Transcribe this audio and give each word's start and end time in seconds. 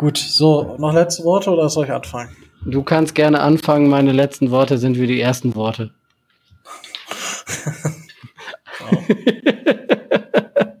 Gut, 0.00 0.16
so, 0.16 0.76
noch 0.78 0.94
letzte 0.94 1.24
Worte 1.24 1.50
oder 1.50 1.68
soll 1.68 1.84
ich 1.84 1.92
anfangen? 1.92 2.34
Du 2.64 2.82
kannst 2.82 3.14
gerne 3.14 3.40
anfangen. 3.40 3.90
Meine 3.90 4.12
letzten 4.12 4.50
Worte 4.50 4.78
sind 4.78 4.98
wie 4.98 5.06
die 5.06 5.20
ersten 5.20 5.54
Worte. 5.54 5.92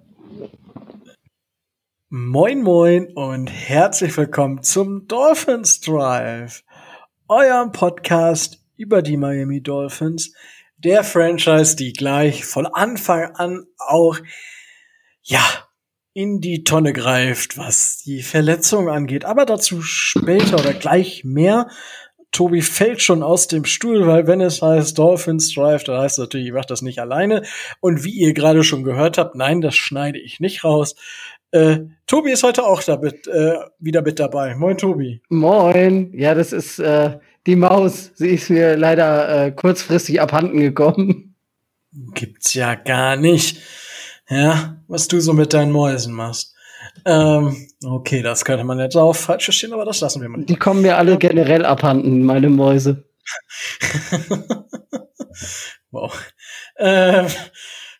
moin, 2.08 2.62
moin 2.62 3.12
und 3.12 3.48
herzlich 3.48 4.16
willkommen 4.16 4.62
zum 4.62 5.06
Dolphins 5.06 5.82
Drive, 5.82 6.64
eurem 7.28 7.72
Podcast 7.72 8.64
über 8.78 9.02
die 9.02 9.18
Miami 9.18 9.62
Dolphins, 9.62 10.32
der 10.78 11.04
Franchise, 11.04 11.76
die 11.76 11.92
gleich 11.92 12.46
von 12.46 12.64
Anfang 12.64 13.34
an 13.34 13.66
auch, 13.76 14.16
ja, 15.20 15.42
in 16.12 16.40
die 16.40 16.64
Tonne 16.64 16.92
greift, 16.92 17.56
was 17.56 17.98
die 17.98 18.22
Verletzung 18.22 18.88
angeht. 18.88 19.24
Aber 19.24 19.46
dazu 19.46 19.82
später 19.82 20.58
oder 20.58 20.72
gleich 20.72 21.24
mehr. 21.24 21.68
Tobi 22.32 22.62
fällt 22.62 23.02
schon 23.02 23.24
aus 23.24 23.48
dem 23.48 23.64
Stuhl, 23.64 24.06
weil 24.06 24.26
wenn 24.26 24.40
es 24.40 24.62
heißt 24.62 24.96
Dolphins 24.96 25.52
Drive, 25.52 25.82
dann 25.84 26.00
heißt 26.00 26.18
es 26.18 26.22
natürlich, 26.22 26.48
ich 26.48 26.52
mache 26.52 26.66
das 26.68 26.82
nicht 26.82 27.00
alleine. 27.00 27.42
Und 27.80 28.04
wie 28.04 28.12
ihr 28.12 28.34
gerade 28.34 28.62
schon 28.62 28.84
gehört 28.84 29.18
habt, 29.18 29.34
nein, 29.34 29.60
das 29.60 29.74
schneide 29.74 30.18
ich 30.18 30.38
nicht 30.38 30.62
raus. 30.62 30.94
Äh, 31.50 31.80
Tobi 32.06 32.30
ist 32.30 32.44
heute 32.44 32.64
auch 32.64 32.82
damit, 32.82 33.26
äh, 33.26 33.56
wieder 33.80 34.02
mit 34.02 34.20
dabei. 34.20 34.54
Moin, 34.54 34.78
Tobi. 34.78 35.20
Moin. 35.28 36.12
Ja, 36.14 36.34
das 36.34 36.52
ist 36.52 36.78
äh, 36.78 37.18
die 37.46 37.56
Maus. 37.56 38.12
Sie 38.14 38.28
ist 38.28 38.50
mir 38.50 38.76
leider 38.76 39.46
äh, 39.46 39.50
kurzfristig 39.50 40.20
abhanden 40.20 40.60
gekommen. 40.60 41.34
Gibt's 42.14 42.54
ja 42.54 42.76
gar 42.76 43.16
nicht. 43.16 43.60
Ja, 44.30 44.76
was 44.86 45.08
du 45.08 45.20
so 45.20 45.32
mit 45.32 45.52
deinen 45.52 45.72
Mäusen 45.72 46.14
machst. 46.14 46.54
Ähm, 47.04 47.68
okay, 47.84 48.22
das 48.22 48.44
könnte 48.44 48.64
man 48.64 48.78
jetzt 48.78 48.96
auch 48.96 49.14
falsch 49.14 49.44
verstehen, 49.44 49.72
aber 49.72 49.84
das 49.84 50.00
lassen 50.00 50.22
wir 50.22 50.28
mal. 50.28 50.44
Die 50.44 50.56
kommen 50.56 50.82
mir 50.82 50.96
alle 50.96 51.18
generell 51.18 51.64
abhanden, 51.64 52.22
meine 52.22 52.48
Mäuse. 52.48 53.04
wow. 55.90 56.32
Ähm, 56.78 57.26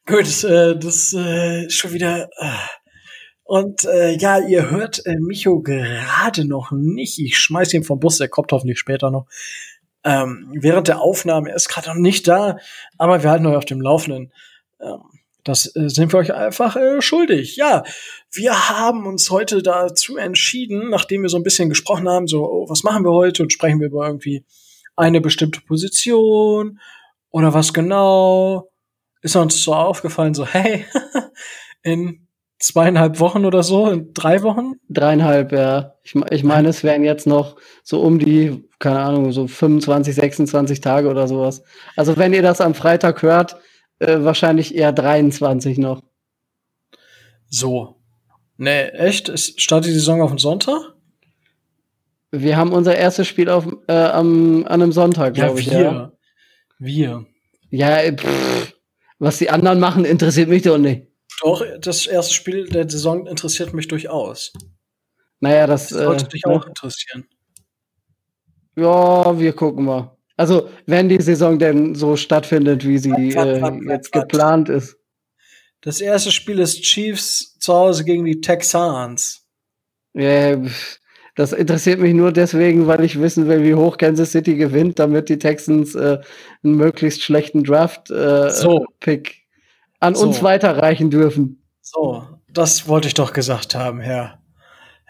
gut, 0.06 0.44
äh, 0.44 0.78
das 0.78 1.12
äh, 1.12 1.68
schon 1.68 1.92
wieder. 1.92 2.30
Äh. 2.38 2.46
Und 3.42 3.84
äh, 3.84 4.16
ja, 4.16 4.38
ihr 4.38 4.70
hört 4.70 5.04
äh, 5.06 5.16
Micho 5.18 5.60
gerade 5.60 6.44
noch 6.44 6.70
nicht. 6.70 7.18
Ich 7.18 7.38
schmeiß 7.38 7.74
ihn 7.74 7.82
vom 7.82 7.98
Bus, 7.98 8.18
der 8.18 8.28
kommt 8.28 8.52
hoffentlich 8.52 8.78
später 8.78 9.10
noch. 9.10 9.26
Ähm, 10.04 10.52
während 10.54 10.86
der 10.86 11.00
Aufnahme 11.00 11.50
er 11.50 11.56
ist 11.56 11.68
gerade 11.68 11.88
noch 11.88 11.96
nicht 11.96 12.28
da, 12.28 12.58
aber 12.96 13.24
wir 13.24 13.30
halten 13.30 13.46
euch 13.46 13.56
auf 13.56 13.64
dem 13.64 13.80
Laufenden. 13.80 14.32
Ähm, 14.80 15.19
das 15.44 15.74
äh, 15.76 15.88
sind 15.88 16.12
wir 16.12 16.20
euch 16.20 16.34
einfach 16.34 16.76
äh, 16.76 17.00
schuldig. 17.00 17.56
Ja, 17.56 17.82
wir 18.32 18.68
haben 18.68 19.06
uns 19.06 19.30
heute 19.30 19.62
dazu 19.62 20.16
entschieden, 20.16 20.90
nachdem 20.90 21.22
wir 21.22 21.28
so 21.28 21.36
ein 21.36 21.42
bisschen 21.42 21.68
gesprochen 21.68 22.08
haben, 22.08 22.26
so, 22.26 22.44
oh, 22.44 22.68
was 22.68 22.82
machen 22.82 23.04
wir 23.04 23.12
heute 23.12 23.42
und 23.42 23.52
sprechen 23.52 23.80
wir 23.80 23.88
über 23.88 24.06
irgendwie 24.06 24.44
eine 24.96 25.20
bestimmte 25.20 25.60
Position 25.60 26.80
oder 27.30 27.54
was 27.54 27.72
genau. 27.72 28.68
Ist 29.22 29.36
uns 29.36 29.62
so 29.62 29.74
aufgefallen, 29.74 30.32
so, 30.32 30.46
hey, 30.46 30.86
in 31.82 32.26
zweieinhalb 32.58 33.20
Wochen 33.20 33.44
oder 33.44 33.62
so, 33.62 33.90
in 33.90 34.12
drei 34.14 34.42
Wochen? 34.42 34.74
Dreieinhalb, 34.88 35.52
ja. 35.52 35.94
Ich, 36.02 36.14
ich 36.30 36.44
meine, 36.44 36.68
es 36.68 36.84
wären 36.84 37.04
jetzt 37.04 37.26
noch 37.26 37.56
so 37.82 38.00
um 38.00 38.18
die, 38.18 38.64
keine 38.78 39.00
Ahnung, 39.00 39.32
so 39.32 39.46
25, 39.46 40.14
26 40.14 40.80
Tage 40.80 41.08
oder 41.08 41.26
sowas. 41.26 41.62
Also 41.96 42.16
wenn 42.16 42.32
ihr 42.32 42.42
das 42.42 42.60
am 42.60 42.74
Freitag 42.74 43.22
hört, 43.22 43.56
äh, 44.00 44.24
wahrscheinlich 44.24 44.74
eher 44.74 44.92
23 44.92 45.78
noch. 45.78 46.02
So. 47.48 47.96
Nee, 48.56 48.88
echt? 48.88 49.28
Es 49.28 49.54
startet 49.56 49.90
die 49.90 49.94
Saison 49.94 50.20
auf 50.22 50.30
dem 50.30 50.38
Sonntag? 50.38 50.94
Wir 52.30 52.56
haben 52.56 52.72
unser 52.72 52.96
erstes 52.96 53.26
Spiel 53.26 53.48
auf, 53.48 53.66
äh, 53.88 53.92
am, 53.92 54.64
an 54.66 54.82
einem 54.82 54.92
Sonntag, 54.92 55.34
glaube 55.34 55.60
ich. 55.60 55.70
Wir. 55.70 55.80
Ja, 55.80 56.12
wir. 56.78 57.26
Ja, 57.70 57.98
äh, 57.98 58.16
pff, 58.16 58.74
was 59.18 59.38
die 59.38 59.50
anderen 59.50 59.80
machen, 59.80 60.04
interessiert 60.04 60.48
mich 60.48 60.62
doch 60.62 60.78
nicht. 60.78 61.06
Doch, 61.42 61.64
das 61.80 62.06
erste 62.06 62.34
Spiel 62.34 62.68
der 62.68 62.88
Saison 62.88 63.26
interessiert 63.26 63.72
mich 63.72 63.88
durchaus. 63.88 64.52
Naja, 65.40 65.66
das, 65.66 65.88
das 65.88 65.98
sollte 65.98 66.26
äh, 66.26 66.28
dich 66.28 66.46
auch 66.46 66.66
interessieren. 66.66 67.26
Ja, 68.76 69.38
wir 69.38 69.52
gucken 69.54 69.84
mal. 69.84 70.16
Also, 70.40 70.70
wenn 70.86 71.10
die 71.10 71.20
Saison 71.20 71.58
denn 71.58 71.94
so 71.94 72.16
stattfindet, 72.16 72.86
wie 72.86 72.96
sie 72.96 73.10
äh, 73.10 73.60
jetzt 73.90 74.10
geplant 74.10 74.70
ist. 74.70 74.96
Das 75.82 76.00
erste 76.00 76.32
Spiel 76.32 76.60
ist 76.60 76.80
Chiefs 76.80 77.58
zu 77.58 77.74
Hause 77.74 78.04
gegen 78.06 78.24
die 78.24 78.40
Texans. 78.40 79.46
Ja, 80.14 80.56
das 81.34 81.52
interessiert 81.52 82.00
mich 82.00 82.14
nur 82.14 82.32
deswegen, 82.32 82.86
weil 82.86 83.04
ich 83.04 83.20
wissen 83.20 83.48
will, 83.48 83.62
wie 83.64 83.74
hoch 83.74 83.98
Kansas 83.98 84.32
City 84.32 84.56
gewinnt, 84.56 84.98
damit 84.98 85.28
die 85.28 85.38
Texans 85.38 85.94
äh, 85.94 86.20
einen 86.64 86.74
möglichst 86.74 87.22
schlechten 87.22 87.62
Draft-Pick 87.62 88.10
äh, 88.10 88.50
so. 88.50 88.86
an 90.00 90.14
so. 90.14 90.26
uns 90.26 90.42
weiterreichen 90.42 91.10
dürfen. 91.10 91.62
So, 91.82 92.26
das 92.50 92.88
wollte 92.88 93.08
ich 93.08 93.14
doch 93.14 93.34
gesagt 93.34 93.74
haben, 93.74 94.00
Herr. 94.00 94.40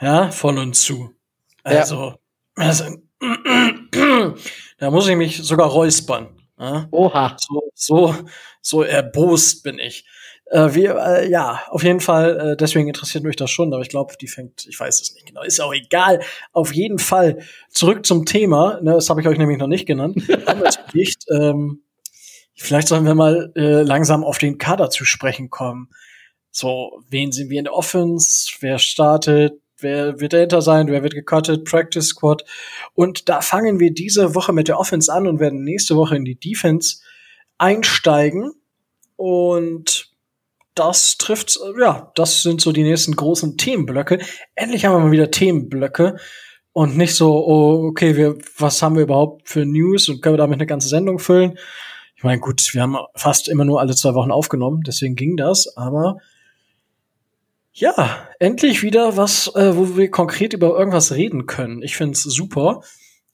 Ja, 0.01 0.33
von 0.33 0.59
uns 0.59 0.81
zu. 0.81 1.15
Also, 1.63 2.15
ja. 2.59 2.65
also 2.65 2.85
da 4.81 4.91
muss 4.91 5.07
ich 5.09 5.17
mich 5.17 5.37
sogar 5.37 5.69
räuspern. 5.69 6.29
Ja? 6.59 6.89
Oha. 6.91 7.37
So, 7.39 7.71
so, 7.75 8.15
so 8.61 8.83
erbost 8.83 9.63
bin 9.63 9.79
ich. 9.79 10.05
Äh, 10.47 10.75
wir, 10.75 10.97
äh, 10.97 11.31
ja, 11.31 11.63
auf 11.69 11.85
jeden 11.85 12.01
Fall, 12.01 12.53
äh, 12.53 12.57
deswegen 12.57 12.89
interessiert 12.89 13.23
mich 13.23 13.37
das 13.37 13.51
schon, 13.51 13.73
aber 13.73 13.83
ich 13.83 13.89
glaube, 13.89 14.15
die 14.21 14.27
fängt, 14.27 14.67
ich 14.67 14.81
weiß 14.81 15.01
es 15.01 15.15
nicht 15.15 15.27
genau, 15.27 15.43
ist 15.43 15.61
auch 15.61 15.73
egal. 15.73 16.21
Auf 16.53 16.75
jeden 16.75 16.99
Fall 16.99 17.39
zurück 17.71 18.05
zum 18.05 18.25
Thema, 18.25 18.81
ne, 18.83 18.95
das 18.95 19.09
habe 19.11 19.21
ich 19.21 19.29
euch 19.29 19.39
nämlich 19.39 19.59
noch 19.59 19.69
nicht 19.69 19.87
genannt. 19.87 20.17
nicht, 20.95 21.25
ähm, 21.31 21.83
vielleicht 22.57 22.89
sollen 22.89 23.05
wir 23.05 23.15
mal 23.15 23.53
äh, 23.55 23.83
langsam 23.83 24.25
auf 24.25 24.39
den 24.39 24.59
Kader 24.59 24.91
zu 24.91 25.05
sprechen 25.05 25.51
kommen. 25.51 25.91
So, 26.51 27.01
wen 27.09 27.31
sind 27.31 27.49
wir 27.51 27.59
in 27.59 27.65
der 27.65 27.75
Offense? 27.75 28.51
Wer 28.61 28.79
startet? 28.79 29.61
Wer 29.83 30.21
wird 30.21 30.33
dahinter 30.33 30.63
sein, 30.63 30.89
wer 30.89 31.03
wird 31.03 31.15
gecuttet, 31.15 31.65
Practice 31.65 32.09
Squad. 32.09 32.45
Und 32.95 33.29
da 33.29 33.41
fangen 33.41 33.81
wir 33.81 33.93
diese 33.93 34.35
Woche 34.35 34.53
mit 34.53 34.69
der 34.69 34.79
Offense 34.79 35.13
an 35.13 35.27
und 35.27 35.41
werden 35.41 35.65
nächste 35.65 35.97
Woche 35.97 36.17
in 36.17 36.25
die 36.25 36.39
Defense 36.39 36.99
einsteigen. 37.59 38.53
Und 39.17 40.11
das 40.75 41.19
trifft, 41.19 41.59
ja, 41.79 42.11
das 42.15 42.43
sind 42.43 42.61
so 42.61 42.73
die 42.73 42.83
nächsten 42.83 43.15
großen 43.17 43.57
Themenblöcke. 43.57 44.19
Endlich 44.55 44.85
haben 44.85 44.95
wir 44.95 45.01
mal 45.01 45.11
wieder 45.11 45.31
Themenblöcke 45.31 46.17
und 46.73 46.97
nicht 46.97 47.15
so, 47.15 47.47
oh, 47.47 47.87
okay, 47.89 48.17
wir, 48.17 48.39
was 48.57 48.81
haben 48.83 48.97
wir 48.97 49.03
überhaupt 49.03 49.49
für 49.49 49.67
News 49.67 50.09
und 50.09 50.23
können 50.23 50.35
wir 50.35 50.39
damit 50.39 50.57
eine 50.57 50.67
ganze 50.67 50.89
Sendung 50.89 51.19
füllen? 51.19 51.59
Ich 52.17 52.23
meine, 52.23 52.41
gut, 52.41 52.63
wir 52.73 52.83
haben 52.83 52.97
fast 53.15 53.49
immer 53.49 53.65
nur 53.65 53.81
alle 53.81 53.95
zwei 53.95 54.15
Wochen 54.15 54.31
aufgenommen, 54.31 54.83
deswegen 54.87 55.17
ging 55.17 55.37
das, 55.37 55.77
aber 55.77 56.19
ja, 57.81 58.29
endlich 58.39 58.83
wieder 58.83 59.17
was, 59.17 59.51
äh, 59.55 59.77
wo 59.77 59.97
wir 59.97 60.11
konkret 60.11 60.53
über 60.53 60.79
irgendwas 60.79 61.13
reden 61.13 61.47
können. 61.47 61.83
Ich 61.83 61.97
find's 61.97 62.23
super. 62.23 62.83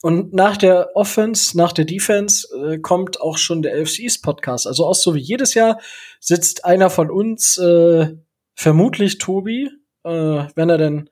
Und 0.03 0.33
nach 0.33 0.57
der 0.57 0.91
Offense, 0.95 1.57
nach 1.57 1.73
der 1.73 1.85
Defense 1.85 2.47
äh, 2.57 2.79
kommt 2.79 3.21
auch 3.21 3.39
schon 3.39 3.63
der 3.63 3.75
LFC 3.75 4.01
East 4.01 4.23
Podcast. 4.23 4.67
Also 4.67 4.87
auch 4.87 4.95
so 4.95 5.15
wie 5.15 5.21
jedes 5.21 5.55
Jahr 5.55 5.81
sitzt 6.21 6.65
einer 6.65 6.91
von 6.91 7.11
uns, 7.11 7.59
äh, 7.59 8.15
vermutlich 8.55 9.19
Tobi, 9.19 9.69
äh, 10.05 10.11
wenn 10.55 10.71
er 10.71 10.79
denn, 10.79 11.11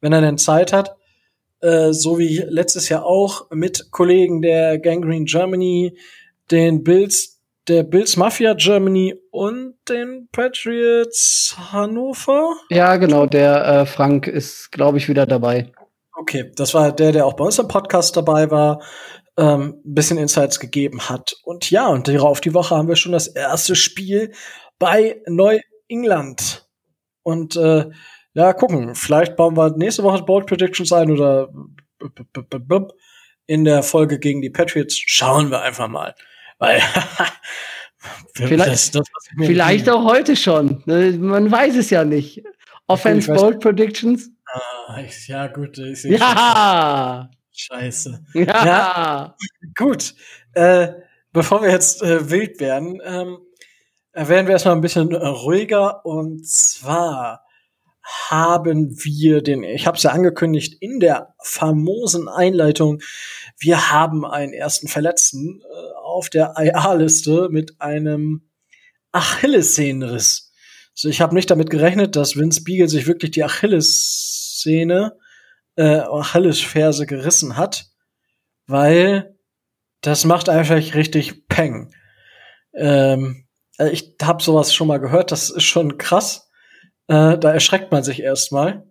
wenn 0.00 0.12
er 0.12 0.20
denn 0.20 0.38
Zeit 0.38 0.72
hat, 0.72 0.96
äh, 1.60 1.92
so 1.92 2.18
wie 2.18 2.38
letztes 2.46 2.88
Jahr 2.88 3.04
auch 3.04 3.50
mit 3.50 3.90
Kollegen 3.90 4.42
der 4.42 4.78
Gangrene 4.78 5.24
Germany, 5.24 5.98
den 6.50 6.84
Bills 6.84 7.35
der 7.68 7.82
Bills 7.82 8.16
Mafia 8.16 8.54
Germany 8.54 9.14
und 9.30 9.74
den 9.88 10.28
Patriots 10.30 11.56
Hannover. 11.72 12.54
Ja, 12.70 12.96
genau, 12.96 13.26
der 13.26 13.66
äh, 13.66 13.86
Frank 13.86 14.26
ist, 14.26 14.70
glaube 14.72 14.98
ich, 14.98 15.08
wieder 15.08 15.26
dabei. 15.26 15.72
Okay, 16.18 16.50
das 16.56 16.74
war 16.74 16.92
der, 16.92 17.12
der 17.12 17.26
auch 17.26 17.34
bei 17.34 17.44
uns 17.44 17.58
im 17.58 17.68
Podcast 17.68 18.16
dabei 18.16 18.50
war, 18.50 18.82
ähm, 19.36 19.82
ein 19.84 19.94
bisschen 19.94 20.18
Insights 20.18 20.60
gegeben 20.60 21.08
hat. 21.08 21.34
Und 21.42 21.70
ja, 21.70 21.88
und 21.88 22.08
darauf 22.08 22.40
die 22.40 22.54
Woche 22.54 22.74
haben 22.74 22.88
wir 22.88 22.96
schon 22.96 23.12
das 23.12 23.26
erste 23.26 23.74
Spiel 23.74 24.32
bei 24.78 25.20
Neu-England. 25.26 26.66
Und 27.22 27.56
äh, 27.56 27.86
ja, 28.34 28.52
gucken, 28.52 28.94
vielleicht 28.94 29.36
bauen 29.36 29.56
wir 29.56 29.76
nächste 29.76 30.02
Woche 30.04 30.22
Bold 30.22 30.46
Predictions 30.46 30.92
ein 30.92 31.10
oder 31.10 31.48
in 33.46 33.64
der 33.64 33.82
Folge 33.82 34.18
gegen 34.18 34.42
die 34.42 34.50
Patriots. 34.50 34.96
Schauen 34.98 35.50
wir 35.50 35.62
einfach 35.62 35.88
mal. 35.88 36.14
Weil 36.58 36.80
vielleicht, 38.34 38.70
das, 38.70 38.90
das, 38.90 39.06
vielleicht 39.38 39.88
auch 39.88 40.04
heute 40.04 40.36
schon. 40.36 40.82
Ne? 40.86 41.12
Man 41.12 41.50
weiß 41.50 41.76
es 41.76 41.90
ja 41.90 42.04
nicht. 42.04 42.42
Offense 42.86 43.32
Bold 43.32 43.60
Predictions. 43.60 44.30
Ah, 44.46 45.00
ja, 45.26 45.48
gut. 45.48 45.78
Ich 45.78 46.04
ja! 46.04 47.30
Scheiße. 47.52 48.24
Ja! 48.34 48.66
ja. 48.66 49.36
Gut. 49.76 50.14
Äh, 50.52 50.88
bevor 51.32 51.62
wir 51.62 51.70
jetzt 51.70 52.02
äh, 52.02 52.30
wild 52.30 52.60
werden, 52.60 53.00
ähm, 53.04 53.38
werden 54.12 54.46
wir 54.46 54.52
erstmal 54.52 54.74
ein 54.74 54.80
bisschen 54.80 55.14
ruhiger. 55.14 56.04
Und 56.06 56.46
zwar 56.46 57.44
haben 58.28 58.96
wir 59.02 59.42
den, 59.42 59.64
ich 59.64 59.86
habe 59.86 59.96
es 59.96 60.04
ja 60.04 60.10
angekündigt 60.12 60.76
in 60.80 61.00
der 61.00 61.34
famosen 61.42 62.28
Einleitung, 62.28 63.00
wir 63.58 63.90
haben 63.90 64.24
einen 64.24 64.52
ersten 64.52 64.86
Verletzten 64.86 65.60
äh, 65.60 66.05
auf 66.16 66.30
der 66.30 66.54
IA-Liste 66.58 67.48
mit 67.50 67.80
einem 67.80 68.48
Achillessehnenriss. 69.12 70.52
Also 70.96 71.08
ich 71.08 71.20
habe 71.20 71.34
nicht 71.34 71.50
damit 71.50 71.70
gerechnet, 71.70 72.16
dass 72.16 72.36
Vince 72.36 72.64
Beagle 72.64 72.88
sich 72.88 73.06
wirklich 73.06 73.32
die 73.32 73.44
Achillessehne, 73.44 75.12
äh, 75.76 75.98
Achillesferse 75.98 77.06
gerissen 77.06 77.56
hat, 77.56 77.90
weil 78.66 79.36
das 80.00 80.24
macht 80.24 80.48
einfach 80.48 80.76
richtig 80.76 81.46
Peng. 81.48 81.92
Ähm, 82.74 83.46
also 83.76 83.92
ich 83.92 84.16
habe 84.22 84.42
sowas 84.42 84.74
schon 84.74 84.88
mal 84.88 85.00
gehört, 85.00 85.32
das 85.32 85.50
ist 85.50 85.64
schon 85.64 85.98
krass. 85.98 86.48
Äh, 87.08 87.38
da 87.38 87.52
erschreckt 87.52 87.92
man 87.92 88.02
sich 88.02 88.20
erstmal. 88.22 88.90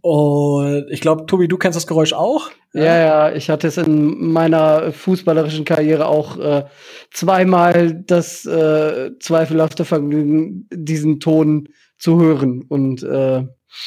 Und 0.00 0.86
ich 0.90 1.00
glaube, 1.00 1.26
Tobi, 1.26 1.48
du 1.48 1.56
kennst 1.56 1.76
das 1.76 1.86
Geräusch 1.86 2.12
auch? 2.12 2.50
Ja, 2.72 2.98
ja, 2.98 3.32
ich 3.32 3.50
hatte 3.50 3.68
es 3.68 3.76
in 3.76 4.32
meiner 4.32 4.92
fußballerischen 4.92 5.64
Karriere 5.64 6.06
auch 6.06 6.36
äh, 6.38 6.64
zweimal 7.12 7.94
das 7.94 8.44
äh, 8.44 9.12
zweifelhafte 9.18 9.84
Vergnügen, 9.84 10.68
diesen 10.72 11.20
Ton 11.20 11.68
zu 11.98 12.20
hören. 12.20 12.64
Und 12.68 13.02
äh, 13.02 13.44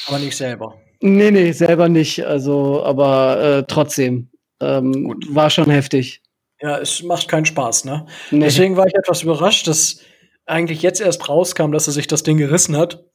aber 0.07 0.19
nicht 0.19 0.35
selber. 0.35 0.75
Nee, 1.01 1.31
nee, 1.31 1.51
selber 1.51 1.89
nicht. 1.89 2.25
Also, 2.25 2.83
aber 2.83 3.41
äh, 3.41 3.63
trotzdem. 3.67 4.29
Ähm, 4.59 5.05
Gut. 5.05 5.33
War 5.33 5.49
schon 5.49 5.69
heftig. 5.69 6.21
Ja, 6.61 6.77
es 6.77 7.03
macht 7.03 7.27
keinen 7.29 7.45
Spaß, 7.45 7.85
ne? 7.85 8.05
Nee. 8.31 8.41
Deswegen 8.41 8.75
war 8.75 8.85
ich 8.85 8.95
etwas 8.95 9.23
überrascht, 9.23 9.67
dass 9.67 10.01
eigentlich 10.45 10.81
jetzt 10.81 10.99
erst 10.99 11.29
rauskam, 11.29 11.71
dass 11.71 11.87
er 11.87 11.93
sich 11.93 12.07
das 12.07 12.23
Ding 12.23 12.37
gerissen 12.37 12.75
hat. 12.75 13.05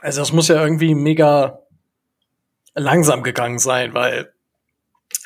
Also 0.00 0.20
das 0.20 0.32
muss 0.32 0.48
ja 0.48 0.62
irgendwie 0.62 0.94
mega 0.94 1.63
langsam 2.74 3.22
gegangen 3.22 3.58
sein, 3.58 3.94
weil 3.94 4.32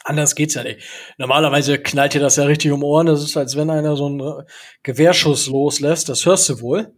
anders 0.04 0.34
geht's 0.34 0.54
ja 0.54 0.62
nicht. 0.62 0.80
Normalerweise 1.18 1.78
knallt 1.78 2.14
dir 2.14 2.20
das 2.20 2.36
ja 2.36 2.44
richtig 2.44 2.72
um 2.72 2.82
Ohren. 2.82 3.06
Das 3.06 3.22
ist, 3.22 3.36
als 3.36 3.56
wenn 3.56 3.70
einer 3.70 3.96
so 3.96 4.06
einen 4.06 4.44
Gewehrschuss 4.82 5.46
loslässt. 5.46 6.08
Das 6.08 6.26
hörst 6.26 6.48
du 6.48 6.60
wohl. 6.60 6.92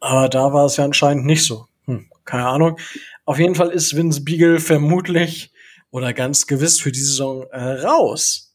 Aber 0.00 0.28
da 0.28 0.52
war 0.52 0.66
es 0.66 0.76
ja 0.76 0.84
anscheinend 0.84 1.24
nicht 1.24 1.44
so. 1.44 1.66
Hm, 1.86 2.10
keine 2.24 2.46
Ahnung. 2.46 2.78
Auf 3.24 3.38
jeden 3.38 3.54
Fall 3.54 3.70
ist 3.70 3.96
Vince 3.96 4.22
Beagle 4.22 4.60
vermutlich 4.60 5.50
oder 5.90 6.12
ganz 6.12 6.46
gewiss 6.46 6.78
für 6.78 6.92
die 6.92 7.00
Saison 7.00 7.46
äh, 7.52 7.80
raus. 7.86 8.54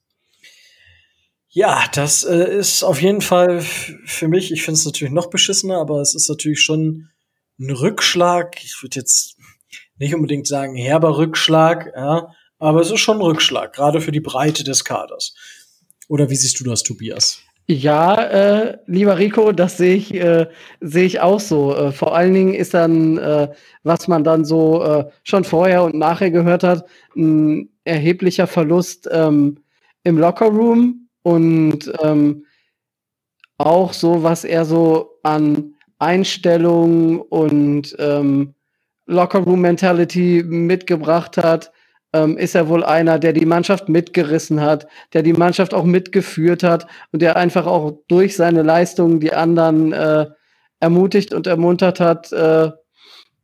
Ja, 1.51 1.85
das 1.93 2.23
äh, 2.23 2.57
ist 2.57 2.83
auf 2.83 3.01
jeden 3.01 3.21
Fall 3.21 3.61
für 3.61 4.27
mich, 4.27 4.51
ich 4.51 4.61
finde 4.61 4.77
es 4.77 4.85
natürlich 4.85 5.13
noch 5.13 5.31
beschissener, 5.31 5.79
aber 5.79 5.99
es 6.01 6.13
ist 6.13 6.29
natürlich 6.29 6.61
schon 6.61 7.09
ein 7.59 7.71
Rückschlag. 7.71 8.63
Ich 8.63 8.83
würde 8.83 8.99
jetzt 8.99 9.38
nicht 9.99 10.15
unbedingt 10.15 10.47
sagen 10.47 10.75
herber 10.75 11.17
Rückschlag, 11.17 11.91
ja, 11.95 12.33
aber 12.57 12.81
es 12.81 12.91
ist 12.91 12.99
schon 12.99 13.17
ein 13.17 13.23
Rückschlag, 13.23 13.73
gerade 13.73 14.01
für 14.01 14.11
die 14.11 14.19
Breite 14.19 14.63
des 14.63 14.83
Kaders. 14.83 15.35
Oder 16.07 16.29
wie 16.29 16.35
siehst 16.35 16.59
du 16.59 16.63
das, 16.63 16.83
Tobias? 16.83 17.41
Ja, 17.67 18.15
äh, 18.15 18.79
lieber 18.87 19.19
Rico, 19.19 19.51
das 19.51 19.77
sehe 19.77 19.95
ich, 19.95 20.11
äh, 20.15 20.47
sehe 20.81 21.05
ich 21.05 21.19
auch 21.19 21.39
so. 21.39 21.75
Äh, 21.75 21.91
vor 21.91 22.15
allen 22.15 22.33
Dingen 22.33 22.55
ist 22.55 22.73
dann, 22.73 23.19
äh, 23.19 23.49
was 23.83 24.07
man 24.07 24.23
dann 24.23 24.43
so 24.43 24.83
äh, 24.83 25.05
schon 25.23 25.43
vorher 25.43 25.83
und 25.83 25.93
nachher 25.93 26.31
gehört 26.31 26.63
hat, 26.63 26.85
ein 27.15 27.69
erheblicher 27.83 28.47
Verlust 28.47 29.07
ähm, 29.11 29.59
im 30.03 30.17
Lockerroom 30.17 31.09
und 31.21 31.91
ähm, 32.01 32.45
auch 33.59 33.93
so, 33.93 34.23
was 34.23 34.45
er 34.45 34.65
so 34.65 35.19
an 35.21 35.75
Einstellung 35.99 37.21
und 37.21 37.95
ähm, 37.99 38.55
Lockerroom-Mentality 39.09 40.43
mitgebracht 40.45 41.37
hat, 41.37 41.71
ähm, 42.13 42.37
ist 42.37 42.55
er 42.55 42.69
wohl 42.69 42.83
einer, 42.83 43.19
der 43.19 43.33
die 43.33 43.45
Mannschaft 43.45 43.89
mitgerissen 43.89 44.61
hat, 44.61 44.87
der 45.13 45.23
die 45.23 45.33
Mannschaft 45.33 45.73
auch 45.73 45.83
mitgeführt 45.83 46.63
hat 46.63 46.87
und 47.11 47.21
der 47.21 47.35
einfach 47.35 47.65
auch 47.65 47.99
durch 48.07 48.35
seine 48.35 48.63
Leistungen 48.63 49.19
die 49.19 49.33
anderen 49.33 49.93
äh, 49.93 50.27
ermutigt 50.79 51.33
und 51.33 51.47
ermuntert 51.47 51.99
hat, 51.99 52.31
äh, 52.31 52.71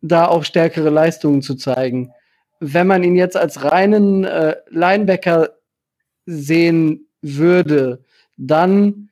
da 0.02 0.28
auch 0.28 0.44
stärkere 0.44 0.90
Leistungen 0.90 1.42
zu 1.42 1.56
zeigen. 1.56 2.12
Wenn 2.60 2.88
man 2.88 3.04
ihn 3.04 3.16
jetzt 3.16 3.38
als 3.38 3.64
reinen 3.64 4.24
äh, 4.24 4.56
Linebacker 4.70 5.50
sehen 6.26 7.08
würde, 7.22 8.04
dann 8.38 9.10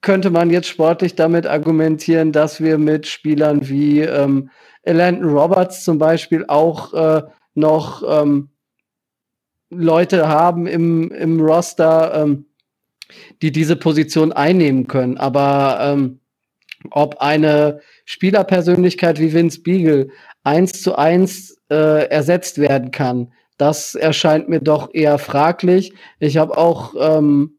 könnte 0.00 0.30
man 0.30 0.50
jetzt 0.50 0.68
sportlich 0.68 1.14
damit 1.14 1.46
argumentieren, 1.46 2.32
dass 2.32 2.60
wir 2.60 2.78
mit 2.78 3.06
Spielern 3.06 3.68
wie 3.68 4.00
ähm, 4.00 4.50
Landon 4.84 5.30
Roberts 5.30 5.84
zum 5.84 5.98
Beispiel 5.98 6.44
auch 6.46 6.94
äh, 6.94 7.22
noch 7.54 8.02
ähm, 8.06 8.50
Leute 9.70 10.28
haben 10.28 10.66
im, 10.66 11.10
im 11.10 11.40
Roster, 11.40 12.14
ähm, 12.14 12.46
die 13.42 13.52
diese 13.52 13.76
Position 13.76 14.32
einnehmen 14.32 14.86
können. 14.86 15.18
Aber 15.18 15.78
ähm, 15.80 16.20
ob 16.90 17.18
eine 17.18 17.80
Spielerpersönlichkeit 18.04 19.18
wie 19.18 19.32
Vince 19.32 19.62
Beagle 19.62 20.10
eins 20.44 20.82
zu 20.82 20.96
eins 20.96 21.58
äh, 21.68 22.08
ersetzt 22.08 22.58
werden 22.58 22.90
kann, 22.92 23.32
das 23.58 23.94
erscheint 23.94 24.48
mir 24.48 24.60
doch 24.60 24.92
eher 24.92 25.18
fraglich. 25.18 25.94
Ich 26.18 26.36
habe 26.36 26.56
auch 26.56 26.94
ähm, 26.98 27.55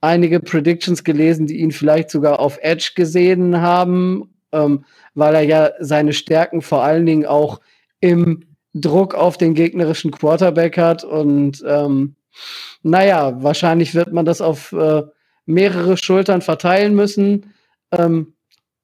einige 0.00 0.40
Predictions 0.40 1.04
gelesen, 1.04 1.46
die 1.46 1.60
ihn 1.60 1.72
vielleicht 1.72 2.10
sogar 2.10 2.40
auf 2.40 2.58
Edge 2.62 2.92
gesehen 2.94 3.60
haben, 3.60 4.34
ähm, 4.52 4.84
weil 5.14 5.34
er 5.34 5.42
ja 5.42 5.70
seine 5.80 6.12
Stärken 6.12 6.62
vor 6.62 6.82
allen 6.82 7.06
Dingen 7.06 7.26
auch 7.26 7.60
im 8.00 8.44
Druck 8.72 9.14
auf 9.14 9.36
den 9.36 9.54
gegnerischen 9.54 10.10
Quarterback 10.10 10.78
hat. 10.78 11.04
Und 11.04 11.62
ähm, 11.66 12.16
naja, 12.82 13.42
wahrscheinlich 13.42 13.94
wird 13.94 14.12
man 14.12 14.24
das 14.24 14.40
auf 14.40 14.72
äh, 14.72 15.02
mehrere 15.46 15.96
Schultern 15.96 16.40
verteilen 16.40 16.94
müssen. 16.94 17.52
Ähm, 17.92 18.34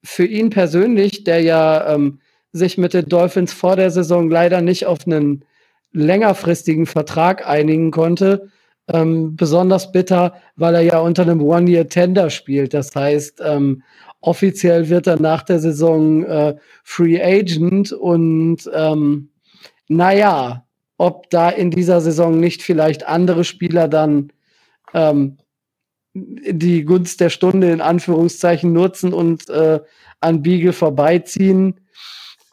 für 0.03 0.25
ihn 0.25 0.49
persönlich, 0.49 1.23
der 1.23 1.41
ja 1.41 1.93
ähm, 1.93 2.19
sich 2.51 2.77
mit 2.77 2.93
den 2.93 3.09
Dolphins 3.09 3.53
vor 3.53 3.75
der 3.75 3.91
Saison 3.91 4.29
leider 4.29 4.61
nicht 4.61 4.85
auf 4.85 5.05
einen 5.05 5.45
längerfristigen 5.91 6.85
Vertrag 6.85 7.47
einigen 7.47 7.91
konnte, 7.91 8.49
ähm, 8.87 9.35
besonders 9.35 9.91
bitter, 9.91 10.33
weil 10.55 10.75
er 10.75 10.81
ja 10.81 10.99
unter 10.99 11.23
einem 11.23 11.41
One-Year-Tender 11.41 12.29
spielt. 12.29 12.73
Das 12.73 12.95
heißt, 12.95 13.41
ähm, 13.45 13.83
offiziell 14.21 14.89
wird 14.89 15.07
er 15.07 15.19
nach 15.19 15.43
der 15.43 15.59
Saison 15.59 16.23
äh, 16.23 16.55
Free 16.83 17.21
Agent 17.21 17.91
und 17.91 18.69
ähm, 18.73 19.29
naja, 19.87 20.65
ob 20.97 21.29
da 21.29 21.49
in 21.49 21.71
dieser 21.71 22.01
Saison 22.01 22.39
nicht 22.39 22.61
vielleicht 22.61 23.07
andere 23.07 23.43
Spieler 23.43 23.87
dann 23.87 24.31
ähm, 24.93 25.37
die 26.13 26.83
Gunst 26.83 27.19
der 27.21 27.29
Stunde 27.29 27.71
in 27.71 27.81
Anführungszeichen 27.81 28.73
nutzen 28.73 29.13
und 29.13 29.49
äh, 29.49 29.79
an 30.19 30.41
Beagle 30.41 30.73
vorbeiziehen, 30.73 31.79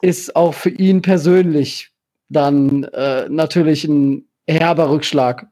ist 0.03 0.37
auch 0.37 0.53
für 0.53 0.71
ihn 0.71 1.01
persönlich 1.01 1.91
dann 2.29 2.85
äh, 2.85 3.27
natürlich 3.31 3.85
ein 3.85 4.29
herber 4.47 4.91
Rückschlag. 4.91 5.47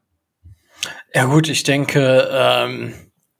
Ja 1.13 1.25
gut, 1.25 1.47
ich 1.47 1.63
denke, 1.63 2.29
ähm, 2.31 2.93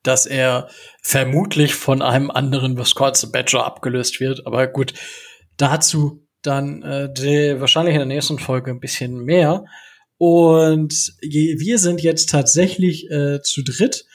dass 0.04 0.26
er 0.26 0.70
vermutlich 1.02 1.74
von 1.74 2.02
einem 2.02 2.30
anderen 2.30 2.78
Wisconsin 2.78 3.32
Badger 3.32 3.66
abgelöst 3.66 4.20
wird. 4.20 4.46
Aber 4.46 4.68
gut, 4.68 4.94
dazu 5.58 6.28
dann 6.44 6.84
äh, 6.84 7.12
die, 7.12 7.60
wahrscheinlich 7.60 7.96
in 7.96 8.00
der 8.00 8.06
nächsten 8.06 8.38
Folge 8.38 8.72
ein 8.72 8.80
bisschen 8.80 9.24
mehr. 9.24 9.66
Und 10.18 11.14
je, 11.22 11.60
wir 11.60 11.80
sind 11.80 12.02
jetzt 12.02 12.30
tatsächlich 12.30 13.10
äh, 13.10 13.42
zu 13.42 13.64
dritt. 13.64 14.06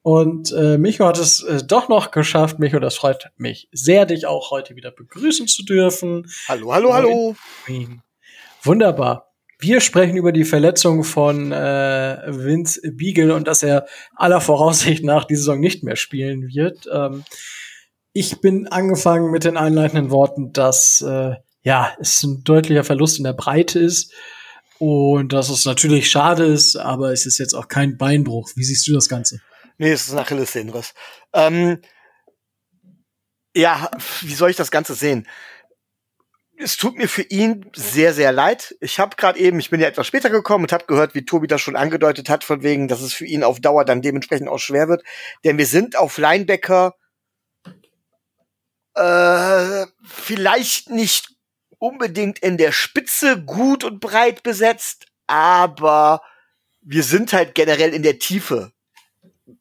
Und 0.00 0.50
äh, 0.52 0.78
Micho 0.78 1.06
hat 1.06 1.18
es 1.18 1.42
äh, 1.42 1.62
doch 1.64 1.88
noch 1.88 2.10
geschafft. 2.10 2.58
Micho, 2.58 2.80
das 2.80 2.96
freut 2.96 3.30
mich 3.36 3.68
sehr, 3.72 4.06
dich 4.06 4.26
auch 4.26 4.50
heute 4.50 4.74
wieder 4.74 4.90
begrüßen 4.90 5.46
zu 5.46 5.64
dürfen. 5.64 6.28
Hallo, 6.48 6.72
hallo, 6.72 6.94
hallo. 6.94 7.36
Wunderbar. 8.62 9.31
Wir 9.62 9.80
sprechen 9.80 10.16
über 10.16 10.32
die 10.32 10.44
Verletzung 10.44 11.04
von 11.04 11.52
äh, 11.52 12.18
Vince 12.26 12.80
Beagle 12.94 13.32
und 13.32 13.46
dass 13.46 13.62
er 13.62 13.86
aller 14.16 14.40
Voraussicht 14.40 15.04
nach 15.04 15.24
die 15.24 15.36
Saison 15.36 15.60
nicht 15.60 15.84
mehr 15.84 15.94
spielen 15.94 16.48
wird. 16.48 16.88
Ähm, 16.92 17.22
ich 18.12 18.40
bin 18.40 18.66
angefangen 18.66 19.30
mit 19.30 19.44
den 19.44 19.56
einleitenden 19.56 20.10
Worten, 20.10 20.52
dass 20.52 21.00
äh, 21.00 21.36
ja 21.62 21.94
es 22.00 22.24
ein 22.24 22.42
deutlicher 22.42 22.82
Verlust 22.82 23.18
in 23.18 23.24
der 23.24 23.34
Breite 23.34 23.78
ist 23.78 24.12
und 24.80 25.32
dass 25.32 25.48
es 25.48 25.64
natürlich 25.64 26.10
schade 26.10 26.44
ist, 26.44 26.74
aber 26.74 27.12
es 27.12 27.24
ist 27.24 27.38
jetzt 27.38 27.54
auch 27.54 27.68
kein 27.68 27.96
Beinbruch. 27.96 28.50
Wie 28.56 28.64
siehst 28.64 28.88
du 28.88 28.92
das 28.92 29.08
Ganze? 29.08 29.40
Nee, 29.78 29.92
es 29.92 30.08
ist 30.08 30.12
ein 30.12 30.18
Achillessehnenriss. 30.18 30.92
Ähm, 31.32 31.78
ja, 33.54 33.92
wie 34.22 34.34
soll 34.34 34.50
ich 34.50 34.56
das 34.56 34.72
Ganze 34.72 34.94
sehen? 34.94 35.28
Es 36.62 36.76
tut 36.76 36.96
mir 36.96 37.08
für 37.08 37.22
ihn 37.22 37.70
sehr, 37.74 38.14
sehr 38.14 38.32
leid. 38.32 38.74
Ich 38.80 38.98
habe 38.98 39.16
gerade 39.16 39.38
eben, 39.38 39.58
ich 39.58 39.70
bin 39.70 39.80
ja 39.80 39.88
etwas 39.88 40.06
später 40.06 40.30
gekommen 40.30 40.64
und 40.64 40.72
habe 40.72 40.86
gehört, 40.86 41.14
wie 41.14 41.24
Tobi 41.24 41.46
das 41.46 41.60
schon 41.60 41.76
angedeutet 41.76 42.28
hat, 42.28 42.44
von 42.44 42.62
wegen, 42.62 42.88
dass 42.88 43.00
es 43.00 43.12
für 43.12 43.26
ihn 43.26 43.44
auf 43.44 43.60
Dauer 43.60 43.84
dann 43.84 44.02
dementsprechend 44.02 44.48
auch 44.48 44.58
schwer 44.58 44.88
wird. 44.88 45.02
Denn 45.44 45.58
wir 45.58 45.66
sind 45.66 45.96
auf 45.96 46.18
Linebacker 46.18 46.94
äh, 48.94 49.86
vielleicht 50.04 50.90
nicht 50.90 51.28
unbedingt 51.78 52.38
in 52.38 52.58
der 52.58 52.72
Spitze 52.72 53.42
gut 53.42 53.84
und 53.84 54.00
breit 54.00 54.42
besetzt, 54.42 55.06
aber 55.26 56.22
wir 56.80 57.02
sind 57.02 57.32
halt 57.32 57.54
generell 57.54 57.94
in 57.94 58.02
der 58.02 58.18
Tiefe 58.18 58.72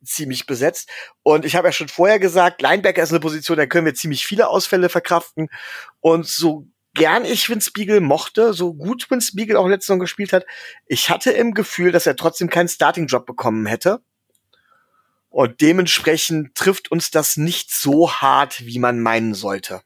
ziemlich 0.04 0.46
besetzt. 0.46 0.90
Und 1.24 1.46
ich 1.46 1.56
habe 1.56 1.68
ja 1.68 1.72
schon 1.72 1.88
vorher 1.88 2.20
gesagt, 2.20 2.62
Linebacker 2.62 3.02
ist 3.02 3.12
eine 3.12 3.20
Position, 3.20 3.58
da 3.58 3.66
können 3.66 3.86
wir 3.86 3.96
ziemlich 3.96 4.26
viele 4.26 4.48
Ausfälle 4.48 4.90
verkraften. 4.90 5.50
Und 6.00 6.28
so 6.28 6.68
gern 6.94 7.26
ich 7.26 7.50
Vince 7.50 7.72
Beagle 7.72 8.02
mochte, 8.02 8.54
so 8.54 8.74
gut 8.74 9.10
Vince 9.10 9.36
Beagle 9.36 9.60
auch 9.60 9.68
letztes 9.68 9.90
Jahr 9.90 10.00
gespielt 10.00 10.34
hat, 10.34 10.46
ich 10.88 11.10
hatte 11.10 11.32
im 11.32 11.54
Gefühl, 11.54 11.92
dass 11.92 12.06
er 12.06 12.16
trotzdem 12.16 12.50
keinen 12.50 12.68
Starting-Job 12.68 13.26
bekommen 13.26 13.66
hätte. 13.66 14.02
Und 15.30 15.62
dementsprechend 15.62 16.56
trifft 16.56 16.92
uns 16.92 17.10
das 17.10 17.38
nicht 17.38 17.72
so 17.72 18.12
hart, 18.12 18.66
wie 18.66 18.80
man 18.80 19.00
meinen 19.00 19.34
sollte. 19.34 19.82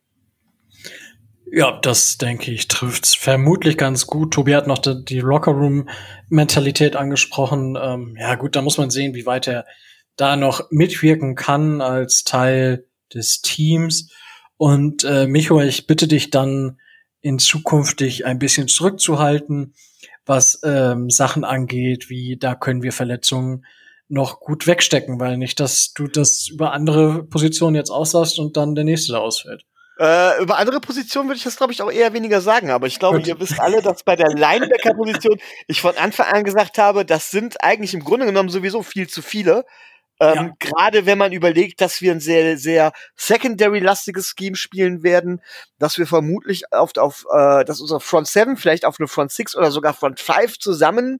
Ja, 1.51 1.79
das 1.79 2.17
denke 2.17 2.51
ich 2.51 2.67
trifft's 2.67 3.13
vermutlich 3.13 3.77
ganz 3.77 4.07
gut. 4.07 4.33
Tobi 4.33 4.55
hat 4.55 4.65
noch 4.65 4.79
die, 4.79 5.05
die 5.05 5.19
Lockerroom-Mentalität 5.19 6.95
angesprochen. 6.95 7.77
Ähm, 7.79 8.17
ja, 8.19 8.33
gut, 8.35 8.55
da 8.55 8.63
muss 8.63 8.79
man 8.79 8.89
sehen, 8.89 9.13
wie 9.13 9.27
weit 9.27 9.47
er 9.47 9.65
da 10.15 10.35
noch 10.35 10.71
mitwirken 10.71 11.35
kann 11.35 11.81
als 11.81 12.23
Teil 12.23 12.87
des 13.13 13.41
Teams. 13.41 14.09
Und 14.57 15.03
äh, 15.03 15.27
Micho, 15.27 15.61
ich 15.61 15.85
bitte 15.85 16.07
dich 16.07 16.31
dann 16.31 16.79
in 17.25 17.39
Zukunft 17.39 18.01
dich 18.01 18.27
ein 18.27 18.37
bisschen 18.37 18.67
zurückzuhalten, 18.67 19.73
was 20.27 20.59
ähm, 20.63 21.09
Sachen 21.09 21.43
angeht, 21.43 22.07
wie 22.07 22.37
da 22.37 22.53
können 22.53 22.83
wir 22.83 22.93
Verletzungen 22.93 23.65
noch 24.07 24.39
gut 24.39 24.67
wegstecken, 24.67 25.19
weil 25.19 25.35
nicht, 25.37 25.59
dass 25.59 25.91
du 25.95 26.07
das 26.07 26.47
über 26.49 26.71
andere 26.71 27.23
Positionen 27.23 27.75
jetzt 27.75 27.89
aussahst 27.89 28.37
und 28.37 28.55
dann 28.57 28.75
der 28.75 28.83
nächste 28.83 29.13
da 29.13 29.17
ausfällt. 29.17 29.65
Äh, 29.97 30.39
über 30.43 30.59
andere 30.59 30.79
Positionen 30.79 31.27
würde 31.27 31.37
ich 31.37 31.43
das, 31.43 31.57
glaube 31.57 31.73
ich, 31.73 31.81
auch 31.81 31.91
eher 31.91 32.13
weniger 32.13 32.41
sagen. 32.41 32.69
Aber 32.69 32.85
ich 32.85 32.99
glaube, 32.99 33.19
ihr 33.21 33.39
wisst 33.39 33.59
alle, 33.59 33.81
dass 33.81 34.03
bei 34.03 34.15
der 34.15 34.29
Linebacker-Position 34.29 35.39
ich 35.67 35.81
von 35.81 35.97
Anfang 35.97 36.27
an 36.27 36.43
gesagt 36.43 36.77
habe, 36.77 37.05
das 37.05 37.31
sind 37.31 37.63
eigentlich 37.63 37.95
im 37.95 38.03
Grunde 38.03 38.27
genommen 38.27 38.49
sowieso 38.49 38.83
viel 38.83 39.07
zu 39.07 39.23
viele. 39.23 39.65
Ähm, 40.19 40.35
ja. 40.35 40.53
Gerade 40.59 41.05
wenn 41.05 41.17
man 41.17 41.33
überlegt, 41.33 41.81
dass 41.81 42.01
wir 42.01 42.11
ein 42.11 42.21
sehr, 42.21 42.57
sehr 42.57 42.93
secondary-lastiges 43.15 44.33
Scheme 44.37 44.55
spielen 44.55 45.03
werden, 45.03 45.41
dass 45.77 45.97
wir 45.97 46.07
vermutlich 46.07 46.71
auf, 46.71 46.95
auf 46.97 47.25
äh, 47.31 47.65
dass 47.65 47.81
unsere 47.81 47.99
Front 47.99 48.27
7 48.27 48.55
vielleicht 48.57 48.85
auf 48.85 48.99
eine 48.99 49.07
Front 49.07 49.31
6 49.31 49.55
oder 49.55 49.71
sogar 49.71 49.93
Front 49.93 50.19
5 50.19 50.59
zusammen 50.59 51.19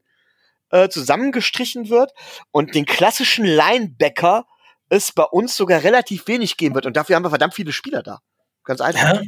äh, 0.72 0.90
zusammengestrichen 0.90 1.90
wird 1.90 2.12
und 2.52 2.74
den 2.74 2.86
klassischen 2.86 3.46
Linebacker 3.46 4.46
es 4.90 5.12
bei 5.12 5.24
uns 5.24 5.56
sogar 5.56 5.84
relativ 5.84 6.28
wenig 6.28 6.58
geben 6.58 6.76
wird. 6.76 6.86
Und 6.86 6.96
dafür 6.96 7.16
haben 7.16 7.24
wir 7.24 7.30
verdammt 7.30 7.54
viele 7.54 7.72
Spieler 7.72 8.04
da. 8.04 8.20
Ganz 8.64 8.82
einfach. 8.82 9.16
Ja. 9.16 9.22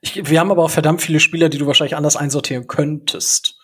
Ich, 0.00 0.28
wir 0.28 0.40
haben 0.40 0.50
aber 0.50 0.64
auch 0.64 0.70
verdammt 0.70 1.02
viele 1.02 1.20
Spieler, 1.20 1.48
die 1.48 1.58
du 1.58 1.66
wahrscheinlich 1.66 1.96
anders 1.96 2.16
einsortieren 2.16 2.66
könntest. 2.66 3.56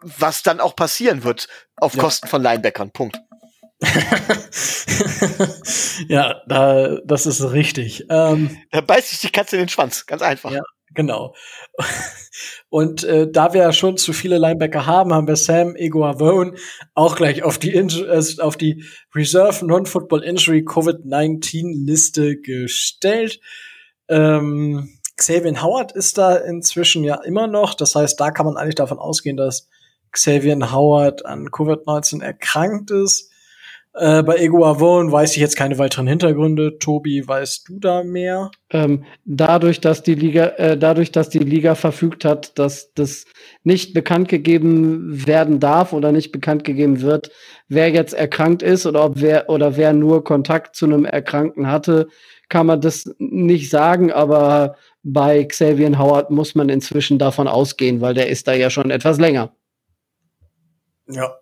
Was 0.00 0.42
dann 0.42 0.60
auch 0.60 0.76
passieren 0.76 1.24
wird 1.24 1.48
auf 1.76 1.94
ja. 1.94 2.02
Kosten 2.02 2.28
von 2.28 2.42
Linebackern. 2.42 2.92
Punkt. 2.92 3.20
ja, 6.08 6.42
da, 6.48 6.98
das 7.04 7.26
ist 7.26 7.52
richtig. 7.52 8.06
Ähm, 8.10 8.58
da 8.70 8.80
beißt 8.80 9.10
sich 9.10 9.20
die 9.20 9.30
Katze 9.30 9.54
in 9.56 9.62
den 9.62 9.68
Schwanz, 9.68 10.06
ganz 10.06 10.22
einfach. 10.22 10.50
Ja, 10.50 10.62
genau. 10.94 11.34
Und 12.70 13.04
äh, 13.04 13.30
da 13.30 13.52
wir 13.52 13.62
ja 13.62 13.72
schon 13.72 13.96
zu 13.96 14.12
viele 14.12 14.38
Linebacker 14.38 14.86
haben, 14.86 15.14
haben 15.14 15.28
wir 15.28 15.36
Sam 15.36 15.76
Eguavone 15.76 16.54
auch 16.94 17.14
gleich 17.14 17.44
auf 17.44 17.58
die, 17.58 17.72
In 17.72 17.88
äh, 17.88 18.20
auf 18.40 18.56
die 18.56 18.84
Reserve 19.14 19.64
Non-Football 19.64 20.24
Injury 20.24 20.64
Covid-19 20.66 21.86
Liste 21.86 22.36
gestellt. 22.36 23.38
Ähm, 24.08 24.98
Xavier 25.16 25.62
Howard 25.62 25.92
ist 25.92 26.18
da 26.18 26.34
inzwischen 26.36 27.04
ja 27.04 27.22
immer 27.22 27.46
noch. 27.46 27.74
Das 27.74 27.94
heißt, 27.94 28.18
da 28.18 28.32
kann 28.32 28.46
man 28.46 28.56
eigentlich 28.56 28.76
davon 28.76 28.98
ausgehen, 28.98 29.36
dass 29.36 29.68
Xavier 30.12 30.72
Howard 30.72 31.26
an 31.26 31.48
Covid-19 31.48 32.22
erkrankt 32.22 32.90
ist. 32.90 33.30
Äh, 33.94 34.22
bei 34.22 34.36
Ego 34.36 34.64
Avon 34.64 35.10
weiß 35.10 35.32
ich 35.32 35.40
jetzt 35.40 35.56
keine 35.56 35.78
weiteren 35.78 36.06
Hintergründe. 36.06 36.78
Tobi, 36.78 37.26
weißt 37.26 37.68
du 37.68 37.80
da 37.80 38.04
mehr? 38.04 38.50
Ähm, 38.70 39.04
dadurch, 39.24 39.80
dass 39.80 40.02
die 40.02 40.14
Liga, 40.14 40.46
äh, 40.56 40.76
dadurch, 40.78 41.10
dass 41.10 41.30
die 41.30 41.38
Liga 41.38 41.74
verfügt 41.74 42.24
hat, 42.24 42.58
dass 42.58 42.92
das 42.94 43.24
nicht 43.64 43.94
bekannt 43.94 44.28
gegeben 44.28 45.26
werden 45.26 45.58
darf 45.58 45.92
oder 45.92 46.12
nicht 46.12 46.32
bekannt 46.32 46.64
gegeben 46.64 47.00
wird, 47.00 47.30
wer 47.68 47.90
jetzt 47.90 48.14
erkrankt 48.14 48.62
ist 48.62 48.86
oder 48.86 49.04
ob 49.04 49.20
wer 49.20 49.48
oder 49.48 49.76
wer 49.76 49.92
nur 49.92 50.22
Kontakt 50.22 50.76
zu 50.76 50.86
einem 50.86 51.04
Erkrankten 51.04 51.66
hatte, 51.68 52.08
kann 52.48 52.66
man 52.66 52.80
das 52.80 53.10
nicht 53.18 53.70
sagen, 53.70 54.12
aber 54.12 54.76
bei 55.02 55.44
Xavier 55.44 55.98
Howard 55.98 56.30
muss 56.30 56.54
man 56.54 56.68
inzwischen 56.68 57.18
davon 57.18 57.48
ausgehen, 57.48 58.00
weil 58.00 58.14
der 58.14 58.28
ist 58.28 58.46
da 58.48 58.52
ja 58.52 58.70
schon 58.70 58.90
etwas 58.90 59.18
länger. 59.18 59.52
Ja, 61.10 61.38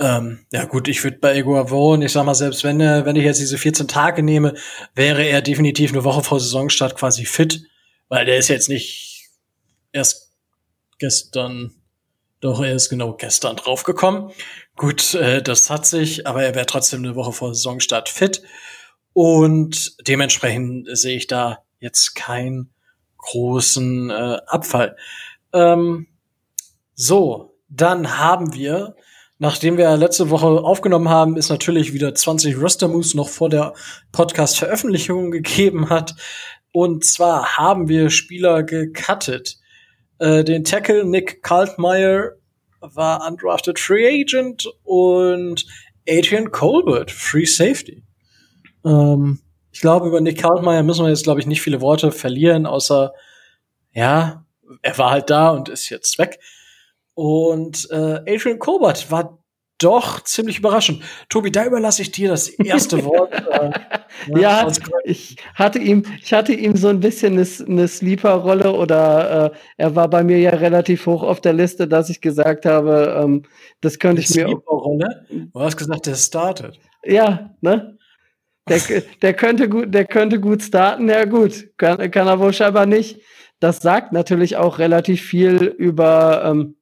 ähm, 0.00 0.44
ja 0.52 0.64
gut, 0.64 0.88
ich 0.88 1.04
würde 1.04 1.18
bei 1.18 1.36
Iguavon, 1.38 2.02
ich 2.02 2.12
sag 2.12 2.24
mal, 2.24 2.34
selbst 2.34 2.64
wenn, 2.64 2.80
er, 2.80 3.06
wenn 3.06 3.16
ich 3.16 3.24
jetzt 3.24 3.40
diese 3.40 3.58
14 3.58 3.86
Tage 3.86 4.22
nehme, 4.22 4.54
wäre 4.94 5.24
er 5.24 5.40
definitiv 5.40 5.92
eine 5.92 6.04
Woche 6.04 6.22
vor 6.22 6.40
Saisonstart 6.40 6.96
quasi 6.96 7.24
fit, 7.24 7.62
weil 8.08 8.24
der 8.24 8.38
ist 8.38 8.48
jetzt 8.48 8.68
nicht 8.68 9.30
erst 9.92 10.32
gestern, 10.98 11.74
doch 12.40 12.60
er 12.60 12.74
ist 12.74 12.88
genau 12.88 13.14
gestern 13.14 13.56
draufgekommen. 13.56 14.32
Gut, 14.76 15.14
äh, 15.14 15.42
das 15.42 15.70
hat 15.70 15.86
sich, 15.86 16.26
aber 16.26 16.42
er 16.42 16.54
wäre 16.56 16.66
trotzdem 16.66 17.04
eine 17.04 17.14
Woche 17.14 17.32
vor 17.32 17.54
Saisonstart 17.54 18.08
fit 18.08 18.42
und 19.12 19.96
dementsprechend 20.08 20.88
sehe 20.96 21.16
ich 21.16 21.28
da 21.28 21.62
jetzt 21.78 22.16
keinen 22.16 22.74
großen 23.18 24.10
äh, 24.10 24.38
Abfall. 24.46 24.96
Ähm, 25.52 26.08
so, 26.94 27.56
dann 27.68 28.18
haben 28.18 28.54
wir 28.54 28.96
Nachdem 29.38 29.76
wir 29.76 29.96
letzte 29.96 30.30
Woche 30.30 30.46
aufgenommen 30.46 31.08
haben, 31.08 31.36
ist 31.36 31.48
natürlich 31.48 31.92
wieder 31.92 32.14
20 32.14 32.56
Roster 32.56 32.86
Moves 32.86 33.14
noch 33.14 33.28
vor 33.28 33.48
der 33.48 33.74
Podcast-Veröffentlichung 34.12 35.30
gegeben 35.32 35.90
hat. 35.90 36.14
Und 36.72 37.04
zwar 37.04 37.56
haben 37.56 37.88
wir 37.88 38.10
Spieler 38.10 38.62
gecuttet. 38.62 39.58
Äh, 40.18 40.44
den 40.44 40.64
Tackle 40.64 41.04
Nick 41.04 41.42
Kaltmeyer 41.42 42.32
war 42.80 43.26
undrafted 43.26 43.78
Free 43.78 44.22
Agent 44.22 44.66
und 44.84 45.66
Adrian 46.08 46.50
Colbert 46.50 47.10
Free 47.10 47.46
Safety. 47.46 48.04
Ähm, 48.84 49.40
ich 49.72 49.80
glaube, 49.80 50.06
über 50.06 50.20
Nick 50.20 50.40
Kaltmeyer 50.40 50.84
müssen 50.84 51.04
wir 51.04 51.10
jetzt, 51.10 51.24
glaube 51.24 51.40
ich, 51.40 51.46
nicht 51.46 51.62
viele 51.62 51.80
Worte 51.80 52.12
verlieren, 52.12 52.66
außer, 52.66 53.12
ja, 53.92 54.44
er 54.82 54.98
war 54.98 55.10
halt 55.10 55.30
da 55.30 55.50
und 55.50 55.68
ist 55.68 55.88
jetzt 55.88 56.18
weg. 56.18 56.38
Und 57.14 57.88
äh, 57.90 58.20
Adrian 58.26 58.58
Colbert 58.58 59.10
war 59.10 59.38
doch 59.78 60.22
ziemlich 60.22 60.58
überraschend. 60.58 61.02
Tobi, 61.28 61.50
da 61.50 61.66
überlasse 61.66 62.02
ich 62.02 62.10
dir 62.10 62.28
das 62.28 62.48
erste 62.48 63.04
Wort. 63.04 63.32
Äh, 63.32 64.40
ja, 64.40 64.70
ich 65.04 65.36
hatte 65.54 65.78
ihm, 65.78 66.04
ich 66.22 66.32
hatte 66.32 66.52
ihm 66.52 66.76
so 66.76 66.88
ein 66.88 67.00
bisschen 67.00 67.34
eine, 67.34 67.46
eine 67.68 67.88
Sleeper-Rolle 67.88 68.72
oder 68.72 69.52
äh, 69.52 69.56
er 69.76 69.94
war 69.94 70.08
bei 70.08 70.22
mir 70.22 70.38
ja 70.38 70.50
relativ 70.50 71.06
hoch 71.06 71.22
auf 71.22 71.40
der 71.40 71.52
Liste, 71.52 71.88
dass 71.88 72.08
ich 72.08 72.20
gesagt 72.20 72.66
habe, 72.66 73.20
ähm, 73.22 73.42
das 73.80 73.98
könnte 73.98 74.22
ich 74.22 74.30
mir. 74.30 74.46
Sleeper-Rolle? 74.46 75.26
Du 75.30 75.60
hast 75.60 75.76
gesagt, 75.76 76.06
der 76.06 76.14
startet. 76.14 76.78
Ja, 77.04 77.50
ne? 77.60 77.98
Der, 78.68 78.80
der 79.20 79.34
könnte 79.34 79.68
gut, 79.68 79.92
der 79.92 80.06
könnte 80.06 80.40
gut 80.40 80.62
starten. 80.62 81.08
Ja 81.08 81.26
gut, 81.26 81.76
kann, 81.76 82.10
kann 82.10 82.26
er 82.26 82.40
wohl 82.40 82.54
scheinbar 82.54 82.86
nicht. 82.86 83.20
Das 83.60 83.78
sagt 83.78 84.12
natürlich 84.12 84.56
auch 84.56 84.78
relativ 84.78 85.22
viel 85.22 85.64
über 85.64 86.44
ähm, 86.46 86.76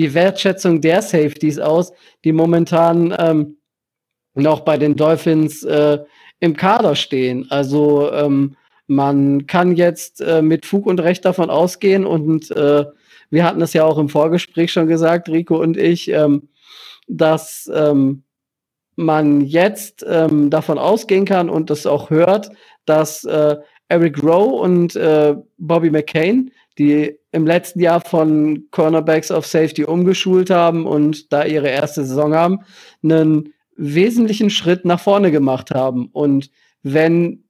die 0.00 0.14
Wertschätzung 0.14 0.80
der 0.80 1.02
Safeties 1.02 1.58
aus, 1.58 1.92
die 2.24 2.32
momentan 2.32 3.14
ähm, 3.18 3.58
noch 4.32 4.60
bei 4.60 4.78
den 4.78 4.96
Dolphins 4.96 5.62
äh, 5.62 5.98
im 6.38 6.56
Kader 6.56 6.96
stehen. 6.96 7.46
Also 7.50 8.10
ähm, 8.10 8.56
man 8.86 9.46
kann 9.46 9.76
jetzt 9.76 10.22
äh, 10.22 10.40
mit 10.40 10.64
Fug 10.64 10.86
und 10.86 11.00
Recht 11.00 11.26
davon 11.26 11.50
ausgehen 11.50 12.06
und 12.06 12.50
äh, 12.50 12.86
wir 13.28 13.44
hatten 13.44 13.60
es 13.60 13.74
ja 13.74 13.84
auch 13.84 13.98
im 13.98 14.08
Vorgespräch 14.08 14.72
schon 14.72 14.86
gesagt, 14.86 15.28
Rico 15.28 15.60
und 15.60 15.76
ich, 15.76 16.08
ähm, 16.08 16.48
dass 17.06 17.70
ähm, 17.70 18.22
man 18.96 19.42
jetzt 19.42 20.02
ähm, 20.08 20.48
davon 20.48 20.78
ausgehen 20.78 21.26
kann 21.26 21.50
und 21.50 21.68
das 21.68 21.84
auch 21.84 22.08
hört, 22.08 22.50
dass 22.86 23.24
äh, 23.24 23.56
Eric 23.88 24.22
Rowe 24.22 24.62
und 24.62 24.96
äh, 24.96 25.36
Bobby 25.58 25.90
McCain 25.90 26.52
die 26.78 27.19
im 27.32 27.46
letzten 27.46 27.80
Jahr 27.80 28.00
von 28.00 28.66
Cornerbacks 28.70 29.30
auf 29.30 29.46
Safety 29.46 29.84
umgeschult 29.84 30.50
haben 30.50 30.86
und 30.86 31.32
da 31.32 31.44
ihre 31.44 31.68
erste 31.68 32.04
Saison 32.04 32.34
haben, 32.34 32.60
einen 33.02 33.54
wesentlichen 33.76 34.50
Schritt 34.50 34.84
nach 34.84 35.00
vorne 35.00 35.30
gemacht 35.30 35.70
haben. 35.70 36.08
Und 36.12 36.50
wenn 36.82 37.44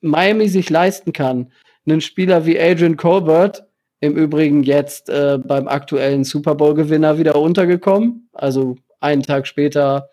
Miami 0.00 0.48
sich 0.48 0.68
leisten 0.68 1.12
kann, 1.12 1.50
einen 1.86 2.00
Spieler 2.00 2.46
wie 2.46 2.60
Adrian 2.60 2.96
Colbert, 2.96 3.64
im 4.00 4.16
Übrigen 4.16 4.64
jetzt 4.64 5.08
äh, 5.08 5.38
beim 5.38 5.68
aktuellen 5.68 6.24
Super 6.24 6.56
Bowl-Gewinner 6.56 7.18
wieder 7.18 7.36
untergekommen, 7.36 8.28
also 8.32 8.76
einen 9.00 9.22
Tag 9.22 9.46
später 9.46 10.10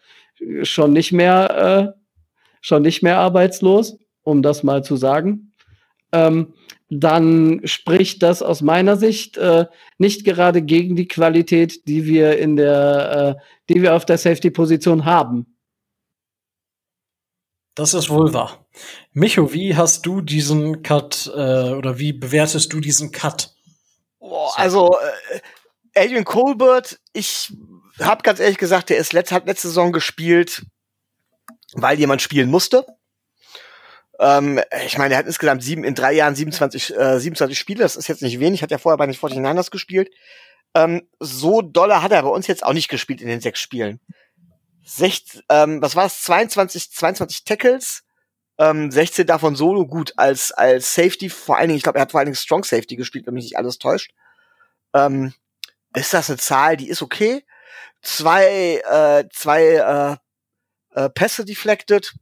schon 0.61 0.93
nicht 0.93 1.11
mehr, 1.11 1.93
äh, 1.95 1.99
schon 2.61 2.83
nicht 2.83 3.01
mehr 3.01 3.17
arbeitslos, 3.17 3.97
um 4.23 4.41
das 4.41 4.63
mal 4.63 4.83
zu 4.83 4.95
sagen. 4.95 5.51
Ähm, 6.11 6.53
dann 6.89 7.61
spricht 7.65 8.23
das 8.23 8.41
aus 8.41 8.61
meiner 8.61 8.97
Sicht 8.97 9.37
äh, 9.37 9.67
nicht 9.97 10.25
gerade 10.25 10.61
gegen 10.61 10.95
die 10.95 11.07
Qualität, 11.07 11.87
die 11.87 12.05
wir 12.05 12.37
in 12.39 12.55
der, 12.55 13.37
äh, 13.37 13.43
die 13.69 13.81
wir 13.81 13.95
auf 13.95 14.05
der 14.05 14.17
Safety-Position 14.17 15.05
haben. 15.05 15.55
Das 17.75 17.93
ist 17.93 18.09
wohl 18.09 18.33
wahr. 18.33 18.65
Micho, 19.13 19.53
wie 19.53 19.75
hast 19.75 20.05
du 20.05 20.21
diesen 20.21 20.81
Cut 20.81 21.31
äh, 21.33 21.71
oder 21.71 21.99
wie 21.99 22.11
bewertest 22.11 22.73
du 22.73 22.79
diesen 22.79 23.11
Cut? 23.11 23.53
Boah, 24.19 24.51
also 24.57 24.97
äh, 25.31 26.03
Adrian 26.03 26.25
Colbert, 26.25 26.99
ich 27.13 27.53
habe 27.99 28.23
ganz 28.23 28.39
ehrlich 28.39 28.57
gesagt, 28.57 28.89
der 28.89 28.97
ist 28.97 29.13
letzt, 29.13 29.31
hat 29.31 29.45
letzte 29.45 29.67
Saison 29.67 29.91
gespielt, 29.91 30.65
weil 31.73 31.99
jemand 31.99 32.21
spielen 32.21 32.49
musste. 32.49 32.85
Ähm, 34.19 34.59
ich 34.85 34.97
meine, 34.97 35.13
er 35.13 35.19
hat 35.19 35.25
insgesamt 35.25 35.63
sieben, 35.63 35.83
in 35.83 35.95
drei 35.95 36.11
Jahren 36.11 36.35
27, 36.35 36.95
äh, 36.95 37.19
27 37.19 37.57
Spiele, 37.57 37.83
das 37.83 37.95
ist 37.95 38.09
jetzt 38.09 38.21
nicht 38.21 38.39
wenig, 38.39 38.61
hat 38.61 38.71
ja 38.71 38.77
vorher 38.77 38.97
bei 38.97 39.05
den 39.05 39.15
49ers 39.15 39.71
gespielt. 39.71 40.11
Ähm, 40.75 41.07
so 41.19 41.61
doller 41.61 42.03
hat 42.03 42.11
er 42.11 42.21
bei 42.21 42.29
uns 42.29 42.47
jetzt 42.47 42.63
auch 42.63 42.73
nicht 42.73 42.89
gespielt 42.89 43.21
in 43.21 43.27
den 43.27 43.41
sechs 43.41 43.59
Spielen. 43.59 43.99
Sech, 44.83 45.23
ähm, 45.49 45.81
was 45.81 45.95
war 45.95 46.05
es? 46.05 46.21
22, 46.21 46.91
22 46.91 47.43
Tackles, 47.45 48.03
ähm, 48.57 48.91
16 48.91 49.25
davon 49.25 49.55
solo 49.55 49.87
gut 49.87 50.13
als, 50.17 50.51
als 50.51 50.93
Safety, 50.93 51.29
vor 51.29 51.57
allen 51.57 51.69
Dingen, 51.69 51.77
ich 51.77 51.83
glaube, 51.83 51.99
er 51.99 52.01
hat 52.01 52.11
vor 52.11 52.19
allen 52.19 52.25
Dingen 52.25 52.35
Strong 52.35 52.65
Safety 52.65 52.97
gespielt, 52.97 53.25
wenn 53.25 53.33
mich 53.33 53.45
nicht 53.45 53.57
alles 53.57 53.77
täuscht. 53.79 54.11
Ähm, 54.93 55.33
ist 55.95 56.13
das 56.13 56.29
eine 56.29 56.37
Zahl, 56.37 56.75
die 56.75 56.89
ist 56.89 57.01
okay? 57.01 57.45
Zwei, 58.01 58.81
äh, 58.89 59.29
zwei 59.31 60.19
äh, 60.93 60.99
äh, 60.99 61.09
Pässe 61.09 61.45
deflected, 61.45 62.13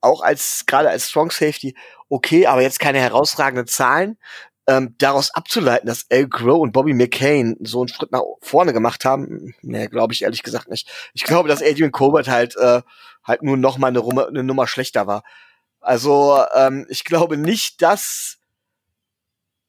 auch 0.00 0.22
als 0.22 0.64
gerade 0.66 0.90
als 0.90 1.10
Strong 1.10 1.30
Safety 1.30 1.74
okay, 2.08 2.46
aber 2.46 2.62
jetzt 2.62 2.80
keine 2.80 2.98
herausragenden 3.00 3.66
Zahlen. 3.66 4.18
Ähm, 4.66 4.94
daraus 4.96 5.30
abzuleiten, 5.34 5.86
dass 5.86 6.06
Al 6.10 6.26
Grow 6.26 6.58
und 6.62 6.72
Bobby 6.72 6.94
McCain 6.94 7.54
so 7.60 7.80
einen 7.80 7.88
Schritt 7.88 8.12
nach 8.12 8.22
vorne 8.40 8.72
gemacht 8.72 9.04
haben, 9.04 9.54
ne, 9.60 9.90
glaube 9.90 10.14
ich 10.14 10.22
ehrlich 10.22 10.42
gesagt 10.42 10.70
nicht. 10.70 10.90
Ich 11.12 11.24
glaube, 11.24 11.50
dass 11.50 11.60
Adrian 11.60 11.92
Colbert 11.92 12.28
halt 12.28 12.56
äh, 12.56 12.80
halt 13.24 13.42
nur 13.42 13.58
noch 13.58 13.76
mal 13.76 13.88
eine, 13.88 13.98
Nummer, 13.98 14.26
eine 14.28 14.42
Nummer 14.42 14.66
schlechter 14.66 15.06
war. 15.06 15.22
Also 15.80 16.42
ähm, 16.54 16.86
ich 16.88 17.04
glaube 17.04 17.36
nicht, 17.36 17.82
dass 17.82 18.38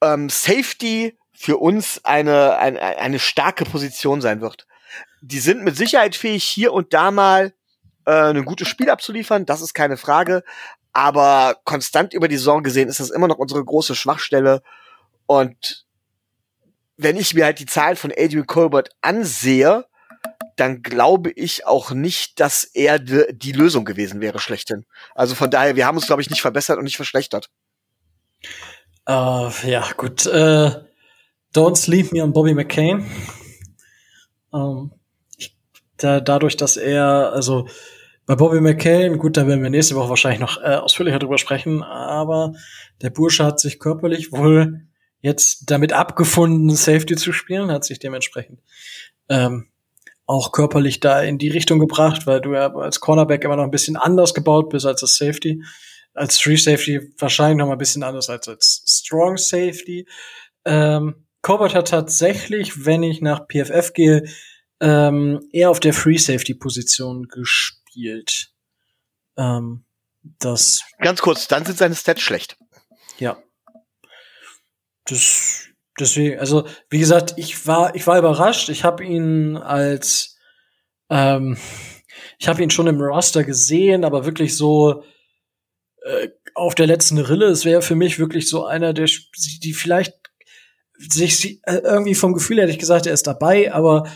ähm, 0.01 0.29
Safety 0.29 1.17
für 1.33 1.57
uns 1.57 2.03
eine, 2.05 2.57
eine, 2.57 2.79
eine 2.79 3.19
starke 3.19 3.65
Position 3.65 4.21
sein 4.21 4.39
wird. 4.39 4.65
Die 5.21 5.39
sind 5.39 5.63
mit 5.63 5.75
Sicherheit 5.75 6.15
fähig, 6.15 6.43
hier 6.43 6.71
und 6.71 6.93
da 6.93 7.11
mal 7.11 7.53
äh, 8.05 8.29
ein 8.29 8.45
gutes 8.45 8.67
Spiel 8.67 8.89
abzuliefern, 8.89 9.45
das 9.45 9.61
ist 9.61 9.73
keine 9.73 9.97
Frage. 9.97 10.43
Aber 10.93 11.57
konstant 11.65 12.13
über 12.13 12.27
die 12.27 12.37
Saison 12.37 12.63
gesehen 12.63 12.87
ist 12.87 12.99
das 12.99 13.09
immer 13.09 13.27
noch 13.27 13.37
unsere 13.37 13.63
große 13.63 13.95
Schwachstelle. 13.95 14.61
Und 15.25 15.85
wenn 16.97 17.17
ich 17.17 17.33
mir 17.33 17.45
halt 17.45 17.59
die 17.59 17.65
Zahlen 17.65 17.97
von 17.97 18.13
Adrian 18.15 18.47
Colbert 18.47 18.89
ansehe, 19.01 19.85
dann 20.55 20.81
glaube 20.81 21.31
ich 21.31 21.67
auch 21.67 21.91
nicht, 21.91 22.39
dass 22.39 22.63
er 22.63 22.97
die 22.99 23.51
Lösung 23.51 23.83
gewesen 23.83 24.21
wäre, 24.21 24.39
schlechthin. 24.39 24.85
Also 25.13 25.35
von 25.35 25.51
daher, 25.51 25.75
wir 25.75 25.85
haben 25.85 25.97
uns, 25.97 26.07
glaube 26.07 26.21
ich, 26.21 26.29
nicht 26.29 26.41
verbessert 26.41 26.77
und 26.77 26.85
nicht 26.85 26.95
verschlechtert. 26.95 27.49
Uh, 29.07 29.51
ja, 29.65 29.85
gut. 29.97 30.25
Uh, 30.25 30.71
don't 31.53 31.75
sleep 31.75 32.11
me 32.11 32.23
on 32.23 32.31
Bobby 32.31 32.53
McCain. 32.53 33.05
Um, 34.51 34.61
ähm, 34.61 34.99
ich, 35.37 35.57
da, 35.97 36.21
dadurch, 36.21 36.55
dass 36.55 36.77
er, 36.77 37.33
also 37.33 37.67
bei 38.25 38.35
Bobby 38.35 38.59
McCain, 38.59 39.17
gut, 39.17 39.37
da 39.37 39.47
werden 39.47 39.61
wir 39.61 39.69
nächste 39.69 39.95
Woche 39.95 40.09
wahrscheinlich 40.09 40.39
noch 40.39 40.61
äh, 40.61 40.75
ausführlicher 40.75 41.19
drüber 41.19 41.37
sprechen, 41.37 41.83
aber 41.83 42.53
der 43.01 43.11
Bursche 43.11 43.45
hat 43.45 43.59
sich 43.59 43.79
körperlich 43.79 44.31
wohl 44.31 44.81
jetzt 45.21 45.69
damit 45.69 45.93
abgefunden, 45.93 46.69
Safety 46.75 47.15
zu 47.15 47.31
spielen, 47.31 47.71
hat 47.71 47.83
sich 47.83 47.99
dementsprechend 47.99 48.61
ähm, 49.29 49.67
auch 50.25 50.51
körperlich 50.51 50.99
da 50.99 51.21
in 51.21 51.37
die 51.37 51.49
Richtung 51.49 51.79
gebracht, 51.79 52.25
weil 52.25 52.41
du 52.41 52.53
ja 52.53 52.73
als 52.73 52.99
Cornerback 52.99 53.43
immer 53.43 53.55
noch 53.55 53.63
ein 53.63 53.71
bisschen 53.71 53.95
anders 53.95 54.33
gebaut 54.33 54.69
bist 54.69 54.85
als 54.85 55.01
das 55.01 55.17
Safety. 55.17 55.63
Als 56.13 56.39
Free 56.39 56.55
Safety 56.55 57.11
wahrscheinlich 57.19 57.57
noch 57.57 57.67
mal 57.67 57.73
ein 57.73 57.77
bisschen 57.77 58.03
anders 58.03 58.29
als 58.29 58.47
als 58.47 58.83
Strong 58.87 59.37
Safety. 59.37 60.07
Ähm, 60.63 61.27
Corbett 61.41 61.75
hat 61.75 61.89
tatsächlich, 61.89 62.85
wenn 62.85 63.03
ich 63.03 63.21
nach 63.21 63.47
PFF 63.47 63.93
gehe, 63.93 64.23
ähm, 64.79 65.41
eher 65.51 65.69
auf 65.69 65.79
der 65.79 65.93
Free 65.93 66.17
Safety 66.17 66.55
Position 66.55 67.27
gespielt 67.27 67.84
gespielt. 67.95 68.51
Ähm, 69.37 69.85
das 70.39 70.81
Ganz 70.99 71.21
kurz, 71.21 71.47
dann 71.47 71.65
sind 71.65 71.77
seine 71.77 71.95
Stats 71.95 72.21
schlecht. 72.21 72.57
Ja. 73.19 73.37
Das, 75.05 75.67
deswegen, 75.99 76.39
also 76.39 76.67
wie 76.89 76.99
gesagt, 76.99 77.35
ich 77.37 77.67
war, 77.67 77.95
ich 77.95 78.07
war 78.07 78.17
überrascht. 78.17 78.69
Ich 78.69 78.83
habe 78.83 79.03
ihn 79.03 79.55
als, 79.57 80.37
ähm, 81.09 81.57
ich 82.39 82.47
habe 82.47 82.63
ihn 82.63 82.71
schon 82.71 82.87
im 82.87 82.99
Roster 82.99 83.43
gesehen, 83.43 84.03
aber 84.03 84.25
wirklich 84.25 84.57
so 84.57 85.03
äh, 86.03 86.29
auf 86.55 86.73
der 86.73 86.87
letzten 86.87 87.19
Rille. 87.19 87.47
Es 87.47 87.65
wäre 87.65 87.81
für 87.81 87.95
mich 87.95 88.17
wirklich 88.17 88.49
so 88.49 88.65
einer, 88.65 88.93
der, 88.93 89.05
die 89.05 89.73
vielleicht 89.73 90.13
sich 90.97 91.59
äh, 91.63 91.81
irgendwie 91.83 92.15
vom 92.15 92.33
Gefühl 92.33 92.61
hätte 92.61 92.71
ich 92.71 92.79
gesagt, 92.79 93.05
er 93.05 93.13
ist 93.13 93.27
dabei, 93.27 93.73
aber 93.73 94.09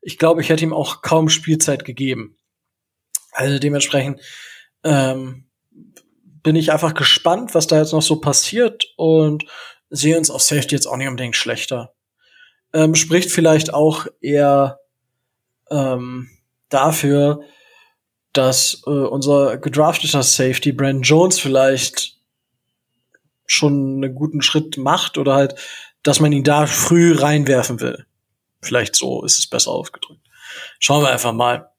ich 0.00 0.18
glaube, 0.18 0.42
ich 0.42 0.50
hätte 0.50 0.62
ihm 0.62 0.74
auch 0.74 1.02
kaum 1.02 1.28
Spielzeit 1.28 1.84
gegeben. 1.84 2.35
Also 3.36 3.58
dementsprechend 3.58 4.20
ähm, 4.82 5.44
bin 6.42 6.56
ich 6.56 6.72
einfach 6.72 6.94
gespannt, 6.94 7.54
was 7.54 7.66
da 7.66 7.78
jetzt 7.78 7.92
noch 7.92 8.02
so 8.02 8.16
passiert 8.16 8.86
und 8.96 9.44
sehe 9.90 10.16
uns 10.16 10.30
auf 10.30 10.40
Safety 10.40 10.74
jetzt 10.74 10.86
auch 10.86 10.96
nicht 10.96 11.08
unbedingt 11.08 11.36
schlechter. 11.36 11.92
Ähm, 12.72 12.94
spricht 12.94 13.30
vielleicht 13.30 13.74
auch 13.74 14.06
eher 14.20 14.80
ähm, 15.70 16.30
dafür, 16.70 17.40
dass 18.32 18.82
äh, 18.86 18.90
unser 18.90 19.58
gedrafteter 19.58 20.22
Safety 20.22 20.72
Brandon 20.72 21.02
Jones 21.02 21.38
vielleicht 21.38 22.16
schon 23.44 24.02
einen 24.02 24.14
guten 24.14 24.40
Schritt 24.40 24.78
macht 24.78 25.18
oder 25.18 25.34
halt, 25.34 25.56
dass 26.02 26.20
man 26.20 26.32
ihn 26.32 26.44
da 26.44 26.66
früh 26.66 27.14
reinwerfen 27.14 27.80
will. 27.80 28.06
Vielleicht 28.62 28.96
so 28.96 29.24
ist 29.24 29.38
es 29.38 29.46
besser 29.46 29.72
ausgedrückt. 29.72 30.26
Schauen 30.78 31.02
wir 31.02 31.10
einfach 31.10 31.32
mal. 31.32 31.70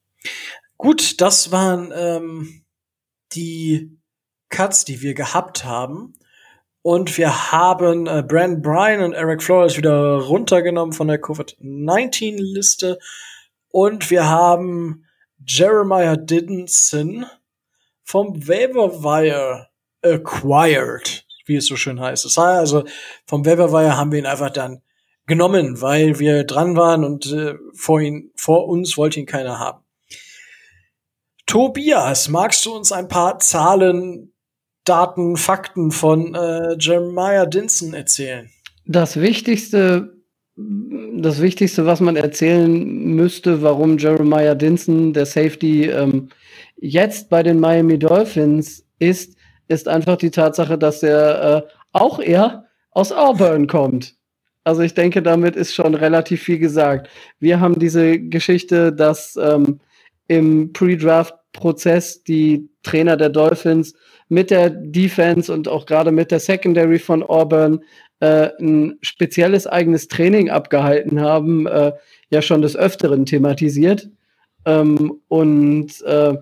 Gut, 0.77 1.21
das 1.21 1.51
waren 1.51 1.91
ähm, 1.95 2.63
die 3.33 3.97
Cuts, 4.49 4.85
die 4.85 5.01
wir 5.01 5.13
gehabt 5.13 5.65
haben. 5.65 6.13
Und 6.81 7.17
wir 7.17 7.51
haben 7.51 8.07
äh, 8.07 8.23
Brand 8.25 8.61
Bryan 8.61 9.01
und 9.01 9.13
Eric 9.13 9.43
Flores 9.43 9.75
wieder 9.75 10.17
runtergenommen 10.19 10.93
von 10.93 11.07
der 11.07 11.19
Covid-19-Liste. 11.19 12.99
Und 13.69 14.09
wir 14.09 14.29
haben 14.29 15.03
Jeremiah 15.45 16.15
Diddenson 16.15 17.25
vom 18.03 18.47
Waiver 18.47 19.03
Wire 19.03 19.67
acquired, 20.01 21.25
wie 21.45 21.57
es 21.57 21.65
so 21.65 21.75
schön 21.75 21.99
heißt. 21.99 22.23
Das 22.23 22.37
heißt 22.37 22.59
also, 22.59 22.85
vom 23.25 23.45
Waiver 23.45 23.71
Wire 23.71 23.97
haben 23.97 24.11
wir 24.11 24.19
ihn 24.19 24.25
einfach 24.25 24.51
dann 24.51 24.81
genommen, 25.25 25.81
weil 25.81 26.19
wir 26.19 26.45
dran 26.45 26.77
waren 26.77 27.03
und 27.03 27.25
äh, 27.31 27.55
vor, 27.73 27.99
ihn, 27.99 28.31
vor 28.35 28.67
uns 28.67 28.95
wollte 28.97 29.19
ihn 29.19 29.25
keiner 29.25 29.59
haben. 29.59 29.83
Tobias, 31.47 32.27
magst 32.27 32.65
du 32.65 32.75
uns 32.75 32.91
ein 32.91 33.07
paar 33.07 33.39
Zahlen, 33.39 34.33
Daten, 34.83 35.37
Fakten 35.37 35.91
von 35.91 36.35
äh, 36.35 36.75
Jeremiah 36.77 37.45
Dinson 37.45 37.93
erzählen? 37.93 38.49
Das 38.85 39.19
Wichtigste, 39.19 40.13
das 40.57 41.41
Wichtigste, 41.41 41.85
was 41.85 42.01
man 42.01 42.17
erzählen 42.17 42.85
müsste, 42.85 43.61
warum 43.61 43.97
Jeremiah 43.97 44.55
Dinson, 44.55 45.13
der 45.13 45.25
Safety, 45.25 45.85
ähm, 45.85 46.29
jetzt 46.75 47.29
bei 47.29 47.43
den 47.43 47.61
Miami 47.61 47.97
Dolphins 47.97 48.85
ist, 48.99 49.37
ist 49.69 49.87
einfach 49.87 50.17
die 50.17 50.31
Tatsache, 50.31 50.77
dass 50.77 51.01
er 51.01 51.57
äh, 51.57 51.61
auch 51.93 52.19
er 52.19 52.65
aus 52.91 53.13
Auburn 53.13 53.67
kommt. 53.67 54.15
Also 54.65 54.81
ich 54.81 54.93
denke, 54.93 55.21
damit 55.21 55.55
ist 55.55 55.73
schon 55.73 55.95
relativ 55.95 56.43
viel 56.43 56.59
gesagt. 56.59 57.09
Wir 57.39 57.61
haben 57.61 57.79
diese 57.79 58.19
Geschichte, 58.19 58.91
dass 58.91 59.37
ähm, 59.41 59.79
im 60.27 60.73
Pre-Draft-Prozess 60.73 62.23
die 62.23 62.69
Trainer 62.83 63.17
der 63.17 63.29
Dolphins 63.29 63.93
mit 64.29 64.51
der 64.51 64.69
Defense 64.69 65.51
und 65.51 65.67
auch 65.67 65.85
gerade 65.85 66.11
mit 66.11 66.31
der 66.31 66.39
Secondary 66.39 66.99
von 66.99 67.23
Auburn 67.23 67.81
äh, 68.19 68.49
ein 68.59 68.97
spezielles 69.01 69.67
eigenes 69.67 70.07
Training 70.07 70.49
abgehalten 70.49 71.21
haben, 71.21 71.67
äh, 71.67 71.93
ja 72.29 72.41
schon 72.41 72.61
des 72.61 72.75
Öfteren 72.75 73.25
thematisiert. 73.25 74.09
Ähm, 74.65 75.21
und 75.27 76.01
äh, 76.01 76.35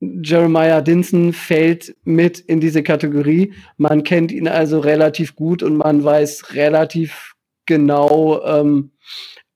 Jeremiah 0.00 0.80
Dinson 0.80 1.32
fällt 1.32 1.94
mit 2.04 2.38
in 2.38 2.58
diese 2.58 2.82
Kategorie. 2.82 3.52
Man 3.76 4.02
kennt 4.02 4.32
ihn 4.32 4.48
also 4.48 4.80
relativ 4.80 5.36
gut 5.36 5.62
und 5.62 5.76
man 5.76 6.02
weiß 6.02 6.54
relativ 6.54 7.34
genau, 7.66 8.42
ähm, 8.44 8.92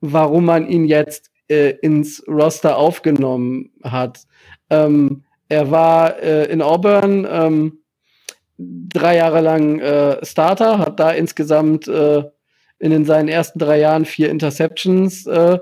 warum 0.00 0.44
man 0.44 0.68
ihn 0.68 0.84
jetzt 0.84 1.30
äh, 1.48 1.70
ins 1.82 2.22
Roster 2.26 2.76
aufgenommen 2.76 3.70
hat. 3.82 4.20
Ähm, 4.70 5.24
er 5.48 5.70
war 5.70 6.22
äh, 6.22 6.46
in 6.46 6.62
Auburn 6.62 7.26
ähm, 7.30 7.78
drei 8.58 9.16
Jahre 9.16 9.40
lang 9.40 9.78
äh, 9.80 10.24
Starter, 10.24 10.78
hat 10.78 11.00
da 11.00 11.10
insgesamt 11.10 11.88
äh, 11.88 12.24
in 12.78 12.90
den, 12.90 13.04
seinen 13.04 13.28
ersten 13.28 13.58
drei 13.58 13.78
Jahren 13.80 14.04
vier 14.04 14.30
Interceptions 14.30 15.26
äh, 15.26 15.58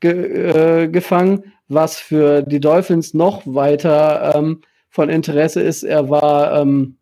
ge, 0.00 0.84
äh, 0.84 0.88
gefangen, 0.88 1.52
was 1.68 1.98
für 1.98 2.42
die 2.42 2.60
Dolphins 2.60 3.14
noch 3.14 3.42
weiter 3.46 4.34
ähm, 4.34 4.62
von 4.90 5.08
Interesse 5.08 5.60
ist. 5.60 5.82
Er 5.82 6.08
war 6.08 6.60
ähm, 6.60 6.96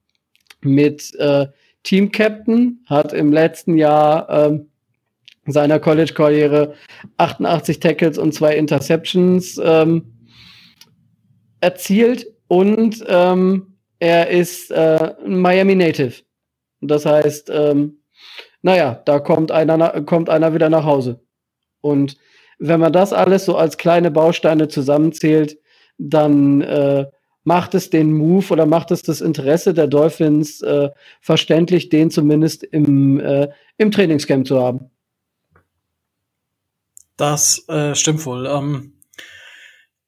mit 0.61 1.15
äh, 1.17 1.47
Team 1.83 2.11
Captain, 2.11 2.85
hat 2.87 3.13
im 3.13 3.33
letzten 3.33 3.77
Jahr 3.77 4.29
ähm, 4.31 4.71
seiner 5.47 5.79
College-Karriere 5.79 6.75
88 7.19 7.81
Tackles 7.81 8.19
und 8.19 8.33
zwei 8.33 8.57
Interceptions 8.57 9.61
ähm, 9.63 10.15
erzielt 11.61 12.27
und 12.49 13.05
ähm, 13.09 13.79
er 13.99 14.29
ist 14.29 14.71
äh, 14.71 15.15
Miami 15.27 15.75
Native. 15.75 16.23
Das 16.81 17.07
heißt, 17.07 17.51
ähm, 17.51 17.99
naja, 18.63 19.01
da 19.05 19.19
kommt 19.19 19.51
einer, 19.51 20.03
kommt 20.03 20.29
einer 20.29 20.55
wieder 20.55 20.69
nach 20.69 20.85
Hause. 20.85 21.21
Und 21.81 22.17
wenn 22.59 22.81
man 22.81 22.93
das 22.93 23.13
alles 23.13 23.45
so 23.45 23.57
als 23.57 23.77
kleine 23.77 24.11
Bausteine 24.11 24.69
zusammenzählt, 24.69 25.59
dann 25.99 26.61
äh, 26.63 27.07
macht 27.45 27.75
es 27.75 27.91
den 27.91 28.13
Move 28.13 28.53
oder 28.53 28.67
macht 28.67 28.91
es 28.91 29.03
das 29.03 29.21
Interesse 29.21 29.75
der 29.75 29.87
Dolphins 29.87 30.63
äh, 30.63 30.91
verständlich, 31.21 31.89
den 31.89 32.11
zumindest 32.11 32.65
im, 32.65 33.21
äh, 33.21 33.49
im 33.77 33.91
Trainingscamp 33.91 34.47
zu 34.47 34.61
haben. 34.61 34.91
Das 37.17 37.69
äh, 37.69 37.95
stimmt 37.95 38.25
wohl. 38.27 38.47
Ähm, 38.47 38.95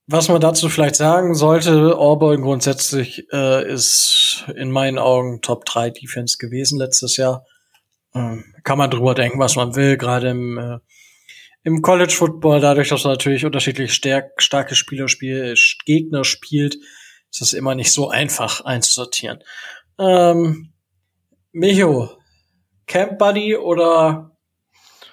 was 0.08 0.28
man 0.28 0.40
dazu 0.40 0.68
vielleicht 0.68 0.94
sagen 0.94 1.34
sollte, 1.34 1.96
Auburn 1.98 2.42
grundsätzlich 2.42 3.26
äh, 3.32 3.68
ist 3.68 4.44
in 4.54 4.70
meinen 4.70 4.98
Augen 4.98 5.40
Top 5.42 5.64
3 5.64 5.90
Defense 5.90 6.38
gewesen 6.38 6.78
letztes 6.78 7.16
Jahr. 7.16 7.44
Ähm, 8.14 8.44
kann 8.62 8.78
man 8.78 8.90
drüber 8.90 9.14
denken, 9.14 9.40
was 9.40 9.56
man 9.56 9.74
will, 9.74 9.96
gerade 9.96 10.30
im, 10.30 10.58
äh, 10.58 10.78
im 11.64 11.82
College 11.82 12.12
Football, 12.12 12.60
dadurch, 12.60 12.90
dass 12.90 13.02
man 13.02 13.14
natürlich 13.14 13.44
unterschiedlich 13.44 13.94
stark, 13.94 14.40
starke 14.40 14.76
Spieler 14.76 15.08
spiel, 15.08 15.54
Gegner 15.84 16.22
spielt, 16.22 16.76
ist 17.30 17.42
es 17.42 17.52
immer 17.52 17.74
nicht 17.74 17.92
so 17.92 18.08
einfach 18.08 18.64
einzusortieren. 18.64 19.42
Ähm, 19.98 20.72
Micho, 21.50 22.16
Camp 22.86 23.18
Buddy 23.18 23.56
oder 23.56 24.36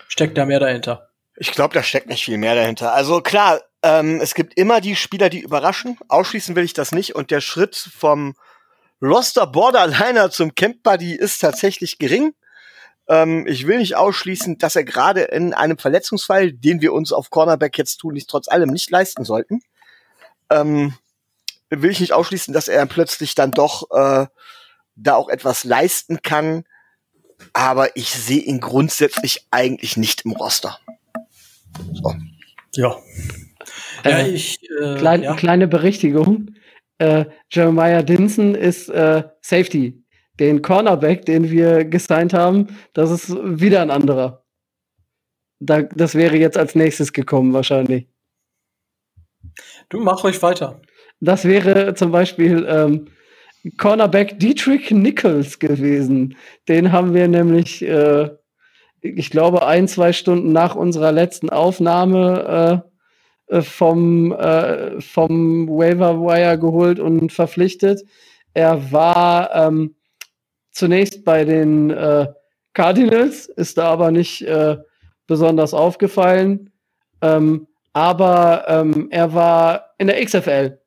steckt 0.08 0.38
da 0.38 0.45
mehr 0.45 0.60
dahinter? 0.60 1.12
Ich 1.36 1.52
glaube, 1.52 1.74
da 1.74 1.82
steckt 1.82 2.08
nicht 2.08 2.26
viel 2.26 2.38
mehr 2.38 2.56
dahinter. 2.56 2.93
Also 2.93 3.22
klar, 3.22 3.62
ähm, 3.82 4.22
es 4.22 4.34
gibt 4.34 4.58
immer 4.58 4.82
die 4.82 4.96
Spieler, 4.96 5.30
die 5.30 5.41
überraschen. 5.41 5.98
Ausschließen 6.08 6.56
will 6.56 6.63
ich 6.63 6.74
das 6.74 6.91
nicht. 6.91 7.15
Und 7.15 7.32
der 7.32 7.41
Schritt 7.41 7.76
vom 7.76 8.36
Roster 9.02 9.48
Borderliner 9.48 10.32
zum 10.32 10.56
Camp 10.56 10.84
Buddy 10.84 11.13
ist 11.13 11.39
tatsächlich 11.39 11.98
gering. 11.98 12.34
Ähm, 13.08 13.46
ich 13.48 13.67
will 13.67 13.80
nicht 13.80 13.96
ausschließen, 13.96 14.58
dass 14.58 14.76
er 14.76 14.86
gerade 14.86 15.22
in 15.24 15.54
einem 15.54 15.78
Verletzungsfall, 15.78 16.54
den 16.54 16.82
wir 16.82 16.93
uns 16.93 17.12
auf 17.12 17.30
Cornerback 17.30 17.78
jetzt 17.78 17.98
tun, 17.98 18.13
nicht 18.13 18.30
trotz 18.30 18.48
allem 18.48 18.69
nicht 18.69 18.89
leisten 18.89 19.26
sollten, 19.26 19.62
ähm, 20.50 20.93
will 21.69 21.91
ich 21.91 22.00
nicht 22.00 22.13
ausschließen, 22.13 22.54
dass 22.54 22.67
er 22.67 22.86
plötzlich 22.86 23.36
dann 23.36 23.52
doch 23.52 23.89
äh, 23.91 24.28
da 24.96 25.15
auch 25.15 25.30
etwas 25.30 25.63
leisten 25.63 26.22
kann. 26.22 26.63
Aber 27.52 27.98
ich 27.98 28.13
sehe 28.13 28.41
ihn 28.41 28.62
grundsätzlich 28.62 29.48
eigentlich 29.52 29.98
nicht 29.98 30.24
im 30.24 30.32
Roster. 30.32 30.80
So. 31.93 32.15
Ja. 32.75 32.95
Äh, 34.03 34.09
ja 34.09 34.27
ich, 34.27 34.59
äh, 34.81 34.95
klein, 34.95 35.23
ja. 35.23 35.36
Kleine 35.36 35.67
Berichtigung. 35.67 36.55
Äh, 36.97 37.25
Jeremiah 37.49 38.01
Dinson 38.01 38.55
ist 38.55 38.89
äh, 38.89 39.23
Safety. 39.41 40.03
Den 40.39 40.62
Cornerback, 40.62 41.25
den 41.25 41.51
wir 41.51 41.86
gesigned 41.86 42.33
haben, 42.33 42.67
das 42.93 43.12
ist 43.12 43.29
wieder 43.29 43.81
ein 43.81 43.91
anderer. 43.91 44.45
Da, 45.59 45.83
das 45.83 46.15
wäre 46.15 46.36
jetzt 46.38 46.57
als 46.57 46.75
nächstes 46.75 47.13
gekommen, 47.13 47.53
wahrscheinlich. 47.53 48.07
Du 49.89 49.99
mach 49.99 50.23
ruhig 50.23 50.41
weiter. 50.41 50.81
Das 51.19 51.45
wäre 51.45 51.93
zum 51.93 52.12
Beispiel 52.12 52.65
ähm, 52.67 53.07
Cornerback 53.77 54.39
Dietrich 54.39 54.91
Nichols 54.91 55.59
gewesen. 55.59 56.36
Den 56.67 56.91
haben 56.91 57.13
wir 57.13 57.27
nämlich, 57.27 57.81
äh, 57.81 58.29
ich 59.03 59.29
glaube, 59.29 59.65
ein, 59.65 59.87
zwei 59.87 60.13
Stunden 60.13 60.51
nach 60.53 60.75
unserer 60.75 61.11
letzten 61.11 61.49
Aufnahme 61.49 62.83
äh, 63.49 63.57
äh 63.57 63.61
vom, 63.61 64.31
äh, 64.31 65.01
vom 65.01 65.67
Waiver 65.67 66.21
Wire 66.21 66.57
geholt 66.57 66.99
und 66.99 67.31
verpflichtet. 67.31 68.01
Er 68.53 68.91
war 68.91 69.53
ähm, 69.53 69.95
zunächst 70.71 71.25
bei 71.25 71.43
den 71.43 71.89
äh, 71.91 72.27
Cardinals, 72.73 73.47
ist 73.47 73.77
da 73.77 73.89
aber 73.91 74.11
nicht 74.11 74.41
äh, 74.43 74.77
besonders 75.27 75.73
aufgefallen. 75.73 76.71
Ähm, 77.21 77.67
aber 77.91 78.65
ähm, 78.67 79.07
er 79.11 79.33
war 79.33 79.93
in 79.97 80.07
der 80.07 80.23
XFL 80.23 80.79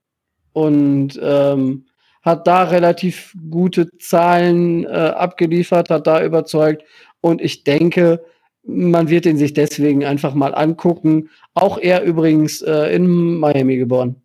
und 0.52 1.18
ähm, 1.22 1.86
hat 2.22 2.46
da 2.48 2.64
relativ 2.64 3.34
gute 3.50 3.88
Zahlen 3.98 4.84
äh, 4.84 4.88
abgeliefert, 4.88 5.90
hat 5.90 6.08
da 6.08 6.24
überzeugt. 6.24 6.82
Und 7.20 7.40
ich 7.40 7.64
denke, 7.64 8.24
man 8.62 9.08
wird 9.08 9.26
ihn 9.26 9.38
sich 9.38 9.52
deswegen 9.52 10.04
einfach 10.04 10.34
mal 10.34 10.54
angucken. 10.54 11.30
Auch 11.54 11.78
er 11.78 12.02
übrigens 12.02 12.62
äh, 12.62 12.94
in 12.94 13.38
Miami 13.38 13.76
geboren. 13.76 14.22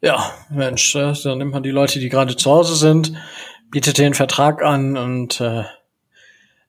Ja, 0.00 0.32
Mensch, 0.50 0.94
äh, 0.94 1.12
dann 1.22 1.38
nimmt 1.38 1.52
man 1.52 1.62
die 1.62 1.70
Leute, 1.70 1.98
die 1.98 2.08
gerade 2.08 2.36
zu 2.36 2.50
Hause 2.50 2.76
sind, 2.76 3.12
bietet 3.70 3.98
den 3.98 4.14
Vertrag 4.14 4.62
an 4.62 4.96
und 4.96 5.40
äh, 5.40 5.64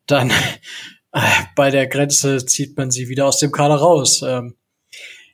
dann 0.08 0.32
äh, 1.13 1.21
bei 1.56 1.69
der 1.69 1.88
Grenze 1.88 2.45
zieht 2.45 2.75
man 2.75 2.91
sie 2.91 3.08
wieder 3.08 3.28
aus 3.28 3.38
dem 3.38 3.52
Kader 3.52 3.75
raus. 3.75 4.23
Ähm, 4.23 4.56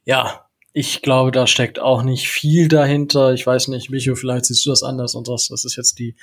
ja, 0.03 0.45
ich 0.73 1.01
glaube, 1.01 1.31
da 1.31 1.47
steckt 1.47 1.79
auch 1.79 2.03
nicht 2.03 2.27
viel 2.27 2.67
dahinter. 2.67 3.33
Ich 3.33 3.47
weiß 3.47 3.69
nicht, 3.69 3.89
Micho, 3.89 4.15
vielleicht 4.15 4.45
siehst 4.45 4.65
du 4.65 4.71
das 4.71 4.83
anders 4.83 5.15
und 5.15 5.25
sagst, 5.27 5.49
das 5.49 5.63
ist 5.63 5.77
jetzt 5.77 5.97
die 5.99 6.15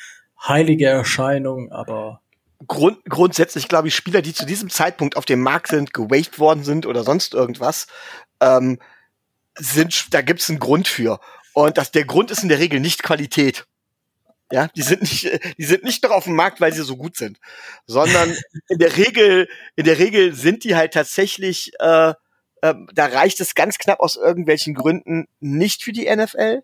heilige 0.46 0.86
Erscheinung, 0.86 1.70
aber 1.72 2.20
Grund, 2.66 3.04
grundsätzlich 3.08 3.68
glaube 3.68 3.88
ich, 3.88 3.94
Spieler, 3.94 4.22
die 4.22 4.34
zu 4.34 4.46
diesem 4.46 4.70
Zeitpunkt 4.70 5.16
auf 5.16 5.24
dem 5.24 5.40
Markt 5.40 5.68
sind, 5.68 5.92
gewaved 5.92 6.38
worden 6.38 6.64
sind 6.64 6.86
oder 6.86 7.04
sonst 7.04 7.34
irgendwas, 7.34 7.86
ähm, 8.40 8.78
sind, 9.56 10.14
da 10.14 10.22
gibt's 10.22 10.48
einen 10.48 10.58
Grund 10.58 10.88
für. 10.88 11.20
Und 11.54 11.76
das, 11.76 11.90
der 11.90 12.04
Grund 12.04 12.30
ist 12.30 12.42
in 12.42 12.48
der 12.48 12.58
Regel 12.58 12.80
nicht 12.80 13.02
Qualität. 13.02 13.66
Ja, 14.50 14.68
die 14.76 14.82
sind 14.82 15.02
nicht, 15.02 15.24
die 15.58 15.64
sind 15.64 15.84
nicht 15.84 16.02
noch 16.02 16.10
auf 16.10 16.24
dem 16.24 16.36
Markt, 16.36 16.60
weil 16.60 16.72
sie 16.72 16.84
so 16.84 16.96
gut 16.96 17.16
sind, 17.16 17.38
sondern 17.86 18.36
in 18.68 18.78
der 18.78 18.96
Regel, 18.96 19.48
in 19.76 19.84
der 19.84 19.98
Regel 19.98 20.34
sind 20.34 20.64
die 20.64 20.76
halt 20.76 20.94
tatsächlich 20.94 21.72
äh, 21.80 22.14
ähm, 22.62 22.88
da 22.94 23.06
reicht 23.06 23.40
es 23.40 23.56
ganz 23.56 23.76
knapp 23.76 23.98
aus 23.98 24.16
irgendwelchen 24.16 24.74
Gründen 24.74 25.26
nicht 25.40 25.82
für 25.82 25.92
die 25.92 26.08
NFL. 26.08 26.62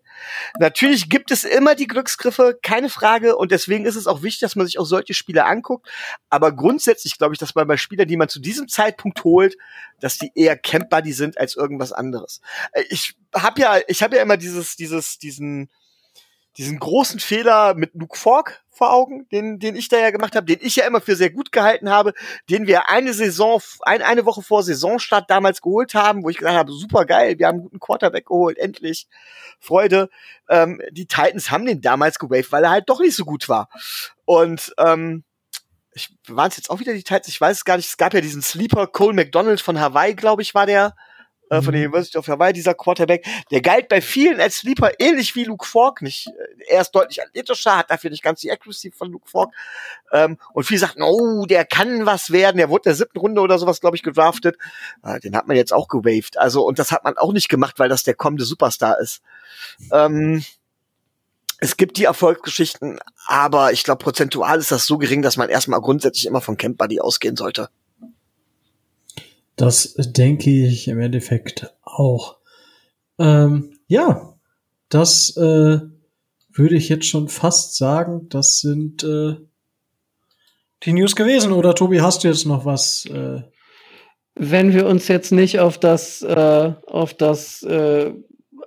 Natürlich 0.57 1.09
gibt 1.09 1.29
es 1.29 1.43
immer 1.43 1.75
die 1.75 1.87
Glücksgriffe, 1.87 2.57
keine 2.63 2.89
Frage. 2.89 3.35
Und 3.35 3.51
deswegen 3.51 3.85
ist 3.85 3.97
es 3.97 4.07
auch 4.07 4.23
wichtig, 4.23 4.39
dass 4.39 4.55
man 4.55 4.65
sich 4.65 4.79
auch 4.79 4.85
solche 4.85 5.13
Spiele 5.13 5.45
anguckt. 5.45 5.89
Aber 6.29 6.53
grundsätzlich 6.53 7.17
glaube 7.17 7.33
ich, 7.33 7.39
dass 7.39 7.53
man 7.53 7.67
bei 7.67 7.75
Spielern, 7.75 8.07
die 8.07 8.15
man 8.15 8.29
zu 8.29 8.39
diesem 8.39 8.69
Zeitpunkt 8.69 9.25
holt, 9.25 9.57
dass 9.99 10.17
die 10.17 10.31
eher 10.35 10.57
Camp 10.57 10.89
Buddy 10.89 11.11
sind 11.11 11.37
als 11.37 11.55
irgendwas 11.55 11.91
anderes. 11.91 12.39
Äh, 12.71 12.83
ich 12.89 13.15
habe 13.35 13.61
ja, 13.61 13.79
ich 13.87 14.01
habe 14.01 14.15
ja 14.15 14.21
immer 14.21 14.37
dieses, 14.37 14.77
dieses, 14.77 15.19
diesen, 15.19 15.69
diesen 16.57 16.79
großen 16.79 17.19
Fehler 17.19 17.73
mit 17.73 17.93
Luke 17.93 18.17
Falk 18.17 18.63
vor 18.79 18.93
Augen, 18.93 19.27
den, 19.29 19.59
den 19.59 19.75
ich 19.75 19.89
da 19.89 19.97
ja 19.97 20.09
gemacht 20.09 20.35
habe, 20.35 20.45
den 20.45 20.59
ich 20.61 20.77
ja 20.77 20.87
immer 20.87 21.01
für 21.01 21.15
sehr 21.15 21.29
gut 21.29 21.51
gehalten 21.51 21.89
habe, 21.89 22.13
den 22.49 22.65
wir 22.65 22.89
eine 22.89 23.13
Saison, 23.13 23.61
ein, 23.81 24.01
eine 24.01 24.25
Woche 24.25 24.41
vor 24.41 24.63
Saisonstart 24.63 25.29
damals 25.29 25.61
geholt 25.61 25.93
haben, 25.93 26.23
wo 26.23 26.29
ich 26.29 26.37
gesagt 26.37 26.57
habe, 26.57 26.71
super 26.71 27.05
geil, 27.05 27.37
wir 27.37 27.47
haben 27.47 27.55
einen 27.55 27.63
guten 27.63 27.79
Quarterback 27.79 28.25
geholt, 28.25 28.57
endlich. 28.57 29.07
Freude. 29.59 30.09
Ähm, 30.47 30.81
die 30.91 31.05
Titans 31.05 31.51
haben 31.51 31.65
den 31.65 31.81
damals 31.81 32.17
gewaved, 32.17 32.51
weil 32.53 32.63
er 32.63 32.71
halt 32.71 32.89
doch 32.89 33.01
nicht 33.01 33.15
so 33.15 33.25
gut 33.25 33.49
war. 33.49 33.69
Und 34.23 34.73
ähm, 34.77 35.25
ich 35.93 36.15
waren 36.27 36.49
es 36.49 36.55
jetzt 36.55 36.69
auch 36.69 36.79
wieder 36.79 36.93
die 36.93 37.03
Titans, 37.03 37.27
ich 37.27 37.41
weiß 37.41 37.57
es 37.57 37.65
gar 37.65 37.75
nicht, 37.75 37.89
es 37.89 37.97
gab 37.97 38.13
ja 38.13 38.21
diesen 38.21 38.41
Sleeper, 38.41 38.87
Cole 38.87 39.13
McDonald 39.13 39.59
von 39.59 39.79
Hawaii, 39.79 40.15
glaube 40.15 40.41
ich, 40.41 40.55
war 40.55 40.65
der, 40.65 40.95
äh, 41.49 41.61
von 41.61 41.73
der 41.73 41.81
mhm. 41.81 41.87
University 41.87 42.17
of 42.17 42.27
Hawaii, 42.27 42.53
dieser 42.53 42.73
Quarterback, 42.73 43.25
der 43.51 43.61
galt 43.61 43.89
bei 43.89 44.01
vielen 44.01 44.39
als 44.39 44.57
Sleeper, 44.57 44.91
ähnlich 44.99 45.35
wie 45.35 45.43
Luke 45.43 45.65
Falk, 45.65 46.01
nicht, 46.01 46.27
äh, 46.27 46.31
er 46.75 46.81
ist 46.81 46.91
deutlich 46.91 47.21
athletischer, 47.21 47.77
hat 47.77 47.89
dafür 47.89 48.09
nicht 48.09 48.23
ganz 48.23 48.41
die 48.41 48.51
Accuracy 48.51 48.91
von 48.91 49.11
Luke 49.11 49.29
Falk, 49.29 49.49
ähm, 50.11 50.37
und 50.53 50.63
viele 50.63 50.79
sagten, 50.79 51.03
oh, 51.03 51.45
der 51.45 51.65
kann 51.65 52.05
was 52.05 52.31
werden, 52.31 52.57
der 52.57 52.69
wurde 52.69 52.89
in 52.89 52.91
der 52.91 52.95
siebten 52.95 53.19
Runde 53.19 53.41
oder 53.41 53.59
sowas, 53.59 53.81
glaube 53.81 53.95
ich, 53.95 54.03
gedraftet, 54.03 54.57
äh, 55.03 55.19
den 55.19 55.35
hat 55.35 55.47
man 55.47 55.57
jetzt 55.57 55.73
auch 55.73 55.87
gewaved, 55.87 56.37
also, 56.37 56.65
und 56.65 56.79
das 56.79 56.91
hat 56.91 57.03
man 57.03 57.17
auch 57.17 57.33
nicht 57.33 57.49
gemacht, 57.49 57.79
weil 57.79 57.89
das 57.89 58.03
der 58.03 58.13
kommende 58.13 58.45
Superstar 58.45 58.99
ist. 58.99 59.21
Ähm, 59.91 60.43
es 61.61 61.75
gibt 61.75 61.97
die 61.97 62.05
Erfolgsgeschichten, 62.05 62.99
aber 63.27 63.73
ich 63.73 63.83
glaube, 63.83 64.01
prozentual 64.01 64.59
ist 64.59 64.71
das 64.71 64.85
so 64.85 64.97
gering, 64.97 65.21
dass 65.21 65.35
man 65.35 65.49
erstmal 65.49 65.81
grundsätzlich 65.81 66.25
immer 66.25 66.39
von 66.39 66.55
Camp 66.55 66.77
Buddy 66.77 67.01
ausgehen 67.01 67.35
sollte. 67.35 67.69
Das 69.59 69.93
denke 69.97 70.49
ich 70.49 70.87
im 70.87 71.01
Endeffekt 71.01 71.75
auch. 71.83 72.37
Ähm, 73.19 73.73
ja, 73.87 74.35
das 74.87 75.35
äh, 75.35 75.79
würde 76.53 76.75
ich 76.75 76.87
jetzt 76.87 77.07
schon 77.07 77.27
fast 77.27 77.75
sagen, 77.75 78.29
das 78.29 78.59
sind 78.61 79.03
äh, 79.03 79.35
die 80.83 80.93
News 80.93 81.13
gewesen. 81.13 81.51
Oder 81.51 81.75
Tobi, 81.75 81.99
hast 81.99 82.23
du 82.23 82.29
jetzt 82.29 82.45
noch 82.45 82.63
was? 82.63 83.05
Äh? 83.07 83.41
Wenn 84.35 84.73
wir 84.73 84.87
uns 84.87 85.09
jetzt 85.09 85.33
nicht 85.33 85.59
auf 85.59 85.77
das, 85.77 86.21
äh, 86.21 86.73
auf 86.87 87.13
das 87.13 87.61
äh, 87.63 88.13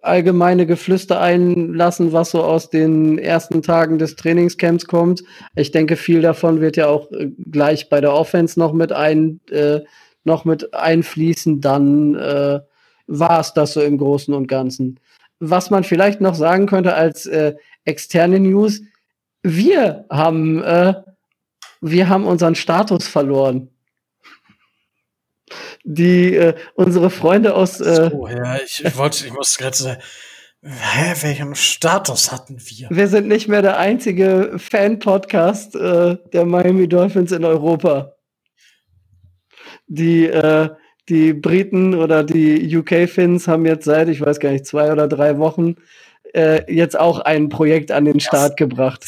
allgemeine 0.02 0.66
Geflüster 0.66 1.22
einlassen, 1.22 2.12
was 2.12 2.33
so 2.33 2.42
aus 2.42 2.68
den 2.68 3.16
ersten 3.16 3.62
Tagen 3.62 3.98
des 3.98 4.16
Trainingscamps 4.16 4.85
kommt. 4.85 5.22
Ich 5.55 5.70
denke, 5.70 5.96
viel 5.96 6.20
davon 6.20 6.61
wird 6.61 6.76
ja 6.76 6.88
auch 6.88 7.11
äh, 7.12 7.31
gleich 7.50 7.88
bei 7.88 8.02
der 8.02 8.12
Offense 8.12 8.59
noch 8.59 8.74
mit 8.74 8.92
ein, 8.92 9.40
äh, 9.50 9.81
noch 10.24 10.44
mit 10.44 10.74
einfließen. 10.74 11.61
Dann 11.61 12.14
äh, 12.14 12.61
war 13.06 13.40
es 13.40 13.54
das 13.54 13.72
so 13.74 13.80
im 13.80 13.98
Großen 13.98 14.32
und 14.35 14.46
Ganzen. 14.46 15.00
Was 15.40 15.70
man 15.70 15.85
vielleicht 15.85 16.20
noch 16.20 16.35
sagen 16.35 16.66
könnte 16.66 16.94
als 16.94 17.26
äh, 17.26 17.54
externe 17.85 18.40
News: 18.40 18.80
Wir 19.42 20.04
haben, 20.11 20.62
äh, 20.62 20.94
wir 21.80 22.08
haben 22.08 22.24
unseren 22.24 22.54
Status 22.54 23.06
verloren 23.08 23.68
die 25.85 26.35
äh, 26.35 26.54
unsere 26.74 27.11
Freunde 27.11 27.54
aus. 27.54 27.80
Äh, 27.80 28.11
so, 28.11 28.28
ja, 28.28 28.56
ich, 28.56 28.85
ich 28.85 28.96
wollte, 28.96 29.26
ich 29.26 29.32
muss 29.32 29.56
gerade 29.56 29.76
sagen, 29.76 30.00
hä, 30.62 31.14
welchen 31.20 31.54
Status 31.54 32.32
hatten 32.32 32.58
wir? 32.58 32.88
Wir 32.90 33.08
sind 33.08 33.28
nicht 33.28 33.48
mehr 33.48 33.62
der 33.62 33.78
einzige 33.78 34.54
Fan-Podcast 34.58 35.74
äh, 35.74 36.16
der 36.32 36.44
Miami 36.44 36.88
Dolphins 36.88 37.32
in 37.32 37.44
Europa. 37.44 38.14
Die, 39.94 40.26
äh, 40.26 40.70
die 41.09 41.33
Briten 41.33 41.94
oder 41.94 42.24
die 42.24 42.76
UK-Fins 42.76 43.48
haben 43.48 43.66
jetzt 43.66 43.85
seit, 43.85 44.09
ich 44.09 44.20
weiß 44.20 44.40
gar 44.40 44.50
nicht, 44.50 44.66
zwei 44.66 44.92
oder 44.92 45.09
drei 45.09 45.38
Wochen 45.38 45.76
äh, 46.35 46.72
jetzt 46.72 46.98
auch 46.98 47.20
ein 47.20 47.48
Projekt 47.48 47.90
an 47.90 48.05
den 48.05 48.20
Start 48.20 48.57
gebracht. 48.57 49.05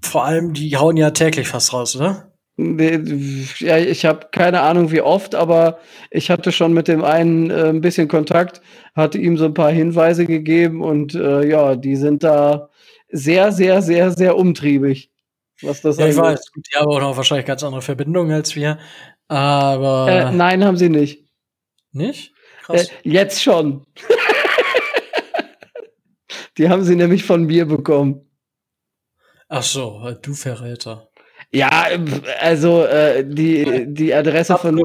Vor 0.00 0.24
allem, 0.24 0.52
die 0.52 0.76
hauen 0.76 0.96
ja 0.96 1.10
täglich 1.10 1.48
fast 1.48 1.72
raus, 1.72 1.96
oder? 1.96 2.32
Ja, 2.58 3.78
ich 3.78 4.04
habe 4.04 4.28
keine 4.30 4.60
Ahnung 4.60 4.90
wie 4.92 5.00
oft, 5.00 5.34
aber 5.34 5.78
ich 6.10 6.30
hatte 6.30 6.52
schon 6.52 6.74
mit 6.74 6.86
dem 6.86 7.02
einen 7.02 7.50
äh, 7.50 7.68
ein 7.68 7.80
bisschen 7.80 8.08
Kontakt, 8.08 8.60
hatte 8.94 9.18
ihm 9.18 9.38
so 9.38 9.46
ein 9.46 9.54
paar 9.54 9.70
Hinweise 9.70 10.26
gegeben 10.26 10.82
und 10.82 11.14
äh, 11.14 11.48
ja, 11.48 11.76
die 11.76 11.96
sind 11.96 12.22
da 12.22 12.68
sehr, 13.10 13.52
sehr, 13.52 13.80
sehr, 13.80 14.10
sehr 14.10 14.36
umtriebig. 14.36 15.10
Was 15.62 15.80
das 15.80 15.96
ja, 15.96 16.08
ich 16.08 16.16
weiß, 16.16 16.50
die 16.56 16.76
haben 16.76 16.88
auch 16.88 17.00
noch 17.00 17.16
wahrscheinlich 17.16 17.46
ganz 17.46 17.62
andere 17.62 17.82
Verbindungen 17.82 18.32
als 18.32 18.54
wir, 18.56 18.78
aber. 19.32 20.08
Äh, 20.08 20.32
nein, 20.32 20.64
haben 20.64 20.76
sie 20.76 20.88
nicht. 20.88 21.24
Nicht? 21.92 22.32
Krass. 22.62 22.88
Äh, 22.88 22.90
jetzt 23.02 23.42
schon. 23.42 23.86
die 26.58 26.68
haben 26.68 26.84
sie 26.84 26.96
nämlich 26.96 27.24
von 27.24 27.44
mir 27.44 27.66
bekommen. 27.66 28.28
Ach 29.48 29.62
so, 29.62 30.14
du 30.22 30.34
Verräter. 30.34 31.08
Ja, 31.50 31.88
also 32.40 32.84
äh, 32.84 33.24
die, 33.26 33.86
die 33.86 34.14
Adresse 34.14 34.56
von 34.56 34.80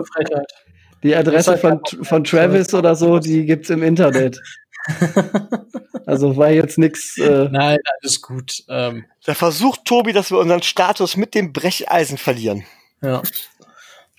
die 1.03 1.15
Adresse 1.15 1.57
von, 1.57 1.79
von 2.01 2.23
Travis 2.23 2.73
oder 2.73 2.95
so, 2.95 3.19
die 3.19 3.45
gibt's 3.45 3.69
im 3.69 3.83
Internet. 3.83 4.41
also 6.05 6.35
war 6.35 6.49
jetzt 6.49 6.77
nix. 6.77 7.17
Äh 7.17 7.47
Nein, 7.51 7.77
alles 8.01 8.21
gut. 8.21 8.63
Ähm, 8.67 9.05
da 9.25 9.33
versucht 9.33 9.85
Tobi, 9.85 10.11
dass 10.11 10.31
wir 10.31 10.39
unseren 10.39 10.63
Status 10.63 11.15
mit 11.15 11.35
dem 11.35 11.53
Brecheisen 11.53 12.17
verlieren. 12.17 12.65
Ja. 13.01 13.21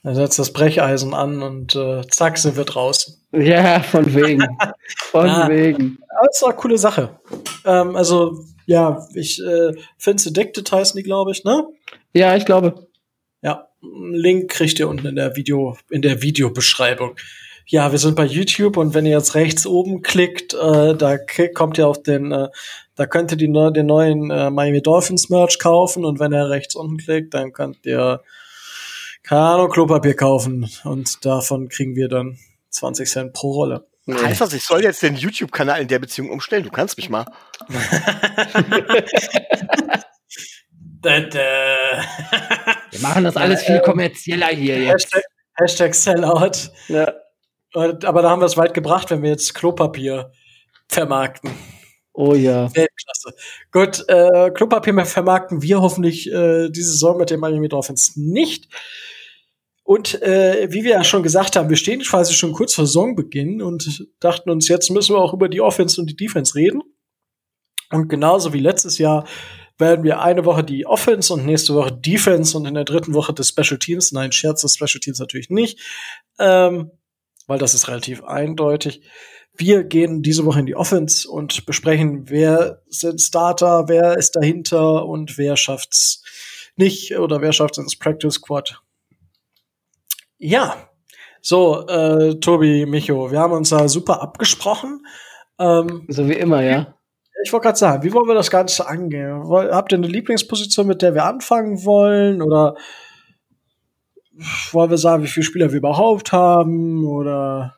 Er 0.05 0.15
setzt 0.15 0.39
das 0.39 0.53
Brecheisen 0.53 1.13
an 1.13 1.43
und 1.43 1.75
äh, 1.75 2.07
zack, 2.09 2.39
sind 2.39 2.57
wir 2.57 2.65
draußen. 2.65 3.15
Ja, 3.33 3.81
von 3.81 4.15
wegen. 4.15 4.47
Von 5.11 5.27
ja, 5.27 5.49
wegen. 5.49 5.99
Das 6.23 6.37
ist 6.37 6.45
eine 6.45 6.55
coole 6.55 6.79
Sache. 6.79 7.19
Ähm, 7.65 7.97
also, 7.97 8.45
ja, 8.67 9.07
ich 9.15 9.43
äh, 9.43 9.73
Fins 9.99 10.27
Addicted 10.27 10.71
heißen 10.71 10.97
die, 10.97 11.03
glaube 11.03 11.33
ich, 11.33 11.45
ne? 11.45 11.67
Ja, 12.15 12.37
ich 12.37 12.45
glaube. 12.45 12.87
Ja, 13.43 13.69
Link 13.81 14.51
kriegt 14.51 14.79
ihr 14.79 14.89
unten 14.89 15.07
in 15.07 15.17
der 15.17 15.37
Video, 15.37 15.77
in 15.91 16.03
der 16.03 16.23
Videobeschreibung. 16.23 17.17
Ja, 17.67 17.93
wir 17.93 17.99
sind 17.99 18.17
bei 18.17 18.25
YouTube 18.25 18.79
und 18.79 18.95
wenn 18.95 19.05
ihr 19.05 19.13
jetzt 19.13 19.35
rechts 19.35 19.67
oben 19.67 20.01
klickt, 20.01 20.55
äh, 20.55 20.95
da 20.97 21.19
kommt 21.55 21.77
ihr 21.77 21.87
auf 21.87 22.03
den, 22.03 22.33
äh, 22.33 22.49
da 22.95 23.07
könnt 23.07 23.31
ihr 23.31 23.37
die, 23.37 23.53
den 23.53 23.87
neuen 23.87 24.31
äh, 24.31 24.49
Miami 24.49 24.81
Dolphins 24.81 25.29
Merch 25.29 25.59
kaufen 25.59 26.07
und 26.07 26.19
wenn 26.19 26.33
ihr 26.33 26.49
rechts 26.49 26.75
unten 26.75 26.97
klickt, 26.97 27.35
dann 27.35 27.53
könnt 27.53 27.85
ihr, 27.85 28.23
keine 29.29 29.43
Ahnung, 29.43 29.69
Klopapier 29.69 30.17
kaufen 30.17 30.71
und 30.85 31.23
davon 31.27 31.69
kriegen 31.69 31.95
wir 31.97 32.09
dann 32.09 32.39
20 32.71 33.07
Cent 33.07 33.33
pro 33.35 33.53
Rolle. 33.53 33.87
Heißt 34.11 34.41
das, 34.41 34.55
ich 34.55 34.65
soll 34.65 34.83
jetzt 34.83 35.03
den 35.03 35.17
YouTube-Kanal 35.17 35.83
in 35.83 35.89
der 35.89 35.99
Beziehung 35.99 36.31
umstellen? 36.31 36.65
Du 36.65 36.71
kannst 36.71 36.97
mich 36.97 37.11
mal. 37.11 37.27
Wir 42.91 43.01
machen 43.01 43.25
das 43.25 43.37
alles 43.37 43.63
viel 43.63 43.81
kommerzieller 43.81 44.49
hier 44.49 44.83
jetzt. 44.83 45.15
Hashtag, 45.15 45.23
Hashtag 45.55 45.95
Sellout. 45.95 46.73
Ja. 46.89 47.13
Aber 47.75 48.23
da 48.23 48.31
haben 48.31 48.41
wir 48.41 48.47
es 48.47 48.57
weit 48.57 48.73
gebracht, 48.75 49.11
wenn 49.11 49.23
wir 49.23 49.31
jetzt 49.31 49.55
Klopapier 49.55 50.33
vermarkten. 50.89 51.51
Oh 52.15 52.35
ja. 52.35 52.75
Weltklasse. 52.75 53.35
Gut, 53.71 54.05
äh, 54.09 54.51
Klopapier 54.51 54.93
mehr 54.93 55.07
vermarkten 55.07 55.63
wir 55.63 55.81
hoffentlich 55.81 56.33
äh, 56.33 56.69
diese 56.71 56.91
Saison 56.93 57.19
mit 57.19 57.31
dem 57.31 57.41
Miami 57.41 57.69
Dolphins 57.69 58.17
nicht. 58.17 58.69
Und 59.89 60.21
äh, 60.21 60.71
wie 60.71 60.85
wir 60.85 60.91
ja 60.91 61.03
schon 61.03 61.23
gesagt 61.23 61.57
haben, 61.57 61.71
wir 61.71 61.77
stehen 61.79 62.03
quasi 62.03 62.35
schon 62.35 62.53
kurz 62.53 62.75
vor 62.75 62.85
Saisonbeginn 62.85 63.63
und 63.63 64.07
dachten 64.21 64.51
uns, 64.51 64.69
jetzt 64.69 64.91
müssen 64.91 65.15
wir 65.15 65.19
auch 65.19 65.33
über 65.33 65.49
die 65.49 65.63
Offense 65.63 65.99
und 65.99 66.11
die 66.11 66.15
Defense 66.15 66.55
reden. 66.55 66.83
Und 67.91 68.09
genauso 68.09 68.53
wie 68.53 68.61
letztes 68.61 68.99
Jahr 68.99 69.27
werden 69.79 70.05
wir 70.05 70.21
eine 70.21 70.45
Woche 70.45 70.63
die 70.63 70.85
Offense 70.85 71.33
und 71.33 71.47
nächste 71.47 71.75
Woche 71.75 71.91
Defense 71.91 72.55
und 72.55 72.67
in 72.67 72.75
der 72.75 72.85
dritten 72.85 73.15
Woche 73.15 73.33
des 73.33 73.49
Special 73.49 73.79
Teams. 73.79 74.13
Nein, 74.13 74.31
Scherz 74.31 74.61
des 74.61 74.75
Special 74.75 75.01
Teams 75.01 75.21
natürlich 75.21 75.49
nicht, 75.49 75.81
ähm, 76.39 76.91
weil 77.47 77.59
das 77.59 77.73
ist 77.73 77.89
relativ 77.89 78.23
eindeutig. 78.25 79.01
Wir 79.55 79.85
gehen 79.85 80.23
diese 80.23 80.45
Woche 80.45 80.61
in 80.61 80.67
die 80.67 80.77
Offense 80.77 81.27
und 81.27 81.65
besprechen, 81.65 82.29
wer 82.29 82.83
sind 82.89 83.23
Starter, 83.23 83.89
wer 83.89 84.19
ist 84.19 84.37
dahinter 84.37 85.07
und 85.07 85.39
wer 85.39 85.57
schafft's 85.57 86.23
nicht 86.77 87.17
oder 87.17 87.41
wer 87.41 87.55
schafft's 87.55 87.79
ins 87.79 87.99
Practice 87.99 88.35
Squad. 88.35 88.83
Ja, 90.39 90.89
so, 91.41 91.87
äh, 91.87 92.35
Tobi, 92.41 92.87
Micho, 92.87 93.31
wir 93.31 93.41
haben 93.41 93.53
uns 93.53 93.71
da 93.71 93.89
super 93.89 94.23
abgesprochen. 94.23 95.07
Ähm, 95.59 96.05
so 96.09 96.29
wie 96.29 96.35
immer, 96.35 96.63
ja. 96.63 96.95
Ich 97.45 97.53
wollte 97.53 97.67
gerade 97.67 97.79
sagen, 97.79 98.03
wie 98.03 98.13
wollen 98.13 98.27
wir 98.29 98.35
das 98.35 98.51
Ganze 98.51 98.89
angehen? 98.89 99.49
Habt 99.49 99.93
ihr 99.93 99.99
eine 99.99 100.09
Lieblingsposition, 100.09 100.87
mit 100.87 101.03
der 101.03 101.15
wir 101.15 101.25
anfangen 101.25 101.85
wollen? 101.85 102.43
Oder 102.43 102.77
wollen 104.73 104.91
wir 104.91 104.99
sagen, 104.99 105.23
wie 105.23 105.29
viele 105.29 105.45
Spieler 105.45 105.71
wir 105.71 105.79
überhaupt 105.79 106.33
haben? 106.33 107.07
Oder 107.07 107.77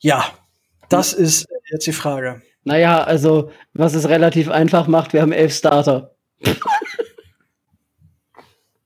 ja, 0.00 0.24
das 0.88 1.12
ist 1.12 1.46
jetzt 1.70 1.86
die 1.86 1.92
Frage. 1.92 2.42
Naja, 2.64 3.02
also, 3.02 3.50
was 3.72 3.94
es 3.94 4.08
relativ 4.08 4.50
einfach 4.50 4.88
macht, 4.88 5.12
wir 5.12 5.22
haben 5.22 5.32
elf 5.32 5.54
Starter. 5.54 6.14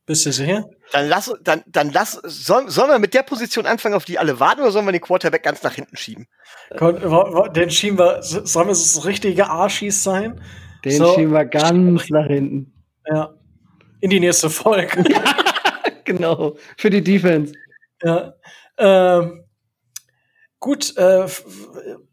Bist 0.07 0.25
du 0.25 0.31
sicher? 0.31 0.71
Dann 0.93 1.09
lass, 1.09 1.35
dann, 1.43 1.65
dann 1.67 1.91
lass, 1.91 2.13
sollen, 2.23 2.71
sollen 2.71 2.91
wir 2.91 3.01
mit 3.01 3.13
der 3.13 3.25
Position 3.25 3.67
anfangen, 3.67 3.97
auf 3.97 4.05
die 4.05 4.21
alle 4.21 4.39
warten, 4.39 4.61
oder 4.61 4.71
sollen 4.71 4.87
wir 4.87 4.93
den 4.93 5.01
Quarterback 5.01 5.43
ganz 5.43 5.65
nach 5.65 5.75
hinten 5.75 5.97
schieben? 5.97 6.29
Den 6.81 7.71
schieben 7.71 7.99
wir, 7.99 8.23
sollen 8.23 8.69
wir 8.69 8.75
so 8.77 9.01
richtige 9.01 9.49
Arschis 9.49 10.05
sein? 10.05 10.41
Den 10.85 10.99
so, 10.99 11.15
schieben 11.15 11.33
wir 11.33 11.45
ganz 11.45 12.09
nach 12.09 12.27
hinten. 12.27 12.73
Ja. 13.05 13.35
In 14.01 14.11
die 14.11 14.21
nächste 14.21 14.49
Folge. 14.49 15.05
genau. 16.05 16.57
Für 16.77 16.91
die 16.91 17.03
Defense. 17.03 17.53
Ja. 18.03 18.35
Ähm, 18.79 19.45
gut, 20.61 20.97
äh, 20.97 21.27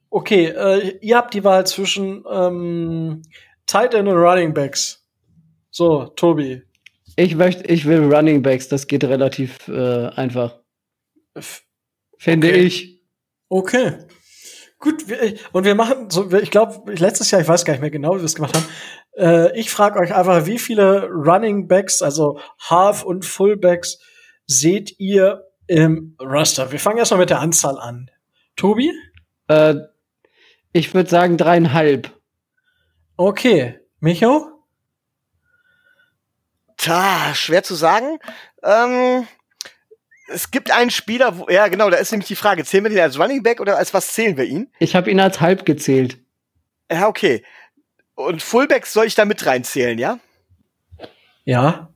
okay, 0.10 0.46
äh, 0.46 0.98
ihr 1.02 1.18
habt 1.18 1.36
die 1.36 1.44
Wahl 1.44 1.68
zwischen 1.68 2.24
ähm, 2.28 3.22
Tight 3.68 3.94
End 3.94 4.10
und 4.10 4.18
Running 4.18 4.54
Backs. 4.54 5.06
So, 5.70 6.06
Tobi, 6.06 6.64
ich 7.16 7.36
möchte, 7.36 7.66
ich 7.66 7.86
will 7.86 8.14
Running 8.14 8.42
Backs, 8.42 8.68
das 8.68 8.88
geht 8.88 9.04
relativ 9.04 9.68
äh, 9.68 10.08
einfach. 10.08 10.60
Finde 12.18 12.48
okay. 12.48 12.60
ich. 12.60 13.04
Okay. 13.50 13.98
Gut, 14.80 15.08
wir, 15.08 15.36
und 15.52 15.64
wir 15.64 15.76
machen 15.76 16.10
so, 16.10 16.32
ich 16.34 16.52
glaube, 16.52 16.94
letztes 16.94 17.32
Jahr, 17.32 17.42
ich 17.42 17.48
weiß 17.48 17.64
gar 17.66 17.74
nicht 17.74 17.82
mehr 17.82 17.92
genau, 17.92 18.16
wie 18.16 18.20
wir 18.20 18.26
es 18.26 18.36
gemacht 18.36 18.56
haben. 18.56 18.66
Äh, 19.16 19.60
ich 19.60 19.70
frage 19.70 20.00
euch 20.00 20.14
einfach, 20.14 20.46
wie 20.46 20.60
viele 20.60 21.08
Running 21.08 21.68
Backs, 21.68 22.02
also 22.02 22.40
Half- 22.60 23.04
und 23.04 23.26
Fullbacks, 23.26 24.00
seht 24.46 25.00
ihr 25.00 25.46
im 25.68 26.18
Roster? 26.20 26.72
Wir 26.72 26.80
fangen 26.80 26.98
erstmal 26.98 27.20
mit 27.20 27.30
der 27.30 27.40
Anzahl 27.40 27.80
an. 27.80 28.10
Tobi? 28.56 28.92
Äh, 29.48 29.76
ich 30.72 30.94
würde 30.94 31.10
sagen 31.10 31.38
dreieinhalb. 31.38 32.10
Okay. 33.16 33.80
Micho? 34.00 34.53
Tja, 36.84 37.34
schwer 37.34 37.64
zu 37.64 37.76
sagen. 37.76 38.20
Ähm, 38.62 39.26
es 40.28 40.52
gibt 40.52 40.70
einen 40.70 40.92
Spieler, 40.92 41.38
wo, 41.38 41.48
ja 41.48 41.70
genau, 41.70 41.90
da 41.90 41.96
ist 41.96 42.12
nämlich 42.12 42.28
die 42.28 42.36
Frage, 42.36 42.66
zählen 42.66 42.84
wir 42.84 42.90
den 42.90 43.00
als 43.00 43.18
Running 43.18 43.42
Back 43.42 43.62
oder 43.62 43.78
als 43.78 43.94
was 43.94 44.12
zählen 44.12 44.36
wir 44.36 44.44
ihn? 44.44 44.70
Ich 44.80 44.94
habe 44.94 45.10
ihn 45.10 45.22
als 45.22 45.40
halb 45.40 45.66
gezählt. 45.66 46.18
Ja, 46.92 47.08
okay. 47.08 47.46
Und 48.16 48.42
Fullbacks 48.44 48.92
soll 48.92 49.06
ich 49.06 49.16
da 49.16 49.24
mit 49.24 49.46
reinzählen, 49.46 49.98
ja? 49.98 50.20
Ja. 51.46 51.90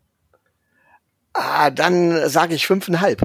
Ah, 1.34 1.70
dann 1.70 2.30
sage 2.30 2.56
ich 2.56 2.66
fünfeinhalb. 2.66 3.24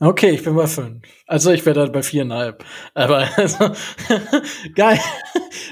Okay, 0.00 0.30
ich 0.30 0.44
bin 0.44 0.54
bei 0.54 0.68
fünf. 0.68 1.02
Also 1.26 1.50
ich 1.50 1.66
wäre 1.66 1.74
dann 1.80 1.90
bei 1.92 2.04
viereinhalb. 2.04 2.64
Aber 2.94 3.26
also, 3.36 3.70
geil. 4.76 5.00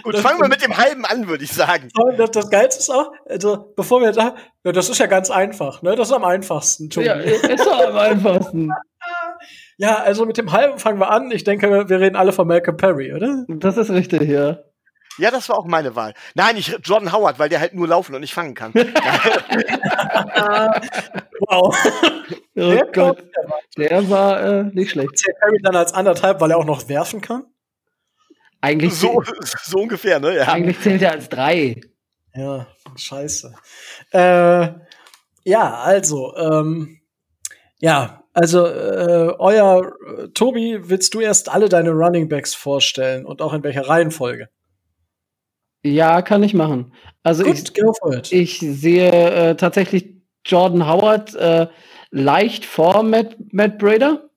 Gut, 0.03 0.15
das, 0.15 0.21
fangen 0.21 0.41
wir 0.41 0.49
mit 0.49 0.65
dem 0.65 0.77
halben 0.77 1.05
an, 1.05 1.29
würde 1.29 1.45
ich 1.45 1.53
sagen. 1.53 1.89
Das, 2.17 2.33
das 2.33 2.51
Geilste 2.51 2.81
ist 2.81 2.91
auch, 2.91 3.13
also 3.29 3.73
bevor 3.77 4.01
wir 4.01 4.11
da, 4.11 4.35
ja, 4.65 4.73
das 4.73 4.89
ist 4.89 4.99
ja 4.99 5.07
ganz 5.07 5.31
einfach, 5.31 5.81
ne? 5.83 5.95
Das 5.95 6.09
ist 6.09 6.15
am 6.15 6.25
einfachsten. 6.25 6.91
Tobi. 6.91 7.07
Ja, 7.07 7.15
ist 7.15 7.65
doch 7.65 7.87
am 7.87 7.97
einfachsten. 7.97 8.71
ja, 9.77 9.97
also 9.97 10.27
mit 10.27 10.39
dem 10.39 10.51
halben 10.51 10.81
fangen 10.81 10.99
wir 10.99 11.11
an. 11.11 11.31
Ich 11.31 11.45
denke, 11.45 11.89
wir 11.89 12.01
reden 12.01 12.17
alle 12.17 12.33
von 12.33 12.49
Malcolm 12.49 12.77
Perry, 12.77 13.15
oder? 13.15 13.45
Das 13.47 13.77
ist 13.77 13.91
richtig, 13.91 14.23
ja. 14.23 14.59
Ja, 15.19 15.31
das 15.31 15.49
war 15.49 15.59
auch 15.59 15.67
meine 15.67 15.97
Wahl. 15.97 16.15
Nein, 16.35 16.57
ich 16.57 16.77
Jordan 16.83 17.13
Howard, 17.13 17.39
weil 17.39 17.49
der 17.49 17.61
halt 17.61 17.75
nur 17.75 17.89
laufen 17.89 18.15
und 18.15 18.21
nicht 18.21 18.35
fangen 18.35 18.55
kann. 18.55 18.75
wow. 21.41 21.77
Oh 22.59 22.71
der 22.71 22.87
Gott. 22.87 23.23
Der 23.77 24.09
war 24.09 24.43
äh, 24.43 24.65
nicht 24.73 24.93
schlecht. 24.93 25.19
Zählt 25.19 25.37
Harry 25.43 25.59
dann 25.63 25.77
als 25.77 25.93
anderthalb, 25.93 26.41
weil 26.41 26.51
er 26.51 26.57
auch 26.57 26.65
noch 26.65 26.89
werfen 26.89 27.21
kann? 27.21 27.45
Eigentlich 28.63 28.95
so, 28.95 29.23
so 29.63 29.79
ungefähr, 29.79 30.19
ne? 30.21 30.37
Ja. 30.37 30.49
Eigentlich 30.49 30.81
zählt 30.81 31.03
er 31.03 31.13
als 31.13 31.29
drei. 31.29 31.79
Ja, 32.35 32.67
scheiße. 32.97 33.55
Äh, 34.13 34.69
ja, 35.45 35.75
also, 35.75 36.35
ähm, 36.37 37.01
ja, 37.79 38.25
also 38.33 38.67
äh, 38.67 39.35
euer 39.39 39.93
äh, 40.19 40.29
Tobi, 40.29 40.79
willst 40.89 41.15
du 41.15 41.21
erst 41.21 41.49
alle 41.49 41.69
deine 41.69 41.91
Running 41.91 42.29
Backs 42.29 42.55
vorstellen 42.55 43.25
und 43.25 43.41
auch 43.41 43.53
in 43.53 43.63
welcher 43.63 43.89
Reihenfolge? 43.89 44.49
Ja, 45.87 46.23
kann 46.23 46.43
ich 46.43 46.55
machen. 46.55 46.93
Also 47.23 47.45
Gut, 47.45 48.33
ich, 48.33 48.33
ich 48.33 48.59
sehe 48.59 49.11
äh, 49.11 49.57
tatsächlich 49.57 50.15
Jordan 50.45 50.89
Howard 50.89 51.35
äh, 51.35 51.67
leicht 52.11 52.65
vor 52.65 53.03
Matt, 53.03 53.37
Matt 53.53 53.79
Brader. 53.79 54.29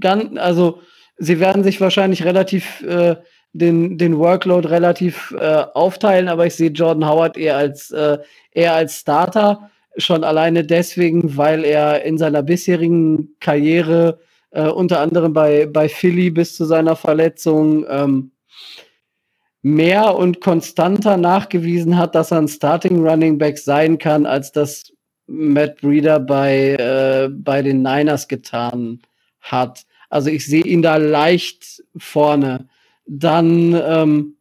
Ganz, 0.00 0.38
also 0.38 0.80
sie 1.16 1.40
werden 1.40 1.64
sich 1.64 1.80
wahrscheinlich 1.80 2.24
relativ 2.24 2.82
äh, 2.82 3.16
den, 3.52 3.96
den 3.96 4.18
Workload 4.18 4.68
relativ 4.68 5.34
äh, 5.38 5.64
aufteilen, 5.74 6.28
aber 6.28 6.46
ich 6.46 6.54
sehe 6.54 6.70
Jordan 6.70 7.08
Howard 7.08 7.38
eher 7.38 7.56
als 7.56 7.90
äh, 7.90 8.18
eher 8.52 8.74
als 8.74 8.98
Starter. 8.98 9.70
Schon 9.96 10.24
alleine 10.24 10.64
deswegen, 10.64 11.38
weil 11.38 11.64
er 11.64 12.02
in 12.04 12.18
seiner 12.18 12.42
bisherigen 12.42 13.34
Karriere 13.40 14.20
äh, 14.50 14.68
unter 14.68 15.00
anderem 15.00 15.32
bei, 15.32 15.66
bei 15.66 15.88
Philly 15.88 16.30
bis 16.30 16.54
zu 16.54 16.66
seiner 16.66 16.96
Verletzung 16.96 17.86
ähm, 17.88 18.32
mehr 19.66 20.14
und 20.14 20.40
konstanter 20.40 21.16
nachgewiesen 21.16 21.98
hat, 21.98 22.14
dass 22.14 22.30
er 22.30 22.38
ein 22.38 22.46
Starting 22.46 23.04
Running 23.04 23.36
Back 23.36 23.58
sein 23.58 23.98
kann, 23.98 24.24
als 24.24 24.52
das 24.52 24.92
Matt 25.26 25.80
Breeder 25.80 26.20
bei, 26.20 26.76
äh, 26.76 27.28
bei 27.28 27.62
den 27.62 27.82
Niners 27.82 28.28
getan 28.28 29.00
hat. 29.40 29.84
Also 30.08 30.30
ich 30.30 30.46
sehe 30.46 30.62
ihn 30.62 30.82
da 30.82 30.98
leicht 30.98 31.82
vorne. 31.96 32.68
Dann 33.06 33.74
ähm, 33.74 34.36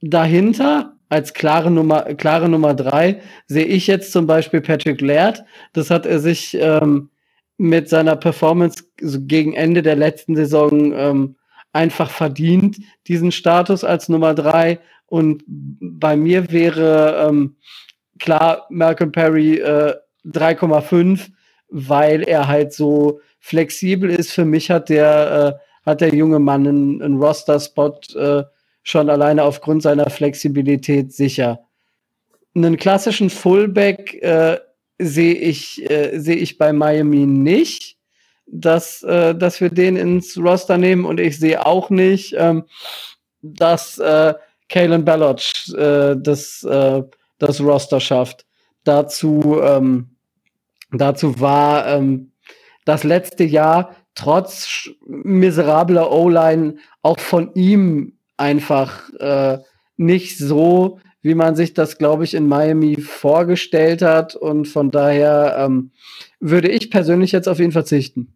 dahinter 0.00 0.96
als 1.10 1.34
klare 1.34 1.70
Nummer, 1.70 2.14
klare 2.14 2.48
Nummer 2.48 2.72
drei 2.72 3.20
sehe 3.48 3.66
ich 3.66 3.86
jetzt 3.86 4.12
zum 4.12 4.26
Beispiel 4.26 4.62
Patrick 4.62 5.02
Laird. 5.02 5.44
Das 5.74 5.90
hat 5.90 6.06
er 6.06 6.20
sich 6.20 6.56
ähm, 6.58 7.10
mit 7.58 7.90
seiner 7.90 8.16
Performance 8.16 8.82
gegen 8.96 9.52
Ende 9.52 9.82
der 9.82 9.96
letzten 9.96 10.36
Saison 10.36 10.94
ähm, 10.94 11.36
einfach 11.76 12.10
verdient, 12.10 12.78
diesen 13.06 13.30
Status 13.30 13.84
als 13.84 14.08
Nummer 14.08 14.34
drei. 14.34 14.80
Und 15.06 15.44
bei 15.46 16.16
mir 16.16 16.50
wäre 16.50 17.28
ähm, 17.28 17.56
klar 18.18 18.66
Malcolm 18.70 19.12
Perry 19.12 19.58
äh, 19.58 19.94
3,5, 20.24 21.30
weil 21.68 22.22
er 22.22 22.48
halt 22.48 22.72
so 22.72 23.20
flexibel 23.38 24.10
ist. 24.10 24.32
Für 24.32 24.44
mich 24.44 24.70
hat 24.70 24.88
der, 24.88 25.58
äh, 25.60 25.88
hat 25.88 26.00
der 26.00 26.14
junge 26.14 26.40
Mann 26.40 26.66
einen, 26.66 27.02
einen 27.02 27.22
Roster-Spot 27.22 28.00
äh, 28.16 28.42
schon 28.82 29.10
alleine 29.10 29.44
aufgrund 29.44 29.82
seiner 29.82 30.10
Flexibilität 30.10 31.12
sicher. 31.12 31.60
Einen 32.54 32.76
klassischen 32.76 33.30
Fullback 33.30 34.14
äh, 34.22 34.58
sehe 34.98 35.34
ich, 35.34 35.88
äh, 35.90 36.18
sehe 36.18 36.36
ich 36.36 36.56
bei 36.56 36.72
Miami 36.72 37.26
nicht 37.26 37.95
dass, 38.46 39.02
äh, 39.02 39.34
dass 39.34 39.60
wir 39.60 39.70
den 39.70 39.96
ins 39.96 40.36
Roster 40.38 40.78
nehmen 40.78 41.04
und 41.04 41.20
ich 41.20 41.38
sehe 41.38 41.64
auch 41.66 41.90
nicht, 41.90 42.34
ähm, 42.38 42.64
dass 43.42 43.98
äh, 43.98 44.34
Kalen 44.68 45.04
Ballard 45.04 45.72
äh, 45.76 46.16
das, 46.18 46.62
äh, 46.64 47.02
das 47.38 47.60
Roster 47.60 48.00
schafft. 48.00 48.46
Dazu, 48.84 49.60
ähm, 49.62 50.16
dazu 50.90 51.40
war 51.40 51.86
ähm, 51.86 52.32
das 52.84 53.04
letzte 53.04 53.44
Jahr 53.44 53.96
trotz 54.14 54.88
miserabler 55.06 56.10
O-Line 56.10 56.76
auch 57.02 57.20
von 57.20 57.52
ihm 57.54 58.16
einfach 58.36 59.10
äh, 59.18 59.58
nicht 59.96 60.38
so, 60.38 60.98
wie 61.22 61.34
man 61.34 61.56
sich 61.56 61.74
das, 61.74 61.98
glaube 61.98 62.24
ich, 62.24 62.34
in 62.34 62.46
Miami 62.46 63.00
vorgestellt 63.00 64.02
hat. 64.02 64.36
Und 64.36 64.68
von 64.68 64.90
daher 64.90 65.56
ähm, 65.58 65.90
würde 66.40 66.68
ich 66.68 66.90
persönlich 66.90 67.32
jetzt 67.32 67.48
auf 67.48 67.60
ihn 67.60 67.72
verzichten. 67.72 68.35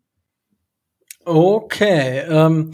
Okay, 1.24 2.20
ähm, 2.28 2.70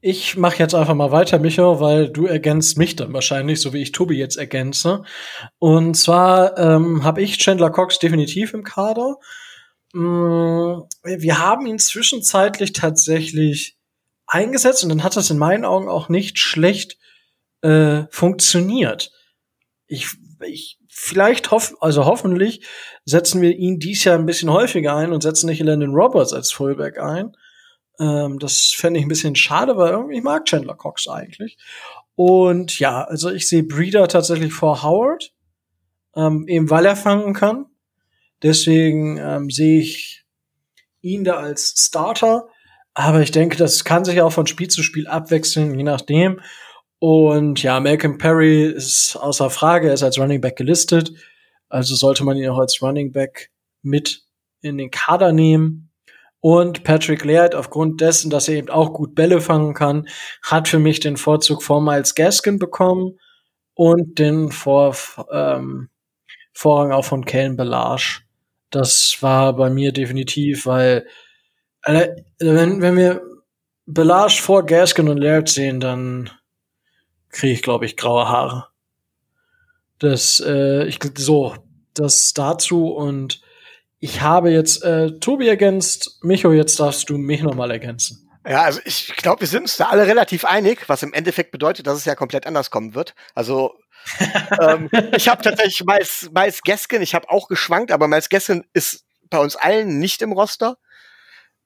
ich 0.00 0.36
mache 0.36 0.58
jetzt 0.58 0.74
einfach 0.74 0.94
mal 0.94 1.10
weiter, 1.10 1.40
Micho, 1.40 1.80
weil 1.80 2.08
du 2.08 2.26
ergänzt 2.26 2.78
mich 2.78 2.94
dann 2.94 3.12
wahrscheinlich, 3.12 3.60
so 3.60 3.72
wie 3.72 3.82
ich 3.82 3.90
Tobi 3.90 4.16
jetzt 4.16 4.36
ergänze. 4.36 5.02
Und 5.58 5.94
zwar 5.94 6.56
ähm, 6.56 7.02
habe 7.02 7.20
ich 7.22 7.38
Chandler 7.38 7.70
Cox 7.70 7.98
definitiv 7.98 8.54
im 8.54 8.62
Kader. 8.62 9.16
Mm, 9.92 10.82
wir 11.02 11.38
haben 11.38 11.66
ihn 11.66 11.80
zwischenzeitlich 11.80 12.72
tatsächlich 12.72 13.76
eingesetzt 14.26 14.84
und 14.84 14.90
dann 14.90 15.02
hat 15.02 15.16
das 15.16 15.30
in 15.30 15.38
meinen 15.38 15.64
Augen 15.64 15.88
auch 15.88 16.08
nicht 16.08 16.38
schlecht 16.38 16.98
äh, 17.62 18.02
funktioniert. 18.10 19.10
Ich, 19.88 20.08
ich 20.46 20.78
vielleicht 20.88 21.50
hoff, 21.50 21.74
also 21.80 22.04
hoffentlich 22.04 22.64
setzen 23.04 23.40
wir 23.40 23.56
ihn 23.56 23.80
dies 23.80 24.04
Jahr 24.04 24.16
ein 24.18 24.26
bisschen 24.26 24.52
häufiger 24.52 24.94
ein 24.94 25.12
und 25.12 25.22
setzen 25.22 25.48
nicht 25.48 25.60
Landon 25.60 25.94
Roberts 25.94 26.32
als 26.32 26.52
Fullback 26.52 27.00
ein. 27.00 27.32
Ähm, 27.98 28.38
das 28.38 28.72
fände 28.76 29.00
ich 29.00 29.06
ein 29.06 29.10
bisschen 29.10 29.36
schade, 29.36 29.76
weil 29.76 29.92
irgendwie 29.92 30.20
mag 30.20 30.44
Chandler 30.44 30.74
Cox 30.74 31.08
eigentlich. 31.08 31.56
Und 32.14 32.78
ja, 32.78 33.04
also 33.04 33.30
ich 33.30 33.48
sehe 33.48 33.62
Breeder 33.62 34.08
tatsächlich 34.08 34.52
vor 34.52 34.82
Howard, 34.82 35.32
ähm, 36.16 36.46
eben 36.48 36.70
weil 36.70 36.86
er 36.86 36.96
fangen 36.96 37.34
kann. 37.34 37.66
Deswegen 38.42 39.18
ähm, 39.18 39.50
sehe 39.50 39.80
ich 39.80 40.24
ihn 41.00 41.24
da 41.24 41.36
als 41.36 41.74
Starter. 41.76 42.48
Aber 42.94 43.20
ich 43.20 43.30
denke, 43.30 43.56
das 43.56 43.84
kann 43.84 44.04
sich 44.04 44.20
auch 44.20 44.32
von 44.32 44.46
Spiel 44.46 44.68
zu 44.68 44.82
Spiel 44.82 45.06
abwechseln, 45.06 45.76
je 45.76 45.84
nachdem. 45.84 46.40
Und 46.98 47.62
ja, 47.62 47.78
Malcolm 47.78 48.18
Perry 48.18 48.64
ist 48.64 49.16
außer 49.16 49.50
Frage, 49.50 49.88
er 49.88 49.94
ist 49.94 50.02
als 50.02 50.18
Running 50.18 50.40
Back 50.40 50.56
gelistet. 50.56 51.12
Also 51.68 51.94
sollte 51.94 52.24
man 52.24 52.36
ihn 52.36 52.48
auch 52.48 52.58
als 52.58 52.82
Running 52.82 53.12
Back 53.12 53.50
mit 53.82 54.22
in 54.60 54.78
den 54.78 54.90
Kader 54.90 55.32
nehmen. 55.32 55.87
Und 56.50 56.82
Patrick 56.82 57.26
Laird, 57.26 57.54
aufgrund 57.54 58.00
dessen, 58.00 58.30
dass 58.30 58.48
er 58.48 58.54
eben 58.54 58.70
auch 58.70 58.94
gut 58.94 59.14
Bälle 59.14 59.42
fangen 59.42 59.74
kann, 59.74 60.08
hat 60.42 60.66
für 60.66 60.78
mich 60.78 60.98
den 60.98 61.18
Vorzug 61.18 61.62
vor 61.62 61.82
Miles 61.82 62.14
Gaskin 62.14 62.58
bekommen 62.58 63.18
und 63.74 64.18
den 64.18 64.50
vor, 64.50 64.96
ähm, 65.30 65.90
Vorrang 66.54 66.92
auch 66.92 67.04
von 67.04 67.26
Kalen 67.26 67.58
Belage. 67.58 68.22
Das 68.70 69.18
war 69.20 69.56
bei 69.56 69.68
mir 69.68 69.92
definitiv, 69.92 70.64
weil 70.64 71.06
äh, 71.82 72.08
wenn, 72.38 72.80
wenn 72.80 72.96
wir 72.96 73.20
Belage 73.84 74.40
vor 74.40 74.64
Gaskin 74.64 75.10
und 75.10 75.18
Laird 75.18 75.50
sehen, 75.50 75.80
dann 75.80 76.30
kriege 77.28 77.52
ich, 77.52 77.60
glaube 77.60 77.84
ich, 77.84 77.98
graue 77.98 78.26
Haare. 78.26 78.68
Das, 79.98 80.42
äh, 80.46 80.86
ich 80.86 80.98
so, 81.18 81.56
das 81.92 82.32
dazu 82.32 82.86
und 82.86 83.42
ich 84.00 84.20
habe 84.20 84.50
jetzt 84.50 84.84
äh, 84.84 85.18
Tobi 85.18 85.48
ergänzt. 85.48 86.18
Micho, 86.22 86.52
jetzt 86.52 86.78
darfst 86.78 87.10
du 87.10 87.18
mich 87.18 87.42
nochmal 87.42 87.70
ergänzen. 87.70 88.28
Ja, 88.46 88.62
also 88.62 88.80
ich 88.84 89.14
glaube, 89.16 89.40
wir 89.40 89.48
sind 89.48 89.62
uns 89.62 89.76
da 89.76 89.88
alle 89.88 90.06
relativ 90.06 90.44
einig, 90.44 90.88
was 90.88 91.02
im 91.02 91.12
Endeffekt 91.12 91.50
bedeutet, 91.50 91.86
dass 91.86 91.98
es 91.98 92.04
ja 92.04 92.14
komplett 92.14 92.46
anders 92.46 92.70
kommen 92.70 92.94
wird. 92.94 93.14
Also 93.34 93.74
ähm, 94.62 94.88
ich 95.14 95.28
habe 95.28 95.42
tatsächlich 95.42 95.84
Miles, 95.84 96.30
Miles 96.32 96.62
Gaskin, 96.62 97.02
ich 97.02 97.14
habe 97.14 97.28
auch 97.28 97.48
geschwankt, 97.48 97.92
aber 97.92 98.08
Miles 98.08 98.28
Gaskin 98.28 98.64
ist 98.72 99.04
bei 99.28 99.38
uns 99.38 99.56
allen 99.56 99.98
nicht 99.98 100.22
im 100.22 100.32
Roster. 100.32 100.78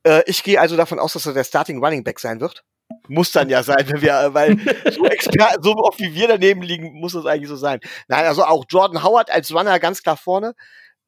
Äh, 0.02 0.22
ich 0.26 0.42
gehe 0.42 0.60
also 0.60 0.76
davon 0.76 0.98
aus, 0.98 1.12
dass 1.12 1.26
er 1.26 1.34
der 1.34 1.44
Starting 1.44 1.84
Running 1.84 2.02
Back 2.02 2.18
sein 2.18 2.40
wird. 2.40 2.64
Muss 3.08 3.30
dann 3.32 3.48
ja 3.48 3.62
sein, 3.62 3.84
wenn 3.88 4.02
wir, 4.02 4.34
weil 4.34 4.58
so, 4.92 5.06
Exper 5.06 5.56
so 5.60 5.74
oft 5.76 6.00
wie 6.00 6.14
wir 6.14 6.28
daneben 6.28 6.62
liegen, 6.62 6.92
muss 6.94 7.12
das 7.12 7.26
eigentlich 7.26 7.48
so 7.48 7.56
sein. 7.56 7.80
Nein, 8.08 8.24
also 8.24 8.44
auch 8.44 8.64
Jordan 8.68 9.02
Howard 9.02 9.30
als 9.30 9.54
Runner 9.54 9.78
ganz 9.78 10.02
klar 10.02 10.16
vorne. 10.16 10.54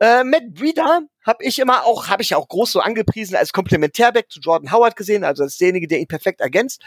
Äh, 0.00 0.24
Matt 0.24 0.54
Breeder 0.54 1.02
habe 1.22 1.44
ich 1.44 1.58
immer 1.58 1.84
auch, 1.84 2.08
habe 2.08 2.22
ich 2.22 2.34
auch 2.34 2.48
groß 2.48 2.72
so 2.72 2.80
angepriesen 2.80 3.36
als 3.36 3.52
Komplementärback 3.52 4.30
zu 4.30 4.40
Jordan 4.40 4.72
Howard 4.72 4.96
gesehen, 4.96 5.24
also 5.24 5.42
als 5.42 5.56
derjenige, 5.58 5.88
der 5.88 6.00
ihn 6.00 6.08
perfekt 6.08 6.40
ergänzt. 6.40 6.82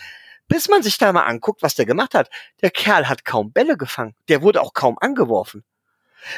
bis 0.47 0.69
man 0.69 0.83
sich 0.83 0.97
da 0.97 1.11
mal 1.11 1.25
anguckt, 1.25 1.61
was 1.61 1.75
der 1.75 1.85
gemacht 1.85 2.13
hat. 2.13 2.29
Der 2.61 2.71
Kerl 2.71 3.09
hat 3.09 3.25
kaum 3.25 3.51
Bälle 3.51 3.77
gefangen. 3.77 4.15
Der 4.29 4.41
wurde 4.41 4.61
auch 4.61 4.73
kaum 4.73 4.97
angeworfen. 4.99 5.63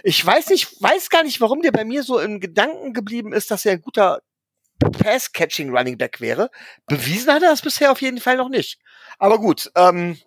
Ich 0.03 0.23
weiß 0.25 0.49
nicht, 0.49 0.81
weiß 0.81 1.09
gar 1.09 1.23
nicht, 1.23 1.41
warum 1.41 1.61
der 1.61 1.71
bei 1.71 1.85
mir 1.85 2.03
so 2.03 2.19
im 2.19 2.39
Gedanken 2.39 2.93
geblieben 2.93 3.33
ist, 3.33 3.51
dass 3.51 3.65
er 3.65 3.73
ein 3.73 3.81
guter 3.81 4.21
Pass-Catching 4.79 5.75
Running 5.75 5.97
Back 5.97 6.21
wäre. 6.21 6.49
Bewiesen 6.87 7.33
hat 7.33 7.43
er 7.43 7.49
das 7.49 7.61
bisher 7.61 7.91
auf 7.91 8.01
jeden 8.01 8.19
Fall 8.19 8.37
noch 8.37 8.49
nicht. 8.49 8.79
Aber 9.17 9.39
gut, 9.39 9.71
ähm, 9.75 10.17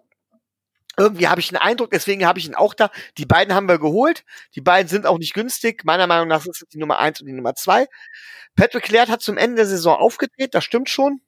irgendwie 0.98 1.28
habe 1.28 1.40
ich 1.40 1.48
einen 1.48 1.62
Eindruck, 1.62 1.90
deswegen 1.90 2.26
habe 2.26 2.38
ich 2.38 2.46
ihn 2.46 2.54
auch 2.54 2.74
da. 2.74 2.90
Die 3.16 3.24
beiden 3.24 3.54
haben 3.54 3.68
wir 3.68 3.78
geholt. 3.78 4.24
Die 4.54 4.60
beiden 4.60 4.88
sind 4.88 5.06
auch 5.06 5.18
nicht 5.18 5.34
günstig. 5.34 5.84
Meiner 5.84 6.06
Meinung 6.06 6.28
nach 6.28 6.42
sind 6.42 6.54
es 6.54 6.68
die 6.68 6.78
Nummer 6.78 6.98
eins 6.98 7.20
und 7.20 7.26
die 7.26 7.32
Nummer 7.32 7.54
zwei. 7.54 7.86
Patrick 8.56 8.88
Laird 8.90 9.08
hat 9.08 9.22
zum 9.22 9.38
Ende 9.38 9.56
der 9.56 9.66
Saison 9.66 9.96
aufgedreht, 9.96 10.54
das 10.54 10.64
stimmt 10.64 10.90
schon. 10.90 11.20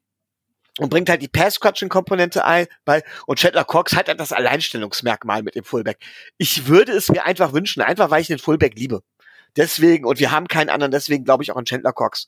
Und 0.79 0.91
bringt 0.91 1.09
halt 1.09 1.23
die 1.23 1.29
Pass-Catching-Komponente 1.29 2.45
ein, 2.45 2.67
bei, 2.85 3.05
und 3.27 3.39
Chandler 3.39 3.65
Cox 3.65 3.95
hat 3.95 4.09
halt 4.09 4.19
das 4.19 4.33
Alleinstellungsmerkmal 4.33 5.45
mit 5.45 5.55
dem 5.55 5.62
Fullback. 5.62 5.99
Ich 6.37 6.67
würde 6.67 6.93
es 6.93 7.09
mir 7.09 7.25
einfach 7.25 7.53
wünschen, 7.53 7.81
einfach 7.81 8.11
weil 8.11 8.23
ich 8.23 8.27
den 8.27 8.41
Fullback 8.41 8.75
liebe. 8.75 9.03
Deswegen, 9.57 10.05
und 10.05 10.19
wir 10.19 10.33
haben 10.33 10.49
keinen 10.49 10.71
anderen, 10.71 10.91
deswegen 10.91 11.25
glaube 11.25 11.45
ich 11.45 11.53
auch 11.53 11.57
an 11.57 11.65
Chandler 11.65 11.93
Cox. 11.93 12.27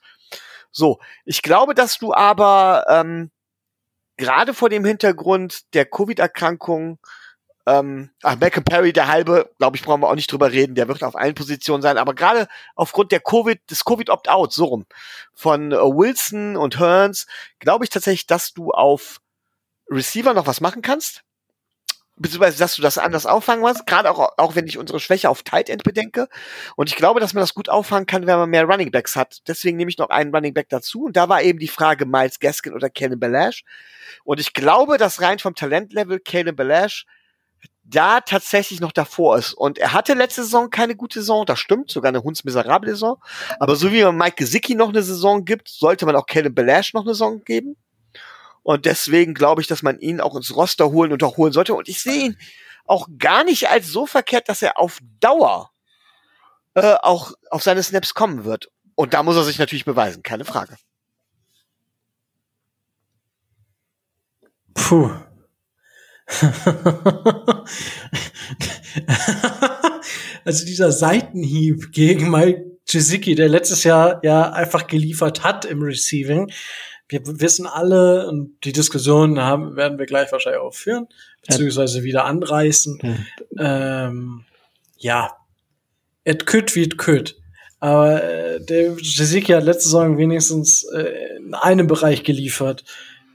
So, 0.70 1.00
ich 1.24 1.42
glaube, 1.42 1.74
dass 1.74 1.98
du 1.98 2.14
aber 2.14 2.84
ähm, 2.88 3.32
gerade 4.16 4.54
vor 4.54 4.68
dem 4.68 4.84
Hintergrund 4.84 5.74
der 5.74 5.84
Covid-Erkrankung 5.84 7.00
ähm, 7.66 8.10
ach, 8.22 8.36
Malcolm 8.38 8.64
Perry, 8.64 8.92
der 8.92 9.08
halbe, 9.08 9.50
glaube 9.58 9.76
ich, 9.76 9.82
brauchen 9.82 10.00
wir 10.02 10.08
auch 10.08 10.14
nicht 10.14 10.30
drüber 10.30 10.52
reden, 10.52 10.74
der 10.74 10.88
wird 10.88 11.02
auf 11.02 11.16
allen 11.16 11.34
Positionen 11.34 11.82
sein, 11.82 11.98
aber 11.98 12.14
gerade 12.14 12.46
aufgrund 12.74 13.12
der 13.12 13.20
Covid, 13.20 13.58
des 13.70 13.84
Covid-Opt-out, 13.84 14.52
so 14.52 14.66
rum, 14.66 14.86
von 15.34 15.72
äh, 15.72 15.76
Wilson 15.76 16.56
und 16.56 16.78
Hearns, 16.78 17.26
glaube 17.58 17.84
ich 17.84 17.90
tatsächlich, 17.90 18.26
dass 18.26 18.52
du 18.52 18.70
auf 18.70 19.20
Receiver 19.90 20.34
noch 20.34 20.46
was 20.46 20.60
machen 20.60 20.82
kannst 20.82 21.22
beziehungsweise 22.16 22.58
dass 22.58 22.76
du 22.76 22.82
das 22.82 22.98
anders 22.98 23.26
auffangen 23.26 23.60
musst, 23.60 23.86
gerade 23.86 24.10
auch, 24.10 24.30
auch 24.38 24.54
wenn 24.54 24.66
ich 24.66 24.78
unsere 24.78 25.00
Schwäche 25.00 25.28
auf 25.28 25.42
Tight 25.42 25.68
End 25.68 25.82
bedenke. 25.82 26.28
Und 26.74 26.88
ich 26.88 26.96
glaube, 26.96 27.20
dass 27.20 27.34
man 27.34 27.42
das 27.42 27.54
gut 27.54 27.68
auffangen 27.68 28.06
kann, 28.06 28.26
wenn 28.26 28.38
man 28.38 28.50
mehr 28.50 28.64
Running 28.64 28.90
Backs 28.90 29.16
hat. 29.16 29.40
Deswegen 29.46 29.76
nehme 29.76 29.90
ich 29.90 29.98
noch 29.98 30.08
einen 30.08 30.34
Running 30.34 30.54
Back 30.54 30.68
dazu. 30.70 31.04
Und 31.04 31.16
da 31.16 31.28
war 31.28 31.42
eben 31.42 31.58
die 31.58 31.68
Frage 31.68 32.06
Miles 32.06 32.40
Gaskin 32.40 32.72
oder 32.72 32.88
Kalen 32.88 33.20
Balash. 33.20 33.64
Und 34.24 34.40
ich 34.40 34.54
glaube, 34.54 34.96
dass 34.96 35.20
rein 35.20 35.38
vom 35.38 35.54
Talentlevel 35.54 36.20
Kalen 36.20 36.56
Balash 36.56 37.04
da 37.88 38.20
tatsächlich 38.20 38.80
noch 38.80 38.92
davor 38.92 39.38
ist. 39.38 39.52
Und 39.52 39.78
er 39.78 39.92
hatte 39.92 40.14
letzte 40.14 40.42
Saison 40.42 40.70
keine 40.70 40.96
gute 40.96 41.20
Saison, 41.20 41.46
das 41.46 41.58
stimmt, 41.58 41.90
sogar 41.90 42.08
eine 42.08 42.22
hundsmiserable 42.22 42.90
Saison. 42.90 43.22
Aber 43.60 43.76
so 43.76 43.92
wie 43.92 44.02
man 44.02 44.16
Mike 44.16 44.36
Gesicki 44.36 44.74
noch 44.74 44.88
eine 44.88 45.02
Saison 45.02 45.44
gibt, 45.44 45.68
sollte 45.68 46.06
man 46.06 46.16
auch 46.16 46.26
Kalen 46.26 46.54
Balash 46.54 46.94
noch 46.94 47.02
eine 47.02 47.14
Saison 47.14 47.42
geben. 47.44 47.76
Und 48.62 48.84
deswegen 48.84 49.34
glaube 49.34 49.60
ich, 49.60 49.68
dass 49.68 49.82
man 49.82 50.00
ihn 50.00 50.20
auch 50.20 50.34
ins 50.34 50.54
Roster 50.56 50.90
holen 50.90 51.12
und 51.12 51.22
auch 51.22 51.36
holen 51.36 51.52
sollte. 51.52 51.74
Und 51.74 51.88
ich 51.88 52.02
sehe 52.02 52.26
ihn 52.26 52.38
auch 52.84 53.08
gar 53.18 53.44
nicht 53.44 53.68
als 53.68 53.88
so 53.88 54.06
verkehrt, 54.06 54.48
dass 54.48 54.62
er 54.62 54.78
auf 54.78 54.98
Dauer 55.20 55.70
äh, 56.74 56.96
auch 57.02 57.32
auf 57.50 57.62
seine 57.62 57.82
Snaps 57.82 58.14
kommen 58.14 58.44
wird. 58.44 58.68
Und 58.96 59.14
da 59.14 59.22
muss 59.22 59.36
er 59.36 59.44
sich 59.44 59.58
natürlich 59.58 59.84
beweisen, 59.84 60.22
keine 60.22 60.44
Frage. 60.44 60.76
Puh. 64.74 65.10
also 70.44 70.64
dieser 70.64 70.92
Seitenhieb 70.92 71.92
gegen 71.92 72.30
Mike 72.30 72.64
Gesicki, 72.90 73.34
der 73.34 73.48
letztes 73.48 73.84
Jahr 73.84 74.20
ja 74.22 74.52
einfach 74.52 74.86
geliefert 74.86 75.42
hat 75.42 75.64
im 75.64 75.82
Receiving, 75.82 76.52
wir 77.08 77.20
wissen 77.24 77.66
alle, 77.66 78.26
und 78.28 78.64
die 78.64 78.72
Diskussion 78.72 79.40
haben, 79.40 79.76
werden 79.76 79.98
wir 79.98 80.06
gleich 80.06 80.32
wahrscheinlich 80.32 80.60
auch 80.60 80.74
führen, 80.74 81.06
beziehungsweise 81.46 82.02
wieder 82.02 82.24
anreißen. 82.24 83.26
Ja, 83.56 84.06
ähm, 84.08 84.44
ja. 84.98 85.36
it 86.24 86.46
could 86.46 86.74
wie 86.74 86.82
it 86.82 86.98
could. 86.98 87.36
Aber 87.78 88.24
äh, 88.24 88.64
der 88.64 88.96
Jessica 88.98 89.56
hat 89.56 89.64
letzte 89.64 89.84
Saison 89.84 90.18
wenigstens 90.18 90.84
äh, 90.84 91.36
in 91.36 91.54
einem 91.54 91.86
Bereich 91.86 92.24
geliefert. 92.24 92.84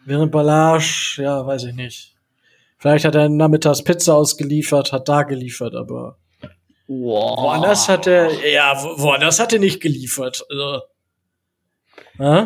Während 0.03 0.31
Ballage, 0.31 1.17
ja, 1.17 1.45
weiß 1.45 1.65
ich 1.65 1.75
nicht. 1.75 2.10
Vielleicht 2.81 3.05
hat 3.05 3.13
er 3.13 3.29
nachmittags 3.29 3.83
Pizza 3.83 4.15
ausgeliefert, 4.15 4.91
hat 4.91 5.07
da 5.07 5.21
geliefert, 5.21 5.75
aber 5.75 6.17
wow. 6.87 7.37
woanders 7.37 7.87
hat 7.87 8.07
er, 8.07 8.31
ja, 8.49 8.73
woanders 8.97 9.39
hat 9.39 9.53
er 9.53 9.59
nicht 9.59 9.81
geliefert. 9.81 10.43
Also, 10.49 10.81
äh? 12.17 12.45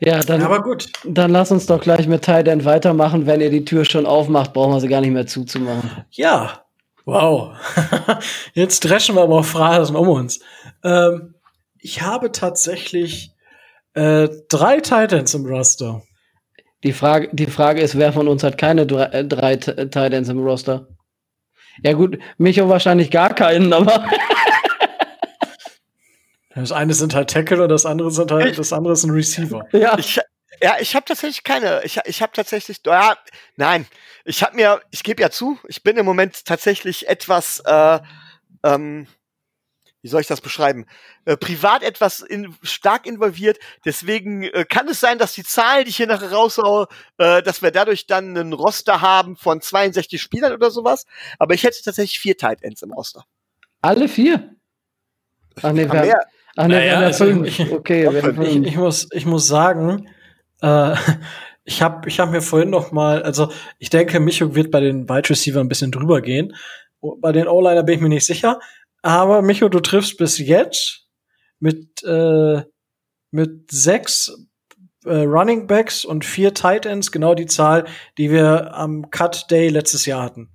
Ja, 0.00 0.20
dann, 0.24 0.42
aber 0.42 0.64
gut. 0.64 0.90
Dann 1.04 1.30
lass 1.30 1.52
uns 1.52 1.66
doch 1.66 1.80
gleich 1.80 2.08
mit 2.08 2.26
End 2.26 2.64
weitermachen. 2.64 3.26
Wenn 3.26 3.40
ihr 3.40 3.50
die 3.50 3.64
Tür 3.64 3.84
schon 3.84 4.04
aufmacht, 4.04 4.52
brauchen 4.52 4.72
wir 4.72 4.80
sie 4.80 4.88
gar 4.88 5.00
nicht 5.00 5.12
mehr 5.12 5.28
zuzumachen. 5.28 6.04
Ja, 6.10 6.64
wow. 7.04 7.52
Jetzt 8.54 8.80
dreschen 8.80 9.14
wir 9.14 9.22
aber 9.22 9.36
auch 9.36 9.44
Phrasen 9.44 9.94
um 9.94 10.08
uns. 10.08 10.40
Ähm, 10.82 11.36
ich 11.78 12.02
habe 12.02 12.32
tatsächlich 12.32 13.30
äh, 13.94 14.28
drei 14.48 14.80
Titans 14.80 15.34
im 15.34 15.46
Roster. 15.46 16.02
Die 16.84 16.92
Frage, 16.92 17.28
die 17.32 17.46
Frage 17.46 17.80
ist, 17.80 17.98
wer 17.98 18.12
von 18.12 18.28
uns 18.28 18.44
hat 18.44 18.56
keine 18.56 18.86
drei, 18.86 19.04
äh, 19.04 19.24
drei 19.24 19.56
Titans 19.56 20.28
im 20.28 20.38
Roster? 20.38 20.88
Ja 21.82 21.92
gut, 21.92 22.18
Micho 22.38 22.68
wahrscheinlich 22.68 23.10
gar 23.10 23.34
keinen, 23.34 23.72
aber 23.72 24.04
Das 26.60 26.72
eine 26.72 26.94
sind 26.94 27.14
halt 27.14 27.30
Tackle 27.30 27.62
und 27.62 27.68
das 27.68 27.86
andere 27.86 28.10
sind 28.10 28.30
halt, 28.32 28.58
das 28.58 28.72
andere 28.72 28.94
ist 28.94 29.04
ein 29.04 29.10
Receiver. 29.10 29.64
Ja. 29.72 29.96
Ich, 29.98 30.20
ja, 30.60 30.76
ich 30.80 30.96
habe 30.96 31.04
tatsächlich 31.06 31.44
keine. 31.44 31.82
Ich, 31.84 32.00
ich 32.04 32.20
habe 32.20 32.32
tatsächlich, 32.34 32.78
ja, 32.84 33.16
nein, 33.56 33.86
ich 34.24 34.42
habe 34.42 34.56
mir, 34.56 34.80
ich 34.90 35.04
gebe 35.04 35.22
ja 35.22 35.30
zu, 35.30 35.58
ich 35.68 35.84
bin 35.84 35.96
im 35.96 36.04
Moment 36.04 36.44
tatsächlich 36.44 37.08
etwas, 37.08 37.62
äh, 37.64 38.00
ähm, 38.64 39.06
wie 40.02 40.08
soll 40.08 40.20
ich 40.20 40.26
das 40.26 40.40
beschreiben, 40.40 40.86
äh, 41.24 41.36
privat 41.36 41.82
etwas 41.82 42.20
in, 42.20 42.54
stark 42.62 43.06
involviert. 43.06 43.58
Deswegen 43.84 44.44
äh, 44.44 44.64
kann 44.68 44.88
es 44.88 45.00
sein, 45.00 45.18
dass 45.18 45.32
die 45.32 45.44
Zahlen, 45.44 45.84
die 45.84 45.90
ich 45.90 45.96
hier 45.96 46.06
nachher 46.06 46.32
raushaue, 46.32 46.86
äh, 47.18 47.42
dass 47.42 47.62
wir 47.62 47.70
dadurch 47.70 48.06
dann 48.06 48.36
einen 48.36 48.52
Roster 48.52 49.00
haben 49.00 49.36
von 49.36 49.60
62 49.60 50.20
Spielern 50.20 50.52
oder 50.52 50.70
sowas. 50.70 51.04
Aber 51.38 51.54
ich 51.54 51.64
hätte 51.64 51.82
tatsächlich 51.82 52.18
vier 52.20 52.36
Tight 52.36 52.62
Ends 52.62 52.82
im 52.82 52.92
Roster. 52.92 53.24
Alle 53.80 54.08
vier? 54.08 54.54
Ach 55.62 55.72
nee, 55.72 55.90
wir, 55.90 56.00
haben, 56.00 56.12
Ach, 56.56 56.66
ne, 56.66 56.74
naja, 56.74 56.98
also 56.98 57.44
ich, 57.44 57.70
okay, 57.72 58.08
ich, 58.42 58.56
ich, 58.66 58.76
muss, 58.76 59.08
ich 59.12 59.26
muss 59.26 59.46
sagen, 59.46 60.08
äh, 60.60 60.94
ich 61.64 61.82
habe 61.82 62.08
ich 62.08 62.18
hab 62.18 62.30
mir 62.30 62.42
vorhin 62.42 62.70
noch 62.70 62.90
mal, 62.90 63.22
also 63.22 63.52
ich 63.78 63.90
denke, 63.90 64.18
Micho 64.18 64.54
wird 64.54 64.70
bei 64.70 64.80
den 64.80 65.08
Wide 65.08 65.30
Receiver 65.30 65.60
ein 65.60 65.68
bisschen 65.68 65.92
drüber 65.92 66.20
gehen. 66.20 66.54
Bei 67.00 67.30
den 67.30 67.46
O-Liner 67.46 67.84
bin 67.84 67.94
ich 67.94 68.00
mir 68.00 68.08
nicht 68.08 68.26
sicher. 68.26 68.58
Aber 69.02 69.42
Micho, 69.42 69.68
du 69.68 69.80
triffst 69.80 70.16
bis 70.16 70.38
jetzt 70.38 71.06
mit, 71.60 72.02
äh, 72.04 72.62
mit 73.30 73.70
sechs 73.70 74.32
äh, 75.04 75.22
Running 75.22 75.66
Backs 75.66 76.04
und 76.04 76.24
vier 76.24 76.54
Tight 76.54 76.86
Ends 76.86 77.12
genau 77.12 77.34
die 77.34 77.46
Zahl, 77.46 77.86
die 78.16 78.30
wir 78.30 78.74
am 78.74 79.10
Cut 79.10 79.50
Day 79.50 79.68
letztes 79.68 80.06
Jahr 80.06 80.22
hatten. 80.22 80.50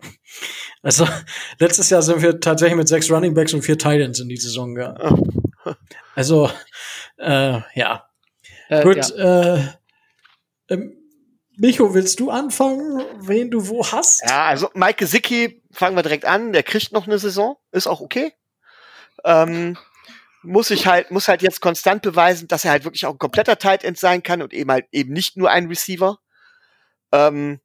Also 0.82 1.06
letztes 1.58 1.90
Jahr 1.90 2.00
sind 2.00 2.22
wir 2.22 2.40
tatsächlich 2.40 2.78
mit 2.78 2.88
sechs 2.88 3.10
Running 3.10 3.34
Backs 3.34 3.52
und 3.52 3.60
vier 3.60 3.76
Titans 3.76 4.18
in 4.18 4.30
die 4.30 4.38
Saison 4.38 4.74
gegangen. 4.74 5.30
Also 6.14 6.50
äh, 7.18 7.60
ja. 7.74 8.08
Äh, 8.70 8.82
Gut. 8.82 8.96
Ja. 9.14 9.56
Äh, 9.56 9.62
ähm, 10.70 10.96
Micho, 11.58 11.92
willst 11.92 12.18
du 12.20 12.30
anfangen, 12.30 13.04
wen 13.20 13.50
du 13.50 13.68
wo 13.68 13.86
hast? 13.86 14.22
Ja, 14.26 14.46
also 14.46 14.70
Mike 14.72 14.96
Gesicki 14.96 15.59
fangen 15.72 15.96
wir 15.96 16.02
direkt 16.02 16.24
an. 16.24 16.52
Der 16.52 16.62
kriegt 16.62 16.92
noch 16.92 17.06
eine 17.06 17.18
Saison, 17.18 17.56
ist 17.72 17.86
auch 17.86 18.00
okay. 18.00 18.32
Ähm, 19.24 19.76
muss 20.42 20.70
ich 20.70 20.86
halt, 20.86 21.10
muss 21.10 21.28
halt 21.28 21.42
jetzt 21.42 21.60
konstant 21.60 22.02
beweisen, 22.02 22.48
dass 22.48 22.64
er 22.64 22.70
halt 22.70 22.84
wirklich 22.84 23.06
auch 23.06 23.12
ein 23.12 23.18
kompletter 23.18 23.58
Tight 23.58 23.84
End 23.84 23.98
sein 23.98 24.22
kann 24.22 24.42
und 24.42 24.52
eben 24.52 24.70
halt 24.70 24.86
eben 24.92 25.12
nicht 25.12 25.36
nur 25.36 25.50
ein 25.50 25.66
Receiver. 25.66 26.18
Ähm, 27.12 27.60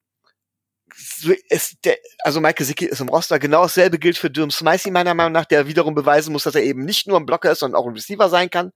der, 1.83 1.97
also 2.19 2.39
Mike 2.39 2.55
Gesicki 2.55 2.85
ist 2.85 3.01
im 3.01 3.09
Roster. 3.09 3.39
Genau 3.39 3.63
dasselbe 3.63 3.99
gilt 3.99 4.17
für 4.17 4.29
Durham 4.29 4.51
Smicey 4.51 4.91
meiner 4.91 5.13
Meinung 5.13 5.33
nach, 5.33 5.45
der 5.45 5.67
wiederum 5.67 5.95
beweisen 5.95 6.31
muss, 6.31 6.43
dass 6.43 6.55
er 6.55 6.63
eben 6.63 6.85
nicht 6.85 7.07
nur 7.07 7.19
ein 7.19 7.25
Blocker 7.25 7.51
ist, 7.51 7.59
sondern 7.59 7.79
auch 7.79 7.87
ein 7.87 7.93
Receiver 7.93 8.29
sein 8.29 8.49
kann. 8.49 8.71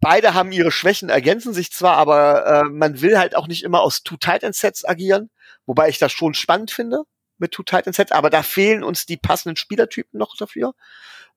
Beide 0.00 0.34
haben 0.34 0.52
ihre 0.52 0.70
Schwächen, 0.70 1.08
ergänzen 1.08 1.54
sich 1.54 1.72
zwar, 1.72 1.96
aber 1.96 2.46
äh, 2.46 2.64
man 2.64 3.00
will 3.00 3.18
halt 3.18 3.36
auch 3.36 3.46
nicht 3.46 3.62
immer 3.62 3.80
aus 3.80 4.02
Two 4.02 4.16
Titan 4.16 4.52
Sets 4.52 4.84
agieren, 4.84 5.30
wobei 5.66 5.88
ich 5.88 5.98
das 5.98 6.12
schon 6.12 6.34
spannend 6.34 6.70
finde 6.70 7.04
mit 7.38 7.52
Two 7.52 7.62
Titan 7.62 7.92
Sets, 7.92 8.12
aber 8.12 8.30
da 8.30 8.42
fehlen 8.42 8.84
uns 8.84 9.06
die 9.06 9.16
passenden 9.16 9.56
Spielertypen 9.56 10.18
noch 10.18 10.36
dafür, 10.36 10.74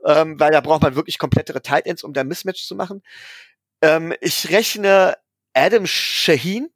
ähm, 0.06 0.39
weil 0.39 0.52
da 0.52 0.62
braucht 0.62 0.82
man 0.82 0.95
wirklich 0.95 1.18
komplettere 1.18 1.62
Titans, 1.62 2.04
um 2.04 2.14
da 2.14 2.24
Mismatch 2.24 2.66
zu 2.66 2.76
machen. 2.76 3.04
Ähm, 3.82 4.14
ich 4.22 4.50
rechne 4.50 5.18
Adam 5.54 5.86
Shaheen 5.86 6.70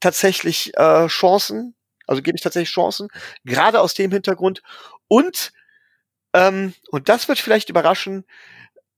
tatsächlich 0.00 0.76
äh, 0.76 1.06
Chancen 1.08 1.76
also 2.06 2.22
gebe 2.22 2.36
ich 2.36 2.42
tatsächlich 2.42 2.70
Chancen, 2.70 3.08
gerade 3.44 3.80
aus 3.80 3.94
dem 3.94 4.10
Hintergrund. 4.10 4.62
Und, 5.08 5.52
ähm, 6.32 6.74
und 6.90 7.08
das 7.08 7.28
wird 7.28 7.38
vielleicht 7.38 7.68
überraschen, 7.68 8.24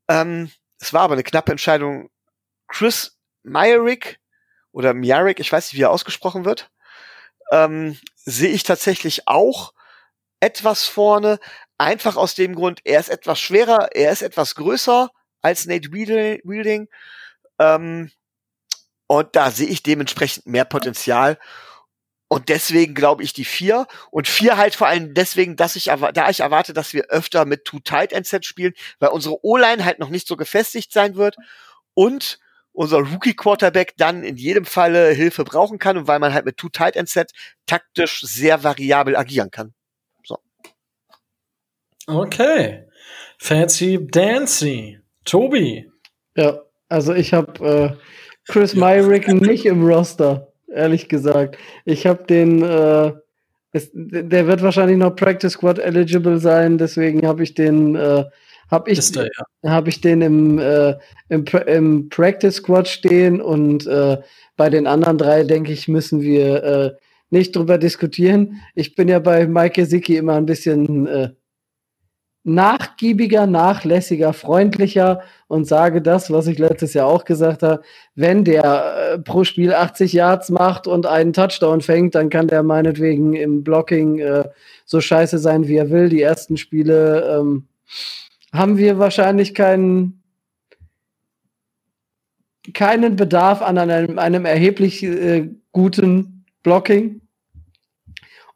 ähm, 0.09 0.51
es 0.79 0.93
war 0.93 1.03
aber 1.03 1.15
eine 1.15 1.25
knappe 1.25 1.51
Entscheidung, 1.51 2.11
Chris 2.69 3.19
Myrick 3.43 4.21
oder 4.73 4.95
Myrick, 4.95 5.41
ich 5.41 5.51
weiß 5.51 5.73
nicht, 5.73 5.79
wie 5.79 5.85
er 5.85 5.91
ausgesprochen 5.91 6.45
wird, 6.45 6.71
ähm, 7.53 7.99
sehe 8.17 8.51
ich 8.51 8.63
tatsächlich 8.63 9.27
auch 9.27 9.73
etwas 10.41 10.87
vorne. 10.87 11.39
Einfach 11.79 12.17
aus 12.17 12.35
dem 12.35 12.55
Grund, 12.55 12.81
er 12.85 13.01
ist 13.01 13.09
etwas 13.09 13.41
schwerer, 13.41 13.91
er 13.93 14.11
ist 14.13 14.23
etwas 14.23 14.55
größer 14.55 15.11
als 15.43 15.67
Nate 15.67 15.93
Wielding. 15.93 16.89
Ähm, 17.59 18.11
und 19.07 19.37
da 19.37 19.51
sehe 19.51 19.69
ich 19.69 19.83
dementsprechend 19.83 20.47
mehr 20.47 20.65
Potenzial. 20.65 21.39
Und 22.29 22.51
deswegen 22.51 22.95
glaube 22.95 23.23
ich 23.23 23.33
die 23.33 23.47
vier. 23.47 23.87
Und 24.11 24.29
vier 24.29 24.59
halt 24.59 24.75
vor 24.75 24.87
allem 24.87 25.15
deswegen, 25.15 25.57
dass 25.57 25.77
ich, 25.77 25.85
da 25.85 26.29
ich 26.29 26.41
erwarte, 26.41 26.75
dass 26.75 26.93
wir 26.93 27.07
öfter 27.07 27.47
mit 27.47 27.65
Too 27.65 27.81
Tight 27.81 28.13
End 28.13 28.29
spielen, 28.45 28.75
weil 28.99 29.09
unsere 29.11 29.43
O-Line 29.45 29.85
halt 29.85 29.99
noch 29.99 30.11
nicht 30.11 30.29
so 30.29 30.37
gefestigt 30.37 30.93
sein 30.93 31.17
wird. 31.17 31.37
Und 31.95 32.39
unser 32.79 32.99
Rookie 32.99 33.35
Quarterback 33.35 33.95
dann 33.97 34.23
in 34.23 34.37
jedem 34.37 34.65
Falle 34.65 35.11
Hilfe 35.11 35.43
brauchen 35.43 35.81
kann 35.81 35.99
und 35.99 36.07
weil 36.07 36.21
man 36.21 36.33
halt 36.33 36.45
mit 36.45 36.59
Too 36.59 36.69
Tight 36.69 36.95
End 36.95 37.09
Set 37.09 37.33
taktisch 37.67 38.21
sehr 38.21 38.63
variabel 38.63 39.17
agieren 39.17 39.51
kann. 39.51 39.75
So. 40.25 40.39
Okay. 42.07 42.85
Fancy 43.39 43.99
Dancy. 44.09 45.01
Tobi. 45.25 45.91
Ja, 46.37 46.61
also 46.89 47.15
ich 47.15 47.35
habe 47.35 47.67
äh, 47.67 47.97
Chris 48.47 48.75
ja. 48.75 48.79
Myrick 48.79 49.27
nicht 49.27 49.67
im 49.67 49.85
Roster, 49.85 50.53
ehrlich 50.73 51.09
gesagt. 51.09 51.59
Ich 51.85 52.07
habe 52.07 52.23
den, 52.27 52.63
äh, 52.63 53.13
es, 53.73 53.91
der 53.93 54.47
wird 54.47 54.63
wahrscheinlich 54.63 54.99
noch 54.99 55.17
Practice 55.17 55.55
Squad 55.55 55.81
eligible 55.81 56.39
sein, 56.39 56.79
deswegen 56.79 57.27
habe 57.27 57.43
ich 57.43 57.55
den, 57.55 57.97
äh, 57.97 58.25
habe 58.71 58.91
ich, 58.91 59.11
ja. 59.15 59.25
hab 59.65 59.89
ich 59.89 60.01
den 60.01 60.21
im, 60.23 60.59
äh, 60.59 60.95
im, 61.29 61.45
im, 61.67 62.09
Practice 62.09 62.57
Squad 62.57 62.89
stehen 62.89 63.41
und 63.41 63.87
äh, 63.87 64.19
bei 64.57 64.71
den 64.71 64.87
anderen 64.87 65.19
drei, 65.19 65.45
denke 65.45 65.73
ich, 65.73 65.89
müssen 65.89 66.21
wir 66.21 66.63
äh, 66.63 66.93
nicht 67.31 67.55
drüber 67.57 67.79
diskutieren. 67.79 68.61
Ich 68.75 68.95
bin 68.95 69.09
ja 69.09 69.19
bei 69.19 69.47
Mike 69.47 69.81
Gesicki 69.83 70.17
immer 70.17 70.35
ein 70.35 70.47
bisschen 70.47 71.07
äh, 71.07 71.31
nachgiebiger, 72.45 73.47
nachlässiger, 73.47 74.33
freundlicher 74.33 75.21
und 75.49 75.67
sage 75.67 76.01
das, 76.01 76.31
was 76.31 76.47
ich 76.47 76.59
letztes 76.59 76.95
Jahr 76.95 77.07
auch 77.07 77.25
gesagt 77.25 77.63
habe. 77.63 77.83
Wenn 78.15 78.45
der 78.45 79.13
äh, 79.15 79.19
pro 79.19 79.45
Spiel 79.45 79.75
80 79.75 80.13
Yards 80.13 80.49
macht 80.49 80.87
und 80.87 81.07
einen 81.07 81.33
Touchdown 81.33 81.81
fängt, 81.81 82.15
dann 82.15 82.31
kann 82.31 82.49
der 82.49 82.63
meinetwegen 82.63 83.35
im 83.35 83.63
Blocking 83.63 84.19
äh, 84.19 84.45
so 84.87 85.01
scheiße 85.01 85.39
sein, 85.39 85.69
wie 85.69 85.77
er 85.77 85.91
will. 85.91 86.09
Die 86.09 86.23
ersten 86.23 86.57
Spiele 86.57 87.39
ähm, 87.39 87.69
haben 88.53 88.79
wir 88.79 88.99
wahrscheinlich 88.99 89.55
keinen 89.55 90.23
keinen 92.75 93.17
Bedarf 93.17 93.63
an 93.63 93.79
einem, 93.79 94.19
einem 94.19 94.45
erheblich 94.45 95.03
äh, 95.03 95.49
guten 95.73 96.45
Blocking, 96.63 97.23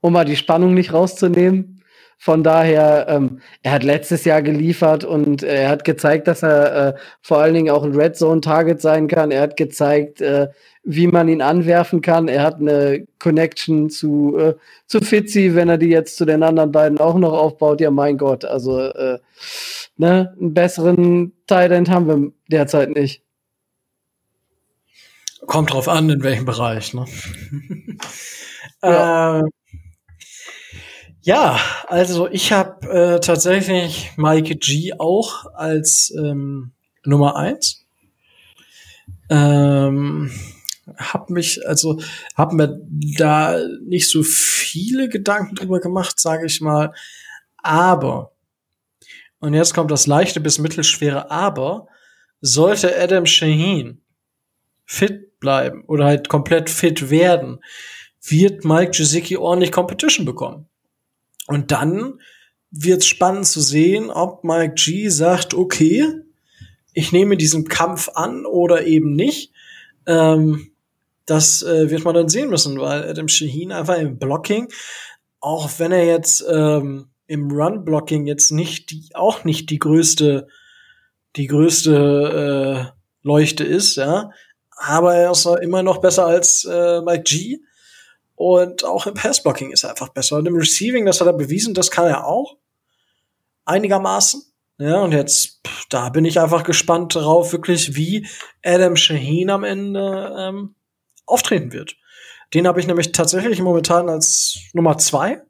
um 0.00 0.12
mal 0.12 0.24
die 0.24 0.36
Spannung 0.36 0.74
nicht 0.74 0.92
rauszunehmen. 0.92 1.82
Von 2.18 2.44
daher, 2.44 3.06
ähm, 3.08 3.40
er 3.62 3.72
hat 3.72 3.82
letztes 3.82 4.24
Jahr 4.24 4.42
geliefert 4.42 5.02
und 5.02 5.42
äh, 5.42 5.62
er 5.62 5.70
hat 5.70 5.84
gezeigt, 5.84 6.28
dass 6.28 6.44
er 6.44 6.88
äh, 6.88 6.94
vor 7.20 7.38
allen 7.38 7.54
Dingen 7.54 7.70
auch 7.70 7.82
ein 7.82 7.96
Red 7.96 8.16
Zone 8.16 8.40
Target 8.40 8.80
sein 8.80 9.08
kann. 9.08 9.32
Er 9.32 9.40
hat 9.40 9.56
gezeigt, 9.56 10.20
äh, 10.20 10.46
wie 10.84 11.08
man 11.08 11.28
ihn 11.28 11.42
anwerfen 11.42 12.00
kann. 12.00 12.28
Er 12.28 12.44
hat 12.44 12.60
eine 12.60 13.08
Connection 13.18 13.90
zu, 13.90 14.36
äh, 14.38 14.54
zu 14.86 15.00
Fitzy, 15.00 15.56
wenn 15.56 15.68
er 15.68 15.78
die 15.78 15.88
jetzt 15.88 16.16
zu 16.16 16.24
den 16.24 16.44
anderen 16.44 16.70
beiden 16.70 16.98
auch 16.98 17.18
noch 17.18 17.32
aufbaut. 17.32 17.80
Ja, 17.80 17.90
mein 17.90 18.18
Gott, 18.18 18.44
also 18.44 18.78
äh, 18.78 19.18
ne, 20.02 20.34
einen 20.38 20.52
besseren 20.52 21.32
Tight 21.46 21.88
haben 21.88 22.08
wir 22.08 22.32
derzeit 22.48 22.90
nicht. 22.90 23.22
Kommt 25.46 25.72
drauf 25.72 25.88
an, 25.88 26.10
in 26.10 26.22
welchem 26.22 26.44
Bereich. 26.44 26.92
Ne? 26.92 27.06
ja. 28.82 29.40
äh, 29.40 29.42
ja, 31.22 31.60
also 31.86 32.28
ich 32.28 32.50
habe 32.52 32.88
äh, 32.88 33.20
tatsächlich 33.20 34.10
Mike 34.16 34.56
G 34.56 34.92
auch 34.98 35.46
als 35.54 36.12
ähm, 36.16 36.72
Nummer 37.04 37.36
eins. 37.36 37.84
Ähm, 39.30 40.32
hab 40.96 41.30
mich, 41.30 41.66
also 41.68 42.00
hab 42.34 42.52
mir 42.52 42.80
da 43.18 43.56
nicht 43.86 44.10
so 44.10 44.24
viele 44.24 45.08
Gedanken 45.08 45.54
drüber 45.54 45.78
gemacht, 45.78 46.18
sage 46.18 46.46
ich 46.46 46.60
mal. 46.60 46.92
Aber, 47.58 48.31
und 49.42 49.54
jetzt 49.54 49.74
kommt 49.74 49.90
das 49.90 50.06
leichte 50.06 50.40
bis 50.40 50.60
mittelschwere 50.60 51.30
Aber, 51.30 51.88
sollte 52.40 52.96
Adam 52.96 53.26
Shaheen 53.26 54.00
fit 54.84 55.40
bleiben 55.40 55.84
oder 55.86 56.04
halt 56.04 56.28
komplett 56.28 56.70
fit 56.70 57.10
werden, 57.10 57.58
wird 58.24 58.64
Mike 58.64 58.92
Gesicki 58.92 59.36
ordentlich 59.36 59.72
Competition 59.72 60.24
bekommen. 60.24 60.68
Und 61.48 61.72
dann 61.72 62.20
wird 62.70 63.00
es 63.00 63.08
spannend 63.08 63.46
zu 63.46 63.60
sehen, 63.60 64.10
ob 64.10 64.44
Mike 64.44 64.74
G 64.74 65.08
sagt, 65.08 65.54
okay, 65.54 66.06
ich 66.92 67.10
nehme 67.10 67.36
diesen 67.36 67.66
Kampf 67.66 68.10
an 68.14 68.46
oder 68.46 68.86
eben 68.86 69.16
nicht. 69.16 69.52
Ähm, 70.06 70.70
das 71.26 71.64
äh, 71.64 71.90
wird 71.90 72.04
man 72.04 72.14
dann 72.14 72.28
sehen 72.28 72.48
müssen, 72.48 72.78
weil 72.78 73.08
Adam 73.08 73.26
Shaheen 73.26 73.72
einfach 73.72 73.98
im 73.98 74.18
Blocking, 74.18 74.68
auch 75.40 75.68
wenn 75.78 75.90
er 75.90 76.06
jetzt 76.06 76.44
ähm, 76.48 77.08
im 77.32 77.50
Run-Blocking 77.50 78.26
jetzt 78.26 78.50
nicht 78.52 78.90
die, 78.90 79.08
auch 79.14 79.44
nicht 79.44 79.70
die 79.70 79.78
größte, 79.78 80.48
die 81.36 81.46
größte 81.46 82.92
äh, 82.92 83.26
Leuchte 83.26 83.64
ist, 83.64 83.96
ja, 83.96 84.30
aber 84.76 85.14
er 85.14 85.30
ist 85.30 85.46
immer 85.46 85.82
noch 85.82 85.98
besser 85.98 86.26
als 86.26 86.66
äh, 86.66 87.00
Mike 87.00 87.22
G. 87.22 87.58
Und 88.34 88.84
auch 88.84 89.06
im 89.06 89.14
Passblocking 89.14 89.70
ist 89.70 89.84
er 89.84 89.90
einfach 89.90 90.10
besser. 90.10 90.36
Und 90.36 90.46
im 90.46 90.56
Receiving, 90.56 91.06
das 91.06 91.20
hat 91.20 91.26
er 91.26 91.32
bewiesen, 91.32 91.72
das 91.72 91.90
kann 91.90 92.06
er 92.06 92.26
auch. 92.26 92.58
Einigermaßen. 93.64 94.42
Ja, 94.78 95.00
und 95.00 95.12
jetzt, 95.12 95.60
pff, 95.66 95.86
da 95.88 96.10
bin 96.10 96.26
ich 96.26 96.38
einfach 96.38 96.64
gespannt 96.64 97.14
darauf, 97.14 97.52
wirklich, 97.52 97.94
wie 97.94 98.26
Adam 98.62 98.96
Shaheen 98.96 99.48
am 99.48 99.64
Ende 99.64 100.36
ähm, 100.38 100.74
auftreten 101.24 101.72
wird. 101.72 101.96
Den 102.52 102.66
habe 102.66 102.80
ich 102.80 102.86
nämlich 102.86 103.12
tatsächlich 103.12 103.62
momentan 103.62 104.10
als 104.10 104.58
Nummer 104.74 104.98
zwei. 104.98 105.42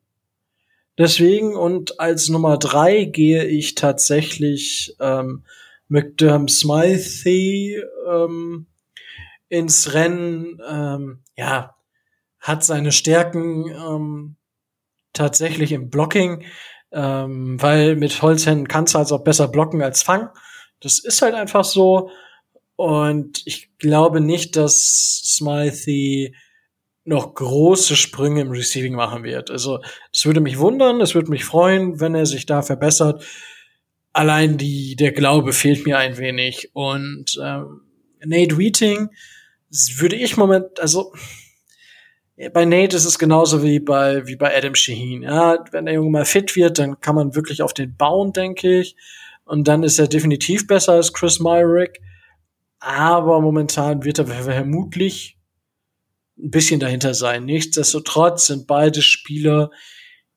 Deswegen 0.98 1.56
und 1.56 2.00
als 2.00 2.28
Nummer 2.28 2.58
drei 2.58 3.04
gehe 3.04 3.44
ich 3.44 3.74
tatsächlich 3.74 4.94
ähm, 5.00 5.44
mit 5.88 6.20
dem 6.20 6.48
Smythe 6.48 7.84
ähm, 8.08 8.66
ins 9.48 9.94
Rennen. 9.94 10.60
Ähm, 10.68 11.22
ja, 11.36 11.74
hat 12.38 12.64
seine 12.64 12.92
Stärken 12.92 13.68
ähm, 13.68 14.36
tatsächlich 15.12 15.72
im 15.72 15.90
Blocking, 15.90 16.44
ähm, 16.90 17.60
weil 17.60 17.96
mit 17.96 18.20
Holzhänden 18.20 18.68
kannst 18.68 18.94
du 18.94 18.98
halt 18.98 19.12
auch 19.12 19.24
besser 19.24 19.48
blocken 19.48 19.82
als 19.82 20.02
fangen. 20.02 20.28
Das 20.80 20.98
ist 20.98 21.22
halt 21.22 21.34
einfach 21.34 21.64
so. 21.64 22.10
Und 22.76 23.42
ich 23.46 23.76
glaube 23.78 24.20
nicht, 24.20 24.56
dass 24.56 25.22
Smythe 25.24 26.32
noch 27.04 27.34
große 27.34 27.96
Sprünge 27.96 28.42
im 28.42 28.50
Receiving 28.50 28.94
machen 28.94 29.24
wird. 29.24 29.50
Also 29.50 29.80
es 30.12 30.24
würde 30.24 30.40
mich 30.40 30.58
wundern, 30.58 31.00
es 31.00 31.14
würde 31.14 31.30
mich 31.30 31.44
freuen, 31.44 32.00
wenn 32.00 32.14
er 32.14 32.26
sich 32.26 32.46
da 32.46 32.62
verbessert. 32.62 33.24
Allein 34.12 34.56
die 34.56 34.94
der 34.94 35.12
Glaube 35.12 35.52
fehlt 35.52 35.84
mir 35.84 35.98
ein 35.98 36.18
wenig. 36.18 36.70
Und 36.74 37.40
ähm, 37.42 37.80
Nate 38.24 38.56
Wheating 38.56 39.08
würde 39.96 40.16
ich 40.16 40.36
moment, 40.36 40.78
also 40.78 41.12
bei 42.52 42.64
Nate 42.64 42.96
ist 42.96 43.04
es 43.04 43.18
genauso 43.18 43.62
wie 43.62 43.78
bei, 43.78 44.26
wie 44.26 44.36
bei 44.36 44.56
Adam 44.56 44.74
Shaheen. 44.74 45.22
Ja, 45.22 45.64
wenn 45.70 45.86
der 45.86 45.94
Junge 45.94 46.10
mal 46.10 46.24
fit 46.24 46.56
wird, 46.56 46.78
dann 46.78 47.00
kann 47.00 47.14
man 47.14 47.34
wirklich 47.34 47.62
auf 47.62 47.74
den 47.74 47.96
bauen, 47.96 48.32
denke 48.32 48.80
ich. 48.80 48.96
Und 49.44 49.68
dann 49.68 49.82
ist 49.82 49.98
er 49.98 50.08
definitiv 50.08 50.66
besser 50.66 50.92
als 50.92 51.12
Chris 51.12 51.40
Myrick. 51.40 52.00
Aber 52.78 53.40
momentan 53.40 54.04
wird 54.04 54.18
er 54.18 54.26
vermutlich 54.26 55.36
ein 56.38 56.50
bisschen 56.50 56.80
dahinter 56.80 57.14
sein. 57.14 57.44
Nichtsdestotrotz 57.44 58.46
sind 58.46 58.66
beide 58.66 59.02
Spieler, 59.02 59.70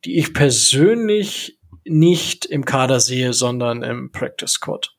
die 0.03 0.17
ich 0.17 0.33
persönlich 0.33 1.59
nicht 1.83 2.45
im 2.45 2.65
Kader 2.65 2.99
sehe, 2.99 3.33
sondern 3.33 3.83
im 3.83 4.11
Practice 4.11 4.51
Squad. 4.51 4.95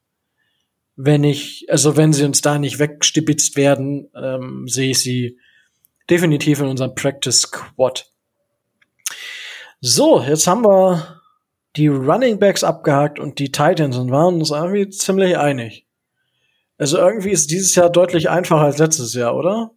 Wenn 0.97 1.25
ich, 1.25 1.67
also 1.69 1.97
wenn 1.97 2.13
sie 2.13 2.25
uns 2.25 2.41
da 2.41 2.59
nicht 2.59 2.79
wegstibitzt 2.79 3.57
werden, 3.57 4.09
ähm, 4.15 4.67
sehe 4.69 4.91
ich 4.91 5.01
sie 5.01 5.39
definitiv 6.09 6.61
in 6.61 6.67
unserem 6.67 6.95
Practice 6.95 7.43
Squad. 7.43 8.11
So, 9.81 10.23
jetzt 10.23 10.47
haben 10.47 10.65
wir 10.65 11.21
die 11.77 11.89
Running 11.89 12.39
Backs 12.39 12.65
abgehakt 12.65 13.19
und 13.19 13.39
die 13.39 13.53
Titans 13.53 13.97
und 13.97 14.11
waren 14.11 14.37
uns 14.37 14.51
irgendwie 14.51 14.89
ziemlich 14.89 15.37
einig. 15.37 15.87
Also 16.79 16.99
irgendwie 16.99 17.31
ist 17.31 17.51
dieses 17.51 17.75
Jahr 17.75 17.91
deutlich 17.91 18.31
einfacher 18.31 18.65
als 18.65 18.79
letztes 18.79 19.15
Jahr, 19.15 19.37
oder? 19.37 19.73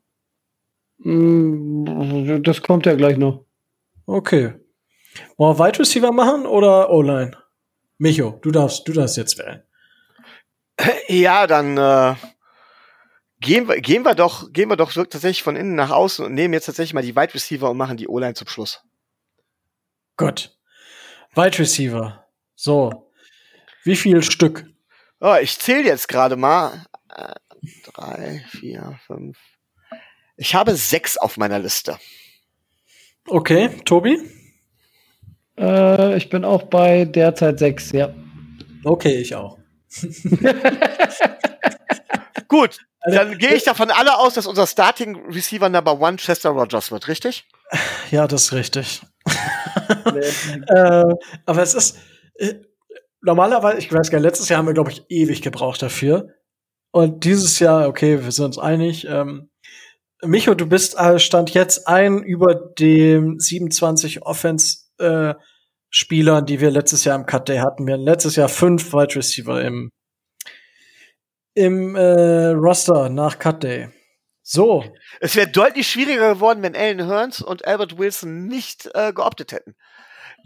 Mm, 0.99 2.43
das 2.43 2.61
kommt 2.61 2.85
ja 2.85 2.95
gleich 2.95 3.17
noch. 3.17 3.45
Okay. 4.05 4.53
Wollen 5.37 5.57
wir 5.57 5.65
Wide 5.65 5.79
Receiver 5.79 6.11
machen 6.11 6.45
oder 6.45 6.89
O-Line? 6.89 7.31
Micho, 7.97 8.39
du 8.41 8.51
darfst, 8.51 8.87
du 8.87 8.93
darfst 8.93 9.17
jetzt 9.17 9.37
wählen. 9.37 9.63
Ja, 11.07 11.47
dann 11.47 11.77
äh, 11.77 12.15
gehen 13.41 13.67
wir, 13.67 13.81
gehen 13.81 14.03
wir 14.03 14.15
doch, 14.15 14.51
gehen 14.53 14.69
wir 14.69 14.77
doch 14.77 14.93
tatsächlich 14.93 15.43
von 15.43 15.55
innen 15.55 15.75
nach 15.75 15.89
außen 15.89 16.25
und 16.25 16.33
nehmen 16.33 16.53
jetzt 16.53 16.65
tatsächlich 16.65 16.93
mal 16.93 17.03
die 17.03 17.15
Wide 17.15 17.33
Receiver 17.33 17.69
und 17.69 17.77
machen 17.77 17.97
die 17.97 18.07
O-Line 18.07 18.33
zum 18.33 18.47
Schluss. 18.47 18.81
Gut. 20.15 20.57
Wide 21.35 21.59
Receiver. 21.59 22.25
So. 22.55 23.11
Wie 23.83 23.95
viel 23.95 24.21
Stück? 24.21 24.65
Oh, 25.19 25.35
ich 25.41 25.57
zähle 25.59 25.85
jetzt 25.85 26.07
gerade 26.07 26.35
mal. 26.35 26.85
Äh, 27.09 27.33
drei, 27.83 28.45
vier, 28.49 28.99
fünf. 29.05 29.37
Ich 30.39 30.55
habe 30.55 30.73
sechs 30.75 31.17
auf 31.17 31.35
meiner 31.35 31.59
Liste. 31.59 31.99
Okay, 33.27 33.69
Tobi? 33.83 34.17
Äh, 35.57 36.15
ich 36.15 36.29
bin 36.29 36.45
auch 36.45 36.63
bei 36.63 37.03
derzeit 37.03 37.59
sechs, 37.59 37.91
ja. 37.91 38.15
Okay, 38.85 39.17
ich 39.17 39.35
auch. 39.35 39.57
Gut, 42.47 42.79
also, 43.01 43.17
dann 43.17 43.37
gehe 43.37 43.53
ich 43.53 43.63
davon 43.65 43.91
alle 43.91 44.17
aus, 44.17 44.35
dass 44.35 44.47
unser 44.47 44.65
Starting 44.65 45.25
Receiver 45.29 45.67
Number 45.67 45.99
One 45.99 46.15
Chester 46.15 46.51
Rogers 46.51 46.89
wird, 46.89 47.09
richtig? 47.09 47.45
Ja, 48.09 48.25
das 48.25 48.43
ist 48.43 48.53
richtig. 48.53 49.01
äh, 50.67 51.03
aber 51.45 51.61
es 51.61 51.73
ist 51.73 51.97
äh, 52.35 52.55
normalerweise, 53.21 53.79
ich 53.79 53.91
weiß 53.91 54.09
gar 54.09 54.19
nicht, 54.19 54.25
letztes 54.25 54.47
Jahr 54.47 54.59
haben 54.59 54.67
wir, 54.67 54.73
glaube 54.73 54.91
ich, 54.91 55.03
ewig 55.09 55.41
gebraucht 55.41 55.81
dafür. 55.81 56.29
Und 56.91 57.25
dieses 57.25 57.59
Jahr, 57.59 57.89
okay, 57.89 58.23
wir 58.23 58.31
sind 58.31 58.45
uns 58.45 58.57
einig. 58.57 59.05
Ähm, 59.05 59.49
Micho, 60.23 60.53
du 60.53 60.65
bist 60.65 60.97
äh, 60.97 61.17
stand 61.19 61.53
jetzt 61.53 61.87
ein 61.87 62.23
über 62.23 62.55
dem 62.55 63.39
27 63.39 64.23
Offense 64.23 64.79
äh, 64.97 65.33
Spielern, 65.89 66.45
die 66.45 66.59
wir 66.59 66.71
letztes 66.71 67.05
Jahr 67.05 67.17
im 67.17 67.25
Cut 67.25 67.49
Day 67.49 67.59
hatten. 67.59 67.87
Wir 67.87 67.93
hatten 67.93 68.03
letztes 68.03 68.35
Jahr 68.35 68.49
fünf 68.49 68.93
Wide 68.93 69.15
Receiver 69.15 69.61
im 69.61 69.91
im 71.55 71.95
äh, 71.95 72.49
Roster 72.49 73.09
nach 73.09 73.39
Cut 73.39 73.63
Day. 73.63 73.89
So. 74.43 74.83
Es 75.19 75.35
wäre 75.35 75.47
deutlich 75.47 75.87
schwieriger 75.87 76.33
geworden, 76.33 76.63
wenn 76.63 76.75
Alan 76.75 77.07
Hearns 77.07 77.41
und 77.41 77.65
Albert 77.65 77.97
Wilson 77.97 78.45
nicht 78.47 78.89
äh, 78.93 79.13
geoptet 79.13 79.51
hätten. 79.51 79.75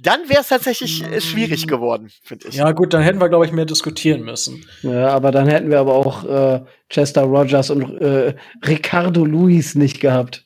Dann 0.04 0.30
wäre 0.30 0.42
es 0.42 0.50
tatsächlich 0.50 1.04
äh, 1.04 1.22
schwierig 1.22 1.68
geworden, 1.68 2.12
finde 2.24 2.50
ich. 2.50 2.56
Ja, 2.56 2.72
gut, 2.72 2.94
dann 2.94 3.02
hätten 3.02 3.20
wir, 3.20 3.30
glaube 3.30 3.46
ich, 3.46 3.52
mehr 3.52 3.66
diskutieren 3.66 4.24
müssen. 4.24 4.66
Ja, 4.82 5.08
aber 5.10 5.32
dann 5.32 5.48
hätten 5.48 5.72
wir 5.72 5.80
aber 5.80 5.94
auch 5.94 6.26
äh, 6.26 6.64
Chester 6.90 7.24
Rogers 7.24 7.70
und 7.70 8.02
äh, 8.02 8.36
Ricardo 8.66 9.26
Luis 9.26 9.76
nicht 9.76 10.02
gehabt. 10.02 10.46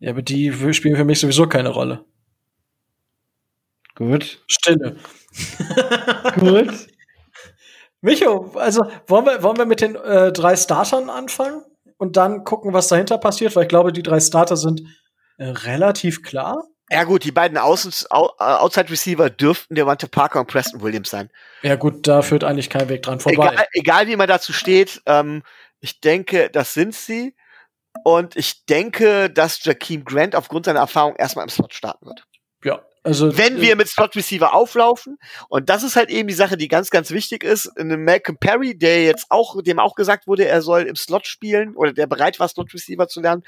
Ja, 0.00 0.10
aber 0.10 0.22
die 0.22 0.52
spielen 0.74 0.96
für 0.96 1.04
mich 1.04 1.20
sowieso 1.20 1.46
keine 1.46 1.70
Rolle. 1.70 2.04
Gut. 3.94 4.42
Stille. 4.48 4.96
Gut. 6.38 6.68
Micho, 8.00 8.52
also 8.56 8.84
wollen 9.06 9.24
wir, 9.24 9.42
wollen 9.42 9.56
wir 9.56 9.66
mit 9.66 9.80
den 9.80 9.94
äh, 9.94 10.30
drei 10.32 10.56
Startern 10.56 11.08
anfangen 11.08 11.62
und 11.96 12.16
dann 12.16 12.44
gucken, 12.44 12.72
was 12.74 12.88
dahinter 12.88 13.18
passiert, 13.18 13.56
weil 13.56 13.62
ich 13.62 13.68
glaube, 13.68 13.92
die 13.92 14.02
drei 14.02 14.20
Starter 14.20 14.56
sind 14.56 14.82
äh, 15.38 15.46
relativ 15.46 16.22
klar. 16.22 16.64
Ja 16.94 17.04
gut, 17.04 17.24
die 17.24 17.32
beiden 17.32 17.58
Außen 17.58 17.92
äh, 18.10 18.14
Outside 18.14 18.88
Receiver 18.90 19.28
dürften 19.28 19.74
Devante 19.74 20.06
Parker 20.06 20.40
und 20.40 20.46
Preston 20.46 20.80
Williams 20.80 21.10
sein. 21.10 21.28
Ja 21.62 21.74
gut, 21.74 22.06
da 22.06 22.22
führt 22.22 22.44
eigentlich 22.44 22.70
kein 22.70 22.88
Weg 22.88 23.02
dran 23.02 23.18
vorbei. 23.18 23.48
Egal, 23.52 23.66
egal 23.72 24.06
wie 24.06 24.16
man 24.16 24.28
dazu 24.28 24.52
steht, 24.52 25.02
ähm, 25.06 25.42
ich 25.80 26.00
denke, 26.00 26.50
das 26.50 26.72
sind 26.72 26.94
sie. 26.94 27.34
Und 28.04 28.36
ich 28.36 28.64
denke, 28.66 29.28
dass 29.28 29.64
Jakeem 29.64 30.04
Grant 30.04 30.36
aufgrund 30.36 30.66
seiner 30.66 30.80
Erfahrung 30.80 31.16
erstmal 31.16 31.44
im 31.44 31.48
Slot 31.48 31.74
starten 31.74 32.06
wird. 32.06 32.26
Ja, 32.64 32.82
also, 33.06 33.36
wenn 33.36 33.60
wir 33.60 33.76
mit 33.76 33.86
Slot 33.88 34.16
Receiver 34.16 34.54
auflaufen, 34.54 35.18
und 35.50 35.68
das 35.68 35.82
ist 35.82 35.94
halt 35.94 36.08
eben 36.08 36.26
die 36.26 36.34
Sache, 36.34 36.56
die 36.56 36.68
ganz, 36.68 36.88
ganz 36.88 37.10
wichtig 37.10 37.44
ist, 37.44 37.66
in 37.76 37.92
einem 37.92 38.02
Malcolm 38.02 38.38
Perry, 38.38 38.78
der 38.78 39.04
jetzt 39.04 39.26
auch, 39.28 39.62
dem 39.62 39.78
auch 39.78 39.94
gesagt 39.94 40.26
wurde, 40.26 40.46
er 40.48 40.62
soll 40.62 40.84
im 40.84 40.96
Slot 40.96 41.26
spielen 41.26 41.76
oder 41.76 41.92
der 41.92 42.06
bereit 42.06 42.40
war, 42.40 42.48
Slot 42.48 42.72
Receiver 42.72 43.06
zu 43.06 43.20
lernen, 43.20 43.42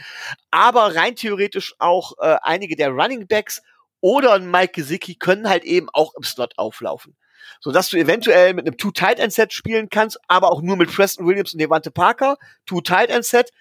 aber 0.50 0.94
rein 0.94 1.16
theoretisch 1.16 1.74
auch 1.78 2.12
äh, 2.18 2.36
einige 2.42 2.76
der 2.76 2.90
Running 2.90 3.26
Backs 3.26 3.62
oder 4.02 4.34
ein 4.34 4.50
Mike 4.50 4.72
Gesicki 4.74 5.14
können 5.14 5.48
halt 5.48 5.64
eben 5.64 5.88
auch 5.90 6.14
im 6.14 6.22
Slot 6.22 6.52
auflaufen. 6.58 7.16
So 7.60 7.72
dass 7.72 7.88
du 7.88 7.96
eventuell 7.96 8.52
mit 8.52 8.66
einem 8.66 8.76
Two-Tight-End-Set 8.76 9.54
spielen 9.54 9.88
kannst, 9.88 10.18
aber 10.28 10.52
auch 10.52 10.60
nur 10.60 10.76
mit 10.76 10.94
Preston 10.94 11.26
Williams 11.26 11.54
und 11.54 11.60
Devante 11.60 11.90
Parker, 11.90 12.36
Two-Tight-End-Set, 12.66 13.52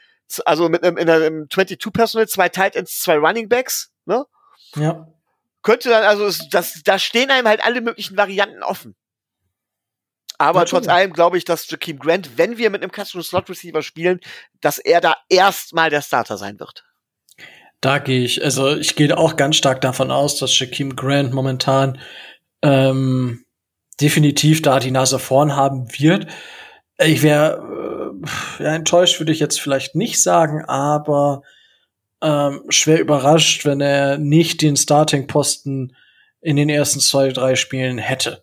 also 0.43 0.67
mit 0.67 0.83
einem, 0.83 0.97
in 0.97 1.09
einem 1.09 1.43
22-Personal, 1.45 2.27
zwei 2.27 2.49
Tight 2.49 2.75
Ends, 2.75 2.99
zwei 2.99 3.15
Running 3.15 3.47
Backs, 3.47 3.91
ne? 4.05 4.25
Ja 4.75 5.07
könnte 5.65 5.89
dann, 5.89 6.03
also 6.03 6.31
das, 6.51 6.81
da 6.83 6.99
stehen 6.99 7.31
einem 7.31 7.47
halt 7.47 7.63
alle 7.65 7.81
möglichen 7.81 8.15
Varianten 8.15 8.63
offen. 8.63 8.95
Aber 10.37 10.59
Natürlich. 10.59 10.85
trotz 10.85 10.93
allem 10.93 11.11
glaube 11.11 11.37
ich, 11.37 11.45
dass 11.45 11.69
Jakeem 11.69 11.97
Grant, 11.97 12.37
wenn 12.37 12.57
wir 12.57 12.69
mit 12.69 12.83
einem 12.83 12.91
Custom 12.91 13.23
Slot 13.23 13.49
Receiver 13.49 13.81
spielen, 13.81 14.19
dass 14.61 14.77
er 14.77 15.01
da 15.01 15.17
erstmal 15.27 15.89
der 15.89 16.01
Starter 16.01 16.37
sein 16.37 16.59
wird. 16.59 16.83
Da 17.81 17.99
gehe 17.99 18.23
ich, 18.23 18.43
also 18.43 18.75
ich 18.75 18.95
gehe 18.95 19.17
auch 19.17 19.37
ganz 19.37 19.55
stark 19.55 19.81
davon 19.81 20.11
aus, 20.11 20.37
dass 20.37 20.57
Jakeem 20.57 20.95
Grant 20.95 21.33
momentan 21.33 21.99
ähm, 22.61 23.45
definitiv 23.99 24.61
da 24.61 24.79
die 24.79 24.91
Nase 24.91 25.19
vorn 25.19 25.55
haben 25.55 25.87
wird. 25.97 26.27
Ich 26.99 27.23
wäre 27.23 28.21
äh, 28.59 28.63
ja, 28.63 28.75
enttäuscht, 28.75 29.19
würde 29.19 29.31
ich 29.31 29.39
jetzt 29.39 29.59
vielleicht 29.59 29.95
nicht 29.95 30.21
sagen, 30.21 30.63
aber 30.65 31.41
ähm, 32.25 32.63
schwer 32.69 32.99
überrascht, 32.99 33.65
wenn 33.65 33.81
er 33.81 34.17
nicht 34.17 34.63
den 34.63 34.75
Starting-Posten 34.75 35.95
in 36.41 36.55
den 36.55 36.69
ersten 36.69 36.99
zwei, 36.99 37.29
drei 37.29 37.55
Spielen 37.55 37.99
hätte. 37.99 38.41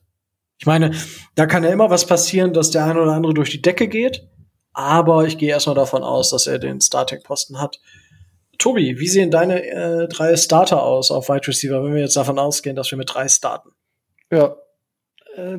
Ich 0.59 0.67
meine, 0.67 0.93
da 1.35 1.47
kann 1.47 1.65
ja 1.65 1.71
immer 1.71 1.91
was 1.91 2.07
passieren, 2.07 2.53
dass 2.53 2.71
der 2.71 2.85
eine 2.85 3.03
oder 3.03 3.13
andere 3.13 3.35
durch 3.35 3.51
die 3.51 3.61
Decke 3.61 3.89
geht, 3.89 4.29
aber 4.73 5.27
ich 5.27 5.37
gehe 5.37 5.51
erstmal 5.51 5.75
davon 5.75 6.05
aus, 6.05 6.31
dass 6.31 6.47
er 6.47 6.61
den 6.61 6.81
Starting-Posten 6.81 7.61
hat. 7.61 7.81
Tobi, 8.59 9.01
wie 9.01 9.09
sehen 9.09 9.33
deine 9.33 9.65
äh, 9.65 10.07
drei 10.07 10.37
Starter 10.37 10.85
aus 10.85 11.11
auf 11.11 11.29
Wide 11.29 11.49
Receiver, 11.49 11.83
wenn 11.83 11.95
wir 11.95 12.03
jetzt 12.03 12.17
davon 12.17 12.39
ausgehen, 12.39 12.77
dass 12.77 12.93
wir 12.93 12.99
mit 12.99 13.13
drei 13.13 13.27
starten? 13.27 13.71
Ja, 14.31 14.55
äh, 15.35 15.59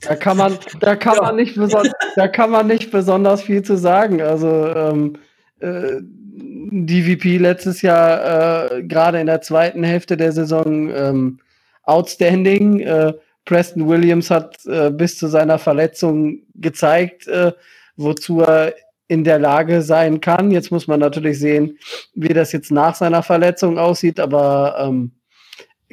da 0.00 0.16
kann 0.16 0.38
man, 0.38 0.58
da 0.80 0.96
kann 0.96 1.16
ja. 1.16 1.22
man 1.22 1.36
nicht 1.36 1.56
besonders, 1.56 1.92
da 2.16 2.28
kann 2.28 2.50
man 2.50 2.66
nicht 2.66 2.90
besonders 2.90 3.42
viel 3.42 3.62
zu 3.62 3.76
sagen. 3.76 4.22
Also 4.22 4.48
ähm, 4.48 5.18
äh, 5.60 6.00
DVP 6.48 7.38
letztes 7.38 7.82
Jahr 7.82 8.72
äh, 8.72 8.82
gerade 8.82 9.20
in 9.20 9.26
der 9.26 9.40
zweiten 9.40 9.84
Hälfte 9.84 10.16
der 10.16 10.32
Saison 10.32 10.90
ähm, 10.94 11.38
outstanding. 11.82 12.80
Äh, 12.80 13.12
Preston 13.44 13.88
Williams 13.88 14.30
hat 14.30 14.64
äh, 14.66 14.90
bis 14.90 15.18
zu 15.18 15.26
seiner 15.26 15.58
Verletzung 15.58 16.40
gezeigt, 16.54 17.26
äh, 17.28 17.52
wozu 17.96 18.40
er 18.42 18.74
in 19.08 19.24
der 19.24 19.38
Lage 19.38 19.82
sein 19.82 20.20
kann. 20.20 20.50
Jetzt 20.50 20.70
muss 20.70 20.86
man 20.86 21.00
natürlich 21.00 21.38
sehen, 21.38 21.78
wie 22.14 22.28
das 22.28 22.52
jetzt 22.52 22.70
nach 22.70 22.94
seiner 22.94 23.22
Verletzung 23.22 23.78
aussieht, 23.78 24.20
aber 24.20 24.76
ähm, 24.78 25.12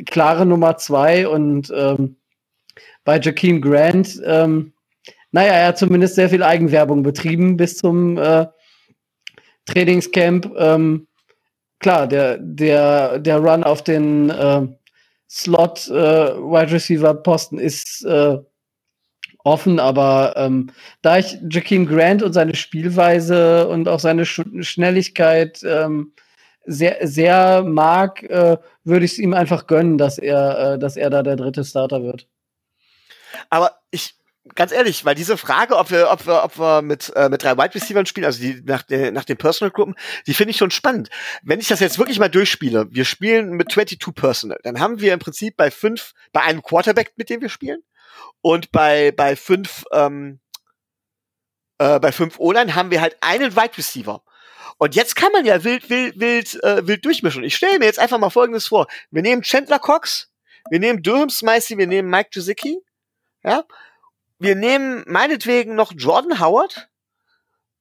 klare 0.05 0.45
Nummer 0.45 0.77
zwei 0.77 1.27
und 1.27 1.71
ähm, 1.73 2.17
bei 3.05 3.19
Jakeem 3.19 3.61
Grant, 3.61 4.21
ähm, 4.25 4.73
naja, 5.31 5.53
er 5.53 5.67
hat 5.67 5.77
zumindest 5.77 6.15
sehr 6.15 6.29
viel 6.29 6.43
Eigenwerbung 6.43 7.03
betrieben 7.03 7.57
bis 7.57 7.77
zum 7.77 8.17
äh, 8.17 8.47
Trainingscamp, 9.65 10.51
ähm, 10.57 11.07
klar, 11.79 12.07
der, 12.07 12.37
der, 12.37 13.19
der 13.19 13.37
Run 13.37 13.63
auf 13.63 13.83
den 13.83 14.29
äh, 14.29 14.67
Slot 15.29 15.87
äh, 15.87 16.35
Wide 16.37 16.71
Receiver 16.71 17.13
Posten 17.13 17.57
ist 17.57 18.05
äh, 18.05 18.37
offen, 19.43 19.79
aber 19.79 20.33
ähm, 20.37 20.71
da 21.01 21.17
ich 21.17 21.37
Jakeem 21.49 21.85
Grant 21.85 22.23
und 22.23 22.33
seine 22.33 22.55
Spielweise 22.55 23.67
und 23.67 23.87
auch 23.87 23.99
seine 23.99 24.25
Sch 24.25 24.41
Schnelligkeit 24.61 25.61
ähm, 25.63 26.13
sehr, 26.65 27.07
sehr 27.07 27.63
mag, 27.63 28.23
äh, 28.23 28.57
würde 28.83 29.05
ich 29.05 29.13
es 29.13 29.19
ihm 29.19 29.33
einfach 29.33 29.67
gönnen, 29.67 29.97
dass 29.97 30.17
er, 30.17 30.73
äh, 30.73 30.79
dass 30.79 30.97
er 30.97 31.09
da 31.09 31.21
der 31.21 31.35
dritte 31.35 31.63
Starter 31.63 32.03
wird. 32.03 32.27
Aber 33.49 33.71
ich, 33.91 34.15
ganz 34.55 34.71
ehrlich, 34.71 35.05
weil 35.05 35.15
diese 35.15 35.37
Frage, 35.37 35.77
ob 35.77 35.91
wir, 35.91 36.09
ob 36.09 36.25
wir, 36.25 36.43
ob 36.43 36.57
wir 36.57 36.81
mit, 36.81 37.11
äh, 37.15 37.29
mit 37.29 37.43
drei 37.43 37.57
Wide 37.57 37.75
Receivers 37.75 38.09
spielen, 38.09 38.25
also 38.25 38.39
die 38.39 38.61
nach, 38.65 38.83
der, 38.83 39.11
nach 39.11 39.25
den 39.25 39.37
Personal-Gruppen, 39.37 39.95
die 40.27 40.33
finde 40.33 40.51
ich 40.51 40.57
schon 40.57 40.71
spannend. 40.71 41.09
Wenn 41.43 41.59
ich 41.59 41.67
das 41.67 41.79
jetzt 41.79 41.99
wirklich 41.99 42.19
mal 42.19 42.29
durchspiele, 42.29 42.87
wir 42.89 43.05
spielen 43.05 43.51
mit 43.51 43.71
22 43.71 44.15
Personal, 44.15 44.59
dann 44.63 44.79
haben 44.79 44.99
wir 44.99 45.13
im 45.13 45.19
Prinzip 45.19 45.57
bei 45.57 45.69
fünf, 45.71 46.13
bei 46.31 46.41
einem 46.41 46.63
Quarterback, 46.63 47.13
mit 47.17 47.29
dem 47.29 47.41
wir 47.41 47.49
spielen, 47.49 47.81
und 48.41 48.71
bei, 48.71 49.11
bei 49.11 49.35
fünf, 49.35 49.85
ähm, 49.91 50.39
äh, 51.77 51.99
bei 51.99 52.11
fünf 52.11 52.39
O-Line 52.39 52.75
haben 52.75 52.91
wir 52.91 53.01
halt 53.01 53.17
einen 53.21 53.55
Wide 53.55 53.77
Receiver. 53.77 54.23
Und 54.77 54.95
jetzt 54.95 55.15
kann 55.15 55.31
man 55.31 55.45
ja 55.45 55.63
wild, 55.63 55.89
wild, 55.89 56.19
wild, 56.19 56.63
äh, 56.63 56.85
wild 56.87 57.05
durchmischen. 57.05 57.43
Ich 57.43 57.55
stelle 57.55 57.79
mir 57.79 57.85
jetzt 57.85 57.99
einfach 57.99 58.17
mal 58.17 58.29
Folgendes 58.29 58.67
vor. 58.67 58.87
Wir 59.09 59.21
nehmen 59.21 59.41
Chandler 59.41 59.79
Cox, 59.79 60.31
wir 60.69 60.79
nehmen 60.79 61.01
Durham 61.01 61.29
Smicey, 61.29 61.77
wir 61.77 61.87
nehmen 61.87 62.09
Mike 62.09 62.29
Gesicki, 62.33 62.79
ja, 63.43 63.63
wir 64.39 64.55
nehmen 64.55 65.03
meinetwegen 65.07 65.75
noch 65.75 65.93
Jordan 65.95 66.39
Howard 66.39 66.89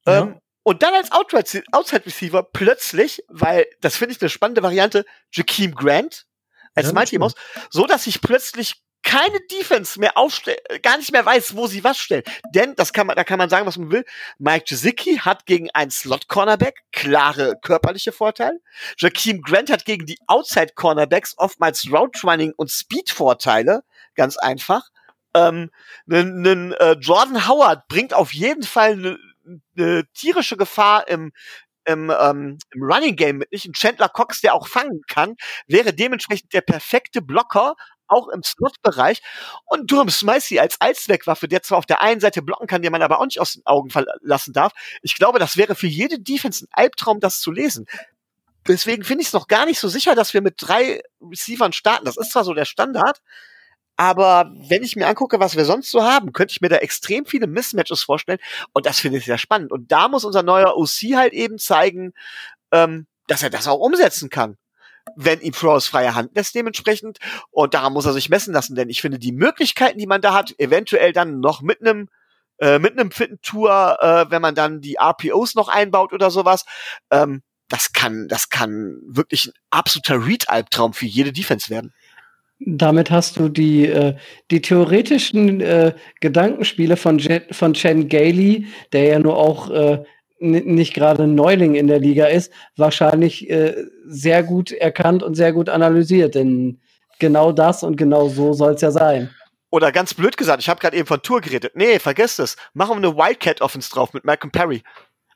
ja. 0.07 0.23
ähm, 0.23 0.41
und 0.63 0.83
dann 0.83 0.95
als 0.95 1.11
Outside 1.13 2.07
Receiver 2.07 2.43
plötzlich, 2.43 3.23
weil 3.29 3.67
das 3.81 3.97
finde 3.97 4.15
ich 4.15 4.21
eine 4.23 4.31
spannende 4.31 4.63
Variante, 4.63 5.05
Jakeem 5.33 5.75
Grant 5.75 6.27
als 6.75 6.89
ja, 6.89 6.93
Mighty 6.93 7.19
Mouse, 7.19 7.35
so 7.71 7.87
dass 7.87 8.07
ich 8.07 8.21
plötzlich 8.21 8.85
keine 9.05 9.39
Defense 9.53 10.01
mehr 10.01 10.17
aufstellt, 10.17 10.61
gar 10.83 10.97
nicht 10.97 11.13
mehr 11.13 11.25
weiß, 11.25 11.55
wo 11.55 11.67
sie 11.67 11.85
was 11.85 11.99
stellt. 11.99 12.27
Denn, 12.55 12.75
das 12.75 12.93
kann 12.93 13.07
man, 13.07 13.17
da 13.17 13.23
kann 13.23 13.39
man 13.39 13.51
sagen, 13.51 13.67
was 13.67 13.77
man 13.77 13.91
will. 13.91 14.05
Mike 14.39 14.65
Gesicki 14.67 15.19
hat 15.19 15.45
gegen 15.47 15.71
einen 15.71 15.91
Slot-Cornerback 15.91 16.81
klare 16.91 17.57
körperliche 17.61 18.13
Vorteile. 18.13 18.59
Jakeem 18.97 19.43
Grant 19.43 19.71
hat 19.71 19.85
gegen 19.85 20.07
die 20.07 20.19
Outside-Cornerbacks 20.27 21.35
oftmals 21.37 21.87
Route-Running 21.93 22.55
und 22.57 22.71
Speed-Vorteile. 22.71 23.85
Ganz 24.15 24.39
einfach. 24.39 24.89
Ähm, 25.35 25.71
nen, 26.07 26.41
nen, 26.43 26.73
äh, 26.73 26.93
Jordan 26.93 27.49
Howard 27.49 27.89
bringt 27.89 28.15
auf 28.15 28.33
jeden 28.33 28.63
Fall 28.63 28.93
eine 28.93 29.19
ne 29.75 30.05
tierische 30.15 30.57
Gefahr 30.57 31.09
im, 31.09 31.33
im, 31.85 32.13
ähm, 32.19 32.59
im 32.73 32.83
Running 32.83 33.17
Game 33.17 33.39
mit 33.39 33.53
nicht. 33.53 33.67
Ein 33.67 33.73
Chandler 33.73 34.09
Cox, 34.09 34.41
der 34.41 34.55
auch 34.55 34.69
fangen 34.69 35.03
kann, 35.09 35.37
wäre 35.67 35.93
dementsprechend 35.93 36.53
der 36.53 36.63
perfekte 36.63 37.21
Blocker, 37.21 37.75
auch 38.07 38.29
im 38.29 38.43
Slot-Bereich. 38.43 39.23
Und 39.65 39.91
Durham 39.91 40.11
Smicey 40.11 40.59
als 40.59 40.81
Allzweckwaffe, 40.81 41.49
der 41.49 41.63
zwar 41.63 41.79
auf 41.79 41.87
der 41.87 42.01
einen 42.01 42.21
Seite 42.21 42.43
blocken 42.43 42.67
kann, 42.67 42.83
den 42.83 42.93
man 42.93 43.03
aber 43.03 43.19
auch 43.21 43.25
nicht 43.25 43.41
aus 43.41 43.55
den 43.55 43.67
Augen 43.67 43.91
verlassen 43.91 44.53
darf. 44.53 44.73
Ich 45.03 45.15
glaube, 45.15 45.39
das 45.39 45.57
wäre 45.57 45.75
für 45.75 45.87
jede 45.87 46.21
Defense 46.21 46.65
ein 46.65 46.69
Albtraum, 46.73 47.21
das 47.21 47.41
zu 47.41 47.51
lesen. 47.51 47.87
Deswegen 48.67 49.05
finde 49.05 49.23
ich 49.23 49.29
es 49.29 49.35
noch 49.35 49.49
gar 49.49 49.67
nicht 49.67 49.79
so 49.79 49.89
sicher, 49.89 50.15
dass 50.15 50.33
wir 50.33 50.41
mit 50.41 50.55
drei 50.59 51.03
Receivern 51.21 51.73
starten. 51.73 52.07
Das 52.07 52.17
ist 52.17 52.31
zwar 52.31 52.45
so 52.45 52.55
der 52.55 52.65
Standard, 52.65 53.21
aber 53.97 54.53
wenn 54.69 54.83
ich 54.83 54.97
mir 54.97 55.07
angucke, 55.07 55.39
was 55.39 55.57
wir 55.57 55.65
sonst 55.65 55.91
so 55.91 56.03
haben, 56.03 56.33
könnte 56.33 56.53
ich 56.53 56.61
mir 56.61 56.69
da 56.69 56.77
extrem 56.77 57.27
viele 57.27 57.47
Mismatches 57.47 58.03
vorstellen. 58.03 58.41
Und 58.73 58.87
das 58.87 59.01
finde 59.01 59.19
ich 59.19 59.25
sehr 59.25 59.39
spannend. 59.39 59.71
Und 59.71 59.93
da 59.93 60.09
muss 60.09 60.25
unser 60.25 60.43
neuer 60.43 60.77
OC 60.77 61.15
halt 61.15 61.33
eben 61.33 61.59
zeigen, 61.59 62.13
ähm, 62.73 63.07
dass 63.29 63.43
er 63.43 63.51
das 63.51 63.69
auch 63.69 63.79
umsetzen 63.79 64.31
kann. 64.31 64.57
Wenn 65.17 65.41
ihm 65.41 65.53
Flores 65.53 65.87
freie 65.87 66.15
Hand 66.15 66.35
lässt 66.35 66.55
dementsprechend. 66.55 67.19
Und 67.51 67.75
daran 67.75 67.93
muss 67.93 68.07
er 68.07 68.13
sich 68.13 68.29
messen 68.29 68.53
lassen. 68.53 68.75
Denn 68.75 68.89
ich 68.89 69.01
finde, 69.01 69.19
die 69.19 69.33
Möglichkeiten, 69.33 69.99
die 69.99 70.07
man 70.07 70.23
da 70.23 70.35
hat, 70.35 70.55
eventuell 70.59 71.13
dann 71.13 71.41
noch 71.41 71.63
mit 71.63 71.81
einem 71.81 72.09
äh, 72.59 72.79
mit 72.79 72.99
einem 72.99 73.11
fitten 73.11 73.41
Tour, 73.43 73.99
äh, 74.01 74.31
wenn 74.31 74.43
man 74.43 74.55
dann 74.55 74.81
die 74.81 74.97
RPOs 74.97 75.55
noch 75.55 75.69
einbaut 75.69 76.13
oder 76.13 76.31
sowas, 76.31 76.65
ähm, 77.11 77.43
das 77.69 77.93
kann, 77.93 78.29
das 78.29 78.49
kann 78.49 79.01
wirklich 79.07 79.47
ein 79.47 79.53
absoluter 79.71 80.25
Read-Albtraum 80.25 80.93
für 80.93 81.07
jede 81.07 81.33
Defense 81.33 81.71
werden. 81.71 81.93
Damit 82.67 83.11
hast 83.11 83.39
du 83.39 83.49
die, 83.49 83.87
äh, 83.87 84.15
die 84.51 84.63
theoretischen 84.63 85.61
äh, 85.61 85.93
Gedankenspiele 86.21 86.97
von, 86.97 87.19
Jet, 87.19 87.55
von 87.55 87.75
Chen 87.75 88.09
Gailey, 88.09 88.67
der 88.93 89.05
ja 89.05 89.19
nur 89.19 89.37
auch 89.37 89.71
äh, 89.71 90.03
nicht 90.39 90.95
gerade 90.95 91.25
ein 91.25 91.35
Neuling 91.35 91.75
in 91.75 91.87
der 91.87 92.01
Liga 92.01 92.27
ist, 92.27 92.53
wahrscheinlich 92.77 93.49
äh, 93.51 93.75
sehr 94.07 94.43
gut 94.43 94.73
erkannt 94.73 95.23
und 95.23 95.35
sehr 95.35 95.53
gut 95.53 95.69
analysiert. 95.69 96.35
Denn 96.35 96.81
genau 97.19 97.53
das 97.53 97.83
und 97.83 97.97
genau 97.97 98.29
so 98.29 98.53
soll 98.53 98.75
es 98.75 98.81
ja 98.81 98.91
sein. 98.91 99.31
Oder 99.71 99.91
ganz 99.91 100.15
blöd 100.15 100.37
gesagt, 100.37 100.63
ich 100.63 100.69
habe 100.69 100.81
gerade 100.81 100.97
eben 100.97 101.07
von 101.07 101.21
Tour 101.21 101.41
geredet. 101.41 101.73
Nee, 101.75 101.99
vergesst 101.99 102.39
es. 102.39 102.57
Machen 102.75 102.91
wir 103.03 103.09
eine 103.09 103.17
Wildcat-Offense 103.17 103.91
drauf 103.91 104.13
mit 104.13 104.25
Malcolm 104.25 104.53
Perry. 104.53 104.83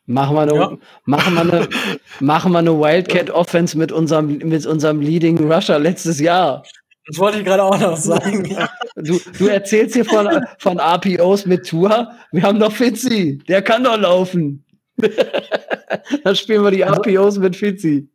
Machen 0.06 0.36
wir 0.36 0.42
eine, 0.42 0.54
ja. 0.54 0.78
machen 1.04 1.34
wir 1.34 1.40
eine, 1.40 1.68
machen 2.20 2.52
wir 2.52 2.58
eine 2.60 2.78
Wildcat-Offense 2.78 3.76
mit 3.76 3.92
unserem, 3.92 4.38
mit 4.38 4.64
unserem 4.64 5.00
Leading 5.00 5.52
Rusher 5.52 5.78
letztes 5.78 6.20
Jahr. 6.20 6.62
Das 7.08 7.18
wollte 7.18 7.38
ich 7.38 7.44
gerade 7.44 7.62
auch 7.62 7.78
noch 7.78 7.96
sagen. 7.96 8.56
Du, 9.00 9.20
du 9.38 9.46
erzählst 9.46 9.94
hier 9.94 10.04
von, 10.04 10.28
von 10.58 10.80
RPOs 10.80 11.46
mit 11.46 11.68
Tour. 11.68 12.10
Wir 12.32 12.42
haben 12.42 12.58
doch 12.58 12.72
Fitzy. 12.72 13.38
Der 13.46 13.62
kann 13.62 13.84
doch 13.84 13.96
laufen. 13.96 14.66
Dann 16.24 16.34
spielen 16.34 16.64
wir 16.64 16.72
die 16.72 16.80
RPOs 16.80 17.38
mit 17.38 17.54
Fitzy. 17.54 18.10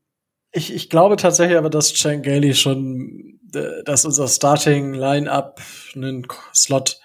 Ich, 0.52 0.74
ich 0.74 0.90
glaube 0.90 1.16
tatsächlich 1.16 1.58
aber, 1.58 1.70
dass 1.70 1.94
Chan 1.94 2.22
Gailey 2.22 2.54
schon, 2.54 3.40
äh, 3.56 3.82
dass 3.86 4.04
unser 4.04 4.28
Starting 4.28 4.94
Line-Up 4.94 5.62
einen 5.96 6.28
Slot 6.54 7.00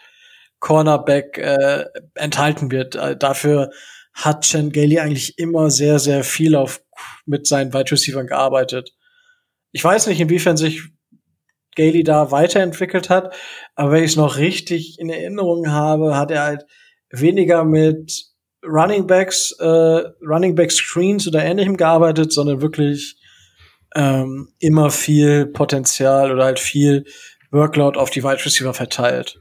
Cornerback 0.58 1.38
äh, 1.38 1.84
enthalten 2.16 2.72
wird. 2.72 2.96
Äh, 2.96 3.16
dafür 3.16 3.70
hat 4.12 4.42
Chan 4.42 4.72
Gailey 4.72 4.98
eigentlich 4.98 5.38
immer 5.38 5.70
sehr, 5.70 6.00
sehr 6.00 6.24
viel 6.24 6.56
auf, 6.56 6.82
mit 7.26 7.46
seinen 7.46 7.72
Wide 7.72 7.92
Receivers 7.92 8.26
gearbeitet. 8.26 8.92
Ich 9.70 9.84
weiß 9.84 10.08
nicht, 10.08 10.20
inwiefern 10.20 10.56
sich 10.56 10.82
Gailey 11.78 12.02
da 12.02 12.30
weiterentwickelt 12.30 13.08
hat. 13.08 13.34
Aber 13.76 13.92
wenn 13.92 14.04
ich 14.04 14.10
es 14.10 14.16
noch 14.16 14.36
richtig 14.36 14.98
in 14.98 15.08
Erinnerung 15.08 15.70
habe, 15.70 16.16
hat 16.16 16.30
er 16.30 16.42
halt 16.42 16.66
weniger 17.10 17.64
mit 17.64 18.24
Running 18.66 19.06
Backs, 19.06 19.52
äh, 19.60 19.64
Running 19.64 20.56
Back 20.56 20.72
Screens 20.72 21.26
oder 21.28 21.44
ähnlichem 21.44 21.76
gearbeitet, 21.76 22.32
sondern 22.32 22.60
wirklich 22.60 23.16
ähm, 23.94 24.48
immer 24.58 24.90
viel 24.90 25.46
Potenzial 25.46 26.32
oder 26.32 26.44
halt 26.44 26.58
viel 26.58 27.04
Workload 27.52 27.98
auf 27.98 28.10
die 28.10 28.24
Wide 28.24 28.44
Receiver 28.44 28.74
verteilt. 28.74 29.40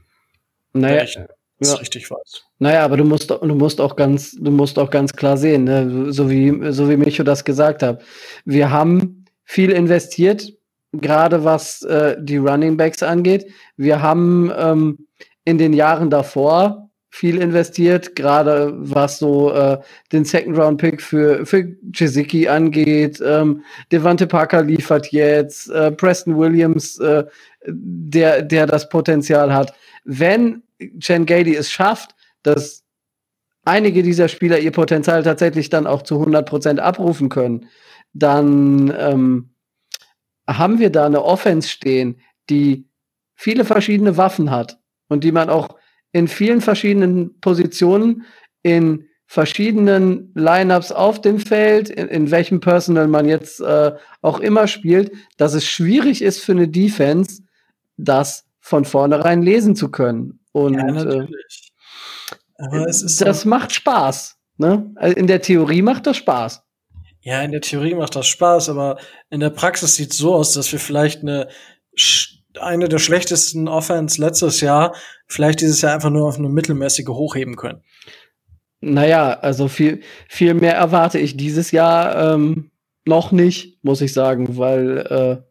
Naja, 0.72 1.02
ich 1.02 1.18
ja. 1.60 1.74
richtig 1.74 2.10
weiß. 2.10 2.44
Naja, 2.60 2.84
aber 2.84 2.96
du 2.96 3.04
musst, 3.04 3.30
du 3.30 3.54
musst 3.54 3.80
auch 3.80 3.96
ganz, 3.96 4.36
du 4.40 4.50
musst 4.52 4.78
auch 4.78 4.90
ganz 4.90 5.12
klar 5.12 5.36
sehen, 5.36 5.64
ne? 5.64 6.12
so 6.12 6.30
wie, 6.30 6.72
so 6.72 6.88
wie 6.88 6.96
Micho 6.96 7.24
das 7.24 7.44
gesagt 7.44 7.82
hat. 7.82 8.02
Wir 8.44 8.70
haben 8.70 9.24
viel 9.44 9.70
investiert, 9.70 10.52
gerade 10.92 11.44
was 11.44 11.82
äh, 11.82 12.16
die 12.18 12.38
Running 12.38 12.76
Backs 12.76 13.02
angeht. 13.02 13.46
Wir 13.76 14.02
haben 14.02 14.52
ähm, 14.56 15.06
in 15.44 15.58
den 15.58 15.72
Jahren 15.72 16.10
davor 16.10 16.88
viel 17.10 17.38
investiert, 17.40 18.14
gerade 18.16 18.72
was 18.76 19.18
so 19.18 19.52
äh, 19.52 19.78
den 20.12 20.24
Second 20.24 20.58
Round 20.58 20.80
Pick 20.80 21.00
für 21.00 21.46
für 21.46 21.74
Chiziki 21.92 22.48
angeht. 22.48 23.20
Ähm, 23.24 23.62
Devante 23.90 24.26
Parker 24.26 24.62
liefert 24.62 25.10
jetzt, 25.10 25.70
äh, 25.70 25.90
Preston 25.90 26.36
Williams, 26.38 26.98
äh, 27.00 27.24
der 27.66 28.42
der 28.42 28.66
das 28.66 28.88
Potenzial 28.88 29.54
hat. 29.54 29.72
Wenn 30.04 30.62
Chen 31.00 31.26
Gailey 31.26 31.56
es 31.56 31.70
schafft, 31.70 32.14
dass 32.42 32.84
einige 33.64 34.02
dieser 34.02 34.28
Spieler 34.28 34.58
ihr 34.58 34.72
Potenzial 34.72 35.22
tatsächlich 35.22 35.70
dann 35.70 35.86
auch 35.86 36.02
zu 36.02 36.16
100 36.16 36.48
Prozent 36.48 36.80
abrufen 36.80 37.28
können, 37.28 37.66
dann 38.12 38.94
ähm, 38.98 39.50
haben 40.48 40.78
wir 40.78 40.90
da 40.90 41.06
eine 41.06 41.24
Offense 41.24 41.68
stehen, 41.68 42.20
die 42.48 42.88
viele 43.34 43.64
verschiedene 43.64 44.16
Waffen 44.16 44.50
hat 44.50 44.80
und 45.08 45.22
die 45.22 45.32
man 45.32 45.50
auch 45.50 45.76
in 46.12 46.26
vielen 46.26 46.60
verschiedenen 46.60 47.38
Positionen 47.40 48.24
in 48.62 49.08
verschiedenen 49.26 50.32
Lineups 50.34 50.90
auf 50.90 51.20
dem 51.20 51.38
Feld, 51.38 51.90
in, 51.90 52.08
in 52.08 52.30
welchem 52.30 52.60
Personal 52.60 53.08
man 53.08 53.28
jetzt 53.28 53.60
äh, 53.60 53.92
auch 54.22 54.40
immer 54.40 54.66
spielt, 54.66 55.12
dass 55.36 55.52
es 55.52 55.66
schwierig 55.66 56.22
ist 56.22 56.40
für 56.42 56.52
eine 56.52 56.66
Defense, 56.66 57.42
das 57.98 58.46
von 58.58 58.86
vornherein 58.86 59.42
lesen 59.42 59.76
zu 59.76 59.90
können. 59.90 60.40
Und 60.52 60.74
ja. 60.74 61.26
Äh, 62.58 62.86
das 62.86 63.00
so 63.00 63.48
macht 63.48 63.72
Spaß. 63.72 64.36
Ne? 64.56 64.92
In 65.14 65.26
der 65.26 65.42
Theorie 65.42 65.82
macht 65.82 66.06
das 66.06 66.16
Spaß. 66.16 66.62
Ja, 67.28 67.42
in 67.42 67.52
der 67.52 67.60
Theorie 67.60 67.94
macht 67.94 68.16
das 68.16 68.26
Spaß, 68.26 68.70
aber 68.70 68.96
in 69.28 69.40
der 69.40 69.50
Praxis 69.50 69.96
sieht 69.96 70.12
es 70.12 70.16
so 70.16 70.34
aus, 70.34 70.54
dass 70.54 70.72
wir 70.72 70.78
vielleicht 70.78 71.20
eine 71.20 71.48
eine 72.58 72.88
der 72.88 72.98
schlechtesten 72.98 73.68
Offense 73.68 74.18
letztes 74.18 74.62
Jahr 74.62 74.94
vielleicht 75.26 75.60
dieses 75.60 75.82
Jahr 75.82 75.92
einfach 75.92 76.08
nur 76.08 76.26
auf 76.26 76.38
eine 76.38 76.48
mittelmäßige 76.48 77.08
hochheben 77.08 77.56
können. 77.56 77.82
Naja, 78.80 79.38
also 79.40 79.68
viel, 79.68 80.00
viel 80.30 80.54
mehr 80.54 80.76
erwarte 80.76 81.18
ich 81.18 81.36
dieses 81.36 81.70
Jahr 81.70 82.32
ähm, 82.32 82.70
noch 83.04 83.30
nicht, 83.30 83.84
muss 83.84 84.00
ich 84.00 84.14
sagen, 84.14 84.56
weil 84.56 84.98
äh, 84.98 85.47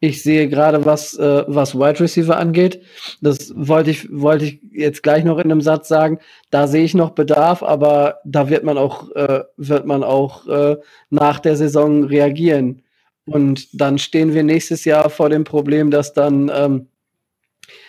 ich 0.00 0.22
sehe 0.22 0.48
gerade, 0.48 0.84
was, 0.84 1.16
äh, 1.18 1.44
was 1.46 1.74
Wide 1.74 2.00
Receiver 2.00 2.36
angeht. 2.36 2.82
Das 3.20 3.52
wollte 3.56 3.90
ich, 3.90 4.06
wollte 4.10 4.44
ich 4.44 4.60
jetzt 4.70 5.02
gleich 5.02 5.24
noch 5.24 5.38
in 5.38 5.50
einem 5.50 5.60
Satz 5.60 5.88
sagen. 5.88 6.18
Da 6.50 6.66
sehe 6.66 6.84
ich 6.84 6.94
noch 6.94 7.10
Bedarf, 7.10 7.62
aber 7.62 8.18
da 8.24 8.50
wird 8.50 8.64
man 8.64 8.76
auch, 8.76 9.10
äh, 9.12 9.44
wird 9.56 9.86
man 9.86 10.04
auch 10.04 10.46
äh, 10.46 10.76
nach 11.10 11.40
der 11.40 11.56
Saison 11.56 12.04
reagieren. 12.04 12.82
Und 13.26 13.80
dann 13.80 13.98
stehen 13.98 14.34
wir 14.34 14.42
nächstes 14.42 14.84
Jahr 14.84 15.08
vor 15.08 15.30
dem 15.30 15.44
Problem, 15.44 15.90
dass 15.90 16.12
dann, 16.12 16.50
ähm, 16.54 16.88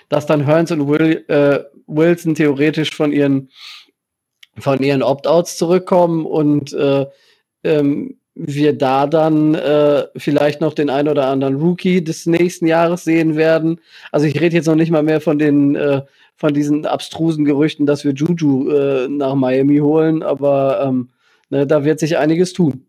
dass 0.07 0.25
dann 0.25 0.45
Hearns 0.45 0.71
und 0.71 0.87
Will, 0.87 1.25
äh, 1.27 1.59
Wilson 1.87 2.35
theoretisch 2.35 2.95
von 2.95 3.11
ihren, 3.11 3.49
von 4.57 4.81
ihren 4.81 5.03
Opt-outs 5.03 5.57
zurückkommen 5.57 6.25
und 6.25 6.71
äh, 6.71 7.05
ähm, 7.63 8.17
wir 8.35 8.77
da 8.77 9.07
dann 9.07 9.55
äh, 9.55 10.07
vielleicht 10.17 10.59
noch 10.61 10.73
den 10.73 10.89
ein 10.89 11.07
oder 11.07 11.27
anderen 11.27 11.55
Rookie 11.55 12.03
des 12.03 12.25
nächsten 12.25 12.67
Jahres 12.67 13.05
sehen 13.05 13.35
werden. 13.37 13.79
Also 14.11 14.27
ich 14.27 14.39
rede 14.39 14.55
jetzt 14.55 14.67
noch 14.67 14.75
nicht 14.75 14.91
mal 14.91 15.03
mehr 15.03 15.21
von 15.21 15.39
den 15.39 15.75
äh, 15.75 16.01
von 16.35 16.53
diesen 16.53 16.85
abstrusen 16.85 17.45
Gerüchten, 17.45 17.85
dass 17.85 18.03
wir 18.03 18.11
Juju 18.11 18.69
äh, 18.69 19.07
nach 19.07 19.35
Miami 19.35 19.77
holen, 19.77 20.21
aber 20.21 20.81
ähm, 20.83 21.09
ne, 21.49 21.65
da 21.65 21.85
wird 21.85 21.99
sich 21.99 22.17
einiges 22.17 22.51
tun. 22.51 22.85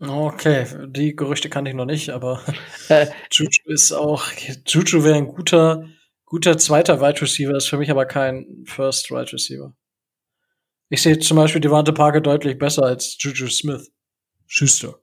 Okay, 0.00 0.66
die 0.86 1.14
Gerüchte 1.14 1.48
kann 1.48 1.66
ich 1.66 1.74
noch 1.74 1.84
nicht, 1.84 2.10
aber 2.10 2.40
äh, 2.88 3.06
Juju 3.32 3.66
ist 3.66 3.92
auch 3.92 4.24
Juju 4.66 5.04
wäre 5.04 5.16
ein 5.16 5.26
guter 5.26 5.88
guter 6.26 6.56
zweiter 6.58 7.00
Wide 7.00 7.20
Receiver, 7.20 7.56
ist 7.56 7.68
für 7.68 7.76
mich 7.76 7.90
aber 7.90 8.06
kein 8.06 8.64
First 8.64 9.10
Wide 9.10 9.32
Receiver. 9.32 9.74
Ich 10.92 11.00
sehe 11.00 11.18
zum 11.18 11.38
Beispiel 11.38 11.62
Devante 11.62 11.94
Parker 11.94 12.20
deutlich 12.20 12.58
besser 12.58 12.82
als 12.82 13.16
Juju 13.18 13.48
Smith. 13.48 13.90
Schüster. 14.46 14.98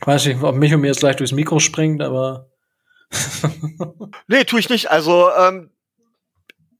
Ich 0.00 0.06
weiß 0.06 0.26
nicht, 0.26 0.40
ob 0.44 0.54
mich 0.54 0.72
und 0.72 0.82
mir 0.82 0.86
jetzt 0.86 1.00
gleich 1.00 1.16
durchs 1.16 1.32
Mikro 1.32 1.58
springt, 1.58 2.00
aber 2.00 2.48
nee, 4.28 4.44
tue 4.44 4.60
ich 4.60 4.68
nicht. 4.68 4.88
Also, 4.88 5.28
ähm, 5.32 5.72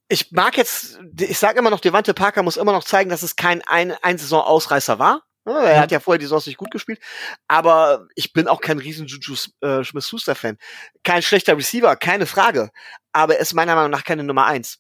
ich 0.07 0.31
mag 0.31 0.57
jetzt, 0.57 1.01
ich 1.19 1.37
sage 1.37 1.59
immer 1.59 1.71
noch, 1.71 1.81
Devante 1.81 2.15
Parker 2.15 2.45
muss 2.45 2.57
immer 2.57 2.71
noch 2.71 2.85
zeigen, 2.85 3.11
dass 3.11 3.25
es 3.25 3.35
kein 3.35 3.61
ein, 3.63 3.91
ein 4.03 4.19
Saison-Ausreißer 4.19 5.01
war. 5.01 5.25
Er 5.45 5.81
hat 5.81 5.91
ja 5.91 5.99
vorher 5.99 6.21
die 6.21 6.27
Saison 6.27 6.43
nicht 6.47 6.59
gut 6.59 6.71
gespielt, 6.71 7.01
aber 7.49 8.07
ich 8.15 8.33
bin 8.33 8.47
auch 8.47 8.61
kein 8.61 8.79
riesen 8.79 9.09
Juju 9.09 9.35
äh, 9.63 9.83
Smith-Schuster-Fan. 9.83 10.59
Kein 11.03 11.23
schlechter 11.23 11.57
Receiver, 11.57 11.97
keine 11.97 12.27
Frage. 12.27 12.71
Aber 13.11 13.35
er 13.35 13.41
ist 13.41 13.53
meiner 13.53 13.75
Meinung 13.75 13.91
nach 13.91 14.05
keine 14.05 14.23
Nummer 14.23 14.47
eins. 14.47 14.79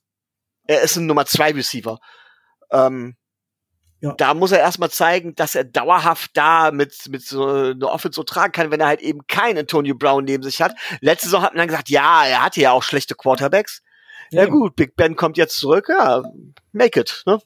Er 0.68 0.82
ist 0.82 0.94
ein 0.94 1.06
Nummer 1.06 1.26
zwei 1.26 1.50
Receiver. 1.50 1.98
Ähm, 2.72 3.16
ja. 4.02 4.14
Da 4.14 4.32
muss 4.32 4.52
er 4.52 4.60
erstmal 4.60 4.90
zeigen, 4.90 5.34
dass 5.34 5.54
er 5.54 5.64
dauerhaft 5.64 6.30
da 6.34 6.70
mit, 6.70 7.08
mit 7.10 7.22
so 7.22 7.46
einer 7.46 7.92
Offense 7.92 8.16
so 8.16 8.22
tragen 8.22 8.52
kann, 8.52 8.70
wenn 8.70 8.80
er 8.80 8.86
halt 8.86 9.02
eben 9.02 9.26
keinen 9.26 9.58
Antonio 9.58 9.94
Brown 9.94 10.24
neben 10.24 10.42
sich 10.42 10.62
hat. 10.62 10.74
Letzte 11.00 11.26
Saison 11.26 11.42
hat 11.42 11.52
man 11.52 11.58
dann 11.58 11.68
gesagt, 11.68 11.90
ja, 11.90 12.24
er 12.24 12.42
hatte 12.42 12.62
ja 12.62 12.72
auch 12.72 12.82
schlechte 12.82 13.14
Quarterbacks. 13.14 13.82
Ja, 14.30 14.44
ja 14.44 14.48
gut, 14.48 14.74
Big 14.74 14.96
Ben 14.96 15.16
kommt 15.16 15.36
jetzt 15.36 15.58
zurück, 15.58 15.88
ja, 15.90 16.22
make 16.72 17.00
it, 17.00 17.22
ne? 17.26 17.40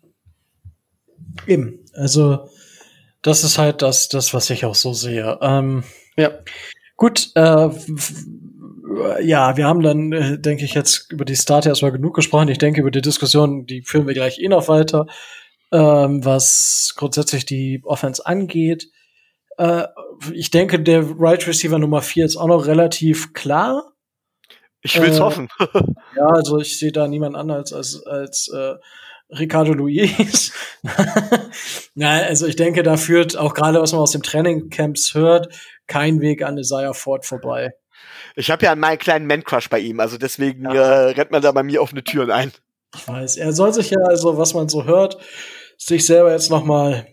Eben, 1.46 1.84
also 1.94 2.48
das 3.22 3.42
ist 3.42 3.58
halt 3.58 3.82
das, 3.82 4.08
das 4.08 4.32
was 4.32 4.50
ich 4.50 4.64
auch 4.64 4.74
so 4.76 4.92
sehe. 4.92 5.38
Ähm, 5.40 5.82
ja, 6.16 6.30
gut, 6.96 7.32
äh, 7.34 7.70
ja, 9.22 9.56
wir 9.56 9.66
haben 9.66 9.82
dann, 9.82 10.12
äh, 10.12 10.38
denke 10.38 10.64
ich, 10.64 10.74
jetzt 10.74 11.10
über 11.10 11.24
die 11.24 11.36
Start 11.36 11.66
erstmal 11.66 11.92
genug 11.92 12.14
gesprochen. 12.14 12.48
Ich 12.48 12.58
denke, 12.58 12.80
über 12.80 12.90
die 12.90 13.02
Diskussion, 13.02 13.66
die 13.66 13.82
führen 13.82 14.06
wir 14.06 14.14
gleich 14.14 14.38
eh 14.38 14.48
noch 14.48 14.68
weiter 14.68 15.06
ähm, 15.74 16.24
was 16.24 16.94
grundsätzlich 16.96 17.46
die 17.46 17.82
Offense 17.84 18.24
angeht. 18.24 18.90
Äh, 19.58 19.88
ich 20.32 20.50
denke, 20.50 20.80
der 20.80 21.04
Right 21.18 21.46
Receiver 21.46 21.78
Nummer 21.78 22.00
4 22.00 22.26
ist 22.26 22.36
auch 22.36 22.46
noch 22.46 22.66
relativ 22.66 23.32
klar. 23.32 23.92
Ich 24.82 25.00
will's 25.00 25.16
äh, 25.16 25.20
hoffen. 25.20 25.48
ja, 26.16 26.26
also 26.26 26.60
ich 26.60 26.78
sehe 26.78 26.92
da 26.92 27.08
niemand 27.08 27.34
anders 27.34 27.72
als, 27.72 28.06
als 28.06 28.48
äh, 28.54 28.74
Ricardo 29.30 29.72
Luis. 29.72 30.52
ja, 31.96 32.10
also 32.10 32.46
ich 32.46 32.56
denke, 32.56 32.84
da 32.84 32.96
führt 32.96 33.36
auch 33.36 33.54
gerade, 33.54 33.80
was 33.80 33.92
man 33.92 34.02
aus 34.02 34.12
dem 34.12 34.22
Trainingcamps 34.22 35.14
hört, 35.14 35.48
kein 35.88 36.20
Weg 36.20 36.42
an 36.42 36.56
Isaiah 36.56 36.94
Ford 36.94 37.26
vorbei. 37.26 37.74
Ich 38.36 38.50
habe 38.50 38.64
ja 38.64 38.74
meinen 38.74 38.98
kleinen 38.98 39.26
Man-Crush 39.26 39.68
bei 39.70 39.78
ihm, 39.78 40.00
also 40.00 40.18
deswegen 40.18 40.64
ja. 40.64 40.72
äh, 40.72 41.10
rennt 41.10 41.30
man 41.30 41.42
da 41.42 41.52
bei 41.52 41.62
mir 41.62 41.80
offene 41.82 42.02
Türen 42.02 42.30
ein. 42.30 42.52
Ich 42.96 43.06
weiß, 43.06 43.36
er 43.36 43.52
soll 43.52 43.72
sich 43.72 43.90
ja, 43.90 43.98
also 44.00 44.36
was 44.38 44.54
man 44.54 44.68
so 44.68 44.84
hört, 44.84 45.18
sich 45.78 46.06
selber 46.06 46.32
jetzt 46.32 46.50
noch 46.50 46.64
mal 46.64 47.06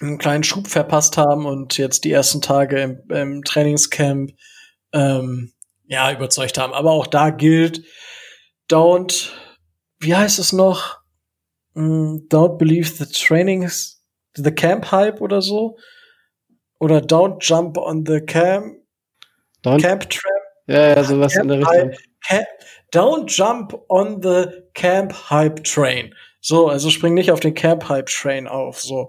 einen 0.00 0.18
kleinen 0.18 0.44
Schub 0.44 0.68
verpasst 0.68 1.16
haben 1.16 1.46
und 1.46 1.78
jetzt 1.78 2.04
die 2.04 2.12
ersten 2.12 2.40
Tage 2.40 2.80
im, 2.80 3.02
im 3.10 3.44
Trainingscamp 3.44 4.32
ähm, 4.92 5.52
ja 5.86 6.12
überzeugt 6.12 6.58
haben. 6.58 6.72
Aber 6.72 6.92
auch 6.92 7.06
da 7.06 7.30
gilt, 7.30 7.84
don't, 8.70 9.30
wie 10.00 10.14
heißt 10.14 10.38
es 10.38 10.52
noch? 10.52 10.98
Mm, 11.74 12.26
don't 12.28 12.58
believe 12.58 12.88
the 12.88 13.06
trainings, 13.06 14.02
the 14.34 14.52
camp 14.52 14.90
hype 14.90 15.20
oder 15.20 15.42
so. 15.42 15.76
Oder 16.80 16.98
don't 16.98 17.38
jump 17.40 17.78
on 17.78 18.04
the 18.06 18.20
camp, 18.20 18.76
don't, 19.64 19.80
camp 19.80 20.08
tram. 20.08 20.32
Ja, 20.66 20.88
ja, 20.88 21.04
sowas 21.04 21.32
camp 21.34 21.44
in 21.44 21.48
der 21.48 21.58
Richtung. 21.58 21.92
Camp, 22.26 22.46
don't 22.92 23.26
jump 23.28 23.74
on 23.88 24.22
the 24.22 24.46
camp 24.74 25.12
hype 25.30 25.64
train. 25.64 26.14
So, 26.46 26.68
also 26.68 26.90
spring 26.90 27.14
nicht 27.14 27.30
auf 27.30 27.40
den 27.40 27.54
Camp 27.54 27.88
Hype 27.88 28.04
Train 28.04 28.46
auf. 28.46 28.82
So, 28.82 29.08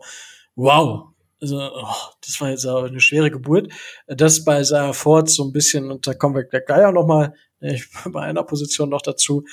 wow. 0.56 1.10
Also, 1.42 1.58
oh, 1.58 1.96
das 2.26 2.40
war 2.40 2.50
jetzt 2.50 2.66
eine 2.66 3.02
schwere 3.02 3.30
Geburt. 3.30 3.74
Das 4.08 4.46
bei 4.46 4.64
Sarah 4.64 4.94
Ford 4.94 5.30
so 5.30 5.44
ein 5.44 5.52
bisschen, 5.52 5.92
und 5.92 6.08
da 6.08 6.14
kommen 6.14 6.34
wir 6.34 6.46
gleich 6.46 6.86
auch 6.86 6.94
noch 6.94 7.06
mal 7.06 7.34
bei 8.06 8.22
einer 8.22 8.44
Position 8.44 8.88
noch 8.88 9.02
dazu. 9.02 9.44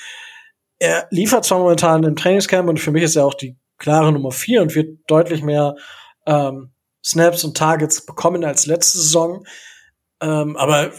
Er 0.79 1.07
liefert 1.11 1.43
zwar 1.43 1.59
momentan 1.59 2.05
im 2.05 2.15
Trainingscamp 2.15 2.69
und 2.69 2.79
für 2.79 2.91
mich 2.91 3.03
ist 3.03 3.17
er 3.17 3.25
auch 3.25 3.33
die 3.33 3.57
klare 3.79 4.13
Nummer 4.13 4.31
vier 4.31 4.61
und 4.61 4.75
wird 4.75 4.99
deutlich 5.07 5.43
mehr 5.43 5.75
ähm, 6.25 6.71
Snaps 7.03 7.43
und 7.43 7.57
Targets 7.57 8.05
bekommen 8.05 8.45
als 8.45 8.65
letzte 8.65 8.99
Saison. 8.99 9.45
Ähm, 10.23 10.55
aber 10.55 10.91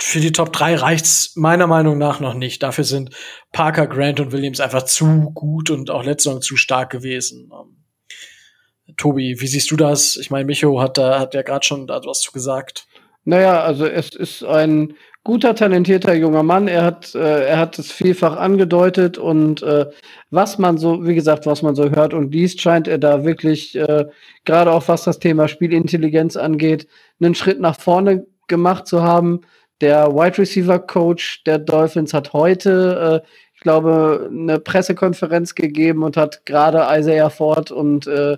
für 0.00 0.18
die 0.18 0.32
Top 0.32 0.52
3 0.52 0.74
reicht's 0.74 1.36
meiner 1.36 1.68
Meinung 1.68 1.98
nach 1.98 2.18
noch 2.18 2.34
nicht. 2.34 2.64
Dafür 2.64 2.82
sind 2.82 3.10
Parker, 3.52 3.86
Grant 3.86 4.18
und 4.18 4.32
Williams 4.32 4.58
einfach 4.58 4.82
zu 4.82 5.30
gut 5.34 5.70
und 5.70 5.88
auch 5.88 6.02
letzte 6.02 6.30
Saison 6.30 6.42
zu 6.42 6.56
stark 6.56 6.90
gewesen. 6.90 7.52
Ähm, 7.52 8.94
Tobi, 8.96 9.36
wie 9.38 9.46
siehst 9.46 9.70
du 9.70 9.76
das? 9.76 10.16
Ich 10.16 10.32
meine, 10.32 10.46
Micho 10.46 10.80
hat 10.80 10.98
da 10.98 11.20
hat 11.20 11.32
ja 11.32 11.42
gerade 11.42 11.64
schon 11.64 11.86
da 11.86 12.00
was 12.04 12.22
zu 12.22 12.32
gesagt. 12.32 12.88
Naja, 13.24 13.62
also 13.62 13.86
es 13.86 14.16
ist 14.16 14.42
ein 14.42 14.94
guter, 15.22 15.54
talentierter 15.54 16.14
junger 16.14 16.42
Mann. 16.42 16.66
Er 16.66 16.82
hat, 16.82 17.14
äh, 17.14 17.46
er 17.46 17.58
hat 17.58 17.78
es 17.78 17.92
vielfach 17.92 18.36
angedeutet 18.36 19.16
und 19.16 19.62
äh, 19.62 19.86
was 20.30 20.58
man 20.58 20.76
so, 20.76 21.06
wie 21.06 21.14
gesagt, 21.14 21.46
was 21.46 21.62
man 21.62 21.76
so 21.76 21.88
hört 21.88 22.14
und 22.14 22.34
liest, 22.34 22.60
scheint 22.60 22.88
er 22.88 22.98
da 22.98 23.24
wirklich, 23.24 23.76
äh, 23.76 24.06
gerade 24.44 24.72
auch 24.72 24.88
was 24.88 25.04
das 25.04 25.20
Thema 25.20 25.46
Spielintelligenz 25.46 26.36
angeht, 26.36 26.88
einen 27.20 27.36
Schritt 27.36 27.60
nach 27.60 27.78
vorne 27.78 28.26
gemacht 28.48 28.86
zu 28.86 29.02
haben. 29.02 29.42
Der 29.80 30.14
Wide 30.14 30.38
Receiver 30.38 30.78
Coach 30.78 31.42
der 31.44 31.58
Dolphins 31.58 32.14
hat 32.14 32.32
heute, 32.32 33.22
äh, 33.24 33.28
ich 33.54 33.60
glaube, 33.60 34.28
eine 34.30 34.58
Pressekonferenz 34.58 35.54
gegeben 35.54 36.02
und 36.02 36.16
hat 36.16 36.46
gerade 36.46 36.86
Isaiah 36.98 37.30
Ford 37.30 37.70
und 37.70 38.06
äh, 38.06 38.36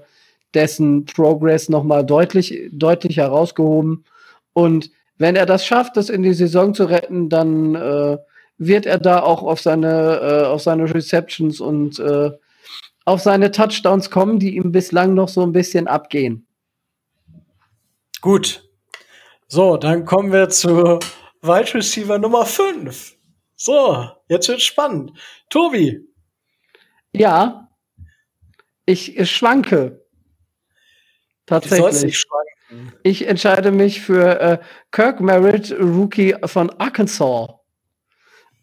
dessen 0.55 1.05
Progress 1.05 1.69
nochmal 1.69 2.05
deutlich, 2.05 2.69
deutlich 2.73 3.17
herausgehoben. 3.17 4.05
Und 4.53 4.91
wenn 5.19 5.37
er 5.37 5.47
das 5.47 5.67
schafft, 5.67 5.97
das 5.97 6.09
in 6.09 6.23
die 6.23 6.35
Saison 6.35 6.75
zu 6.75 6.85
retten, 6.85 7.29
dann 7.29 7.75
äh, 7.75 8.19
wird 8.59 8.87
er 8.87 8.99
da 8.99 9.21
auch 9.21 9.43
auf 9.43 9.61
seine, 9.61 10.21
äh, 10.21 10.47
auf 10.47 10.63
seine 10.63 10.93
Receptions 10.93 11.61
und 11.61 11.99
äh, 11.99 12.31
auf 13.05 13.21
seine 13.21 13.51
Touchdowns 13.51 14.11
kommen, 14.11 14.39
die 14.39 14.57
ihm 14.57 14.73
bislang 14.73 15.15
noch 15.15 15.29
so 15.29 15.43
ein 15.43 15.53
bisschen 15.53 15.89
abgehen. 15.89 16.47
Gut, 18.21 18.64
so, 19.55 19.77
dann 19.77 20.05
kommen 20.05 20.33
wir 20.33 20.49
zu 20.49 20.99
Wide 21.41 21.75
Receiver 21.75 22.19
Nummer 22.19 22.45
5. 22.45 23.17
So, 23.55 24.09
jetzt 24.29 24.49
wird 24.49 24.61
spannend. 24.61 25.13
Tobi. 25.49 26.01
Ja, 27.13 27.69
ich, 28.85 29.17
ich 29.17 29.31
schwanke. 29.31 30.05
Tatsächlich. 31.47 32.27
Ich 33.05 33.29
entscheide 33.29 33.71
mich 33.71 34.01
für 34.01 34.41
äh, 34.41 34.59
Kirk 34.91 35.21
Merritt, 35.21 35.71
Rookie 35.79 36.35
von 36.47 36.71
Arkansas. 36.71 37.51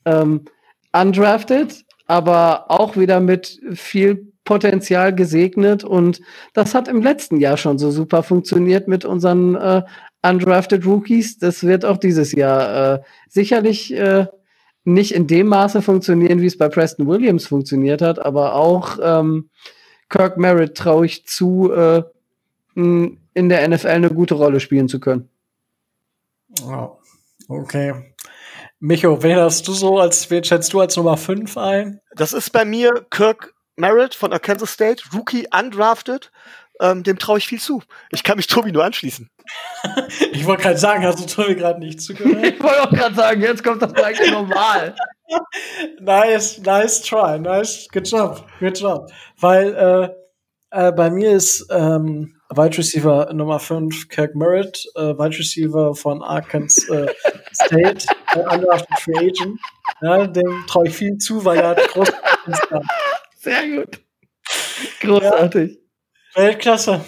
Ähm, 0.04 0.44
undrafted, 0.92 1.86
aber 2.08 2.70
auch 2.70 2.98
wieder 2.98 3.22
mit 3.22 3.62
viel 3.76 4.34
Potenzial 4.44 5.16
gesegnet 5.16 5.86
und 5.86 6.20
das 6.54 6.76
hat 6.76 6.90
im 6.90 7.02
letzten 7.02 7.38
Jahr 7.38 7.56
schon 7.56 7.78
so 7.78 7.92
super 7.92 8.24
funktioniert 8.24 8.90
mit 8.90 9.06
unseren 9.06 9.56
äh, 9.56 9.84
undrafted 10.22 10.86
Rookies. 10.86 11.38
Das 11.38 11.64
wird 11.64 11.86
auch 11.86 11.98
dieses 11.98 12.32
Jahr 12.32 12.96
äh, 12.96 13.02
sicherlich 13.30 13.94
äh, 13.94 14.28
nicht 14.84 15.14
in 15.14 15.28
dem 15.28 15.48
Maße 15.48 15.82
funktionieren, 15.82 16.42
wie 16.42 16.48
es 16.48 16.58
bei 16.58 16.70
Preston 16.70 17.08
Williams 17.08 17.48
funktioniert 17.48 18.02
hat, 18.02 18.20
aber 18.20 18.56
auch 18.56 18.98
ähm, 19.02 19.50
Kirk 20.10 20.38
Merritt 20.38 20.76
traue 20.76 21.06
ich 21.06 21.26
zu, 21.26 21.72
äh, 21.72 22.04
in 22.76 23.20
der 23.36 23.68
NFL 23.68 23.88
eine 23.88 24.10
gute 24.10 24.34
Rolle 24.34 24.60
spielen 24.60 24.88
zu 24.88 25.00
können. 25.00 25.30
Oh, 26.66 26.98
okay. 27.48 28.14
Micho, 28.80 29.22
wen 29.22 29.38
hast 29.38 29.68
du 29.68 29.74
so 29.74 30.00
als, 30.00 30.30
wen 30.32 30.44
schätzt 30.44 30.74
du 30.74 30.80
als 30.80 30.98
Nummer 30.98 31.16
5 31.16 31.56
ein? 31.58 32.02
Das 32.16 32.34
ist 32.34 32.50
bei 32.50 32.66
mir 32.66 33.06
Kirk 33.10 33.54
Merritt 33.76 34.16
von 34.16 34.34
Arkansas 34.34 34.72
State, 34.72 35.04
Rookie 35.14 35.48
undrafted. 35.58 36.32
Ähm, 36.82 37.04
dem 37.04 37.20
traue 37.20 37.38
ich 37.38 37.48
viel 37.48 37.60
zu. 37.60 37.84
Ich 38.10 38.24
kann 38.24 38.38
mich 38.38 38.48
Tobi 38.48 38.72
nur 38.72 38.84
anschließen. 38.84 39.30
ich 40.32 40.46
wollte 40.48 40.64
gerade 40.64 40.78
sagen, 40.78 41.06
hast 41.06 41.20
du 41.20 41.26
Tobi 41.26 41.56
gerade 41.56 41.80
nicht 41.80 42.02
zugehört? 42.02 42.44
ich 42.44 42.62
wollte 42.62 42.82
auch 42.82 42.90
gerade 42.90 43.16
sagen, 43.16 43.42
jetzt 43.42 43.64
kommt 43.64 43.84
das 43.84 43.94
eigentlich 43.94 44.32
normal. 44.32 44.96
nice, 46.00 46.58
nice 46.60 47.02
try, 47.02 47.38
nice, 47.40 47.88
good 47.94 48.08
job, 48.08 48.44
good 48.60 48.78
job. 48.80 49.12
Weil 49.40 49.76
äh, 50.74 50.88
äh, 50.88 50.92
bei 50.92 51.12
mir 51.12 51.34
ist 51.34 51.68
ähm, 51.70 52.36
Wide 52.50 52.78
Receiver 52.78 53.32
Nummer 53.32 53.60
5 53.60 54.10
Kirk 54.10 54.36
Merritt, 54.36 54.86
äh, 54.96 55.18
Wide 55.18 55.38
Receiver 55.38 55.94
von 55.94 56.24
Arkansas 56.24 56.90
äh, 56.90 57.08
State, 57.54 58.08
äh, 58.34 58.40
undrafted 58.40 59.00
Free 59.00 59.18
Agent. 59.18 59.60
Ja, 60.02 60.26
dem 60.26 60.64
traue 60.68 60.88
ich 60.88 60.96
viel 60.96 61.18
zu, 61.18 61.46
weil 61.46 61.60
er 61.60 61.70
hat 61.70 61.88
große 61.90 62.14
Sehr 63.38 63.70
gut. 63.70 64.00
Großartig. 65.00 65.72
Ja, 65.72 65.81
Weltklasse. 66.36 67.02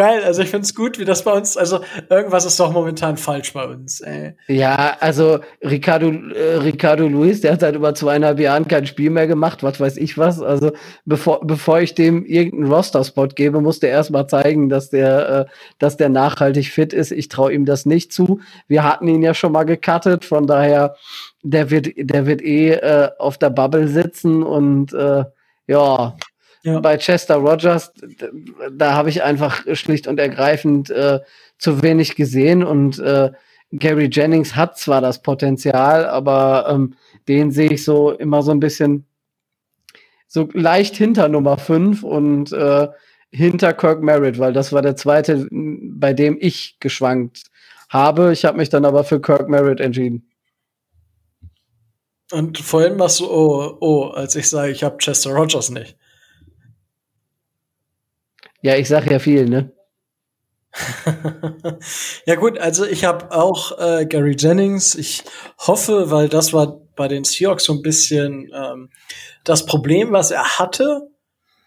geil. 0.00 0.22
Also 0.24 0.40
ich 0.40 0.48
finde 0.48 0.64
es 0.64 0.74
gut, 0.74 0.98
wie 0.98 1.04
das 1.04 1.24
bei 1.24 1.32
uns, 1.32 1.58
also 1.58 1.80
irgendwas 2.08 2.46
ist 2.46 2.58
doch 2.58 2.72
momentan 2.72 3.18
falsch 3.18 3.52
bei 3.52 3.64
uns. 3.64 4.00
Ey. 4.00 4.34
Ja, 4.48 4.96
also 4.98 5.40
Ricardo, 5.62 6.10
äh, 6.10 6.56
Ricardo 6.56 7.06
Luis, 7.06 7.42
der 7.42 7.52
hat 7.52 7.60
seit 7.60 7.74
über 7.74 7.94
zweieinhalb 7.94 8.38
Jahren 8.40 8.66
kein 8.66 8.86
Spiel 8.86 9.10
mehr 9.10 9.26
gemacht, 9.26 9.62
was 9.62 9.78
weiß 9.78 9.98
ich 9.98 10.16
was. 10.16 10.40
Also 10.40 10.72
bevor, 11.04 11.46
bevor 11.46 11.80
ich 11.80 11.94
dem 11.94 12.24
irgendeinen 12.24 12.72
Roster-Spot 12.72 13.28
gebe, 13.28 13.60
muss 13.60 13.80
der 13.80 13.90
erstmal 13.90 14.26
zeigen, 14.26 14.70
dass 14.70 14.88
der, 14.88 15.28
äh, 15.28 15.44
dass 15.78 15.98
der 15.98 16.08
nachhaltig 16.08 16.68
fit 16.68 16.94
ist. 16.94 17.12
Ich 17.12 17.28
traue 17.28 17.52
ihm 17.52 17.66
das 17.66 17.84
nicht 17.84 18.12
zu. 18.12 18.40
Wir 18.68 18.84
hatten 18.84 19.06
ihn 19.06 19.22
ja 19.22 19.34
schon 19.34 19.52
mal 19.52 19.64
gecuttet, 19.64 20.24
von 20.24 20.46
daher, 20.46 20.96
der 21.42 21.70
wird, 21.70 21.88
der 21.96 22.24
wird 22.24 22.40
eh 22.40 22.70
äh, 22.70 23.10
auf 23.18 23.36
der 23.36 23.50
Bubble 23.50 23.88
sitzen 23.88 24.42
und 24.42 24.94
äh, 24.94 25.24
ja, 25.66 26.16
ja. 26.62 26.80
Bei 26.80 26.98
Chester 26.98 27.36
Rogers, 27.36 27.92
da 28.70 28.92
habe 28.94 29.08
ich 29.08 29.22
einfach 29.22 29.64
schlicht 29.74 30.06
und 30.06 30.20
ergreifend 30.20 30.90
äh, 30.90 31.20
zu 31.58 31.82
wenig 31.82 32.16
gesehen 32.16 32.62
und 32.62 32.98
äh, 32.98 33.30
Gary 33.72 34.08
Jennings 34.10 34.56
hat 34.56 34.78
zwar 34.78 35.00
das 35.00 35.22
Potenzial, 35.22 36.06
aber 36.06 36.66
ähm, 36.68 36.94
den 37.28 37.50
sehe 37.50 37.70
ich 37.70 37.84
so 37.84 38.10
immer 38.10 38.42
so 38.42 38.50
ein 38.50 38.60
bisschen 38.60 39.06
so 40.26 40.48
leicht 40.52 40.96
hinter 40.96 41.28
Nummer 41.28 41.56
5 41.56 42.02
und 42.02 42.52
äh, 42.52 42.88
hinter 43.30 43.72
Kirk 43.72 44.02
Merritt, 44.02 44.38
weil 44.38 44.52
das 44.52 44.72
war 44.72 44.82
der 44.82 44.96
zweite, 44.96 45.48
bei 45.50 46.12
dem 46.12 46.36
ich 46.40 46.78
geschwankt 46.80 47.44
habe. 47.88 48.32
Ich 48.32 48.44
habe 48.44 48.58
mich 48.58 48.68
dann 48.68 48.84
aber 48.84 49.04
für 49.04 49.20
Kirk 49.20 49.48
Merritt 49.48 49.80
entschieden. 49.80 50.30
Und 52.32 52.58
vorhin 52.58 52.98
warst 52.98 53.20
du, 53.20 53.28
oh, 53.28 53.76
oh, 53.80 54.04
als 54.14 54.36
ich 54.36 54.48
sage, 54.48 54.70
ich 54.70 54.84
habe 54.84 54.98
Chester 54.98 55.30
Rogers 55.30 55.70
nicht. 55.70 55.96
Ja, 58.62 58.76
ich 58.76 58.88
sag 58.88 59.10
ja 59.10 59.18
viel, 59.18 59.48
ne? 59.48 59.72
ja 62.26 62.34
gut, 62.36 62.58
also 62.58 62.84
ich 62.84 63.04
habe 63.04 63.32
auch 63.32 63.78
äh, 63.78 64.06
Gary 64.06 64.36
Jennings. 64.38 64.94
Ich 64.94 65.24
hoffe, 65.58 66.10
weil 66.10 66.28
das 66.28 66.52
war 66.52 66.80
bei 66.94 67.08
den 67.08 67.24
Seahawks 67.24 67.64
so 67.64 67.72
ein 67.72 67.82
bisschen 67.82 68.50
ähm, 68.54 68.90
das 69.44 69.66
Problem, 69.66 70.12
was 70.12 70.30
er 70.30 70.58
hatte. 70.58 71.08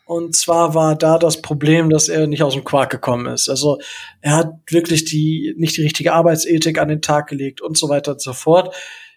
Und 0.06 0.36
zwar 0.36 0.76
war 0.76 0.96
da 0.96 1.18
das 1.18 1.42
Problem, 1.42 1.90
dass 1.90 2.10
er 2.10 2.28
nicht 2.28 2.44
aus 2.44 2.54
dem 2.54 2.64
Quark 2.64 2.92
gekommen 2.92 3.26
ist. 3.28 3.50
Also 3.50 3.80
er 4.22 4.36
hat 4.36 4.54
wirklich 4.70 5.06
die 5.06 5.54
nicht 5.58 5.78
die 5.78 5.82
richtige 5.82 6.14
Arbeitsethik 6.14 6.78
an 6.78 6.90
den 6.90 7.02
Tag 7.02 7.28
gelegt 7.28 7.62
und 7.62 7.78
so 7.78 7.90
weiter 7.90 8.12
und 8.12 8.22
so 8.22 8.34
fort. 8.34 8.76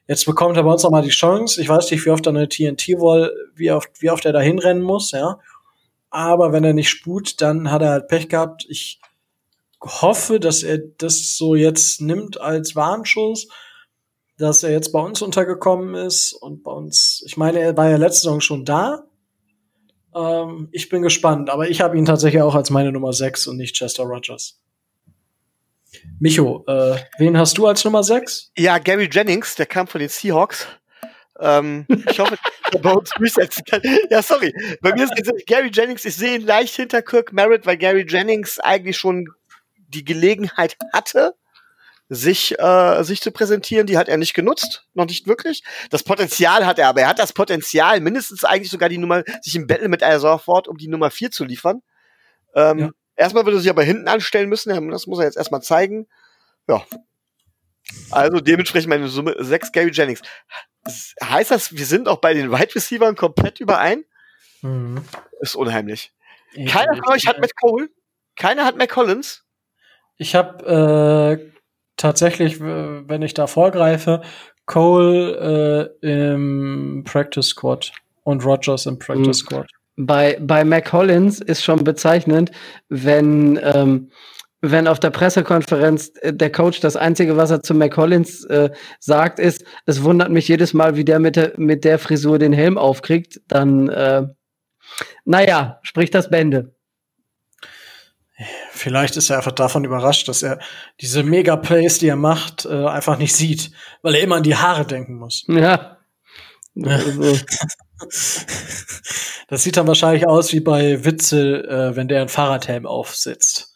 Jetzt 0.08 0.24
bekommt 0.24 0.56
er 0.56 0.62
bei 0.62 0.70
uns 0.70 0.84
noch 0.84 0.90
mal 0.90 1.02
die 1.02 1.08
Chance. 1.10 1.60
Ich 1.60 1.68
weiß 1.68 1.90
nicht, 1.90 2.06
wie 2.06 2.10
oft 2.10 2.24
er 2.26 2.30
eine 2.30 2.48
TNT-Wall, 2.48 3.32
wie 3.56 3.72
oft, 3.72 3.90
wie 4.00 4.10
oft 4.10 4.24
er 4.24 4.32
da 4.32 4.40
hinrennen 4.40 4.82
muss, 4.82 5.10
ja. 5.10 5.40
Aber 6.10 6.52
wenn 6.52 6.64
er 6.64 6.72
nicht 6.72 6.88
sput, 6.88 7.40
dann 7.40 7.70
hat 7.70 7.82
er 7.82 7.90
halt 7.90 8.08
Pech 8.08 8.28
gehabt. 8.28 8.66
Ich 8.68 9.00
hoffe, 9.80 10.40
dass 10.40 10.62
er 10.62 10.78
das 10.78 11.36
so 11.36 11.54
jetzt 11.54 12.00
nimmt 12.00 12.40
als 12.40 12.74
Warnschuss, 12.76 13.48
dass 14.38 14.62
er 14.62 14.70
jetzt 14.70 14.92
bei 14.92 15.00
uns 15.00 15.22
untergekommen 15.22 15.94
ist 15.94 16.32
und 16.32 16.62
bei 16.62 16.72
uns, 16.72 17.22
ich 17.26 17.36
meine, 17.36 17.60
er 17.60 17.76
war 17.76 17.90
ja 17.90 17.96
letzte 17.96 18.22
Saison 18.22 18.40
schon 18.40 18.64
da. 18.64 19.04
Ähm, 20.14 20.68
ich 20.72 20.88
bin 20.88 21.02
gespannt, 21.02 21.50
aber 21.50 21.68
ich 21.68 21.80
habe 21.80 21.96
ihn 21.96 22.04
tatsächlich 22.04 22.42
auch 22.42 22.54
als 22.54 22.70
meine 22.70 22.92
Nummer 22.92 23.12
6 23.12 23.46
und 23.46 23.56
nicht 23.56 23.76
Chester 23.76 24.04
Rogers. 24.04 24.60
Micho, 26.18 26.64
äh, 26.66 26.96
wen 27.18 27.38
hast 27.38 27.56
du 27.58 27.66
als 27.66 27.84
Nummer 27.84 28.02
6? 28.02 28.52
Ja, 28.56 28.78
Gary 28.78 29.08
Jennings, 29.10 29.54
der 29.54 29.66
kam 29.66 29.86
von 29.86 30.00
den 30.00 30.08
Seahawks. 30.08 30.66
Ähm, 31.40 31.86
ich 31.88 32.18
hoffe, 32.18 32.36
dass 32.72 32.82
bei 32.82 32.92
uns 32.92 33.10
durchsetzen 33.10 33.64
kann. 33.68 33.82
Ja, 34.10 34.22
sorry. 34.22 34.54
Bei 34.80 34.94
mir 34.94 35.04
ist 35.04 35.12
jetzt 35.16 35.46
Gary 35.46 35.70
Jennings, 35.72 36.04
ich 36.04 36.16
sehe 36.16 36.36
ihn 36.36 36.46
leicht 36.46 36.74
hinter 36.74 37.02
Kirk 37.02 37.32
Merritt, 37.32 37.66
weil 37.66 37.76
Gary 37.76 38.06
Jennings 38.08 38.58
eigentlich 38.58 38.96
schon 38.96 39.28
die 39.88 40.04
Gelegenheit 40.04 40.76
hatte, 40.92 41.34
sich, 42.08 42.58
äh, 42.58 43.02
sich 43.02 43.20
zu 43.20 43.32
präsentieren. 43.32 43.86
Die 43.86 43.98
hat 43.98 44.08
er 44.08 44.16
nicht 44.16 44.34
genutzt, 44.34 44.86
noch 44.94 45.06
nicht 45.06 45.26
wirklich. 45.26 45.62
Das 45.90 46.02
Potenzial 46.02 46.66
hat 46.66 46.78
er, 46.78 46.88
aber 46.88 47.02
er 47.02 47.08
hat 47.08 47.18
das 47.18 47.32
Potenzial, 47.32 48.00
mindestens 48.00 48.44
eigentlich 48.44 48.70
sogar 48.70 48.88
die 48.88 48.98
Nummer, 48.98 49.22
sich 49.42 49.56
im 49.56 49.66
Battle 49.66 49.88
mit 49.88 50.02
Isaiah 50.02 50.38
Ford 50.38 50.68
um 50.68 50.76
die 50.76 50.88
Nummer 50.88 51.10
4 51.10 51.30
zu 51.30 51.44
liefern. 51.44 51.82
Ähm, 52.54 52.78
ja. 52.78 52.90
Erstmal 53.16 53.44
würde 53.44 53.58
er 53.58 53.60
sich 53.60 53.70
aber 53.70 53.82
hinten 53.82 54.08
anstellen 54.08 54.48
müssen, 54.48 54.90
das 54.90 55.06
muss 55.06 55.18
er 55.18 55.24
jetzt 55.24 55.36
erstmal 55.36 55.62
zeigen. 55.62 56.06
Ja. 56.68 56.84
Also 58.10 58.40
dementsprechend 58.40 58.90
meine 58.90 59.08
Summe 59.08 59.36
6 59.38 59.72
Gary 59.72 59.90
Jennings 59.90 60.20
heißt 61.22 61.50
das, 61.50 61.76
wir 61.76 61.86
sind 61.86 62.08
auch 62.08 62.18
bei 62.18 62.34
den 62.34 62.50
Wide 62.50 62.74
Receivers 62.74 63.16
komplett 63.16 63.60
überein? 63.60 64.04
Mhm. 64.62 65.02
Ist 65.40 65.54
unheimlich. 65.54 66.12
Ich 66.52 66.70
Keiner 66.70 66.96
von 66.96 67.12
euch 67.12 67.26
hat 67.26 67.40
Matt 67.40 67.54
Cole? 67.56 67.88
Keiner 68.36 68.64
hat 68.64 68.76
Matt 68.76 68.88
Collins? 68.88 69.44
Ich 70.16 70.34
habe 70.34 71.38
äh, 71.40 71.52
tatsächlich, 71.96 72.60
wenn 72.60 73.22
ich 73.22 73.34
da 73.34 73.46
vorgreife, 73.46 74.22
Cole 74.66 75.94
äh, 76.02 76.06
im 76.06 77.04
Practice 77.04 77.48
Squad 77.48 77.92
und 78.24 78.44
Rogers 78.44 78.86
im 78.86 78.98
Practice 78.98 79.26
mhm. 79.26 79.32
Squad. 79.46 79.70
Bei, 79.96 80.36
bei 80.40 80.64
Mac 80.64 80.86
Collins 80.86 81.40
ist 81.40 81.64
schon 81.64 81.82
bezeichnend, 81.82 82.50
wenn 82.88 83.58
ähm, 83.62 84.10
wenn 84.60 84.88
auf 84.88 85.00
der 85.00 85.10
Pressekonferenz 85.10 86.12
äh, 86.20 86.32
der 86.32 86.50
Coach 86.50 86.80
das 86.80 86.96
Einzige, 86.96 87.36
was 87.36 87.50
er 87.50 87.62
zu 87.62 87.74
McCollins 87.74 88.44
äh, 88.44 88.70
sagt, 88.98 89.38
ist, 89.38 89.64
es 89.84 90.02
wundert 90.02 90.30
mich 90.30 90.48
jedes 90.48 90.74
Mal, 90.74 90.96
wie 90.96 91.04
der 91.04 91.18
mit 91.18 91.36
der, 91.36 91.52
mit 91.56 91.84
der 91.84 91.98
Frisur 91.98 92.38
den 92.38 92.52
Helm 92.52 92.78
aufkriegt, 92.78 93.40
dann, 93.48 93.88
äh, 93.88 94.26
naja, 95.24 95.78
spricht 95.82 96.14
das 96.14 96.30
Bände. 96.30 96.74
Vielleicht 98.70 99.16
ist 99.16 99.30
er 99.30 99.38
einfach 99.38 99.52
davon 99.52 99.84
überrascht, 99.84 100.28
dass 100.28 100.42
er 100.42 100.58
diese 101.00 101.22
Mega-Plays, 101.22 101.98
die 101.98 102.08
er 102.08 102.16
macht, 102.16 102.66
äh, 102.66 102.86
einfach 102.86 103.16
nicht 103.18 103.34
sieht, 103.34 103.70
weil 104.02 104.14
er 104.14 104.22
immer 104.22 104.36
an 104.36 104.42
die 104.42 104.56
Haare 104.56 104.86
denken 104.86 105.14
muss. 105.14 105.44
Ja. 105.48 105.98
Das 109.48 109.62
sieht 109.62 109.76
dann 109.76 109.86
wahrscheinlich 109.86 110.26
aus 110.26 110.52
wie 110.52 110.60
bei 110.60 111.04
Witzel, 111.04 111.64
äh, 111.64 111.94
wenn 111.96 112.08
der 112.08 112.20
einen 112.20 112.28
Fahrradhelm 112.28 112.84
aufsetzt. 112.84 113.75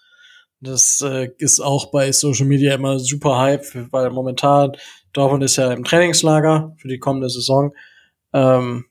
Das 0.60 1.00
äh, 1.00 1.30
ist 1.38 1.60
auch 1.60 1.90
bei 1.90 2.12
Social 2.12 2.46
Media 2.46 2.74
immer 2.74 2.98
super 2.98 3.38
Hype, 3.38 3.64
weil 3.92 4.10
momentan 4.10 4.72
Dortmund 5.12 5.42
ist 5.42 5.56
ja 5.56 5.72
im 5.72 5.84
Trainingslager 5.84 6.74
für 6.78 6.88
die 6.88 6.98
kommende 6.98 7.30
Saison. 7.30 7.74
Ähm, 8.32 8.84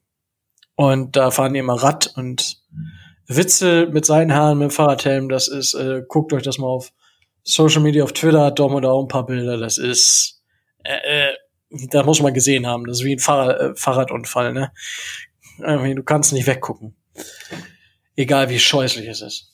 und 0.76 1.16
da 1.16 1.30
fahren 1.32 1.54
die 1.54 1.60
immer 1.60 1.82
Rad 1.82 2.14
und 2.16 2.62
Witze 3.28 3.88
mit 3.92 4.06
seinen 4.06 4.34
Haaren 4.34 4.58
mit 4.58 4.70
dem 4.70 4.72
Fahrradhelm, 4.72 5.30
das 5.30 5.48
ist, 5.48 5.76
äh, 5.76 6.02
guckt 6.08 6.34
euch 6.34 6.42
das 6.42 6.58
mal 6.58 6.68
auf 6.68 6.92
Social 7.44 7.82
Media, 7.82 8.04
auf 8.04 8.14
Twitter 8.14 8.50
Dortmund 8.50 8.86
auch 8.86 9.02
ein 9.04 9.08
paar 9.08 9.26
Bilder, 9.26 9.58
das 9.58 9.78
ist, 9.78 10.42
äh, 10.84 11.30
äh, 11.30 11.34
da 11.92 12.04
muss 12.04 12.22
man 12.22 12.34
gesehen 12.34 12.66
haben, 12.66 12.86
das 12.86 13.00
ist 13.00 13.06
wie 13.06 13.16
ein 13.16 13.20
Fahrrad, 13.20 13.60
äh, 13.60 13.76
Fahrradunfall, 13.76 14.54
ne? 14.54 14.72
Du 15.60 16.04
kannst 16.04 16.32
nicht 16.32 16.48
weggucken. 16.48 16.96
Egal 18.16 18.50
wie 18.50 18.60
scheußlich 18.60 19.08
es 19.10 19.22
ist. 19.22 19.52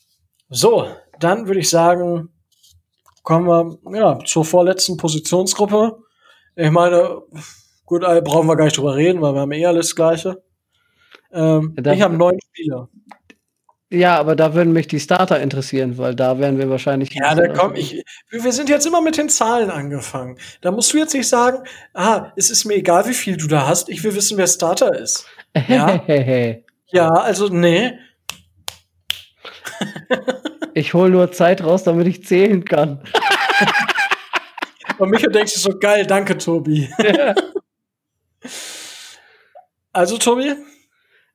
So, 0.50 0.88
dann 1.20 1.48
würde 1.48 1.60
ich 1.60 1.70
sagen, 1.70 2.30
kommen 3.24 3.48
wir 3.48 3.98
ja, 3.98 4.20
zur 4.24 4.46
vorletzten 4.46 4.98
Positionsgruppe. 4.98 5.98
Ich 6.56 6.72
meine, 6.72 7.22
gut, 7.86 8.02
brauchen 8.02 8.48
wir 8.48 8.56
gar 8.56 8.66
nicht 8.66 8.78
drüber 8.78 8.96
reden, 8.96 9.22
weil 9.22 9.34
wir 9.34 9.42
haben 9.42 9.52
eh 9.52 9.66
alles 9.66 9.96
Gleiche. 9.96 10.42
Ähm, 11.32 11.76
ich 11.78 12.02
habe 12.02 12.16
neun 12.16 12.40
Spieler. 12.40 12.90
Ja, 13.92 14.18
aber 14.18 14.36
da 14.36 14.54
würden 14.54 14.74
mich 14.74 14.88
die 14.88 15.00
Starter 15.00 15.40
interessieren, 15.40 15.98
weil 15.98 16.16
da 16.16 16.40
werden 16.40 16.58
wir 16.58 16.70
wahrscheinlich. 16.70 17.14
Ja, 17.14 17.36
da 17.36 17.48
komm 17.48 17.76
ich. 17.76 18.04
Wir 18.30 18.52
sind 18.52 18.68
jetzt 18.68 18.86
immer 18.86 19.02
mit 19.02 19.18
den 19.18 19.30
Zahlen 19.30 19.70
angefangen. 19.70 20.38
Da 20.62 20.72
musst 20.72 20.92
du 20.92 20.98
jetzt 20.98 21.14
nicht 21.14 21.30
sagen, 21.30 21.64
ah, 21.94 22.32
es 22.36 22.50
ist 22.50 22.66
mir 22.66 22.76
egal, 22.76 23.08
wie 23.08 23.14
viel 23.14 23.38
du 23.38 23.48
da 23.48 23.68
hast. 23.68 23.90
Ich 23.90 24.04
will 24.04 24.16
wissen, 24.16 24.38
wer 24.38 24.48
Starter 24.48 24.98
ist. 24.98 25.26
Ja, 25.70 26.04
ja 26.92 27.08
also 27.08 27.48
nee. 27.48 27.94
Ich 30.76 30.94
hole 30.94 31.10
nur 31.10 31.32
Zeit 31.32 31.64
raus, 31.64 31.86
damit 31.86 32.06
ich 32.06 32.26
zählen 32.26 32.66
kann. 32.66 33.02
Und 34.98 35.10
Michael 35.10 35.32
denkt 35.32 35.50
sich 35.50 35.62
so, 35.62 35.80
geil, 35.80 36.06
danke, 36.06 36.38
Tobi. 36.38 36.90
also, 39.94 40.18
Tobi? 40.18 40.54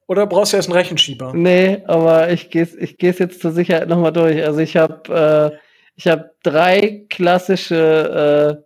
Oder 0.06 0.26
brauchst 0.26 0.52
du 0.52 0.58
erst 0.58 0.68
einen 0.68 0.76
Rechenschieber? 0.76 1.32
Nee, 1.34 1.82
aber 1.86 2.30
ich 2.30 2.50
gehe 2.50 2.68
ich 2.80 2.98
geh's 2.98 3.18
jetzt 3.18 3.40
zur 3.40 3.52
Sicherheit 3.52 3.88
nochmal 3.88 4.12
durch. 4.12 4.44
Also 4.44 4.58
ich 4.58 4.76
habe 4.76 5.52
äh, 5.54 5.58
ich 5.94 6.08
hab 6.08 6.32
drei 6.42 7.06
klassische 7.08 8.58
äh, 8.58 8.64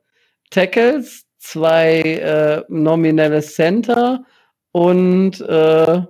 Tackles, 0.50 1.26
zwei 1.38 2.00
äh, 2.00 2.62
nominelle 2.68 3.42
Center 3.42 4.24
und 4.72 5.40
äh, 5.42 6.02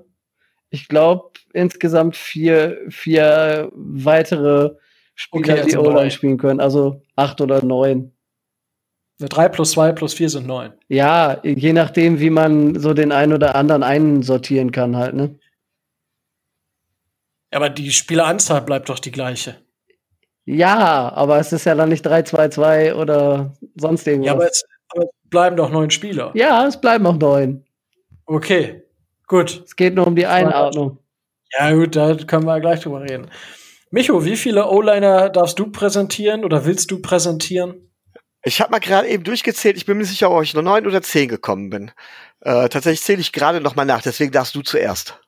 ich 0.75 0.89
glaube 0.89 1.31
insgesamt 1.53 2.17
vier, 2.17 2.79
vier 2.89 3.71
weitere 3.75 4.75
Spieler, 5.15 5.55
okay, 5.55 5.67
die 5.69 5.77
also 5.77 5.89
O-Line 5.89 6.11
spielen 6.11 6.37
können. 6.37 6.61
Also 6.61 7.01
acht 7.15 7.41
oder 7.41 7.65
neun. 7.65 8.13
Drei 9.21 9.49
plus 9.49 9.71
zwei 9.71 9.93
plus 9.93 10.13
vier 10.13 10.29
sind 10.29 10.49
neun. 10.49 10.73
Ja, 10.89 11.41
je 11.45 11.73
nachdem, 11.73 12.19
wie 12.19 12.31
man 12.31 12.79
so 12.81 12.93
den 12.93 13.13
einen 13.13 13.33
oder 13.33 13.55
anderen 13.55 13.85
einsortieren 13.85 14.73
kann, 14.73 14.97
halt, 14.97 15.15
ne? 15.15 15.39
Aber 17.53 17.71
die 17.71 17.93
Spieleranzahl 17.93 18.63
bleibt 18.63 18.89
doch 18.89 18.99
die 18.99 19.13
gleiche. 19.13 19.57
Ja, 20.45 21.13
aber 21.15 21.39
es 21.39 21.53
ist 21.53 21.65
ja 21.65 21.77
dann 21.77 21.91
nicht 21.91 22.05
3-2-2 22.05 22.95
oder 22.95 23.55
sonst 23.77 24.07
irgendwas. 24.09 24.27
Ja, 24.27 24.33
aber 24.35 24.47
es, 24.47 24.65
aber 24.89 25.05
es 25.05 25.11
bleiben 25.31 25.57
doch 25.57 25.71
neun 25.71 25.91
Spieler. 25.91 26.33
Ja, 26.35 26.67
es 26.67 26.81
bleiben 26.81 27.07
auch 27.07 27.17
neun. 27.17 27.65
Okay, 28.27 28.84
gut. 29.27 29.63
Es 29.65 29.77
geht 29.77 29.95
nur 29.95 30.07
um 30.07 30.17
die 30.17 30.27
Einordnung. 30.27 30.99
Ja, 31.59 31.73
gut, 31.73 31.97
da 31.97 32.15
können 32.15 32.47
wir 32.47 32.61
gleich 32.61 32.81
drüber 32.81 33.03
reden. 33.03 33.31
Micho, 33.91 34.25
wie 34.25 34.37
viele 34.37 34.67
O-Liner 34.69 35.31
darfst 35.31 35.59
du 35.59 35.71
präsentieren 35.71 36.45
oder 36.45 36.65
willst 36.65 36.91
du 36.91 37.01
präsentieren? 37.01 37.93
Ich 38.43 38.61
habe 38.61 38.73
mal 38.73 38.81
gerade 38.81 39.09
eben 39.09 39.25
durchgezählt, 39.25 39.77
ich 39.77 39.87
bin 39.87 39.97
mir 39.97 40.05
sicher, 40.05 40.31
ob 40.31 40.43
ich 40.43 40.53
nur 40.53 40.63
neun 40.63 40.87
oder 40.87 41.01
zehn 41.01 41.29
gekommen 41.29 41.71
bin. 41.71 41.93
Äh, 42.41 42.69
tatsächlich 42.69 43.03
zähle 43.03 43.21
ich 43.21 43.33
gerade 43.33 43.61
noch 43.61 43.75
mal 43.75 43.87
nach, 43.87 44.03
deswegen 44.03 44.33
darfst 44.33 44.55
du 44.55 44.63
zuerst. 44.63 45.19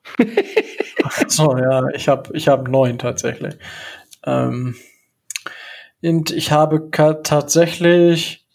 so, 1.27 1.57
ja, 1.57 1.87
ich 1.95 2.07
habe 2.07 2.29
ich 2.35 2.47
hab 2.47 2.67
neun 2.67 2.99
tatsächlich. 2.99 3.55
Ähm, 4.25 4.75
und 6.03 6.29
ich 6.31 6.51
habe 6.51 6.89
tatsächlich 6.91 8.45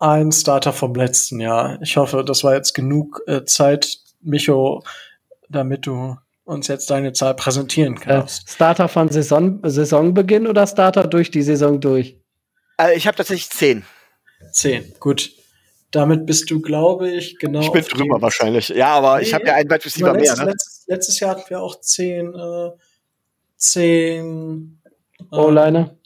einen 0.00 0.32
Starter 0.32 0.72
vom 0.72 0.94
letzten 0.94 1.38
Jahr. 1.38 1.78
Ich 1.82 1.96
hoffe, 1.96 2.24
das 2.24 2.42
war 2.44 2.54
jetzt 2.54 2.72
genug 2.72 3.22
äh, 3.26 3.44
Zeit, 3.44 3.98
Micho, 4.20 4.82
damit 5.48 5.86
du 5.86 6.16
uns 6.44 6.66
jetzt 6.68 6.90
deine 6.90 7.12
Zahl 7.12 7.34
präsentieren 7.34 7.96
äh, 7.96 8.00
kannst. 8.00 8.48
Äh, 8.48 8.52
Starter 8.52 8.88
von 8.88 9.10
Saison, 9.10 9.60
Saisonbeginn 9.62 10.46
oder 10.46 10.66
Starter 10.66 11.06
durch 11.06 11.30
die 11.30 11.42
Saison 11.42 11.80
durch? 11.80 12.18
Äh, 12.80 12.96
ich 12.96 13.06
habe 13.06 13.16
tatsächlich 13.16 13.50
zehn. 13.50 13.84
Zehn, 14.52 14.94
gut. 14.98 15.30
Damit 15.90 16.26
bist 16.26 16.50
du, 16.50 16.60
glaube 16.60 17.10
ich, 17.10 17.38
genau. 17.38 17.60
Ich 17.60 17.72
bin 17.72 17.82
drüber 17.82 18.20
wahrscheinlich. 18.20 18.68
Ja, 18.68 18.88
aber 18.88 19.16
nee, 19.16 19.22
ich 19.22 19.34
habe 19.34 19.46
ja 19.46 19.54
einen 19.54 19.70
Wide 19.70 19.84
Receiver 19.84 20.12
mehr. 20.12 20.36
Ne? 20.36 20.44
Letztes, 20.44 20.84
letztes, 20.86 21.20
Jahr 21.20 21.30
hatten 21.30 21.48
wir 21.48 21.60
auch 21.60 21.80
zehn, 21.80 22.34
äh, 22.34 22.70
zehn 23.56 24.82
äh, 25.32 25.34
O-Liner. 25.34 25.96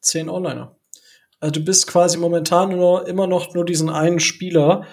Zehn 0.00 0.28
O-Liner. 0.28 0.76
Also 1.40 1.52
du 1.52 1.64
bist 1.64 1.86
quasi 1.86 2.18
momentan 2.18 2.70
nur, 2.70 3.06
immer 3.08 3.26
noch 3.26 3.54
nur 3.54 3.64
diesen 3.64 3.88
einen 3.88 4.20
Spieler 4.20 4.86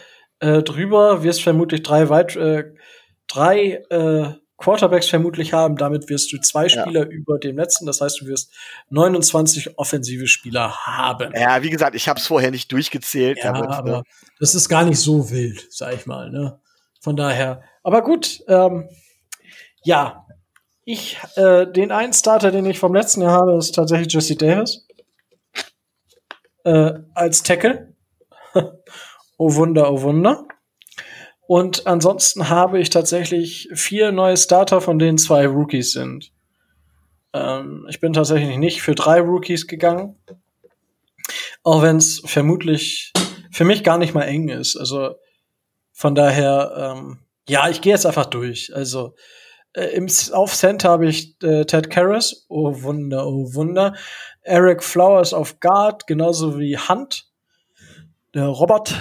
äh, 0.45 0.61
drüber, 0.61 1.23
wirst 1.23 1.41
vermutlich 1.41 1.81
drei 1.81 2.09
weit, 2.09 2.35
äh, 2.35 2.65
drei 3.27 3.81
äh, 3.89 4.33
Quarterbacks 4.57 5.07
vermutlich 5.07 5.53
haben. 5.53 5.75
Damit 5.75 6.07
wirst 6.07 6.31
du 6.31 6.37
zwei 6.37 6.69
Spieler 6.69 7.05
ja. 7.05 7.09
über 7.09 7.39
dem 7.39 7.57
letzten. 7.57 7.87
Das 7.87 7.99
heißt, 7.99 8.21
du 8.21 8.27
wirst 8.27 8.53
29 8.89 9.77
offensive 9.79 10.27
Spieler 10.27 10.85
haben. 10.85 11.33
Ja, 11.35 11.63
wie 11.63 11.71
gesagt, 11.71 11.95
ich 11.95 12.07
habe 12.07 12.19
es 12.19 12.27
vorher 12.27 12.51
nicht 12.51 12.71
durchgezählt. 12.71 13.39
Ja, 13.43 13.53
damit, 13.53 13.71
aber 13.71 13.89
ne? 13.89 14.03
das 14.39 14.53
ist 14.53 14.69
gar 14.69 14.85
nicht 14.85 14.99
so 14.99 15.31
wild, 15.31 15.65
sag 15.69 15.95
ich 15.95 16.05
mal. 16.05 16.29
Ne? 16.29 16.59
Von 17.01 17.15
daher. 17.15 17.63
Aber 17.83 18.03
gut, 18.03 18.43
ähm, 18.47 18.87
ja. 19.83 20.21
Ich, 20.87 21.17
äh, 21.35 21.65
den 21.65 21.91
einen 21.91 22.13
Starter, 22.13 22.51
den 22.51 22.67
ich 22.67 22.77
vom 22.77 22.93
letzten 22.93 23.23
Jahr 23.23 23.31
habe, 23.31 23.57
ist 23.57 23.73
tatsächlich 23.73 24.13
Jesse 24.13 24.35
Davis. 24.35 24.87
Äh, 26.63 26.93
als 27.15 27.41
Tackle. 27.41 27.95
oh 29.37 29.55
Wunder, 29.55 29.91
oh 29.91 30.01
Wunder. 30.01 30.45
Und 31.47 31.85
ansonsten 31.85 32.49
habe 32.49 32.79
ich 32.79 32.89
tatsächlich 32.89 33.69
vier 33.73 34.11
neue 34.11 34.37
Starter, 34.37 34.81
von 34.81 34.97
denen 34.97 35.17
zwei 35.17 35.45
Rookies 35.45 35.91
sind. 35.91 36.31
Ähm, 37.33 37.85
ich 37.89 37.99
bin 37.99 38.13
tatsächlich 38.13 38.57
nicht 38.57 38.81
für 38.81 38.95
drei 38.95 39.19
Rookies 39.21 39.67
gegangen. 39.67 40.17
Auch 41.63 41.81
wenn 41.81 41.97
es 41.97 42.21
vermutlich 42.25 43.11
für 43.51 43.63
mich 43.63 43.83
gar 43.83 43.97
nicht 43.97 44.13
mal 44.13 44.23
eng 44.23 44.49
ist. 44.49 44.75
Also 44.75 45.15
von 45.91 46.15
daher, 46.15 46.95
ähm, 46.97 47.19
ja, 47.47 47.69
ich 47.69 47.81
gehe 47.81 47.93
jetzt 47.93 48.05
einfach 48.05 48.25
durch. 48.25 48.75
Also 48.75 49.15
äh, 49.73 49.87
im, 49.95 50.07
auf 50.31 50.53
Center 50.55 50.89
habe 50.89 51.07
ich 51.07 51.41
äh, 51.43 51.65
Ted 51.65 51.89
Karras, 51.89 52.45
oh 52.49 52.81
Wunder, 52.81 53.27
oh 53.27 53.53
Wunder. 53.53 53.95
Eric 54.41 54.83
Flowers 54.83 55.33
auf 55.33 55.59
Guard, 55.59 56.07
genauso 56.07 56.59
wie 56.59 56.77
Hunt. 56.77 57.27
Der 58.33 58.47
Robert 58.47 58.95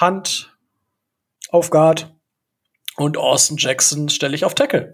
Hunt 0.00 0.56
auf 1.50 1.70
Guard 1.70 2.14
und 2.96 3.16
Austin 3.16 3.56
Jackson 3.58 4.08
stelle 4.08 4.34
ich 4.34 4.44
auf 4.44 4.54
Tackle. 4.54 4.92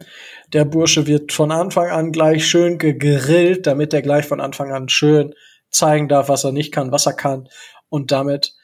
Der 0.53 0.65
Bursche 0.65 1.07
wird 1.07 1.33
von 1.33 1.51
Anfang 1.51 1.91
an 1.91 2.13
gleich 2.13 2.47
schön 2.47 2.79
gegrillt, 2.79 3.67
damit 3.67 3.93
er 3.93 4.03
gleich 4.03 4.27
von 4.27 4.41
Anfang 4.41 4.73
an 4.73 4.89
schön 4.89 5.35
zeigen 5.71 6.09
darf, 6.09 6.29
was 6.29 6.45
er 6.45 6.53
nicht 6.53 6.73
kann, 6.73 6.93
was 6.93 7.07
er 7.07 7.15
kann 7.15 7.49
und 7.89 8.13
damit 8.13 8.55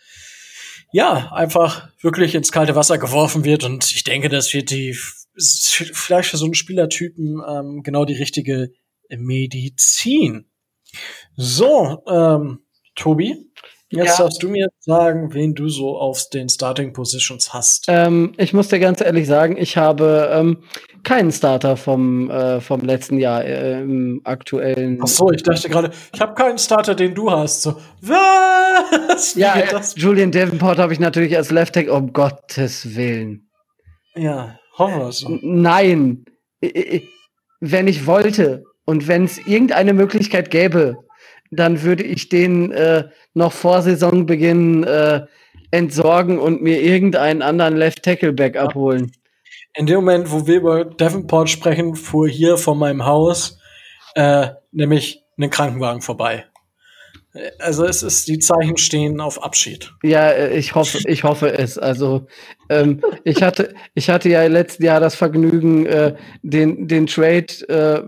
ja, 0.93 1.32
einfach 1.32 1.88
wirklich 2.03 2.34
ins 2.34 2.53
kalte 2.53 2.76
Wasser 2.76 2.99
geworfen 2.99 3.45
wird 3.45 3.64
und 3.64 3.90
ich 3.90 4.05
denke, 4.05 4.28
das 4.28 4.53
wird 4.53 4.70
die 4.70 4.95
vielleicht 5.34 6.28
für 6.28 6.36
so 6.36 6.45
einen 6.45 6.55
Spielertypen 6.55 7.43
ähm, 7.49 7.82
genau 7.82 8.05
die 8.05 8.14
richtige 8.14 8.72
Medizin. 9.09 10.51
So, 11.34 12.03
ähm, 12.07 12.66
Tobi, 12.95 13.51
Jetzt 13.95 14.18
ja. 14.18 14.24
darfst 14.24 14.43
du 14.43 14.49
mir 14.49 14.68
sagen, 14.78 15.34
wen 15.34 15.55
du 15.55 15.68
so 15.68 15.99
auf 15.99 16.30
den 16.30 16.49
Starting 16.49 16.95
Positions 16.95 17.53
hast. 17.53 17.84
Ähm, 17.88 18.32
ich 18.38 18.55
muss 18.55 18.68
dir 18.68 18.78
ganz 18.78 19.03
ehrlich 19.03 19.26
sagen, 19.26 19.59
ich 19.59 19.76
habe 19.76 20.30
ähm, 20.32 20.62
keinen 21.03 21.30
Starter 21.30 21.76
vom, 21.76 22.30
äh, 22.30 22.62
vom 22.62 22.80
letzten 22.80 23.18
Jahr 23.18 23.45
äh, 23.45 23.82
im 23.82 24.22
aktuellen. 24.24 24.99
Ach 25.03 25.07
so, 25.07 25.30
ich 25.30 25.43
dachte 25.43 25.68
gerade, 25.68 25.90
ich 26.11 26.20
habe 26.22 26.32
keinen 26.32 26.57
Starter, 26.57 26.95
den 26.95 27.14
du 27.14 27.30
hast. 27.30 27.61
So, 27.61 27.76
was? 28.01 29.36
Wie 29.36 29.40
ja, 29.40 29.57
äh, 29.57 29.80
Julian 29.97 30.32
Davenport 30.32 30.78
habe 30.78 30.95
ich 30.95 30.99
natürlich 30.99 31.36
als 31.36 31.51
Left 31.51 31.74
Tackle, 31.74 31.93
um 31.93 32.14
Gottes 32.14 32.97
Willen. 32.97 33.51
Ja, 34.14 34.59
hoffen 34.78 35.01
wir 35.01 35.12
so. 35.12 35.38
Nein, 35.43 36.24
wenn 37.61 37.88
ich 37.88 38.07
wollte 38.07 38.64
und 38.86 39.07
wenn 39.07 39.24
es 39.24 39.36
irgendeine 39.47 39.93
Möglichkeit 39.93 40.51
gäbe, 40.51 40.97
dann 41.53 41.83
würde 41.83 42.03
ich 42.03 42.29
den 42.29 42.73
äh, 42.73 43.05
noch 43.35 43.53
vor 43.53 43.83
Saisonbeginn 43.83 44.85
äh, 44.85 45.27
entsorgen 45.71 46.39
und 46.39 46.63
mir 46.63 46.83
irgendeinen 46.83 47.43
anderen 47.43 47.77
Left 47.77 48.03
Tackle 48.03 48.33
Back 48.33 48.57
abholen. 48.57 49.13
In 49.75 49.87
dem 49.87 49.97
Moment, 49.97 50.31
wo 50.31 50.47
wir 50.47 50.57
über 50.57 50.85
Davenport 50.85 51.49
sprechen, 51.49 51.95
fuhr 51.95 52.29
hier 52.29 52.59
vor 52.59 52.75
meinem 52.75 53.05
Haus 53.07 53.59
äh, 54.15 54.49
nämlich 54.71 55.25
ein 55.39 55.51
Krankenwagen 55.51 56.03
vorbei. 56.03 56.47
Also 57.59 57.87
es 57.87 58.03
ist, 58.03 58.29
die 58.29 58.39
Zeichen 58.39 58.77
stehen 58.77 59.19
auf 59.19 59.43
Abschied. 59.43 59.93
Ja, 60.03 60.31
äh, 60.31 60.57
ich 60.57 60.75
hoffe, 60.75 60.99
ich 61.07 61.25
hoffe 61.25 61.57
es. 61.57 61.79
Also 61.79 62.27
ähm, 62.69 63.03
ich 63.25 63.43
hatte, 63.43 63.75
ich 63.95 64.11
hatte 64.11 64.29
ja 64.29 64.47
letztes 64.47 64.85
Jahr 64.85 65.01
das 65.01 65.15
Vergnügen, 65.15 65.87
äh, 65.87 66.15
den, 66.43 66.89
den 66.89 67.07
Trade 67.07 67.47
äh, 67.69 68.03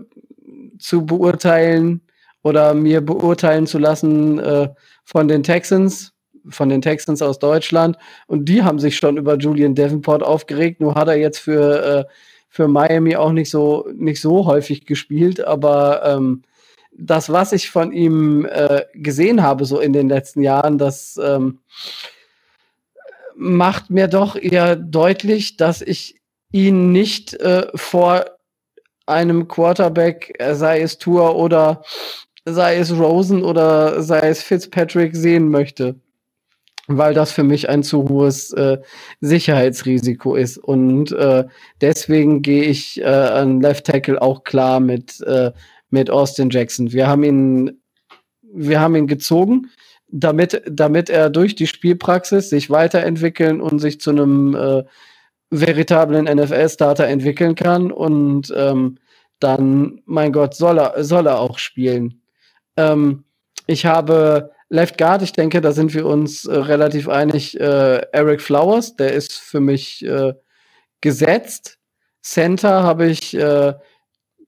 zu 0.77 1.05
beurteilen 1.05 2.04
oder 2.45 2.75
mir 2.75 3.01
beurteilen 3.01 3.65
zu 3.65 3.79
lassen 3.79 4.37
äh, 4.37 4.69
von 5.03 5.27
den 5.27 5.41
Texans, 5.41 6.13
von 6.47 6.69
den 6.69 6.79
Texans 6.79 7.23
aus 7.23 7.39
Deutschland. 7.39 7.97
Und 8.27 8.47
die 8.47 8.61
haben 8.61 8.77
sich 8.77 8.97
schon 8.97 9.17
über 9.17 9.35
Julian 9.35 9.73
Davenport 9.73 10.21
aufgeregt. 10.21 10.79
Nur 10.79 10.93
hat 10.93 11.07
er 11.07 11.15
jetzt 11.15 11.39
für, 11.39 11.83
äh, 11.83 12.05
für 12.47 12.67
Miami 12.67 13.15
auch 13.15 13.31
nicht 13.31 13.49
so, 13.49 13.89
nicht 13.95 14.21
so 14.21 14.45
häufig 14.45 14.85
gespielt. 14.85 15.43
Aber 15.43 16.05
ähm, 16.05 16.43
das, 16.95 17.31
was 17.31 17.51
ich 17.51 17.71
von 17.71 17.91
ihm 17.91 18.45
äh, 18.45 18.83
gesehen 18.93 19.41
habe, 19.41 19.65
so 19.65 19.79
in 19.79 19.91
den 19.91 20.07
letzten 20.07 20.43
Jahren, 20.43 20.77
das 20.77 21.19
ähm, 21.21 21.61
macht 23.35 23.89
mir 23.89 24.07
doch 24.07 24.35
eher 24.35 24.75
deutlich, 24.75 25.57
dass 25.57 25.81
ich 25.81 26.21
ihn 26.51 26.91
nicht 26.91 27.33
äh, 27.33 27.69
vor 27.73 28.25
einem 29.07 29.47
Quarterback, 29.47 30.37
sei 30.53 30.81
es 30.81 30.99
Tour 30.99 31.35
oder 31.35 31.81
sei 32.45 32.77
es 32.77 32.97
Rosen 32.97 33.43
oder 33.43 34.01
sei 34.01 34.29
es 34.29 34.43
Fitzpatrick, 34.43 35.15
sehen 35.15 35.49
möchte. 35.49 35.95
Weil 36.87 37.15
das 37.15 37.31
für 37.31 37.43
mich 37.43 37.67
ein 37.67 37.81
zu 37.81 38.07
hohes 38.07 38.53
äh, 38.53 38.77
Sicherheitsrisiko 39.19 40.35
ist. 40.35 40.59
Und 40.59 41.11
äh, 41.13 41.45
deswegen 41.81 42.43
gehe 42.43 42.63
ich 42.63 43.01
äh, 43.01 43.05
an 43.05 43.59
Left 43.59 43.87
Tackle 43.87 44.21
auch 44.21 44.43
klar 44.43 44.79
mit, 44.79 45.19
äh, 45.21 45.51
mit 45.89 46.11
Austin 46.11 46.51
Jackson. 46.51 46.93
Wir 46.93 47.07
haben 47.07 47.23
ihn, 47.23 47.81
wir 48.43 48.79
haben 48.79 48.95
ihn 48.95 49.07
gezogen, 49.07 49.71
damit, 50.07 50.61
damit 50.69 51.09
er 51.09 51.31
durch 51.31 51.55
die 51.55 51.65
Spielpraxis 51.65 52.51
sich 52.51 52.69
weiterentwickeln 52.69 53.61
und 53.61 53.79
sich 53.79 53.99
zu 53.99 54.11
einem 54.11 54.55
äh, 54.55 54.83
veritablen 55.49 56.25
NFL-Starter 56.25 57.07
entwickeln 57.07 57.55
kann. 57.55 57.91
Und 57.91 58.53
ähm, 58.55 58.99
dann, 59.39 60.01
mein 60.05 60.31
Gott, 60.31 60.53
soll 60.53 60.77
er, 60.77 61.03
soll 61.03 61.25
er 61.25 61.39
auch 61.39 61.57
spielen. 61.57 62.21
Ähm, 62.77 63.23
ich 63.67 63.85
habe 63.85 64.51
Left 64.69 64.97
Guard, 64.97 65.21
ich 65.21 65.33
denke, 65.33 65.61
da 65.61 65.71
sind 65.71 65.93
wir 65.93 66.05
uns 66.05 66.45
äh, 66.45 66.55
relativ 66.55 67.07
einig. 67.07 67.59
Äh, 67.59 68.01
Eric 68.11 68.41
Flowers, 68.41 68.95
der 68.95 69.13
ist 69.13 69.33
für 69.33 69.59
mich 69.59 70.03
äh, 70.05 70.33
gesetzt. 71.01 71.77
Center 72.21 72.83
habe 72.83 73.05
ich 73.05 73.35
äh, 73.35 73.73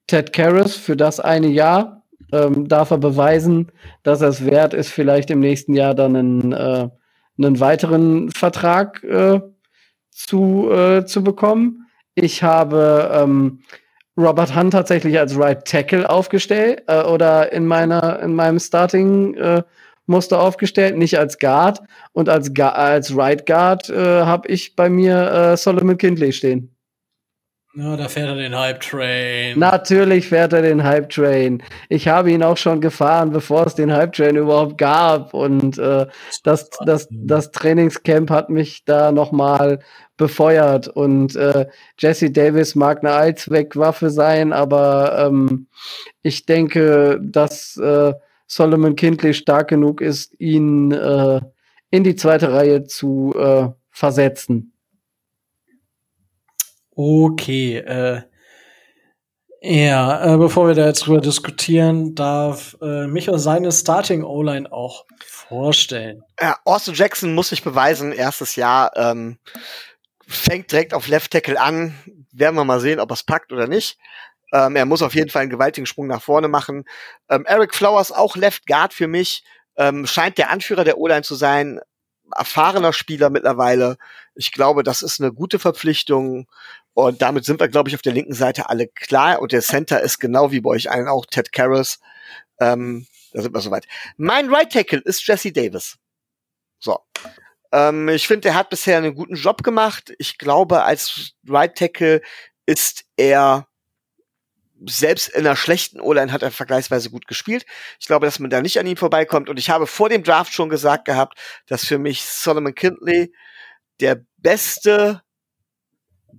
Ted 0.06 0.32
Karras 0.32 0.74
für 0.74 0.96
das 0.96 1.20
eine 1.20 1.48
Jahr. 1.48 2.02
Ähm, 2.32 2.68
darf 2.68 2.90
er 2.90 2.98
beweisen, 2.98 3.72
dass 4.02 4.20
er 4.20 4.28
es 4.28 4.44
wert 4.44 4.74
ist, 4.74 4.90
vielleicht 4.90 5.30
im 5.30 5.40
nächsten 5.40 5.72
Jahr 5.72 5.94
dann 5.94 6.14
einen, 6.14 6.52
äh, 6.52 6.88
einen 7.38 7.60
weiteren 7.60 8.30
Vertrag 8.30 9.02
äh, 9.04 9.40
zu, 10.10 10.68
zu 11.06 11.22
bekommen. 11.22 11.86
Ich 12.16 12.42
habe 12.42 13.08
ähm, 13.14 13.62
Robert 14.18 14.54
Hunt 14.56 14.72
tatsächlich 14.72 15.18
als 15.18 15.38
Right 15.38 15.64
Tackle 15.64 16.08
aufgestellt 16.10 16.82
äh, 16.88 17.02
oder 17.02 17.52
in 17.52 17.66
meiner 17.66 18.20
in 18.20 18.34
meinem 18.34 18.58
Starting 18.58 19.34
äh, 19.34 19.62
Muster 20.06 20.40
aufgestellt, 20.40 20.96
nicht 20.96 21.18
als 21.18 21.38
Guard 21.38 21.80
und 22.12 22.28
als 22.28 22.50
als 22.58 23.16
Right 23.16 23.46
Guard 23.46 23.88
äh, 23.90 24.22
habe 24.22 24.48
ich 24.48 24.74
bei 24.74 24.90
mir 24.90 25.30
äh, 25.30 25.56
Solomon 25.56 25.96
Kindley 25.96 26.32
stehen. 26.32 26.74
Ja, 27.80 27.96
da 27.96 28.08
fährt 28.08 28.26
er 28.26 28.34
den 28.34 28.58
Hype 28.58 28.80
Train. 28.80 29.56
Natürlich 29.56 30.26
fährt 30.26 30.52
er 30.52 30.62
den 30.62 30.82
Hype 30.82 31.10
Train. 31.10 31.62
Ich 31.88 32.08
habe 32.08 32.32
ihn 32.32 32.42
auch 32.42 32.56
schon 32.56 32.80
gefahren, 32.80 33.30
bevor 33.30 33.66
es 33.66 33.76
den 33.76 33.92
Hype 33.92 34.12
Train 34.14 34.34
überhaupt 34.34 34.78
gab. 34.78 35.32
Und 35.32 35.78
äh, 35.78 36.06
das, 36.42 36.70
das, 36.84 37.06
das 37.08 37.52
Trainingscamp 37.52 38.30
hat 38.30 38.50
mich 38.50 38.84
da 38.84 39.12
nochmal 39.12 39.78
befeuert. 40.16 40.88
Und 40.88 41.36
äh, 41.36 41.66
Jesse 41.96 42.32
Davis 42.32 42.74
mag 42.74 43.04
eine 43.04 43.12
Allzweckwaffe 43.12 44.10
sein, 44.10 44.52
aber 44.52 45.28
ähm, 45.28 45.68
ich 46.22 46.46
denke, 46.46 47.20
dass 47.22 47.76
äh, 47.76 48.12
Solomon 48.48 48.96
Kindley 48.96 49.34
stark 49.34 49.68
genug 49.68 50.00
ist, 50.00 50.34
ihn 50.40 50.90
äh, 50.90 51.40
in 51.92 52.02
die 52.02 52.16
zweite 52.16 52.52
Reihe 52.52 52.82
zu 52.82 53.36
äh, 53.38 53.68
versetzen. 53.92 54.72
Okay, 57.00 57.76
äh, 57.76 58.22
ja, 59.60 60.34
äh, 60.34 60.36
bevor 60.36 60.66
wir 60.66 60.74
da 60.74 60.86
jetzt 60.86 61.06
drüber 61.06 61.20
diskutieren, 61.20 62.16
darf 62.16 62.76
äh, 62.82 63.06
Micho 63.06 63.38
seine 63.38 63.70
Starting 63.70 64.24
O-Line 64.24 64.72
auch 64.72 65.06
vorstellen. 65.24 66.24
Ja, 66.40 66.58
Austin 66.64 66.94
Jackson 66.94 67.36
muss 67.36 67.50
sich 67.50 67.62
beweisen, 67.62 68.10
erstes 68.10 68.56
Jahr, 68.56 68.96
ähm, 68.96 69.38
fängt 70.26 70.72
direkt 70.72 70.92
auf 70.92 71.06
Left 71.06 71.30
Tackle 71.30 71.60
an, 71.60 71.94
werden 72.32 72.56
wir 72.56 72.64
mal 72.64 72.80
sehen, 72.80 72.98
ob 72.98 73.12
er 73.12 73.14
es 73.14 73.22
packt 73.22 73.52
oder 73.52 73.68
nicht. 73.68 73.96
Ähm, 74.52 74.74
er 74.74 74.84
muss 74.84 75.02
auf 75.02 75.14
jeden 75.14 75.30
Fall 75.30 75.42
einen 75.42 75.52
gewaltigen 75.52 75.86
Sprung 75.86 76.08
nach 76.08 76.22
vorne 76.22 76.48
machen. 76.48 76.84
Ähm, 77.30 77.44
Eric 77.46 77.76
Flowers, 77.76 78.10
auch 78.10 78.34
Left 78.34 78.66
Guard 78.66 78.92
für 78.92 79.06
mich, 79.06 79.44
ähm, 79.76 80.04
scheint 80.04 80.36
der 80.36 80.50
Anführer 80.50 80.82
der 80.82 80.98
O-Line 80.98 81.22
zu 81.22 81.36
sein, 81.36 81.78
erfahrener 82.36 82.92
Spieler 82.92 83.30
mittlerweile. 83.30 83.98
Ich 84.34 84.52
glaube, 84.52 84.82
das 84.82 85.02
ist 85.02 85.20
eine 85.20 85.32
gute 85.32 85.58
Verpflichtung. 85.58 86.48
Und 86.98 87.22
damit 87.22 87.44
sind 87.44 87.60
wir, 87.60 87.68
glaube 87.68 87.88
ich, 87.88 87.94
auf 87.94 88.02
der 88.02 88.12
linken 88.12 88.34
Seite 88.34 88.68
alle 88.68 88.88
klar. 88.88 89.40
Und 89.40 89.52
der 89.52 89.62
Center 89.62 90.00
ist 90.00 90.18
genau 90.18 90.50
wie 90.50 90.60
bei 90.60 90.70
euch 90.70 90.90
allen 90.90 91.06
auch 91.06 91.26
Ted 91.26 91.52
Karras. 91.52 92.00
Ähm, 92.58 93.06
da 93.32 93.40
sind 93.40 93.54
wir 93.54 93.60
soweit. 93.60 93.86
Mein 94.16 94.52
Right 94.52 94.72
Tackle 94.72 95.02
ist 95.04 95.24
Jesse 95.24 95.52
Davis. 95.52 95.96
So. 96.80 96.98
Ähm, 97.70 98.08
ich 98.08 98.26
finde, 98.26 98.48
er 98.48 98.56
hat 98.56 98.70
bisher 98.70 98.98
einen 98.98 99.14
guten 99.14 99.36
Job 99.36 99.62
gemacht. 99.62 100.12
Ich 100.18 100.38
glaube, 100.38 100.82
als 100.82 101.34
Right 101.46 101.78
Tackle 101.78 102.20
ist 102.66 103.04
er 103.16 103.68
selbst 104.84 105.28
in 105.28 105.46
einer 105.46 105.54
schlechten 105.54 106.00
O-Line 106.00 106.32
hat 106.32 106.42
er 106.42 106.50
vergleichsweise 106.50 107.10
gut 107.10 107.28
gespielt. 107.28 107.64
Ich 108.00 108.08
glaube, 108.08 108.26
dass 108.26 108.40
man 108.40 108.50
da 108.50 108.60
nicht 108.60 108.80
an 108.80 108.88
ihm 108.88 108.96
vorbeikommt. 108.96 109.48
Und 109.48 109.60
ich 109.60 109.70
habe 109.70 109.86
vor 109.86 110.08
dem 110.08 110.24
Draft 110.24 110.52
schon 110.52 110.68
gesagt 110.68 111.04
gehabt, 111.04 111.38
dass 111.68 111.84
für 111.84 111.98
mich 111.98 112.24
Solomon 112.24 112.74
Kindley 112.74 113.32
der 114.00 114.20
beste 114.38 115.22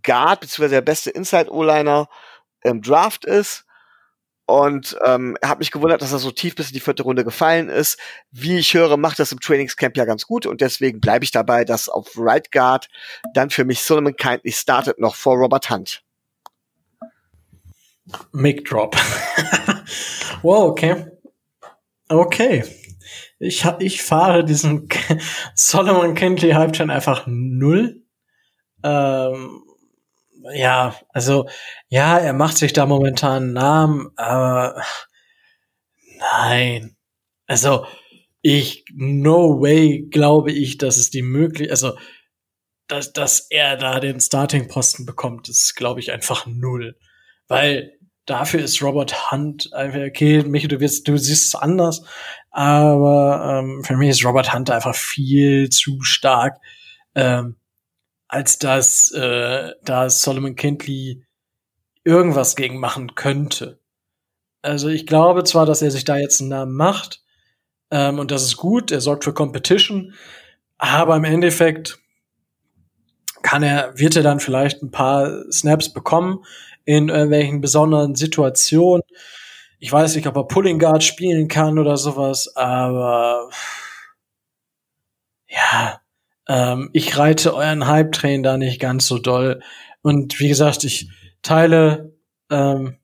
Guard 0.04 0.42
beziehungsweise 0.42 0.76
der 0.76 0.82
beste 0.82 1.10
Inside-O-Liner 1.10 2.08
im 2.62 2.82
Draft 2.82 3.26
ist. 3.26 3.66
Und 4.46 4.98
ähm, 5.06 5.38
hat 5.44 5.60
mich 5.60 5.70
gewundert, 5.70 6.02
dass 6.02 6.12
er 6.12 6.18
so 6.18 6.32
tief 6.32 6.56
bis 6.56 6.70
in 6.70 6.74
die 6.74 6.80
vierte 6.80 7.04
Runde 7.04 7.24
gefallen 7.24 7.70
ist. 7.70 8.00
Wie 8.32 8.58
ich 8.58 8.74
höre, 8.74 8.98
macht 8.98 9.20
das 9.20 9.32
im 9.32 9.40
Trainingscamp 9.40 9.96
ja 9.96 10.06
ganz 10.06 10.26
gut 10.26 10.48
und 10.48 10.62
deswegen 10.62 11.00
bleibe 11.00 11.24
ich 11.24 11.30
dabei, 11.30 11.66
dass 11.66 11.88
auf 11.88 12.14
Right 12.18 12.52
Guard 12.52 12.90
dann 13.36 13.52
für 13.52 13.64
mich 13.64 13.84
Solomon 13.84 14.16
Kindly 14.16 14.52
startet 14.52 14.98
noch 14.98 15.14
vor 15.14 15.36
Robert 15.36 15.70
Hunt. 15.70 16.02
Mic 18.32 18.64
Drop. 18.64 18.96
wow, 20.42 20.70
okay. 20.70 21.06
Okay. 22.08 22.64
Ich, 23.38 23.64
ich 23.80 24.02
fahre 24.02 24.44
diesen 24.44 24.90
Solomon 25.54 26.16
Kindly 26.16 26.52
Hype 26.52 26.74
Train 26.74 26.90
einfach 26.90 27.26
null. 27.28 28.04
Ähm, 28.84 29.64
ja, 30.54 30.96
also, 31.10 31.48
ja, 31.90 32.18
er 32.18 32.34
macht 32.34 32.58
sich 32.58 32.74
da 32.74 32.86
momentan 32.86 33.44
einen 33.44 33.54
Namen, 33.54 34.12
aber 34.16 34.82
nein. 36.20 36.96
Also, 37.48 37.86
ich, 38.42 38.86
no 38.94 39.62
way 39.62 40.08
glaube 40.10 40.52
ich, 40.52 40.78
dass 40.78 40.98
es 40.98 41.10
die 41.10 41.22
möglich, 41.22 41.72
also, 41.72 41.98
dass, 42.88 43.14
dass 43.14 43.48
er 43.50 43.78
da 43.78 44.00
den 44.00 44.20
Starting-Posten 44.20 45.06
bekommt, 45.06 45.50
ist, 45.50 45.76
glaube 45.76 46.00
ich, 46.00 46.12
einfach 46.12 46.46
null. 46.48 46.98
Weil 47.48 48.00
dafür 48.26 48.62
ist 48.62 48.82
Robert 48.82 49.32
Hunt 49.32 49.74
einfach, 49.74 50.02
okay, 50.02 50.44
Michi, 50.44 50.68
du 50.68 50.80
wirst, 50.80 51.08
du 51.08 51.18
siehst 51.18 51.48
es 51.48 51.56
anders, 51.56 52.04
aber 52.52 53.62
ähm, 53.64 53.84
für 53.84 53.98
mich 53.98 54.10
ist 54.10 54.26
Robert 54.26 54.54
Hunt 54.54 54.70
einfach 54.70 54.96
viel 54.96 55.70
zu 55.70 56.02
stark. 56.02 56.58
Ähm, 57.16 57.58
als 58.30 58.60
dass 58.60 59.12
äh, 59.12 59.74
da 59.84 60.10
Solomon 60.10 60.56
Kindley 60.56 61.26
irgendwas 62.06 62.56
gegen 62.56 62.80
machen 62.80 63.16
könnte. 63.16 63.80
Also 64.62 64.88
ich 64.88 65.06
glaube 65.06 65.44
zwar, 65.44 65.66
dass 65.66 65.82
er 65.82 65.92
sich 65.92 66.06
da 66.06 66.18
jetzt 66.18 66.40
einen 66.40 66.50
Namen 66.50 66.76
macht 66.76 67.24
ähm, 67.92 68.20
und 68.20 68.32
das 68.32 68.44
ist 68.44 68.58
gut, 68.58 68.92
er 68.92 69.02
sorgt 69.02 69.24
für 69.24 69.34
Competition, 69.34 70.14
aber 70.78 71.16
im 71.18 71.24
Endeffekt 71.24 72.00
kann 73.42 73.64
er, 73.64 73.98
wird 73.98 74.16
er 74.16 74.24
dann 74.24 74.40
vielleicht 74.40 74.84
ein 74.84 74.92
paar 74.92 75.44
Snaps 75.52 75.92
bekommen 75.92 76.46
in 76.86 77.10
irgendwelchen 77.10 77.62
besonderen 77.62 78.16
Situationen. 78.16 79.04
Ich 79.80 79.92
weiß 79.92 80.16
nicht, 80.16 80.28
ob 80.28 80.36
er 80.36 80.48
Pulling 80.48 80.78
Guard 80.78 81.04
spielen 81.04 81.48
kann 81.48 81.80
oder 81.80 81.98
sowas, 81.98 82.56
aber 82.56 83.50
ja, 85.48 85.99
ähm, 86.50 86.90
ich 86.94 87.18
reite 87.18 87.54
euren 87.54 87.88
Hype-Train 87.88 88.42
da 88.42 88.58
nicht 88.58 88.82
ganz 88.82 89.06
so 89.06 89.20
doll. 89.20 89.62
Und 90.02 90.40
wie 90.40 90.50
gesagt, 90.50 90.84
ich 90.84 91.10
teile, 91.44 92.18
ähm, 92.50 92.98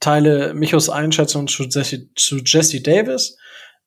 teile 0.00 0.52
Michos 0.52 0.90
Einschätzung 0.90 1.46
zu 1.46 1.62
Jesse, 1.64 2.12
zu 2.16 2.38
Jesse 2.44 2.82
Davis. 2.82 3.38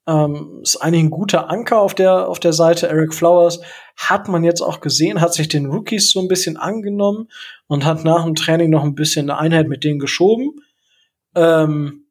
Ähm, 0.07 0.61
ist 0.63 0.77
eigentlich 0.77 1.03
ein 1.03 1.09
guter 1.09 1.49
Anker 1.49 1.81
auf 1.81 1.93
der, 1.93 2.29
auf 2.29 2.39
der 2.39 2.53
Seite. 2.53 2.87
Eric 2.87 3.13
Flowers 3.13 3.59
hat 3.97 4.29
man 4.29 4.45
jetzt 4.45 4.61
auch 4.61 4.79
gesehen, 4.79 5.19
hat 5.19 5.33
sich 5.33 5.49
den 5.49 5.65
Rookies 5.65 6.11
so 6.11 6.21
ein 6.21 6.29
bisschen 6.29 6.55
angenommen 6.55 7.27
und 7.67 7.83
hat 7.83 8.05
nach 8.05 8.23
dem 8.23 8.35
Training 8.35 8.69
noch 8.69 8.83
ein 8.83 8.95
bisschen 8.95 9.29
eine 9.29 9.39
Einheit 9.39 9.67
mit 9.67 9.83
denen 9.83 9.99
geschoben. 9.99 10.61
Ähm, 11.35 12.05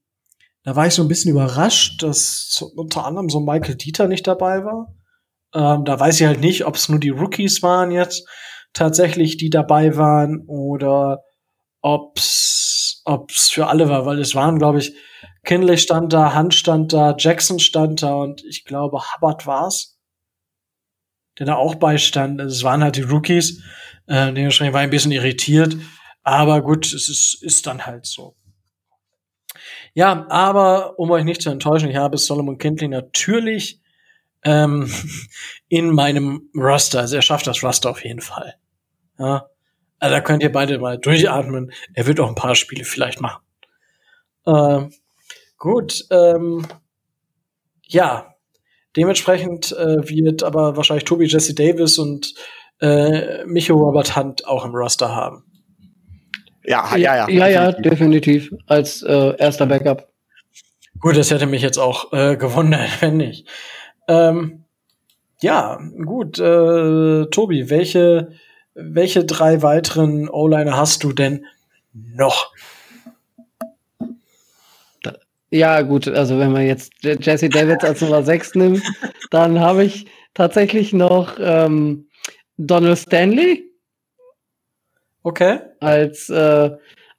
da 0.64 0.76
war 0.76 0.86
ich 0.86 0.92
so 0.92 1.00
ein 1.00 1.08
bisschen 1.08 1.30
überrascht, 1.30 2.02
dass 2.02 2.62
unter 2.74 3.06
anderem 3.06 3.30
so 3.30 3.40
Michael 3.40 3.76
Dieter 3.76 4.08
nicht 4.08 4.26
dabei 4.26 4.64
war. 4.64 4.92
Ähm, 5.56 5.84
da 5.84 5.98
weiß 5.98 6.20
ich 6.20 6.26
halt 6.26 6.40
nicht, 6.40 6.66
ob 6.66 6.74
es 6.76 6.88
nur 6.88 7.00
die 7.00 7.08
Rookies 7.08 7.62
waren 7.62 7.90
jetzt 7.90 8.28
tatsächlich, 8.74 9.38
die 9.38 9.48
dabei 9.48 9.96
waren 9.96 10.44
oder 10.46 11.22
ob's 11.80 13.02
ob's 13.06 13.48
für 13.48 13.68
alle 13.68 13.88
war, 13.88 14.04
weil 14.04 14.18
es 14.18 14.34
waren, 14.34 14.58
glaube 14.58 14.80
ich, 14.80 14.94
Kinley 15.44 15.78
stand 15.78 16.12
da, 16.12 16.36
Hunt 16.36 16.54
stand 16.54 16.92
da, 16.92 17.14
Jackson 17.16 17.58
stand 17.58 18.02
da 18.02 18.14
und 18.16 18.44
ich 18.44 18.64
glaube 18.64 19.00
Hubbard 19.00 19.46
war's, 19.46 19.96
der 21.38 21.46
da 21.46 21.54
auch 21.54 21.76
beistand. 21.76 22.40
Also 22.40 22.54
es 22.54 22.64
waren 22.64 22.82
halt 22.82 22.96
die 22.96 23.02
Rookies. 23.02 23.62
Äh, 24.08 24.32
dementsprechend 24.32 24.74
war 24.74 24.82
ich 24.82 24.88
ein 24.88 24.90
bisschen 24.90 25.12
irritiert, 25.12 25.76
aber 26.22 26.62
gut, 26.62 26.86
es 26.86 27.08
ist, 27.08 27.42
ist 27.42 27.66
dann 27.66 27.86
halt 27.86 28.06
so. 28.06 28.36
Ja, 29.94 30.26
aber 30.28 30.98
um 30.98 31.10
euch 31.12 31.24
nicht 31.24 31.42
zu 31.42 31.50
enttäuschen, 31.50 31.88
ich 31.88 31.96
habe 31.96 32.18
Solomon 32.18 32.58
Kindley 32.58 32.88
natürlich 32.88 33.80
ähm, 34.44 34.90
in 35.68 35.92
meinem 35.92 36.50
Roster. 36.54 37.00
Also 37.00 37.16
er 37.16 37.22
schafft 37.22 37.46
das 37.46 37.62
Roster 37.62 37.90
auf 37.90 38.04
jeden 38.04 38.20
Fall. 38.20 38.54
Ja. 39.18 39.46
Also 39.98 40.14
da 40.14 40.20
könnt 40.20 40.42
ihr 40.42 40.52
beide 40.52 40.78
mal 40.78 40.98
durchatmen. 40.98 41.72
Er 41.94 42.06
wird 42.06 42.20
auch 42.20 42.28
ein 42.28 42.34
paar 42.34 42.54
Spiele 42.54 42.84
vielleicht 42.84 43.20
machen. 43.20 43.42
Ähm, 44.46 44.92
gut, 45.58 46.04
ähm, 46.10 46.66
ja. 47.82 48.32
Dementsprechend 48.96 49.72
äh, 49.72 50.08
wird 50.08 50.42
aber 50.42 50.76
wahrscheinlich 50.76 51.04
Toby 51.04 51.26
Jesse 51.26 51.54
Davis 51.54 51.98
und 51.98 52.34
äh, 52.80 53.44
Micho 53.44 53.74
Robert 53.74 54.16
Hunt 54.16 54.46
auch 54.46 54.64
im 54.64 54.74
Roster 54.74 55.14
haben. 55.14 55.44
Ja, 56.64 56.96
ja, 56.96 57.16
ja. 57.16 57.28
Ja, 57.28 57.46
ja, 57.46 57.72
definitiv. 57.72 58.52
Als 58.66 59.02
äh, 59.02 59.36
erster 59.38 59.66
Backup. 59.66 60.08
Gut, 60.98 61.16
das 61.16 61.30
hätte 61.30 61.46
mich 61.46 61.62
jetzt 61.62 61.78
auch 61.78 62.12
äh, 62.12 62.36
gewundert, 62.36 62.88
wenn 63.00 63.18
nicht. 63.18 63.48
Ähm, 64.08 64.64
ja, 65.40 65.78
gut. 66.04 66.38
Äh, 66.38 67.26
Tobi, 67.26 67.70
welche, 67.70 68.32
welche 68.74 69.24
drei 69.24 69.62
weiteren 69.62 70.28
O-Liner 70.28 70.76
hast 70.76 71.04
du 71.04 71.12
denn 71.12 71.46
noch? 71.92 72.52
Ja, 75.50 75.82
gut, 75.82 76.08
also 76.08 76.38
wenn 76.38 76.52
man 76.52 76.66
jetzt 76.66 76.92
Jesse 77.02 77.48
Davids 77.48 77.84
als 77.84 78.00
Nummer 78.00 78.22
6 78.22 78.56
nimmt, 78.56 78.82
dann 79.30 79.60
habe 79.60 79.84
ich 79.84 80.06
tatsächlich 80.34 80.92
noch 80.92 81.36
ähm, 81.38 82.08
Donald 82.56 82.98
Stanley. 82.98 83.64
Okay. 85.22 85.60
Als, 85.80 86.28
äh, 86.30 86.70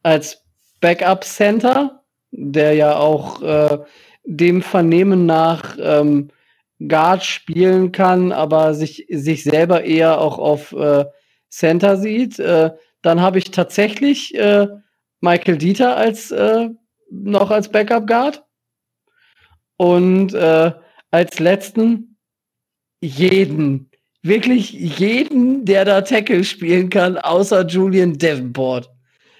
als 0.03 0.43
Backup 0.81 1.23
Center, 1.23 2.03
der 2.31 2.73
ja 2.73 2.97
auch 2.97 3.41
äh, 3.41 3.79
dem 4.25 4.61
Vernehmen 4.61 5.25
nach 5.25 5.77
ähm, 5.79 6.29
Guard 6.79 7.23
spielen 7.23 7.91
kann, 7.91 8.31
aber 8.31 8.73
sich, 8.73 9.07
sich 9.09 9.43
selber 9.43 9.83
eher 9.83 10.19
auch 10.21 10.37
auf 10.37 10.73
äh, 10.73 11.05
Center 11.49 11.97
sieht. 11.97 12.39
Äh, 12.39 12.71
dann 13.01 13.21
habe 13.21 13.39
ich 13.39 13.51
tatsächlich 13.51 14.35
äh, 14.35 14.67
Michael 15.21 15.57
Dieter 15.57 15.97
als 15.97 16.31
äh, 16.31 16.69
noch 17.09 17.51
als 17.51 17.69
Backup 17.69 18.07
Guard. 18.07 18.43
Und 19.77 20.33
äh, 20.33 20.71
als 21.11 21.39
letzten 21.39 22.17
jeden, 23.01 23.91
wirklich 24.23 24.71
jeden, 24.71 25.65
der 25.65 25.85
da 25.85 26.01
Tackle 26.01 26.43
spielen 26.43 26.89
kann, 26.89 27.17
außer 27.17 27.65
Julian 27.65 28.17
Davenport. 28.17 28.89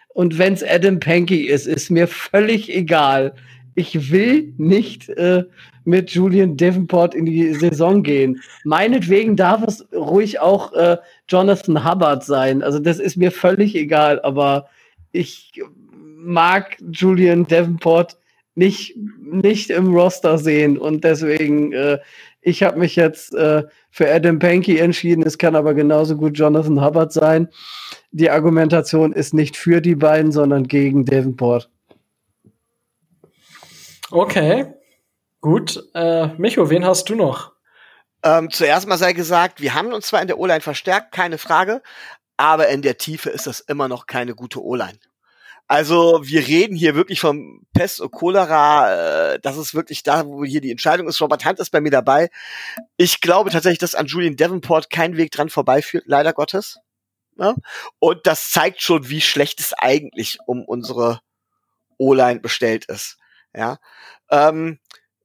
Und 0.10 0.38
wenn 0.38 0.54
es 0.54 0.64
Adam 0.64 1.00
Pankey 1.00 1.42
ist, 1.42 1.68
ist 1.68 1.92
mir 1.92 2.08
völlig 2.08 2.74
egal. 2.74 3.36
Ich 3.78 4.12
will 4.12 4.56
nicht 4.58 5.08
äh, 5.08 5.44
mit 5.84 6.10
Julian 6.10 6.58
Davenport 6.58 7.14
in 7.14 7.26
die 7.26 7.54
Saison 7.54 8.02
gehen. 8.02 8.42
Meinetwegen 8.64 9.36
darf 9.36 9.62
es 9.62 9.88
ruhig 9.94 10.40
auch 10.40 10.74
äh, 10.74 10.98
Jonathan 11.30 11.88
Hubbard 11.88 12.24
sein. 12.24 12.64
Also 12.64 12.80
das 12.80 12.98
ist 12.98 13.18
mir 13.18 13.32
völlig 13.32 13.76
egal, 13.76 14.20
aber 14.22 14.68
ich 15.12 15.52
mag 15.94 16.78
Julian 16.92 17.46
Davenport 17.46 18.18
nicht, 18.56 18.96
nicht 19.22 19.70
im 19.70 19.94
Roster 19.94 20.40
sehen 20.40 20.80
und 20.80 21.04
deswegen, 21.04 21.72
äh, 21.74 22.00
ich 22.42 22.64
habe 22.64 22.80
mich 22.80 22.96
jetzt 22.96 23.36
äh, 23.36 23.62
für 23.92 24.12
Adam 24.12 24.40
Pankey 24.40 24.80
entschieden. 24.80 25.22
Es 25.22 25.38
kann 25.38 25.56
aber 25.56 25.76
genauso 25.76 26.18
gut 26.18 26.36
Jonathan 26.36 26.84
Hubbard 26.84 27.14
sein. 27.14 27.48
Die 28.10 28.32
Argumentation 28.32 29.14
ist 29.14 29.36
nicht 29.36 29.56
für 29.56 29.82
die 29.82 29.94
beiden, 29.94 30.32
sondern 30.32 30.68
gegen 30.68 31.06
Davenport. 31.06 31.70
Okay, 34.10 34.74
gut. 35.42 35.84
Äh, 35.94 36.28
Micho, 36.38 36.70
wen 36.70 36.86
hast 36.86 37.10
du 37.10 37.16
noch? 37.16 37.54
Ähm, 38.24 38.50
zuerst 38.52 38.88
mal 38.88 38.98
sei 38.98 39.14
gesagt, 39.14 39.62
wir 39.62 39.74
haben 39.74 39.94
uns 39.94 40.08
zwar 40.08 40.22
in 40.22 40.28
der 40.28 40.40
O-Line 40.40 40.62
verstärkt, 40.62 41.12
keine 41.12 41.38
Frage, 41.38 41.82
aber 42.38 42.70
in 42.70 42.82
der 42.82 42.98
Tiefe 42.98 43.30
ist 43.30 43.48
das 43.48 43.60
immer 43.60 43.88
noch 43.88 44.08
keine 44.08 44.34
gute 44.34 44.64
O-Line. 44.64 45.00
Also 45.68 46.22
wir 46.24 46.48
reden 46.48 46.78
hier 46.78 46.96
wirklich 46.96 47.20
vom 47.20 47.66
Pest 47.74 48.00
und 48.00 48.12
Cholera. 48.12 49.34
Äh, 49.34 49.40
das 49.42 49.58
ist 49.58 49.76
wirklich 49.76 50.02
da, 50.02 50.26
wo 50.26 50.46
hier 50.46 50.62
die 50.62 50.72
Entscheidung 50.72 51.10
ist. 51.10 51.22
Robert 51.22 51.46
Hunt 51.46 51.60
ist 51.60 51.72
bei 51.72 51.82
mir 51.82 51.92
dabei. 51.92 52.30
Ich 52.96 53.20
glaube 53.20 53.50
tatsächlich, 53.50 53.80
dass 53.80 53.94
an 53.94 54.06
Julian 54.06 54.38
Davenport 54.38 54.90
kein 54.90 55.18
Weg 55.18 55.32
dran 55.32 55.50
vorbeiführt, 55.50 56.06
leider 56.08 56.32
Gottes. 56.32 56.80
Ja? 57.38 57.56
Und 58.00 58.26
das 58.26 58.52
zeigt 58.52 58.82
schon, 58.82 59.10
wie 59.10 59.20
schlecht 59.20 59.60
es 59.60 59.74
eigentlich 59.74 60.38
um 60.46 60.64
unsere 60.64 61.20
O-Line 61.98 62.40
bestellt 62.40 62.86
ist. 62.86 63.17
Ja. 63.58 63.80
Ähm, 64.30 64.80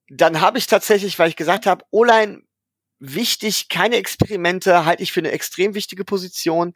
dann 0.09 0.41
habe 0.41 0.59
ich 0.59 0.67
tatsächlich, 0.67 1.19
weil 1.19 1.29
ich 1.29 1.37
gesagt 1.37 1.67
habe, 1.67 1.85
O-Line 1.91 2.43
wichtig, 2.99 3.69
keine 3.69 3.97
Experimente, 3.97 4.85
halte 4.87 5.03
ich 5.03 5.13
für 5.13 5.21
eine 5.21 5.33
extrem 5.33 5.75
wichtige 5.75 6.05
Position. 6.05 6.75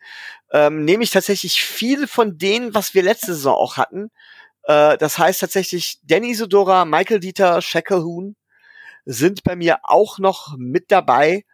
Ähm, 0.53 0.85
nehme 0.85 1.03
ich 1.03 1.11
tatsächlich 1.11 1.63
viel 1.63 2.07
von 2.07 2.37
denen, 2.37 2.75
was 2.75 2.95
wir 2.95 3.03
letzte 3.03 3.35
Saison 3.35 3.57
auch 3.57 3.77
hatten. 3.79 4.11
Äh, 4.65 4.99
das 4.99 5.19
heißt 5.19 5.41
tatsächlich, 5.41 5.99
Danny 6.03 6.35
Sodora, 6.35 6.85
Michael 6.85 7.21
Dieter, 7.21 7.63
Shackelhuhn 7.63 8.37
sind 9.07 9.45
bei 9.45 9.57
mir 9.57 9.79
auch 9.85 10.19
noch 10.19 10.57
mit 10.59 10.91
dabei 10.91 11.45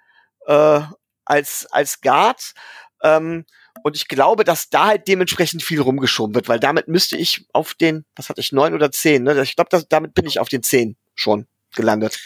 äh, 0.47 0.81
als, 1.25 1.67
als 1.71 2.01
Guard. 2.01 2.55
Ähm, 3.03 3.45
und 3.83 3.97
ich 3.97 4.09
glaube, 4.09 4.45
dass 4.45 4.71
da 4.71 4.87
halt 4.87 5.09
dementsprechend 5.09 5.63
viel 5.63 5.81
rumgeschoben 5.81 6.35
wird, 6.35 6.49
weil 6.49 6.61
damit 6.61 6.89
müsste 6.89 7.17
ich 7.17 7.47
auf 7.53 7.75
den, 7.75 8.05
was 8.15 8.29
hatte 8.29 8.41
ich, 8.41 8.53
neun 8.53 8.75
oder 8.75 8.91
zehn, 8.91 9.23
ne? 9.23 9.41
Ich 9.43 9.57
glaube, 9.57 9.85
damit 9.89 10.15
bin 10.15 10.27
ich 10.27 10.39
auf 10.39 10.49
den 10.49 10.63
zehn 10.63 10.97
schon 11.15 11.47
gelandet. 11.75 12.19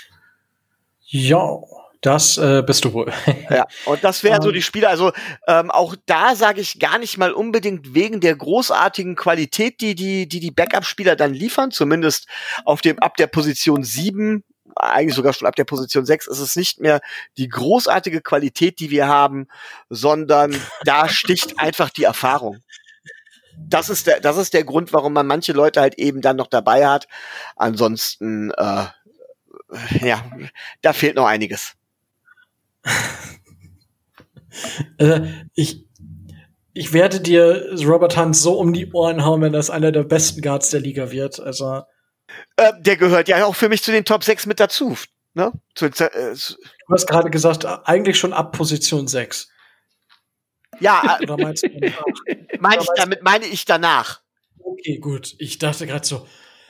Ja, 1.00 1.58
das 2.00 2.36
äh, 2.36 2.62
bist 2.66 2.84
du 2.84 2.92
wohl. 2.92 3.12
ja, 3.50 3.66
und 3.84 4.04
das 4.04 4.22
wären 4.22 4.42
so 4.42 4.48
ähm. 4.48 4.54
die 4.54 4.62
Spiele. 4.62 4.88
Also 4.88 5.12
ähm, 5.46 5.70
auch 5.70 5.96
da 6.06 6.34
sage 6.34 6.60
ich 6.60 6.78
gar 6.78 6.98
nicht 6.98 7.16
mal 7.16 7.32
unbedingt 7.32 7.94
wegen 7.94 8.20
der 8.20 8.36
großartigen 8.36 9.16
Qualität, 9.16 9.80
die 9.80 9.94
die, 9.94 10.28
die, 10.28 10.40
die 10.40 10.50
Backup-Spieler 10.50 11.16
dann 11.16 11.32
liefern, 11.32 11.70
zumindest 11.70 12.28
auf 12.64 12.80
dem 12.80 12.98
ab 12.98 13.16
der 13.16 13.28
Position 13.28 13.82
sieben 13.82 14.44
eigentlich 14.76 15.14
sogar 15.14 15.32
schon 15.32 15.48
ab 15.48 15.56
der 15.56 15.64
Position 15.64 16.06
6 16.06 16.26
ist 16.26 16.38
es 16.38 16.56
nicht 16.56 16.80
mehr 16.80 17.00
die 17.36 17.48
großartige 17.48 18.20
Qualität, 18.20 18.78
die 18.78 18.90
wir 18.90 19.08
haben, 19.08 19.48
sondern 19.88 20.54
da 20.84 21.08
sticht 21.08 21.58
einfach 21.58 21.90
die 21.90 22.04
Erfahrung. 22.04 22.62
Das 23.58 23.88
ist 23.88 24.06
der, 24.06 24.20
das 24.20 24.36
ist 24.36 24.52
der 24.54 24.64
Grund, 24.64 24.92
warum 24.92 25.14
man 25.14 25.26
manche 25.26 25.52
Leute 25.52 25.80
halt 25.80 25.98
eben 25.98 26.20
dann 26.20 26.36
noch 26.36 26.48
dabei 26.48 26.86
hat. 26.86 27.08
Ansonsten, 27.56 28.50
äh, 28.50 28.86
ja, 30.00 30.24
da 30.82 30.92
fehlt 30.92 31.16
noch 31.16 31.26
einiges. 31.26 31.74
äh, 34.98 35.22
ich, 35.54 35.86
ich 36.74 36.92
werde 36.92 37.20
dir 37.20 37.74
Robert 37.84 38.18
Hunt 38.18 38.36
so 38.36 38.58
um 38.58 38.74
die 38.74 38.92
Ohren 38.92 39.24
hauen, 39.24 39.40
wenn 39.40 39.54
das 39.54 39.70
einer 39.70 39.90
der 39.90 40.04
besten 40.04 40.42
Guards 40.42 40.70
der 40.70 40.80
Liga 40.80 41.10
wird. 41.10 41.40
Also 41.40 41.82
äh, 42.56 42.72
der 42.78 42.96
gehört 42.96 43.28
ja 43.28 43.44
auch 43.44 43.54
für 43.54 43.68
mich 43.68 43.82
zu 43.82 43.92
den 43.92 44.04
Top 44.04 44.24
6 44.24 44.46
mit 44.46 44.60
dazu. 44.60 44.96
Ne? 45.34 45.52
Zu, 45.74 45.86
äh, 45.86 45.90
du 45.90 46.92
hast 46.92 47.06
gerade 47.06 47.30
gesagt, 47.30 47.66
eigentlich 47.84 48.18
schon 48.18 48.32
ab 48.32 48.52
Position 48.52 49.08
6. 49.08 49.48
Ja, 50.80 51.18
Oder 51.22 51.36
meinst 51.38 51.62
du 51.62 51.68
mein 52.60 52.80
ich, 52.80 52.88
damit 52.96 53.22
meine 53.22 53.46
ich 53.46 53.64
danach. 53.64 54.20
Okay, 54.58 54.98
gut. 54.98 55.34
Ich 55.38 55.58
dachte 55.58 55.86
gerade 55.86 56.06
so, 56.06 56.26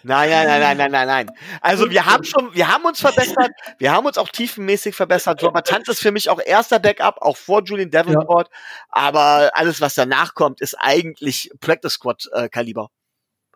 Nein, 0.06 0.30
nein, 0.30 0.46
nein, 0.46 0.60
nein, 0.60 0.76
nein, 0.76 0.90
nein, 0.92 1.06
nein. 1.08 1.30
Also 1.60 1.90
wir 1.90 2.06
haben 2.06 2.22
schon, 2.22 2.54
wir 2.54 2.68
haben 2.68 2.84
uns 2.84 3.00
verbessert, 3.00 3.50
wir 3.78 3.90
haben 3.90 4.06
uns 4.06 4.18
auch 4.18 4.28
tiefenmäßig 4.28 4.94
verbessert. 4.94 5.42
Robert 5.42 5.72
Hunt 5.72 5.88
ist 5.88 6.00
für 6.00 6.12
mich 6.12 6.30
auch 6.30 6.40
erster 6.40 6.78
Backup, 6.78 7.20
auch 7.20 7.36
vor 7.36 7.64
Julian 7.64 7.90
Davenport. 7.90 8.48
Ja. 8.48 8.58
Aber 8.90 9.50
alles, 9.54 9.80
was 9.80 9.94
danach 9.94 10.34
kommt, 10.34 10.60
ist 10.60 10.76
eigentlich 10.78 11.50
Practice 11.60 11.94
Squad 11.94 12.28
äh, 12.32 12.48
Kaliber. 12.48 12.90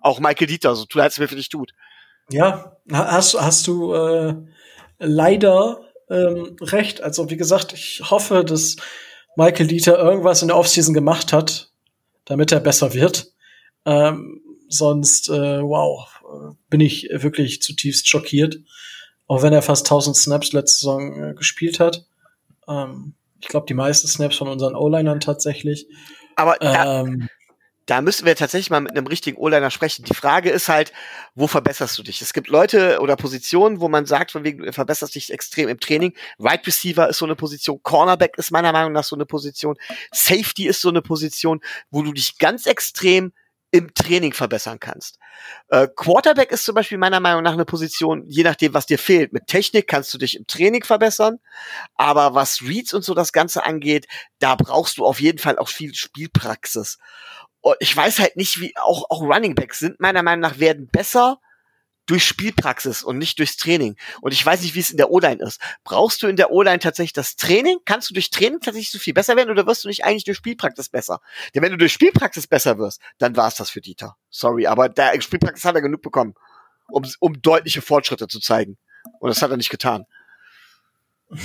Auch 0.01 0.19
Michael 0.19 0.49
Dieter, 0.49 0.75
so 0.75 0.87
tut, 0.87 1.03
als 1.03 1.15
es 1.15 1.19
mir 1.21 1.29
für 1.29 1.37
dich 1.37 1.51
tut. 1.51 1.73
Ja, 2.31 2.77
hast, 2.93 3.41
hast 3.41 3.67
du 3.67 3.95
äh, 3.95 4.35
leider 4.99 5.81
ähm, 6.09 6.57
recht. 6.61 7.03
Also 7.03 7.31
wie 7.31 7.37
gesagt, 7.37 7.73
ich 7.73 8.03
hoffe, 8.11 8.45
dass 8.45 8.77
Michael 9.37 9.67
Dieter 9.67 9.99
irgendwas 9.99 10.43
in 10.43 10.49
der 10.49 10.57
Offseason 10.57 10.95
gemacht 10.95 11.33
hat, 11.33 11.71
damit 12.25 12.53
er 12.53 12.61
besser 12.61 12.95
wird. 12.95 13.33
Ähm, 13.85 14.41
sonst, 14.69 15.29
äh, 15.29 15.63
wow, 15.63 16.09
bin 16.69 16.81
ich 16.81 17.09
wirklich 17.13 17.63
zutiefst 17.63 18.09
schockiert. 18.09 18.59
Auch 19.27 19.43
wenn 19.43 19.53
er 19.53 19.63
fast 19.63 19.87
1000 19.87 20.17
Snaps 20.17 20.53
letzte 20.53 20.79
Saison 20.79 21.31
äh, 21.31 21.35
gespielt 21.35 21.81
hat. 21.81 22.07
Ähm, 22.69 23.15
ich 23.41 23.49
glaube, 23.49 23.67
die 23.67 23.75
meisten 23.75 24.09
Snaps 24.09 24.37
von 24.37 24.49
unseren 24.49 24.75
O-Linern 24.75 25.21
tatsächlich. 25.21 25.87
Aber 26.37 26.61
ähm, 26.61 27.29
da 27.91 28.01
müssen 28.03 28.25
wir 28.25 28.37
tatsächlich 28.37 28.71
mal 28.71 28.81
mit 28.81 28.93
einem 28.93 29.09
richtigen 29.09 29.37
O-Liner 29.37 29.73
sprechen. 29.73 30.05
Die 30.05 30.15
Frage 30.15 30.51
ist 30.51 30.69
halt, 30.69 30.93
wo 31.35 31.49
verbesserst 31.49 31.99
du 31.99 32.05
dich? 32.05 32.23
Es 32.23 32.33
gibt 32.33 32.47
Leute 32.47 33.01
oder 33.01 33.17
Positionen, 33.17 33.81
wo 33.81 33.89
man 33.89 34.07
sagt, 34.07 34.31
von 34.31 34.45
wegen, 34.45 34.63
du 34.63 34.73
verbesserst 34.73 35.17
dich 35.17 35.33
extrem 35.33 35.69
im 35.69 35.81
Training. 35.81 36.15
Right 36.39 36.65
Receiver 36.65 37.09
ist 37.09 37.19
so 37.19 37.25
eine 37.25 37.35
Position, 37.35 37.81
Cornerback 37.83 38.39
ist 38.39 38.53
meiner 38.53 38.71
Meinung 38.71 38.93
nach 38.93 39.03
so 39.03 39.17
eine 39.17 39.27
Position, 39.27 39.75
Safety 40.13 40.69
ist 40.69 40.81
so 40.83 40.89
eine 40.89 41.03
Position, 41.03 41.61
wo 41.91 42.03
du 42.03 42.13
dich 42.13 42.39
ganz 42.39 42.67
extrem 42.67 43.33
im 43.73 43.93
Training 43.95 44.33
verbessern 44.33 44.79
kannst. 44.79 45.19
Äh, 45.69 45.89
Quarterback 45.95 46.53
ist 46.53 46.65
zum 46.65 46.75
Beispiel 46.77 46.99
meiner 46.99 47.21
Meinung 47.21 47.43
nach 47.43 47.53
eine 47.53 47.65
Position, 47.65 48.25
je 48.29 48.43
nachdem, 48.43 48.75
was 48.75 48.87
dir 48.87 48.99
fehlt. 48.99 49.33
Mit 49.33 49.47
Technik 49.47 49.89
kannst 49.89 50.13
du 50.15 50.19
dich 50.19 50.37
im 50.37 50.47
Training 50.47 50.85
verbessern, 50.85 51.39
aber 51.95 52.35
was 52.35 52.63
Reads 52.63 52.95
und 52.95 53.05
so 53.05 53.15
das 53.15 53.33
Ganze 53.33 53.65
angeht, 53.65 54.07
da 54.39 54.55
brauchst 54.55 54.99
du 54.99 55.05
auf 55.05 55.21
jeden 55.21 55.39
Fall 55.39 55.59
auch 55.59 55.69
viel 55.69 55.95
Spielpraxis. 55.95 56.99
Und 57.61 57.77
ich 57.81 57.95
weiß 57.95 58.19
halt 58.19 58.37
nicht, 58.37 58.61
wie 58.61 58.77
auch, 58.77 59.05
auch 59.11 59.23
Running 59.23 59.55
Backs 59.55 59.79
sind 59.79 60.01
meiner 60.01 60.23
Meinung 60.23 60.41
nach 60.41 60.59
werden 60.59 60.89
besser, 60.89 61.41
durch 62.11 62.25
Spielpraxis 62.25 63.05
und 63.05 63.19
nicht 63.19 63.39
durchs 63.39 63.57
Training. 63.57 63.97
Und 64.21 64.33
ich 64.33 64.45
weiß 64.45 64.63
nicht, 64.63 64.75
wie 64.75 64.81
es 64.81 64.91
in 64.91 64.97
der 64.97 65.13
O-Line 65.13 65.41
ist. 65.45 65.61
Brauchst 65.85 66.23
du 66.23 66.27
in 66.27 66.35
der 66.35 66.51
O-Line 66.51 66.81
tatsächlich 66.81 67.13
das 67.13 67.37
Training? 67.37 67.79
Kannst 67.85 68.11
du 68.11 68.15
durch 68.15 68.31
Training 68.31 68.59
tatsächlich 68.59 68.91
so 68.91 68.99
viel 68.99 69.15
besser 69.15 69.37
werden 69.37 69.49
oder 69.49 69.65
wirst 69.67 69.85
du 69.85 69.89
nicht 69.89 70.05
eigentlich 70.05 70.25
durch 70.25 70.39
Spielpraxis 70.39 70.89
besser? 70.89 71.21
Denn 71.55 71.63
wenn 71.63 71.71
du 71.71 71.79
durch 71.79 71.93
Spielpraxis 71.93 72.49
besser 72.49 72.79
wirst, 72.79 73.01
dann 73.19 73.37
war 73.37 73.47
es 73.47 73.55
das 73.55 73.71
für 73.71 73.81
Dieter. 73.81 74.17
Sorry, 74.29 74.67
aber 74.67 74.89
der 74.89 75.21
Spielpraxis 75.21 75.65
hat 75.65 75.77
er 75.77 75.83
genug 75.83 76.03
bekommen, 76.03 76.35
um, 76.89 77.05
um 77.21 77.41
deutliche 77.41 77.81
Fortschritte 77.81 78.27
zu 78.27 78.41
zeigen. 78.41 78.77
Und 79.21 79.29
das 79.29 79.41
hat 79.41 79.53
er 79.53 79.57
nicht 79.57 79.71
getan. 79.71 80.05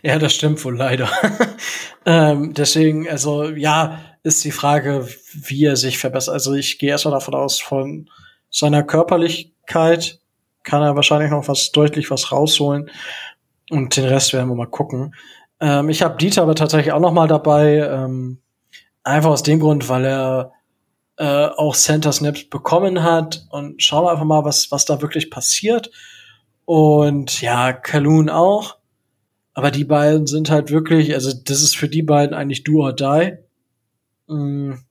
Ja, 0.00 0.16
das 0.20 0.32
stimmt 0.32 0.64
wohl 0.64 0.76
leider. 0.76 1.10
ähm, 2.06 2.54
deswegen, 2.54 3.08
also 3.08 3.48
ja, 3.50 3.98
ist 4.22 4.44
die 4.44 4.52
Frage, 4.52 5.08
wie 5.32 5.64
er 5.64 5.74
sich 5.74 5.98
verbessert. 5.98 6.34
Also 6.34 6.54
ich 6.54 6.78
gehe 6.78 6.90
erstmal 6.90 7.14
davon 7.14 7.34
aus, 7.34 7.58
von 7.58 8.08
seiner 8.48 8.84
körperlich 8.84 9.56
Persönlichkeit 9.68 10.18
kann 10.64 10.82
er 10.82 10.96
wahrscheinlich 10.96 11.30
noch 11.30 11.48
was 11.48 11.72
deutlich 11.72 12.10
was 12.10 12.32
rausholen. 12.32 12.90
Und 13.70 13.96
den 13.96 14.04
Rest 14.04 14.32
werden 14.32 14.48
wir 14.48 14.56
mal 14.56 14.66
gucken. 14.66 15.14
Ähm, 15.60 15.88
ich 15.88 16.02
habe 16.02 16.16
Dieter 16.16 16.42
aber 16.42 16.54
tatsächlich 16.54 16.92
auch 16.92 17.00
noch 17.00 17.12
mal 17.12 17.28
dabei. 17.28 17.76
Ähm, 17.78 18.38
einfach 19.02 19.30
aus 19.30 19.42
dem 19.42 19.60
Grund, 19.60 19.88
weil 19.88 20.04
er 20.04 20.52
äh, 21.16 21.46
auch 21.46 21.74
Center 21.74 22.12
Snaps 22.12 22.48
bekommen 22.48 23.02
hat. 23.02 23.46
Und 23.50 23.82
schauen 23.82 24.04
wir 24.04 24.10
einfach 24.10 24.24
mal, 24.24 24.44
was, 24.44 24.70
was 24.70 24.84
da 24.84 25.00
wirklich 25.00 25.30
passiert. 25.30 25.90
Und 26.64 27.40
ja, 27.40 27.72
Kaloon 27.72 28.28
auch. 28.28 28.77
Aber 29.58 29.72
die 29.72 29.84
beiden 29.84 30.28
sind 30.28 30.50
halt 30.50 30.70
wirklich, 30.70 31.14
also 31.14 31.32
das 31.32 31.62
ist 31.62 31.76
für 31.76 31.88
die 31.88 32.04
beiden 32.04 32.32
eigentlich 32.32 32.62
do 32.62 32.80
or 32.80 32.92
die. 32.92 33.38
Mhm. 34.28 34.84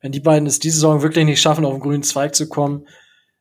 Wenn 0.00 0.10
die 0.10 0.18
beiden 0.18 0.48
es 0.48 0.58
diese 0.58 0.78
Saison 0.78 1.02
wirklich 1.02 1.26
nicht 1.26 1.40
schaffen, 1.40 1.64
auf 1.64 1.74
den 1.74 1.80
grünen 1.80 2.02
Zweig 2.02 2.34
zu 2.34 2.48
kommen, 2.48 2.88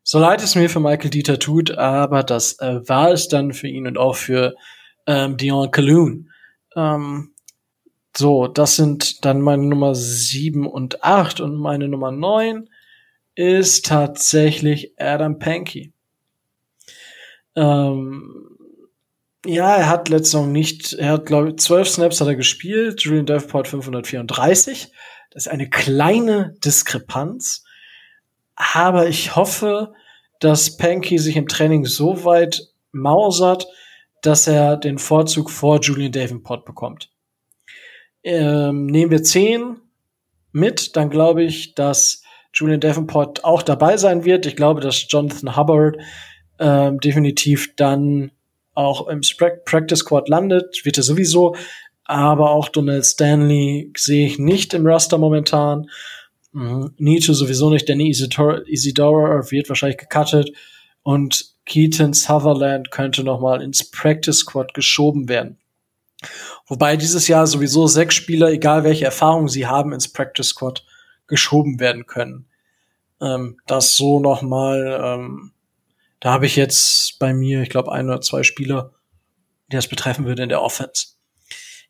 so 0.03 0.19
leid 0.19 0.43
es 0.43 0.53
mir 0.53 0.69
für 0.69 0.79
Michael 0.79 1.09
Dieter 1.09 1.39
tut, 1.39 1.71
aber 1.71 2.21
das 2.21 2.59
äh, 2.59 2.87
war 2.87 3.09
es 3.09 3.27
dann 3.29 3.51
für 3.51 3.67
ihn 3.67 3.87
und 3.87 3.97
auch 3.97 4.15
für 4.15 4.53
ähm, 5.07 5.37
Dion 5.37 5.71
Kaloon. 5.71 6.29
Ähm, 6.75 7.31
so, 8.15 8.45
das 8.45 8.75
sind 8.75 9.25
dann 9.25 9.41
meine 9.41 9.65
Nummer 9.65 9.95
sieben 9.95 10.67
und 10.67 11.03
acht 11.03 11.41
und 11.41 11.55
meine 11.55 11.87
Nummer 11.87 12.11
neun 12.11 12.69
ist 13.33 13.87
tatsächlich 13.87 14.93
Adam 14.99 15.39
Pankey. 15.39 15.93
Ähm, 17.55 18.48
ja, 19.45 19.75
er 19.75 19.89
hat 19.89 20.09
letzte 20.09 20.31
Saison 20.31 20.51
nicht, 20.51 20.93
er 20.93 21.13
hat 21.13 21.25
glaube 21.25 21.49
ich 21.49 21.55
zwölf 21.57 21.87
Snaps 21.87 22.19
hat 22.19 22.27
er 22.27 22.35
gespielt, 22.35 23.01
Julian 23.01 23.25
Davenport 23.25 23.67
534. 23.67 24.91
Das 25.31 25.45
ist 25.45 25.51
eine 25.51 25.69
kleine 25.69 26.55
Diskrepanz, 26.63 27.63
aber 28.55 29.07
ich 29.07 29.35
hoffe, 29.35 29.93
dass 30.39 30.77
Pankey 30.77 31.17
sich 31.17 31.35
im 31.35 31.47
Training 31.47 31.85
so 31.85 32.25
weit 32.25 32.69
mausert, 32.91 33.67
dass 34.21 34.47
er 34.47 34.77
den 34.77 34.97
Vorzug 34.97 35.49
vor 35.49 35.79
Julian 35.79 36.11
Davenport 36.11 36.65
bekommt. 36.65 37.09
Ähm, 38.23 38.87
nehmen 38.87 39.11
wir 39.11 39.23
10 39.23 39.77
mit, 40.51 40.95
dann 40.95 41.09
glaube 41.09 41.43
ich, 41.43 41.75
dass 41.75 42.23
Julian 42.53 42.79
Davenport 42.79 43.43
auch 43.45 43.61
dabei 43.61 43.97
sein 43.97 44.25
wird. 44.25 44.45
Ich 44.45 44.55
glaube, 44.55 44.81
dass 44.81 45.05
Jonathan 45.07 45.55
Hubbard 45.55 45.97
ähm, 46.59 46.99
definitiv 46.99 47.75
dann 47.75 48.31
auch 48.79 49.07
im 49.07 49.21
Practice 49.65 49.99
Squad 49.99 50.29
landet, 50.29 50.85
wird 50.85 50.97
er 50.97 51.03
sowieso. 51.03 51.55
Aber 52.05 52.51
auch 52.51 52.69
Donald 52.69 53.05
Stanley 53.05 53.91
sehe 53.95 54.25
ich 54.25 54.39
nicht 54.39 54.73
im 54.73 54.87
Raster 54.87 55.17
momentan. 55.17 55.89
Mhm. 56.53 56.93
Nietzsche 56.97 57.33
sowieso 57.33 57.69
nicht. 57.69 57.89
Danny 57.89 58.09
Isidora, 58.09 59.51
wird 59.51 59.69
wahrscheinlich 59.69 59.97
gecuttet. 59.97 60.51
Und 61.03 61.53
Keaton 61.65 62.13
Sutherland 62.13 62.89
könnte 62.89 63.23
noch 63.23 63.41
mal 63.41 63.61
ins 63.61 63.91
Practice 63.91 64.39
Squad 64.39 64.73
geschoben 64.73 65.27
werden. 65.27 65.57
Wobei 66.65 66.95
dieses 66.95 67.27
Jahr 67.27 67.47
sowieso 67.47 67.85
sechs 67.87 68.15
Spieler, 68.15 68.49
egal 68.49 68.83
welche 68.85 69.05
Erfahrung 69.05 69.49
sie 69.49 69.67
haben, 69.67 69.91
ins 69.91 70.11
Practice 70.11 70.47
Squad 70.47 70.85
geschoben 71.27 71.79
werden 71.79 72.07
können. 72.07 72.45
Ähm, 73.21 73.57
das 73.67 73.95
so 73.95 74.19
noch 74.19 74.41
mal, 74.41 75.01
ähm, 75.03 75.51
da 76.19 76.31
habe 76.31 76.45
ich 76.45 76.55
jetzt 76.55 77.17
bei 77.19 77.33
mir, 77.33 77.61
ich 77.61 77.69
glaube, 77.69 77.91
ein 77.91 78.07
oder 78.07 78.21
zwei 78.21 78.43
Spieler, 78.43 78.93
die 79.71 79.75
das 79.75 79.87
betreffen 79.87 80.25
würde 80.25 80.43
in 80.43 80.49
der 80.49 80.61
Offense. 80.61 81.19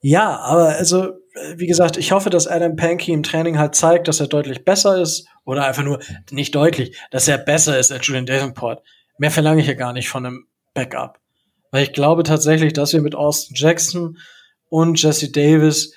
Ja, 0.01 0.37
aber 0.37 0.69
also, 0.69 1.13
wie 1.55 1.67
gesagt, 1.67 1.97
ich 1.97 2.11
hoffe, 2.11 2.29
dass 2.29 2.47
Adam 2.47 2.75
Pankey 2.75 3.11
im 3.11 3.23
Training 3.23 3.57
halt 3.57 3.75
zeigt, 3.75 4.07
dass 4.07 4.19
er 4.19 4.27
deutlich 4.27 4.63
besser 4.63 5.01
ist. 5.01 5.27
Oder 5.45 5.65
einfach 5.65 5.83
nur, 5.83 5.99
nicht 6.31 6.55
deutlich, 6.55 6.97
dass 7.11 7.27
er 7.27 7.37
besser 7.37 7.77
ist 7.77 7.91
als 7.91 8.05
Julian 8.07 8.25
Davenport. 8.25 8.81
Mehr 9.17 9.31
verlange 9.31 9.61
ich 9.61 9.67
ja 9.67 9.73
gar 9.73 9.91
nicht 9.91 10.07
von 10.09 10.25
einem 10.25 10.47
Backup. 10.73 11.19
Weil 11.71 11.83
ich 11.83 11.93
glaube 11.93 12.23
tatsächlich, 12.23 12.73
dass 12.73 12.93
wir 12.93 13.01
mit 13.01 13.15
Austin 13.15 13.55
Jackson 13.57 14.17
und 14.69 15.01
Jesse 15.01 15.31
Davis 15.31 15.93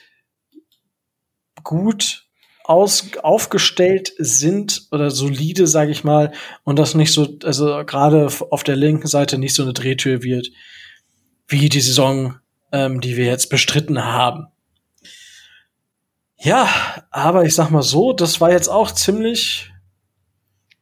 gut 1.63 2.27
aus, 2.65 3.11
aufgestellt 3.23 4.13
sind 4.19 4.89
oder 4.91 5.11
solide, 5.11 5.67
sage 5.67 5.91
ich 5.91 6.05
mal, 6.05 6.33
und 6.65 6.79
das 6.79 6.95
nicht 6.95 7.13
so, 7.13 7.39
also 7.45 7.85
gerade 7.85 8.29
auf 8.51 8.65
der 8.65 8.77
linken 8.77 9.07
Seite 9.07 9.39
nicht 9.39 9.55
so 9.55 9.63
eine 9.63 9.73
Drehtür 9.73 10.23
wird, 10.23 10.51
wie 11.49 11.69
die 11.69 11.81
Saison, 11.81 12.37
ähm, 12.73 13.01
die 13.01 13.17
wir 13.17 13.27
jetzt 13.27 13.51
bestritten 13.51 14.05
haben. 14.05 14.47
Ja, 16.39 16.69
aber 17.11 17.45
ich 17.45 17.55
sag 17.55 17.71
mal 17.71 17.83
so, 17.83 18.13
das 18.13 18.41
war 18.41 18.51
jetzt 18.51 18.69
auch 18.69 18.91
ziemlich, 18.91 19.71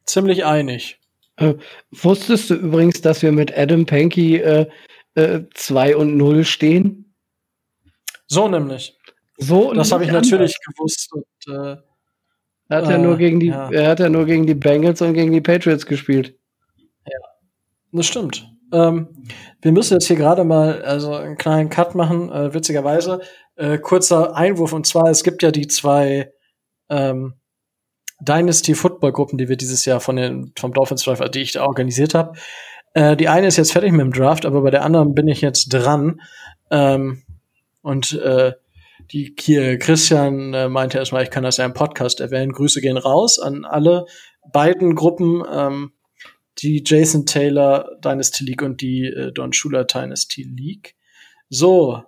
ziemlich 0.06 0.44
einig. 0.44 1.00
Äh, 1.36 1.54
wusstest 1.90 2.50
du 2.50 2.54
übrigens, 2.54 3.00
dass 3.00 3.22
wir 3.22 3.32
mit 3.32 3.56
Adam 3.56 3.84
Pankey 3.84 4.36
äh, 4.36 4.66
äh, 5.14 5.42
2 5.54 5.96
und 5.96 6.16
0 6.16 6.44
stehen? 6.44 7.14
So 8.26 8.48
nämlich. 8.48 8.96
So 9.40 9.72
das 9.72 9.90
habe 9.90 10.04
ich 10.04 10.10
anders. 10.10 10.26
natürlich 10.26 10.56
gewusst. 10.66 11.12
Und, 11.12 11.54
äh, 11.54 11.76
er 12.68 12.76
hat 12.76 12.88
ja 12.88 12.98
nur 12.98 13.14
äh, 13.14 13.18
gegen 13.18 13.40
die, 13.40 13.48
ja. 13.48 13.70
er 13.70 13.90
hat 13.90 14.00
ja 14.00 14.08
nur 14.08 14.26
gegen 14.26 14.46
die 14.46 14.54
Bengals 14.54 15.02
und 15.02 15.14
gegen 15.14 15.32
die 15.32 15.40
Patriots 15.40 15.86
gespielt. 15.86 16.36
Ja, 17.04 17.18
das 17.92 18.06
stimmt. 18.06 18.46
Ähm, 18.72 19.08
wir 19.60 19.72
müssen 19.72 19.94
jetzt 19.94 20.06
hier 20.06 20.16
gerade 20.16 20.44
mal 20.44 20.82
also 20.82 21.14
einen 21.14 21.36
kleinen 21.36 21.70
Cut 21.70 21.94
machen, 21.94 22.30
äh, 22.30 22.54
witzigerweise. 22.54 23.20
Äh, 23.56 23.78
kurzer 23.78 24.36
Einwurf 24.36 24.72
und 24.72 24.86
zwar, 24.86 25.08
es 25.08 25.24
gibt 25.24 25.42
ja 25.42 25.50
die 25.50 25.66
zwei 25.66 26.32
ähm, 26.88 27.34
Dynasty 28.20 28.74
Football 28.74 29.12
Gruppen, 29.12 29.38
die 29.38 29.48
wir 29.48 29.56
dieses 29.56 29.84
Jahr 29.84 30.00
von 30.00 30.16
den 30.16 30.52
vom 30.58 30.72
Dolphins 30.72 31.02
Drive, 31.02 31.20
die 31.30 31.40
ich 31.40 31.52
da 31.52 31.64
organisiert 31.64 32.14
habe. 32.14 32.38
Äh, 32.94 33.16
die 33.16 33.28
eine 33.28 33.46
ist 33.46 33.56
jetzt 33.56 33.72
fertig 33.72 33.92
mit 33.92 34.00
dem 34.00 34.12
Draft, 34.12 34.44
aber 34.44 34.62
bei 34.62 34.70
der 34.70 34.84
anderen 34.84 35.14
bin 35.14 35.28
ich 35.28 35.40
jetzt 35.40 35.68
dran. 35.68 36.20
Ähm, 36.70 37.22
und 37.82 38.12
äh, 38.12 38.52
die 39.12 39.34
hier, 39.38 39.78
Christian 39.78 40.54
äh, 40.54 40.68
meinte 40.68 40.98
erstmal, 40.98 41.22
ich 41.22 41.30
kann 41.30 41.42
das 41.42 41.56
ja 41.56 41.64
im 41.64 41.74
Podcast 41.74 42.20
erwähnen. 42.20 42.52
Grüße 42.52 42.80
gehen 42.80 42.96
raus 42.96 43.38
an 43.38 43.64
alle 43.64 44.06
beiden 44.52 44.94
Gruppen, 44.94 45.42
ähm, 45.50 45.92
die 46.58 46.82
Jason 46.84 47.26
Taylor 47.26 47.90
Dynasty 48.04 48.44
League 48.44 48.62
und 48.62 48.80
die 48.80 49.06
äh, 49.06 49.32
Don 49.32 49.52
Schuler 49.52 49.84
Dynasty 49.84 50.42
League. 50.42 50.94
So. 51.48 52.04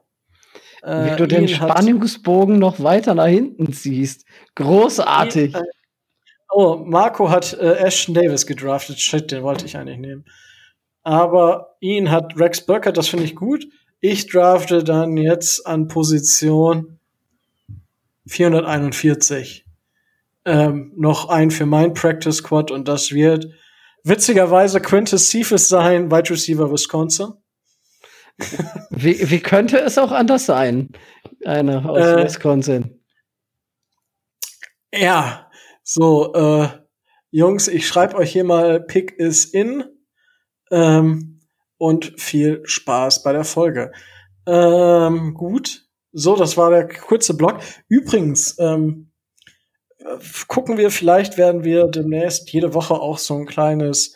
Äh, 0.83 1.13
Wie 1.13 1.17
du 1.17 1.27
den 1.27 1.49
Spannungsbogen 1.49 2.59
noch 2.59 2.83
weiter 2.83 3.15
nach 3.15 3.27
hinten 3.27 3.73
ziehst. 3.73 4.25
Großartig. 4.55 5.55
Ihn, 5.55 5.63
Oh, 6.55 6.77
Marco 6.85 7.31
hat 7.31 7.55
äh, 7.55 7.77
Ashton 7.77 8.15
Davis 8.15 8.47
gedraftet. 8.47 9.01
Shit, 9.01 9.33
den 9.33 9.43
wollte 9.43 9.65
ich 9.65 9.77
eigentlich 9.77 9.99
nehmen. 9.99 10.27
Aber 11.03 11.77
ihn 11.81 12.11
hat 12.11 12.39
Rex 12.39 12.67
Burkett, 12.67 12.99
das 12.99 13.09
finde 13.09 13.25
ich 13.25 13.35
gut. 13.35 13.67
Ich 14.05 14.27
drafte 14.27 14.83
dann 14.83 15.17
jetzt 15.17 15.65
an 15.65 15.87
Position 15.87 16.99
441 18.27 19.65
ähm, 20.45 20.93
noch 20.97 21.29
ein 21.29 21.53
für 21.53 21.67
mein 21.67 21.95
Practice 21.95 22.39
Squad 22.39 22.73
und 22.73 22.89
das 22.89 23.13
wird 23.13 23.47
witzigerweise 24.03 24.81
Quintus 24.81 25.31
Cephas 25.31 25.69
sein, 25.69 26.11
Wide 26.11 26.31
Receiver 26.31 26.73
Wisconsin. 26.73 27.35
wie, 28.91 29.31
wie 29.31 29.39
könnte 29.39 29.79
es 29.79 29.97
auch 29.99 30.11
anders 30.11 30.47
sein? 30.47 30.89
Einer 31.45 31.89
aus 31.89 32.01
äh, 32.01 32.25
Wisconsin. 32.25 33.05
Ja, 34.93 35.49
so, 35.85 36.35
äh, 36.35 36.69
Jungs, 37.31 37.69
ich 37.69 37.87
schreibe 37.87 38.17
euch 38.17 38.33
hier 38.33 38.43
mal 38.43 38.81
Pick 38.81 39.13
is 39.13 39.45
in. 39.45 39.85
Ähm, 40.73 41.32
und 41.83 42.13
viel 42.17 42.63
Spaß 42.65 43.25
bei 43.25 43.33
der 43.33 43.43
Folge. 43.43 43.91
Ähm, 44.47 45.35
gut. 45.35 45.89
So, 46.13 46.37
das 46.37 46.57
war 46.57 46.71
der 46.71 46.87
kurze 46.87 47.37
Blog. 47.37 47.59
Übrigens, 47.89 48.57
ähm, 48.61 49.11
gucken 50.47 50.79
wir, 50.79 50.93
vielleicht 50.93 51.39
werden 51.39 51.65
wir 51.65 51.89
demnächst 51.89 52.53
jede 52.53 52.73
Woche 52.73 52.95
auch 52.95 53.19
so 53.19 53.35
ein 53.35 53.47
kleines 53.47 54.15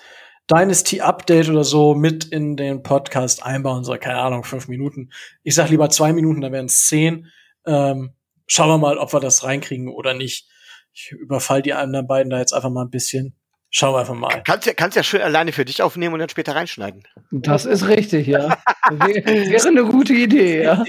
Dynasty 0.49 1.01
Update 1.01 1.49
oder 1.49 1.65
so 1.65 1.97
mit 1.97 2.27
in 2.27 2.57
den 2.57 2.85
Podcast 2.85 3.43
einbauen. 3.43 3.83
So, 3.83 3.97
keine 3.97 4.21
Ahnung, 4.21 4.45
fünf 4.45 4.69
Minuten. 4.69 5.11
Ich 5.43 5.57
sag 5.57 5.69
lieber 5.69 5.91
zwei 5.91 6.13
Minuten, 6.13 6.43
dann 6.43 6.53
wären 6.53 6.67
es 6.67 6.87
zehn. 6.87 7.33
Ähm, 7.67 8.15
schauen 8.47 8.69
wir 8.69 8.79
mal, 8.79 8.97
ob 8.97 9.13
wir 9.13 9.19
das 9.19 9.43
reinkriegen 9.43 9.89
oder 9.89 10.15
nicht 10.15 10.49
ich 10.93 11.11
überfall 11.11 11.63
die 11.63 11.75
anderen 11.75 12.07
beiden 12.07 12.31
da 12.31 12.39
jetzt 12.39 12.55
einfach 12.55 12.71
mal 12.71 12.85
ein 12.85 12.91
bisschen. 12.91 13.37
Schauen 13.79 13.93
wir 13.93 13.99
einfach 13.99 14.15
mal. 14.15 14.43
Kannst 14.43 14.67
ja, 14.67 14.73
kannst 14.73 14.97
ja 14.97 15.03
schön 15.03 15.21
alleine 15.21 15.53
für 15.53 15.67
dich 15.67 15.83
aufnehmen 15.83 16.15
und 16.15 16.21
dann 16.21 16.31
später 16.31 16.55
reinschneiden. 16.55 17.03
Das 17.31 17.67
ist 17.67 17.87
richtig, 17.87 18.27
ja. 18.27 18.57
Wäre 18.91 19.69
eine 19.69 19.85
gute 19.85 20.15
Idee, 20.15 20.63
ja. 20.63 20.83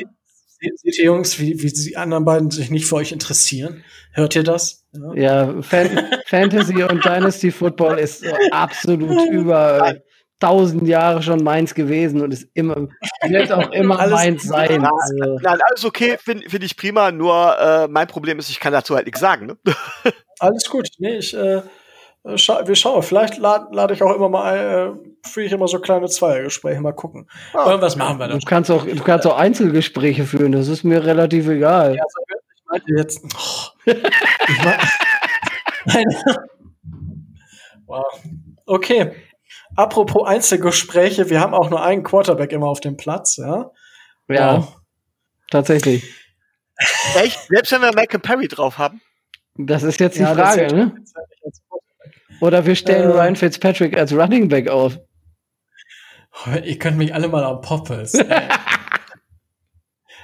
Seht 0.58 0.98
ihr, 0.98 1.04
Jungs, 1.04 1.38
wie, 1.38 1.62
wie 1.62 1.68
die 1.68 1.98
anderen 1.98 2.24
beiden 2.24 2.50
sich 2.50 2.70
nicht 2.72 2.86
für 2.86 2.96
euch 2.96 3.12
interessieren? 3.12 3.84
Hört 4.14 4.38
ihr 4.38 4.44
das? 4.44 4.86
Ja, 4.94 5.14
ja 5.16 5.62
Fan 5.62 6.08
Fantasy 6.28 6.82
und 6.82 7.04
Dynasty 7.04 7.52
Football 7.52 8.00
ist 8.00 8.24
absolut 8.52 9.32
über 9.32 9.96
tausend 10.40 10.88
Jahre 10.88 11.22
schon 11.22 11.44
meins 11.44 11.76
gewesen 11.76 12.22
und 12.22 12.32
ist 12.32 12.48
immer, 12.54 12.88
wird 13.28 13.52
auch 13.52 13.70
immer 13.74 14.00
alles, 14.00 14.14
meins 14.14 14.44
sein. 14.44 14.82
Ja, 14.82 14.92
also. 14.98 15.40
Nein, 15.42 15.60
alles 15.68 15.84
okay, 15.84 16.18
finde 16.24 16.50
find 16.50 16.64
ich 16.64 16.78
prima, 16.78 17.12
nur 17.12 17.60
äh, 17.60 17.90
mein 17.90 18.08
Problem 18.08 18.40
ist, 18.40 18.50
ich 18.50 18.62
kann 18.62 18.72
dazu 18.72 18.96
halt 18.96 19.08
nichts 19.08 19.20
sagen. 19.20 19.48
Ne? 19.48 19.58
alles 20.40 20.70
gut, 20.70 20.88
nee, 21.00 21.18
ich, 21.18 21.36
äh, 21.36 21.64
scha 22.36 22.68
wir 22.68 22.76
schauen, 22.76 23.04
vielleicht 23.04 23.38
lade 23.38 23.68
lad 23.72 23.92
ich 23.92 24.04
auch 24.04 24.14
immer 24.16 24.30
mal, 24.30 24.58
äh, 24.58 25.28
führe 25.28 25.46
ich 25.46 25.52
immer 25.52 25.68
so 25.68 25.80
kleine 25.80 26.08
Zweiergespräche, 26.08 26.82
mal 26.82 26.94
gucken. 26.94 27.30
Ah, 27.54 27.70
Irgendwas 27.70 27.96
machen 27.96 28.20
wir 28.20 28.28
dann. 28.28 28.40
Du 28.40 28.46
kannst, 28.46 28.72
auch, 28.72 28.86
du 28.86 29.04
kannst 29.04 29.26
auch 29.28 29.38
Einzelgespräche 29.38 30.26
führen, 30.26 30.52
das 30.52 30.68
ist 30.68 30.84
mir 30.84 31.06
relativ 31.06 31.48
egal. 31.48 31.96
Ja, 31.96 32.04
also, 32.04 32.20
ich 32.56 32.66
meinte 32.70 32.94
jetzt, 32.98 33.22
oh, 33.24 33.68
ich, 34.48 34.64
mein, 35.86 36.06
wow. 37.86 38.06
Okay. 38.66 39.12
Apropos 39.76 40.28
Einzelgespräche, 40.28 41.30
wir 41.30 41.40
haben 41.40 41.54
auch 41.54 41.70
nur 41.70 41.84
einen 41.84 42.04
Quarterback 42.04 42.52
immer 42.52 42.68
auf 42.68 42.80
dem 42.80 42.98
Platz, 42.98 43.38
ja? 43.38 43.72
Ja. 44.28 44.58
Wow. 44.58 44.78
Tatsächlich. 45.52 46.04
Echt? 47.16 47.40
Selbst 47.48 47.72
wenn 47.72 47.82
wir 47.82 47.94
Michael 47.94 48.20
Perry 48.20 48.48
drauf 48.48 48.78
haben? 48.78 49.02
Das 49.56 49.84
ist 49.84 50.00
jetzt 50.00 50.18
die 50.18 50.22
ja, 50.22 50.34
Frage, 50.36 50.68
ne? 50.74 50.96
Oder 52.40 52.66
wir 52.66 52.76
stellen 52.76 53.10
äh, 53.10 53.14
Ryan 53.14 53.36
Fitzpatrick 53.36 53.98
als 53.98 54.14
Running 54.14 54.50
Back 54.50 54.70
auf. 54.70 55.00
Ihr 56.64 56.78
könnt 56.78 56.98
mich 56.98 57.14
alle 57.14 57.28
mal 57.28 57.44
am 57.44 57.62
Poppels. 57.62 58.18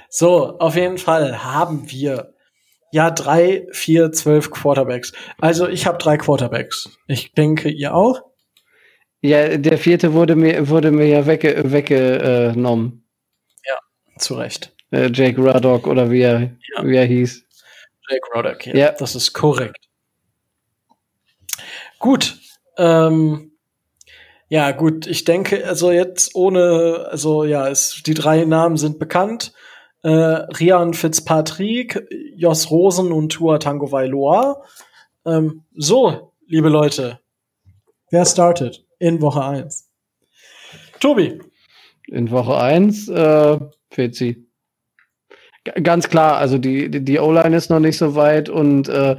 so, 0.08 0.58
auf 0.58 0.76
jeden 0.76 0.98
Fall 0.98 1.44
haben 1.44 1.90
wir 1.90 2.34
ja 2.92 3.10
drei, 3.10 3.66
vier, 3.72 4.12
zwölf 4.12 4.50
Quarterbacks. 4.50 5.12
Also 5.40 5.68
ich 5.68 5.86
habe 5.86 5.98
drei 5.98 6.16
Quarterbacks. 6.16 6.96
Ich 7.08 7.32
denke, 7.32 7.68
ihr 7.68 7.94
auch. 7.94 8.22
Ja, 9.20 9.56
der 9.56 9.78
vierte 9.78 10.12
wurde 10.12 10.36
mir, 10.36 10.68
wurde 10.68 10.90
mir 10.90 11.06
ja 11.06 11.26
wegge 11.26 11.72
weggenommen. 11.72 13.08
Ja, 13.66 13.78
zu 14.18 14.34
Recht. 14.34 14.76
Äh, 14.90 15.10
Jake 15.12 15.40
Ruddock 15.40 15.86
oder 15.86 16.10
wie 16.10 16.20
er, 16.20 16.40
ja. 16.76 16.84
wie 16.84 16.96
er 16.96 17.06
hieß. 17.06 17.44
Jake 18.10 18.26
Ruddock, 18.34 18.66
ja, 18.66 18.76
ja. 18.76 18.92
Das 18.92 19.14
ist 19.14 19.32
korrekt. 19.32 19.83
Gut. 22.04 22.38
Ähm, 22.76 23.52
ja, 24.50 24.72
gut, 24.72 25.06
ich 25.06 25.24
denke, 25.24 25.66
also 25.66 25.90
jetzt 25.90 26.34
ohne, 26.34 27.06
also 27.10 27.44
ja, 27.44 27.66
es, 27.66 28.02
die 28.04 28.12
drei 28.12 28.44
Namen 28.44 28.76
sind 28.76 28.98
bekannt. 28.98 29.54
Äh, 30.02 30.10
Rian 30.10 30.92
Fitzpatrick, 30.92 32.06
Jos 32.36 32.70
Rosen 32.70 33.10
und 33.10 33.30
Tua 33.32 33.56
Tango 33.56 33.90
Vailoa. 33.90 34.62
Ähm, 35.24 35.64
so, 35.74 36.32
liebe 36.46 36.68
Leute, 36.68 37.20
wer 38.10 38.26
startet 38.26 38.84
in 38.98 39.22
Woche 39.22 39.42
1? 39.42 39.88
Tobi. 41.00 41.40
In 42.08 42.30
Woche 42.30 42.58
1, 42.58 43.08
äh, 43.08 43.58
Fezi. 43.88 44.46
Ganz 45.82 46.10
klar, 46.10 46.36
also 46.36 46.58
die, 46.58 46.90
die, 46.90 47.02
die 47.02 47.18
O-Line 47.18 47.56
ist 47.56 47.70
noch 47.70 47.80
nicht 47.80 47.96
so 47.96 48.14
weit 48.14 48.50
und 48.50 48.90
äh, 48.90 49.16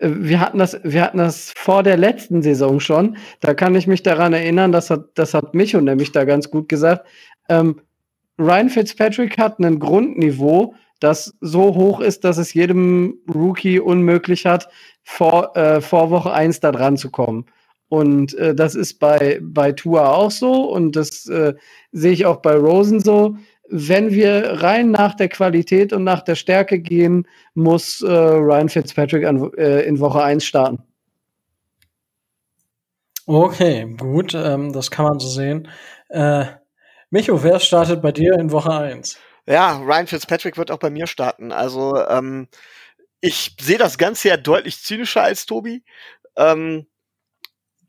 wir 0.00 0.40
hatten 0.40 0.58
das, 0.58 0.80
wir 0.82 1.02
hatten 1.02 1.18
das 1.18 1.52
vor 1.56 1.82
der 1.82 1.96
letzten 1.96 2.42
Saison 2.42 2.80
schon. 2.80 3.16
Da 3.40 3.54
kann 3.54 3.74
ich 3.74 3.86
mich 3.86 4.02
daran 4.02 4.32
erinnern, 4.32 4.72
das 4.72 4.90
hat, 4.90 5.10
das 5.14 5.34
hat 5.34 5.54
Micho 5.54 5.80
nämlich 5.80 6.12
da 6.12 6.24
ganz 6.24 6.50
gut 6.50 6.68
gesagt. 6.68 7.06
Ähm, 7.48 7.80
Ryan 8.38 8.70
Fitzpatrick 8.70 9.36
hat 9.36 9.58
ein 9.58 9.78
Grundniveau, 9.78 10.74
das 11.00 11.34
so 11.40 11.74
hoch 11.74 12.00
ist, 12.00 12.24
dass 12.24 12.38
es 12.38 12.54
jedem 12.54 13.18
Rookie 13.32 13.78
unmöglich 13.78 14.46
hat, 14.46 14.68
vor, 15.02 15.56
äh, 15.56 15.80
vor 15.80 16.10
Woche 16.10 16.32
eins 16.32 16.60
da 16.60 16.72
dran 16.72 16.96
zu 16.96 17.10
kommen. 17.10 17.46
Und 17.88 18.34
äh, 18.34 18.54
das 18.54 18.74
ist 18.74 19.00
bei, 19.00 19.40
bei 19.42 19.72
Tua 19.72 20.12
auch 20.12 20.30
so 20.30 20.70
und 20.70 20.96
das 20.96 21.26
äh, 21.26 21.54
sehe 21.92 22.12
ich 22.12 22.24
auch 22.24 22.36
bei 22.36 22.54
Rosen 22.54 23.00
so 23.00 23.36
wenn 23.70 24.10
wir 24.10 24.62
rein 24.62 24.90
nach 24.90 25.14
der 25.14 25.28
Qualität 25.28 25.92
und 25.92 26.04
nach 26.04 26.22
der 26.22 26.34
Stärke 26.34 26.80
gehen, 26.80 27.26
muss 27.54 28.02
äh, 28.02 28.10
Ryan 28.10 28.68
Fitzpatrick 28.68 29.24
an, 29.24 29.52
äh, 29.56 29.82
in 29.82 30.00
Woche 30.00 30.22
1 30.22 30.44
starten. 30.44 30.82
Okay, 33.26 33.94
gut, 33.96 34.34
ähm, 34.34 34.72
das 34.72 34.90
kann 34.90 35.04
man 35.04 35.20
so 35.20 35.28
sehen. 35.28 35.68
Äh, 36.08 36.46
Micho, 37.10 37.42
wer 37.44 37.60
startet 37.60 38.02
bei 38.02 38.10
dir 38.12 38.34
in 38.38 38.50
Woche 38.50 38.72
1? 38.72 39.18
Ja, 39.46 39.78
Ryan 39.78 40.06
Fitzpatrick 40.08 40.56
wird 40.56 40.70
auch 40.70 40.78
bei 40.78 40.90
mir 40.90 41.06
starten. 41.06 41.52
Also 41.52 41.96
ähm, 42.08 42.48
ich 43.20 43.56
sehe 43.60 43.78
das 43.78 43.98
Ganze 43.98 44.28
ja 44.28 44.36
deutlich 44.36 44.82
zynischer 44.82 45.22
als 45.22 45.46
Tobi. 45.46 45.84
Ähm, 46.36 46.86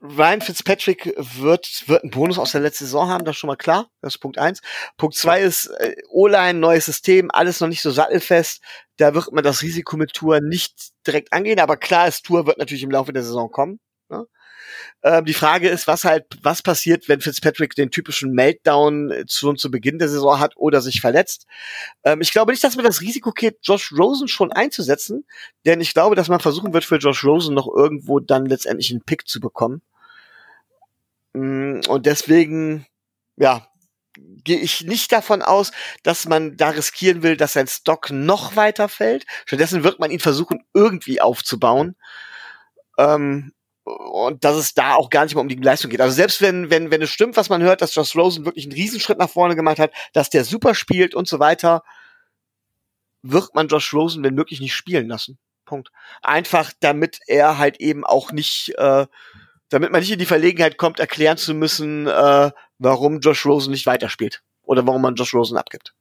Ryan 0.01 0.41
Fitzpatrick 0.41 1.13
wird, 1.17 1.83
wird 1.87 2.03
einen 2.03 2.11
Bonus 2.11 2.39
aus 2.39 2.53
der 2.53 2.61
letzten 2.61 2.85
Saison 2.85 3.07
haben, 3.07 3.23
das 3.23 3.35
ist 3.35 3.39
schon 3.39 3.49
mal 3.49 3.55
klar. 3.55 3.87
Das 4.01 4.15
ist 4.15 4.19
Punkt 4.19 4.39
eins. 4.39 4.61
Punkt 4.97 5.15
zwei 5.15 5.41
ist 5.41 5.67
äh, 5.67 5.95
O-Line, 6.09 6.59
neues 6.59 6.85
System, 6.85 7.29
alles 7.31 7.59
noch 7.59 7.67
nicht 7.67 7.83
so 7.83 7.91
sattelfest. 7.91 8.61
Da 8.97 9.13
wird 9.13 9.31
man 9.31 9.43
das 9.43 9.61
Risiko 9.61 9.97
mit 9.97 10.13
Tour 10.13 10.41
nicht 10.41 10.89
direkt 11.05 11.31
angehen, 11.33 11.59
aber 11.59 11.77
klar 11.77 12.07
ist, 12.07 12.25
Tour 12.25 12.47
wird 12.47 12.57
natürlich 12.57 12.83
im 12.83 12.91
Laufe 12.91 13.13
der 13.13 13.21
Saison 13.21 13.51
kommen. 13.51 13.79
Ne? 14.09 14.25
Ähm, 15.03 15.25
die 15.25 15.35
Frage 15.35 15.69
ist, 15.69 15.85
was 15.85 16.03
halt, 16.03 16.25
was 16.41 16.63
passiert, 16.63 17.07
wenn 17.07 17.21
Fitzpatrick 17.21 17.75
den 17.75 17.91
typischen 17.91 18.31
Meltdown 18.31 19.13
schon 19.29 19.57
zu 19.57 19.69
Beginn 19.69 19.99
der 19.99 20.09
Saison 20.09 20.39
hat 20.39 20.57
oder 20.57 20.81
sich 20.81 20.99
verletzt. 20.99 21.45
Ähm, 22.03 22.21
ich 22.21 22.31
glaube 22.31 22.51
nicht, 22.51 22.63
dass 22.63 22.75
man 22.75 22.85
das 22.85 23.01
Risiko 23.01 23.31
geht, 23.31 23.59
Josh 23.61 23.91
Rosen 23.91 24.27
schon 24.27 24.51
einzusetzen, 24.51 25.25
denn 25.65 25.79
ich 25.79 25.93
glaube, 25.93 26.15
dass 26.15 26.27
man 26.27 26.39
versuchen 26.39 26.73
wird, 26.73 26.85
für 26.85 26.97
Josh 26.97 27.23
Rosen 27.23 27.53
noch 27.53 27.67
irgendwo 27.67 28.19
dann 28.19 28.47
letztendlich 28.47 28.89
einen 28.89 29.03
Pick 29.03 29.27
zu 29.27 29.39
bekommen. 29.39 29.83
Mm, 31.33 31.81
und 31.87 32.05
deswegen, 32.05 32.85
ja, 33.37 33.67
gehe 34.43 34.59
ich 34.59 34.81
nicht 34.83 35.11
davon 35.11 35.41
aus, 35.41 35.71
dass 36.03 36.27
man 36.27 36.57
da 36.57 36.69
riskieren 36.69 37.23
will, 37.23 37.37
dass 37.37 37.53
sein 37.53 37.67
Stock 37.67 38.09
noch 38.11 38.55
weiter 38.55 38.89
fällt. 38.89 39.25
Stattdessen 39.45 39.83
wird 39.83 39.99
man 39.99 40.11
ihn 40.11 40.19
versuchen, 40.19 40.63
irgendwie 40.73 41.21
aufzubauen. 41.21 41.95
Ähm, 42.97 43.53
und 43.83 44.43
dass 44.43 44.55
es 44.55 44.73
da 44.73 44.95
auch 44.95 45.09
gar 45.09 45.23
nicht 45.23 45.33
mehr 45.33 45.41
um 45.41 45.49
die 45.49 45.55
Leistung 45.55 45.89
geht. 45.89 46.01
Also 46.01 46.13
selbst 46.13 46.41
wenn, 46.41 46.69
wenn, 46.69 46.91
wenn 46.91 47.01
es 47.01 47.09
stimmt, 47.09 47.35
was 47.35 47.49
man 47.49 47.63
hört, 47.63 47.81
dass 47.81 47.95
Josh 47.95 48.15
Rosen 48.15 48.45
wirklich 48.45 48.65
einen 48.65 48.73
Riesenschritt 48.73 49.17
nach 49.17 49.29
vorne 49.29 49.55
gemacht 49.55 49.79
hat, 49.79 49.91
dass 50.13 50.29
der 50.29 50.43
super 50.45 50.75
spielt 50.75 51.15
und 51.15 51.27
so 51.27 51.39
weiter, 51.39 51.83
wird 53.23 53.55
man 53.55 53.67
Josh 53.67 53.93
Rosen 53.93 54.23
wenn 54.23 54.35
möglich 54.35 54.61
nicht 54.61 54.75
spielen 54.75 55.07
lassen. 55.07 55.39
Punkt. 55.65 55.89
Einfach 56.21 56.71
damit 56.79 57.19
er 57.27 57.57
halt 57.57 57.79
eben 57.79 58.03
auch 58.03 58.31
nicht 58.31 58.73
äh, 58.77 59.07
damit 59.71 59.91
man 59.91 60.01
nicht 60.01 60.11
in 60.11 60.19
die 60.19 60.25
Verlegenheit 60.25 60.77
kommt, 60.77 60.99
erklären 60.99 61.37
zu 61.37 61.53
müssen, 61.53 62.05
äh, 62.05 62.51
warum 62.77 63.19
Josh 63.19 63.45
Rosen 63.45 63.71
nicht 63.71 63.85
weiterspielt 63.87 64.43
oder 64.63 64.85
warum 64.85 65.01
man 65.01 65.15
Josh 65.15 65.33
Rosen 65.33 65.57
abgibt. 65.57 65.95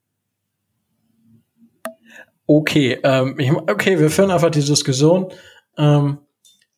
Okay, 2.47 2.99
ähm, 3.05 3.39
ich, 3.39 3.53
okay, 3.53 4.01
wir 4.01 4.11
führen 4.11 4.33
einfach 4.33 4.51
die 4.51 4.65
Diskussion. 4.65 5.33
Ähm, 5.79 6.19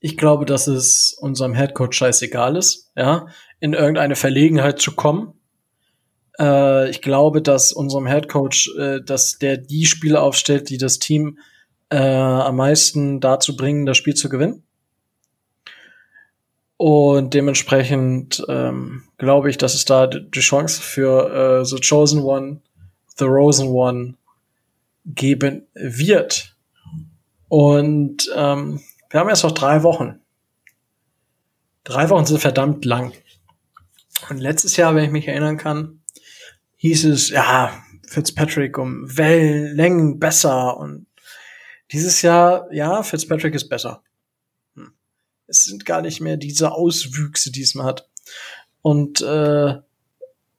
ich 0.01 0.19
glaube, 0.19 0.45
dass 0.45 0.67
es 0.67 1.17
unserem 1.19 1.55
Headcoach 1.55 1.95
scheißegal 1.95 2.57
ist, 2.57 2.93
ja, 2.95 3.27
in 3.59 3.73
irgendeine 3.73 4.15
Verlegenheit 4.15 4.79
zu 4.79 4.95
kommen. 4.95 5.33
Äh, 6.39 6.91
ich 6.91 7.01
glaube, 7.01 7.41
dass 7.41 7.73
unserem 7.73 8.07
Headcoach, 8.07 8.69
äh, 8.79 9.01
dass 9.03 9.39
der 9.39 9.57
die 9.57 9.87
Spiele 9.87 10.21
aufstellt, 10.21 10.69
die 10.69 10.77
das 10.77 10.99
Team 10.99 11.39
äh, 11.89 11.97
am 11.97 12.57
meisten 12.57 13.21
dazu 13.21 13.57
bringen, 13.57 13.87
das 13.87 13.97
Spiel 13.97 14.15
zu 14.15 14.29
gewinnen. 14.29 14.65
Und 16.83 17.33
dementsprechend 17.33 18.45
ähm, 18.49 19.05
glaube 19.17 19.49
ich, 19.49 19.57
dass 19.57 19.75
es 19.75 19.85
da 19.85 20.09
die 20.09 20.41
Chance 20.41 20.83
für 20.83 21.61
äh, 21.61 21.65
The 21.65 21.79
Chosen 21.79 22.23
One, 22.23 22.61
The 23.17 23.27
Rosen 23.27 23.69
One 23.69 24.15
geben 25.07 25.69
wird. 25.75 26.57
Und 27.47 28.29
ähm, 28.35 28.81
wir 29.11 29.21
haben 29.21 29.29
erst 29.29 29.45
noch 29.45 29.53
drei 29.53 29.85
Wochen. 29.85 30.19
Drei 31.85 32.11
Wochen 32.11 32.25
sind 32.25 32.41
verdammt 32.41 32.85
lang. 32.85 33.13
Und 34.29 34.39
letztes 34.39 34.77
Jahr, 34.77 34.97
wenn 34.97 35.05
ich 35.05 35.13
mich 35.13 35.29
erinnern 35.29 35.59
kann, 35.59 36.01
hieß 36.79 37.05
es, 37.05 37.29
ja, 37.31 37.81
Fitzpatrick 38.09 38.77
um 38.77 39.05
Wellenlängen 39.17 40.19
besser. 40.19 40.77
Und 40.79 41.07
dieses 41.93 42.23
Jahr, 42.23 42.67
ja, 42.73 43.05
Fitzpatrick 43.05 43.55
ist 43.55 43.69
besser 43.69 44.03
es 45.53 45.65
sind 45.65 45.85
gar 45.85 46.01
nicht 46.01 46.21
mehr 46.21 46.37
diese 46.37 46.73
Auswüchse, 46.73 47.53
die 47.53 47.63
es 47.63 47.75
man 47.75 47.87
hat. 47.87 48.09
Und 48.81 49.21
äh, 49.21 49.75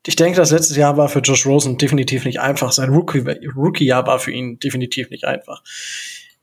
ich 0.06 0.16
denke, 0.16 0.38
das 0.38 0.52
letzte 0.52 0.80
Jahr 0.80 0.98
war 0.98 1.10
für 1.10 1.20
Josh 1.20 1.46
Rosen 1.46 1.78
definitiv 1.78 2.26
nicht 2.26 2.40
einfach. 2.40 2.72
Sein 2.72 2.90
Rookie-Jahr 2.90 3.56
Rookie 3.56 3.90
war 3.90 4.20
für 4.20 4.32
ihn 4.32 4.60
definitiv 4.60 5.10
nicht 5.10 5.26
einfach. 5.26 5.64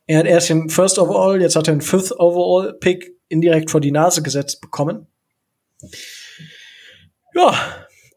Er 0.07 0.19
hat 0.19 0.27
erst 0.27 0.49
den 0.49 0.69
First 0.69 0.99
Overall, 0.99 1.41
jetzt 1.41 1.57
hat 1.57 1.69
er 1.69 1.75
den 1.75 1.83
Fifth 1.83 2.13
Overall 2.19 2.75
Pick 2.75 3.17
indirekt 3.29 3.71
vor 3.71 3.81
die 3.81 3.93
Nase 3.93 4.23
gesetzt 4.23 4.61
bekommen. 4.61 5.07
Ja, 7.35 7.55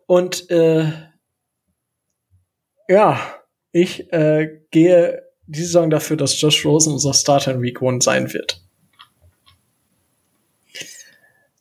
und 0.08 0.50
äh, 0.50 0.92
ja, 2.88 3.20
ich 3.72 4.12
äh, 4.12 4.62
gehe 4.72 5.24
diese 5.46 5.68
Saison 5.68 5.90
dafür, 5.90 6.18
dass 6.18 6.40
Josh 6.40 6.66
Rosen 6.66 6.94
unser 6.94 7.14
Starter 7.14 7.52
in 7.52 7.62
Week 7.62 7.82
1 7.82 8.04
sein 8.04 8.34
wird. 8.34 8.63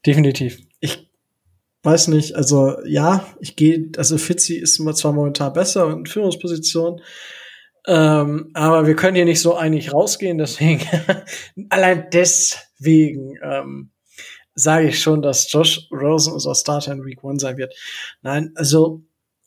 Definitiv. 0.04 0.58
Ich 0.80 1.10
weiß 1.82 2.08
nicht, 2.08 2.34
also 2.34 2.76
ja, 2.84 3.26
ich 3.40 3.56
gehe, 3.56 3.90
also 3.96 4.18
Fitzi 4.18 4.56
ist 4.56 4.76
zwar 4.96 5.12
momentan 5.12 5.52
besser 5.52 5.90
in 5.90 6.06
Führungsposition, 6.06 7.00
ähm, 7.86 8.50
aber 8.54 8.86
wir 8.86 8.94
können 8.94 9.16
hier 9.16 9.24
nicht 9.24 9.40
so 9.40 9.54
einig 9.56 9.92
rausgehen, 9.92 10.38
deswegen, 10.38 10.86
allein 11.70 12.08
deswegen 12.12 13.34
ähm, 13.42 13.90
sage 14.54 14.88
ich 14.88 15.00
schon, 15.00 15.22
dass 15.22 15.50
Josh 15.50 15.88
Rosen 15.90 16.32
unser 16.32 16.54
Starter 16.54 16.92
in 16.92 17.04
Week 17.04 17.22
One 17.24 17.40
sein 17.40 17.56
wird. 17.56 17.74
Nein, 18.22 18.52
also 18.54 19.02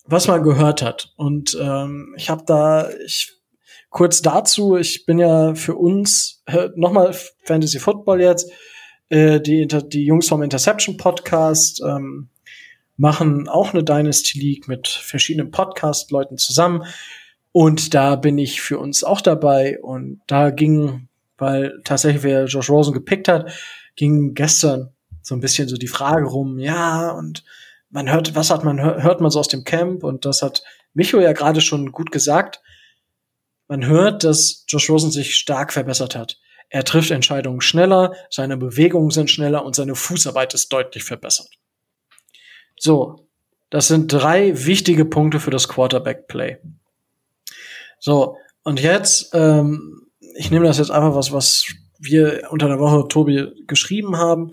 was 0.05 0.27
man 0.27 0.43
gehört 0.43 0.81
hat 0.81 1.13
und 1.15 1.57
ähm, 1.59 2.13
ich 2.17 2.29
habe 2.29 2.43
da, 2.45 2.89
ich 3.05 3.33
kurz 3.89 4.21
dazu, 4.21 4.75
ich 4.75 5.05
bin 5.05 5.19
ja 5.19 5.55
für 5.55 5.75
uns, 5.75 6.43
nochmal 6.75 7.15
Fantasy 7.43 7.79
Football 7.79 8.19
jetzt, 8.19 8.51
Äh, 9.09 9.39
die, 9.39 9.67
die 9.67 10.05
Jungs 10.05 10.27
vom 10.27 10.41
Interception 10.41 10.97
Podcast 10.97 11.81
ähm, 11.85 12.29
machen 12.97 13.47
auch 13.47 13.73
eine 13.73 13.83
Dynasty 13.83 14.39
League 14.39 14.67
mit 14.67 14.87
verschiedenen 14.87 15.51
Podcast-Leuten 15.51 16.37
zusammen. 16.37 16.83
Und 17.51 17.93
da 17.93 18.15
bin 18.15 18.37
ich 18.37 18.61
für 18.61 18.79
uns 18.79 19.03
auch 19.03 19.21
dabei. 19.21 19.79
Und 19.81 20.21
da 20.27 20.49
ging, 20.49 21.07
weil 21.37 21.79
tatsächlich 21.83 22.23
wer 22.23 22.45
Josh 22.45 22.69
Rosen 22.69 22.93
gepickt 22.93 23.27
hat, 23.27 23.51
ging 23.95 24.33
gestern 24.33 24.91
so 25.21 25.35
ein 25.35 25.41
bisschen 25.41 25.67
so 25.67 25.77
die 25.77 25.87
Frage 25.87 26.27
rum, 26.27 26.59
ja, 26.59 27.09
und 27.11 27.43
man 27.89 28.11
hört, 28.11 28.35
was 28.35 28.51
hat 28.51 28.63
man, 28.63 28.79
hört 28.79 29.21
man 29.21 29.31
so 29.31 29.39
aus 29.39 29.47
dem 29.47 29.63
Camp? 29.63 30.03
Und 30.03 30.25
das 30.25 30.41
hat 30.41 30.63
Micho 30.93 31.19
ja 31.19 31.33
gerade 31.33 31.61
schon 31.61 31.91
gut 31.91 32.11
gesagt. 32.11 32.61
Man 33.67 33.85
hört, 33.85 34.23
dass 34.23 34.65
Josh 34.67 34.89
Rosen 34.89 35.11
sich 35.11 35.35
stark 35.35 35.73
verbessert 35.73 36.15
hat. 36.15 36.37
Er 36.69 36.83
trifft 36.83 37.11
Entscheidungen 37.11 37.61
schneller, 37.61 38.13
seine 38.29 38.57
Bewegungen 38.57 39.11
sind 39.11 39.29
schneller 39.29 39.65
und 39.65 39.75
seine 39.75 39.95
Fußarbeit 39.95 40.53
ist 40.53 40.73
deutlich 40.73 41.03
verbessert. 41.03 41.49
So, 42.77 43.27
das 43.69 43.87
sind 43.87 44.11
drei 44.11 44.65
wichtige 44.65 45.05
Punkte 45.05 45.39
für 45.39 45.51
das 45.51 45.67
Quarterback-Play. 45.67 46.57
So, 47.99 48.37
und 48.63 48.79
jetzt, 48.79 49.33
ähm, 49.33 50.07
ich 50.35 50.51
nehme 50.51 50.65
das 50.65 50.77
jetzt 50.77 50.91
einfach 50.91 51.15
was, 51.15 51.31
was 51.31 51.65
wir 51.97 52.47
unter 52.49 52.67
der 52.67 52.79
Woche 52.79 53.07
Tobi 53.07 53.51
geschrieben 53.67 54.17
haben 54.17 54.51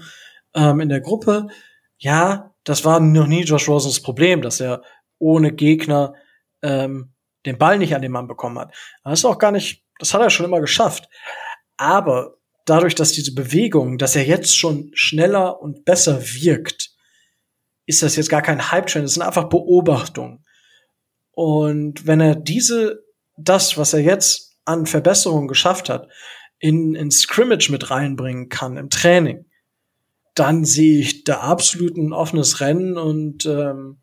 ähm, 0.55 0.81
in 0.81 0.89
der 0.89 1.01
Gruppe. 1.01 1.49
Ja, 1.99 2.55
das 2.65 2.85
war 2.85 3.01
noch 3.01 3.27
nie 3.27 3.43
Josh 3.43 3.69
Rosens 3.69 4.01
Problem, 4.01 4.43
dass 4.43 4.61
er 4.61 4.83
ohne 5.19 5.53
Gegner 5.53 6.15
ähm, 6.63 7.13
den 7.47 7.59
Ball 7.59 7.79
nicht 7.79 7.95
an 7.95 8.03
den 8.03 8.13
Mann 8.13 8.29
bekommen 8.29 8.59
hat. 8.59 8.75
Das 9.05 9.21
ist 9.21 9.25
auch 9.25 9.39
gar 9.39 9.53
nicht, 9.53 9.85
das 9.99 10.15
hat 10.15 10.21
er 10.21 10.31
schon 10.31 10.47
immer 10.47 10.61
geschafft. 10.61 11.09
Aber 11.83 12.37
dadurch, 12.65 12.95
dass 12.95 13.11
diese 13.11 13.35
Bewegung, 13.35 13.99
dass 13.99 14.15
er 14.15 14.25
jetzt 14.25 14.57
schon 14.57 14.93
schneller 14.95 15.61
und 15.61 15.85
besser 15.85 16.23
wirkt, 16.23 16.91
ist 17.87 18.05
das 18.05 18.15
jetzt 18.15 18.31
gar 18.31 18.41
kein 18.41 18.71
Hype-Trend, 18.71 19.05
das 19.05 19.15
sind 19.15 19.25
einfach 19.25 19.49
Beobachtungen. 19.49 20.45
Und 21.33 22.07
wenn 22.07 22.21
er 22.21 22.37
diese, 22.37 23.03
das, 23.37 23.77
was 23.79 23.95
er 23.95 23.99
jetzt 23.99 24.59
an 24.65 24.87
Verbesserungen 24.87 25.49
geschafft 25.49 25.89
hat, 25.89 26.09
in, 26.61 26.95
in 26.95 27.11
Scrimmage 27.11 27.69
mit 27.73 27.91
reinbringen 27.91 28.49
kann 28.49 28.77
im 28.77 28.89
Training, 28.89 29.47
dann 30.37 30.65
sehe 30.65 31.01
ich 31.01 31.25
da 31.25 31.41
absolut 31.41 31.97
ein 31.97 32.13
offenes 32.13 32.61
Rennen 32.61 32.97
und 32.97 33.45
ähm, 33.45 33.99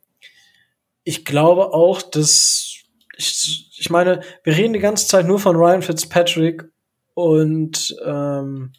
ich 1.05 1.23
glaube 1.23 1.73
auch, 1.73 2.01
dass 2.01 2.75
ich, 3.15 3.71
ich 3.79 3.89
meine, 3.89 4.19
wir 4.43 4.57
reden 4.57 4.73
die 4.73 4.79
ganze 4.79 5.07
Zeit 5.07 5.25
nur 5.25 5.39
von 5.39 5.55
Ryan 5.55 5.81
Fitzpatrick 5.81 6.65
und 7.19 7.95
ähm, 8.05 8.71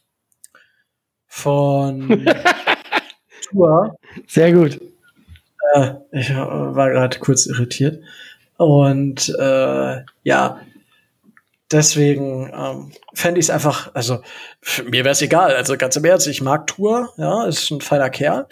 von 1.27 2.27
Tour. 3.51 3.97
Sehr 4.27 4.53
gut. 4.53 4.81
Äh, 5.75 5.95
ich 6.13 6.35
war 6.35 6.91
gerade 6.91 7.19
kurz 7.19 7.47
irritiert. 7.47 8.03
Und 8.57 9.35
äh, 9.39 10.03
ja, 10.23 10.61
deswegen 11.71 12.51
ähm, 12.55 12.93
fände 13.15 13.39
ich 13.41 13.47
es 13.47 13.51
einfach, 13.51 13.95
also 13.95 14.21
mir 14.85 15.05
wäre 15.05 15.13
es 15.13 15.23
egal, 15.23 15.55
also 15.55 15.77
ganz 15.77 15.97
im 15.97 16.05
Ernst, 16.05 16.27
ich 16.27 16.43
mag 16.43 16.67
Tour, 16.67 17.13
ja, 17.17 17.47
ist 17.47 17.71
ein 17.71 17.81
feiner 17.81 18.11
Kerl, 18.11 18.47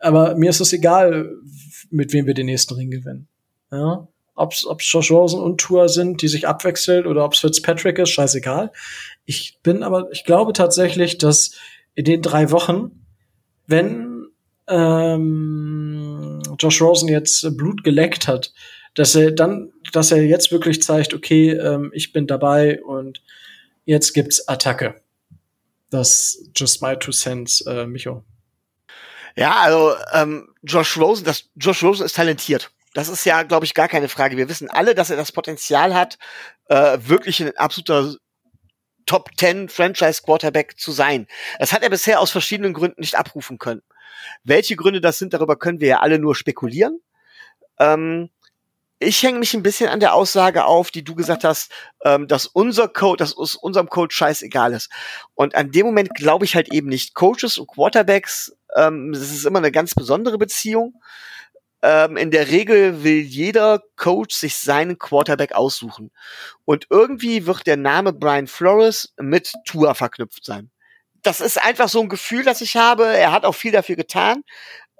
aber 0.00 0.36
mir 0.36 0.50
ist 0.50 0.60
es 0.60 0.72
egal, 0.72 1.30
mit 1.90 2.12
wem 2.12 2.26
wir 2.26 2.34
den 2.34 2.46
nächsten 2.46 2.74
Ring 2.74 2.90
gewinnen. 2.90 3.26
Ja? 3.72 4.06
Ob 4.34 4.52
es 4.52 4.64
Josh 4.92 5.10
Rosen 5.10 5.40
und 5.40 5.60
Tour 5.60 5.88
sind, 5.88 6.22
die 6.22 6.28
sich 6.28 6.46
abwechseln 6.46 7.06
oder 7.06 7.24
ob 7.24 7.32
es 7.32 7.40
Fitzpatrick 7.40 7.98
ist, 7.98 8.10
scheißegal. 8.10 8.70
Ich 9.28 9.60
bin 9.62 9.82
aber, 9.82 10.08
ich 10.10 10.24
glaube 10.24 10.54
tatsächlich, 10.54 11.18
dass 11.18 11.50
in 11.94 12.06
den 12.06 12.22
drei 12.22 12.50
Wochen, 12.50 13.04
wenn 13.66 14.28
ähm, 14.66 16.42
Josh 16.58 16.80
Rosen 16.80 17.10
jetzt 17.10 17.54
Blut 17.54 17.84
geleckt 17.84 18.26
hat, 18.26 18.54
dass 18.94 19.14
er 19.14 19.32
dann, 19.32 19.70
dass 19.92 20.12
er 20.12 20.24
jetzt 20.24 20.50
wirklich 20.50 20.82
zeigt, 20.82 21.12
okay, 21.12 21.50
ähm, 21.50 21.90
ich 21.92 22.14
bin 22.14 22.26
dabei 22.26 22.82
und 22.82 23.20
jetzt 23.84 24.14
gibt's 24.14 24.48
Attacke. 24.48 24.94
Das 25.90 26.42
just 26.56 26.80
my 26.80 26.96
two 26.96 27.12
cents, 27.12 27.60
äh, 27.66 27.86
Micho. 27.86 28.24
Ja, 29.36 29.56
also 29.60 29.92
ähm, 30.14 30.54
Josh 30.62 30.96
Rosen, 30.96 31.26
das 31.26 31.50
Josh 31.54 31.82
Rosen 31.82 32.06
ist 32.06 32.16
talentiert. 32.16 32.70
Das 32.94 33.10
ist 33.10 33.26
ja, 33.26 33.42
glaube 33.42 33.66
ich, 33.66 33.74
gar 33.74 33.88
keine 33.88 34.08
Frage. 34.08 34.38
Wir 34.38 34.48
wissen 34.48 34.70
alle, 34.70 34.94
dass 34.94 35.10
er 35.10 35.18
das 35.18 35.32
Potenzial 35.32 35.94
hat, 35.94 36.16
äh, 36.68 36.96
wirklich 37.02 37.42
ein 37.42 37.54
absoluter 37.58 38.16
Top 39.08 39.30
10 39.36 39.70
Franchise 39.70 40.22
Quarterback 40.22 40.78
zu 40.78 40.92
sein. 40.92 41.26
Das 41.58 41.72
hat 41.72 41.82
er 41.82 41.90
bisher 41.90 42.20
aus 42.20 42.30
verschiedenen 42.30 42.74
Gründen 42.74 43.00
nicht 43.00 43.16
abrufen 43.16 43.58
können. 43.58 43.82
Welche 44.44 44.76
Gründe 44.76 45.00
das 45.00 45.18
sind, 45.18 45.32
darüber 45.32 45.56
können 45.56 45.80
wir 45.80 45.88
ja 45.88 46.00
alle 46.00 46.18
nur 46.18 46.36
spekulieren. 46.36 47.00
Ähm, 47.78 48.28
ich 48.98 49.22
hänge 49.22 49.38
mich 49.38 49.54
ein 49.54 49.62
bisschen 49.62 49.88
an 49.88 50.00
der 50.00 50.12
Aussage 50.12 50.64
auf, 50.66 50.90
die 50.90 51.04
du 51.04 51.14
gesagt 51.14 51.44
hast, 51.44 51.72
ähm, 52.04 52.28
dass 52.28 52.46
unser 52.46 52.88
Code, 52.88 53.16
dass 53.16 53.32
uns 53.32 53.54
unserem 53.54 53.88
Code 53.88 54.14
scheißegal 54.14 54.74
ist. 54.74 54.90
Und 55.34 55.54
an 55.54 55.70
dem 55.70 55.86
Moment 55.86 56.14
glaube 56.14 56.44
ich 56.44 56.54
halt 56.54 56.72
eben 56.72 56.88
nicht. 56.88 57.14
Coaches 57.14 57.56
und 57.56 57.68
Quarterbacks, 57.68 58.56
ähm, 58.76 59.12
das 59.12 59.22
ist 59.22 59.46
immer 59.46 59.60
eine 59.60 59.72
ganz 59.72 59.94
besondere 59.94 60.36
Beziehung. 60.36 61.00
Ähm, 61.82 62.16
in 62.16 62.30
der 62.30 62.48
Regel 62.48 63.04
will 63.04 63.20
jeder 63.20 63.82
Coach 63.96 64.34
sich 64.34 64.56
seinen 64.56 64.98
Quarterback 64.98 65.52
aussuchen. 65.52 66.10
Und 66.64 66.86
irgendwie 66.90 67.46
wird 67.46 67.66
der 67.66 67.76
Name 67.76 68.12
Brian 68.12 68.46
Flores 68.46 69.14
mit 69.18 69.52
Tour 69.64 69.94
verknüpft 69.94 70.44
sein 70.44 70.70
das 71.22 71.40
ist 71.40 71.62
einfach 71.62 71.88
so 71.88 72.00
ein 72.00 72.08
Gefühl, 72.08 72.44
das 72.44 72.60
ich 72.60 72.76
habe. 72.76 73.06
Er 73.06 73.32
hat 73.32 73.44
auch 73.44 73.54
viel 73.54 73.72
dafür 73.72 73.96
getan. 73.96 74.42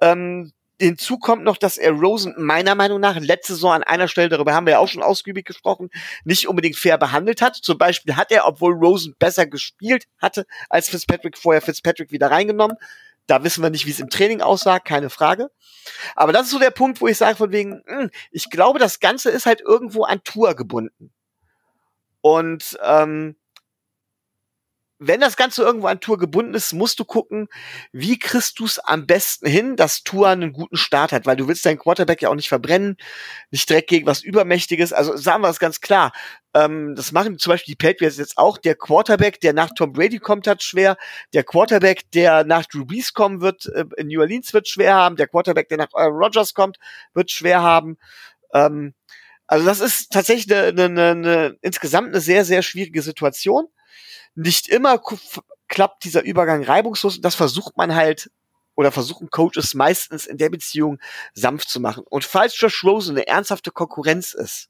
Ähm, 0.01 0.51
hinzu 0.79 1.17
kommt 1.19 1.43
noch, 1.43 1.57
dass 1.57 1.77
er 1.77 1.91
Rosen 1.91 2.33
meiner 2.37 2.75
Meinung 2.75 2.99
nach 2.99 3.19
letzte 3.19 3.53
Saison 3.53 3.73
an 3.73 3.83
einer 3.83 4.07
Stelle, 4.07 4.29
darüber 4.29 4.53
haben 4.53 4.65
wir 4.65 4.73
ja 4.73 4.79
auch 4.79 4.87
schon 4.87 5.03
ausgiebig 5.03 5.45
gesprochen, 5.45 5.89
nicht 6.23 6.47
unbedingt 6.47 6.77
fair 6.77 6.97
behandelt 6.97 7.41
hat. 7.41 7.55
Zum 7.55 7.77
Beispiel 7.77 8.15
hat 8.15 8.31
er, 8.31 8.47
obwohl 8.47 8.73
Rosen 8.73 9.15
besser 9.19 9.45
gespielt 9.45 10.05
hatte 10.19 10.45
als 10.69 10.89
Fitzpatrick, 10.89 11.37
vorher 11.37 11.61
Fitzpatrick 11.61 12.11
wieder 12.11 12.31
reingenommen. 12.31 12.77
Da 13.29 13.43
wissen 13.43 13.61
wir 13.61 13.69
nicht, 13.69 13.85
wie 13.85 13.91
es 13.91 13.99
im 13.99 14.09
Training 14.09 14.41
aussah, 14.41 14.79
keine 14.79 15.11
Frage. 15.11 15.51
Aber 16.15 16.33
das 16.33 16.47
ist 16.47 16.51
so 16.51 16.57
der 16.57 16.71
Punkt, 16.71 16.99
wo 16.99 17.07
ich 17.07 17.17
sage 17.17 17.35
von 17.35 17.51
wegen, 17.51 17.83
mh, 17.85 17.99
hm, 17.99 18.09
ich 18.31 18.49
glaube, 18.49 18.79
das 18.79 18.99
Ganze 18.99 19.29
ist 19.29 19.45
halt 19.45 19.61
irgendwo 19.61 20.03
an 20.03 20.23
Tour 20.23 20.55
gebunden. 20.55 21.13
Und 22.21 22.79
ähm, 22.83 23.35
wenn 24.99 25.21
das 25.21 25.37
Ganze 25.37 25.63
irgendwo 25.63 25.87
an 25.87 26.01
Tour 26.01 26.17
gebunden 26.17 26.53
ist, 26.53 26.73
musst 26.73 26.99
du 26.99 27.05
gucken, 27.05 27.47
wie 27.93 28.19
kriegst 28.19 28.59
du 28.59 28.65
es 28.65 28.79
am 28.79 29.07
besten 29.07 29.47
hin, 29.47 29.77
dass 29.77 30.03
Tour 30.03 30.27
einen 30.27 30.51
guten 30.51 30.75
Start 30.75 31.13
hat, 31.13 31.25
weil 31.25 31.37
du 31.37 31.47
willst 31.47 31.65
deinen 31.65 31.79
Quarterback 31.79 32.21
ja 32.21 32.29
auch 32.29 32.35
nicht 32.35 32.49
verbrennen, 32.49 32.97
nicht 33.49 33.69
direkt 33.69 33.89
gegen 33.89 34.05
was 34.05 34.21
Übermächtiges. 34.21 34.91
Also 34.91 35.15
sagen 35.15 35.41
wir 35.41 35.47
das 35.47 35.59
ganz 35.59 35.79
klar. 35.79 36.11
Ähm, 36.53 36.95
das 36.95 37.13
machen 37.13 37.39
zum 37.39 37.51
Beispiel 37.51 37.75
die 37.75 37.87
Patriots 37.87 38.17
jetzt 38.17 38.37
auch. 38.37 38.57
Der 38.57 38.75
Quarterback, 38.75 39.39
der 39.39 39.53
nach 39.53 39.69
Tom 39.73 39.93
Brady 39.93 40.19
kommt, 40.19 40.47
hat 40.47 40.63
schwer. 40.63 40.97
Der 41.33 41.43
Quarterback, 41.45 42.11
der 42.11 42.43
nach 42.43 42.65
Drew 42.65 42.85
Brees 42.85 43.13
kommen 43.13 43.39
wird, 43.39 43.67
äh, 43.67 43.85
in 43.95 44.07
New 44.07 44.19
Orleans 44.19 44.53
wird 44.53 44.67
schwer 44.67 44.95
haben. 44.95 45.15
Der 45.15 45.27
Quarterback, 45.27 45.69
der 45.69 45.77
nach 45.77 45.93
äh, 45.93 46.03
Rogers 46.03 46.53
kommt, 46.53 46.77
wird 47.13 47.31
schwer 47.31 47.61
haben. 47.61 47.97
Ähm, 48.53 48.93
also 49.47 49.65
das 49.65 49.79
ist 49.79 50.11
tatsächlich 50.11 50.53
eine, 50.53 50.83
eine, 50.83 51.11
eine, 51.11 51.57
insgesamt 51.61 52.09
eine 52.09 52.19
sehr, 52.19 52.43
sehr 52.43 52.61
schwierige 52.63 53.01
Situation 53.01 53.67
nicht 54.39 54.67
immer 54.69 55.01
klappt 55.67 56.03
dieser 56.03 56.23
Übergang 56.23 56.63
reibungslos 56.63 57.21
das 57.21 57.35
versucht 57.35 57.77
man 57.77 57.95
halt 57.95 58.31
oder 58.75 58.91
versuchen 58.91 59.29
Coaches 59.29 59.73
meistens 59.73 60.25
in 60.25 60.37
der 60.37 60.49
Beziehung 60.49 60.99
sanft 61.33 61.69
zu 61.69 61.81
machen. 61.81 62.05
Und 62.09 62.23
falls 62.23 62.59
Josh 62.59 62.83
Rosen 62.85 63.17
eine 63.17 63.27
ernsthafte 63.27 63.71
Konkurrenz 63.71 64.33
ist, 64.33 64.69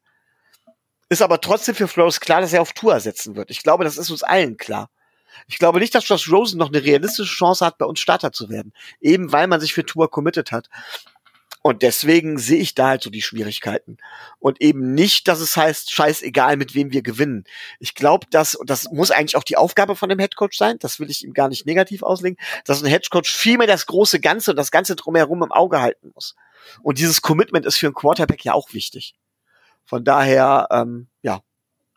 ist 1.10 1.22
aber 1.22 1.42
trotzdem 1.42 1.76
für 1.76 1.88
Flores 1.88 2.20
klar, 2.20 2.42
dass 2.42 2.52
er 2.52 2.62
auf 2.64 2.74
Tour 2.74 3.00
setzen 3.00 3.36
wird. 3.36 3.52
Ich 3.52 3.62
glaube, 3.62 3.84
das 3.84 3.98
ist 3.98 4.10
uns 4.10 4.24
allen 4.24 4.58
klar. 4.58 4.90
Ich 5.48 5.60
glaube 5.60 5.80
nicht, 5.80 5.94
dass 5.94 6.08
Josh 6.08 6.32
Rosen 6.32 6.58
noch 6.58 6.70
eine 6.70 6.84
realistische 6.84 7.32
Chance 7.32 7.64
hat, 7.64 7.78
bei 7.78 7.86
uns 7.86 8.00
Starter 8.00 8.32
zu 8.32 8.50
werden. 8.50 8.74
Eben 9.00 9.32
weil 9.32 9.46
man 9.46 9.62
sich 9.62 9.74
für 9.74 9.86
Tour 9.86 10.10
committed 10.10 10.52
hat. 10.52 10.70
Und 11.62 11.82
deswegen 11.82 12.38
sehe 12.38 12.60
ich 12.60 12.74
da 12.74 12.88
halt 12.88 13.04
so 13.04 13.10
die 13.10 13.22
Schwierigkeiten. 13.22 13.98
Und 14.40 14.62
eben 14.62 14.94
nicht, 14.94 15.28
dass 15.28 15.42
es 15.42 15.58
heißt, 15.58 15.92
scheißegal, 15.92 16.56
mit 16.56 16.74
wem 16.74 16.94
wir 16.94 17.02
gewinnen. 17.02 17.44
Ich 17.80 17.96
glaube, 17.96 18.28
dass, 18.30 18.56
und 18.56 18.70
das 18.70 18.90
muss 18.92 19.12
eigentlich 19.12 19.36
auch 19.36 19.44
die 19.44 19.58
Aufgabe 19.58 19.98
von 19.98 20.08
dem 20.08 20.20
Headcoach 20.20 20.54
sein, 20.54 20.80
das 20.80 21.00
will 21.00 21.10
ich 21.10 21.24
ihm 21.24 21.34
gar 21.34 21.50
nicht 21.50 21.66
negativ 21.66 22.02
auslegen, 22.02 22.38
dass 22.64 22.82
ein 22.82 22.90
Headcoach 22.90 23.28
vielmehr 23.28 23.68
das 23.68 23.88
große 23.88 24.22
Ganze 24.22 24.52
und 24.52 24.58
das 24.58 24.72
Ganze 24.72 24.96
drumherum 24.96 25.44
im 25.44 25.52
Auge 25.52 25.82
halten 25.82 26.12
muss. 26.14 26.36
Und 26.82 26.98
dieses 26.98 27.22
Commitment 27.22 27.66
ist 27.66 27.78
für 27.78 27.88
einen 27.88 27.96
Quarterback 27.96 28.46
ja 28.46 28.54
auch 28.54 28.74
wichtig. 28.74 29.16
Von 29.86 30.06
daher, 30.06 30.68
ähm, 30.72 31.08
ja, 31.24 31.42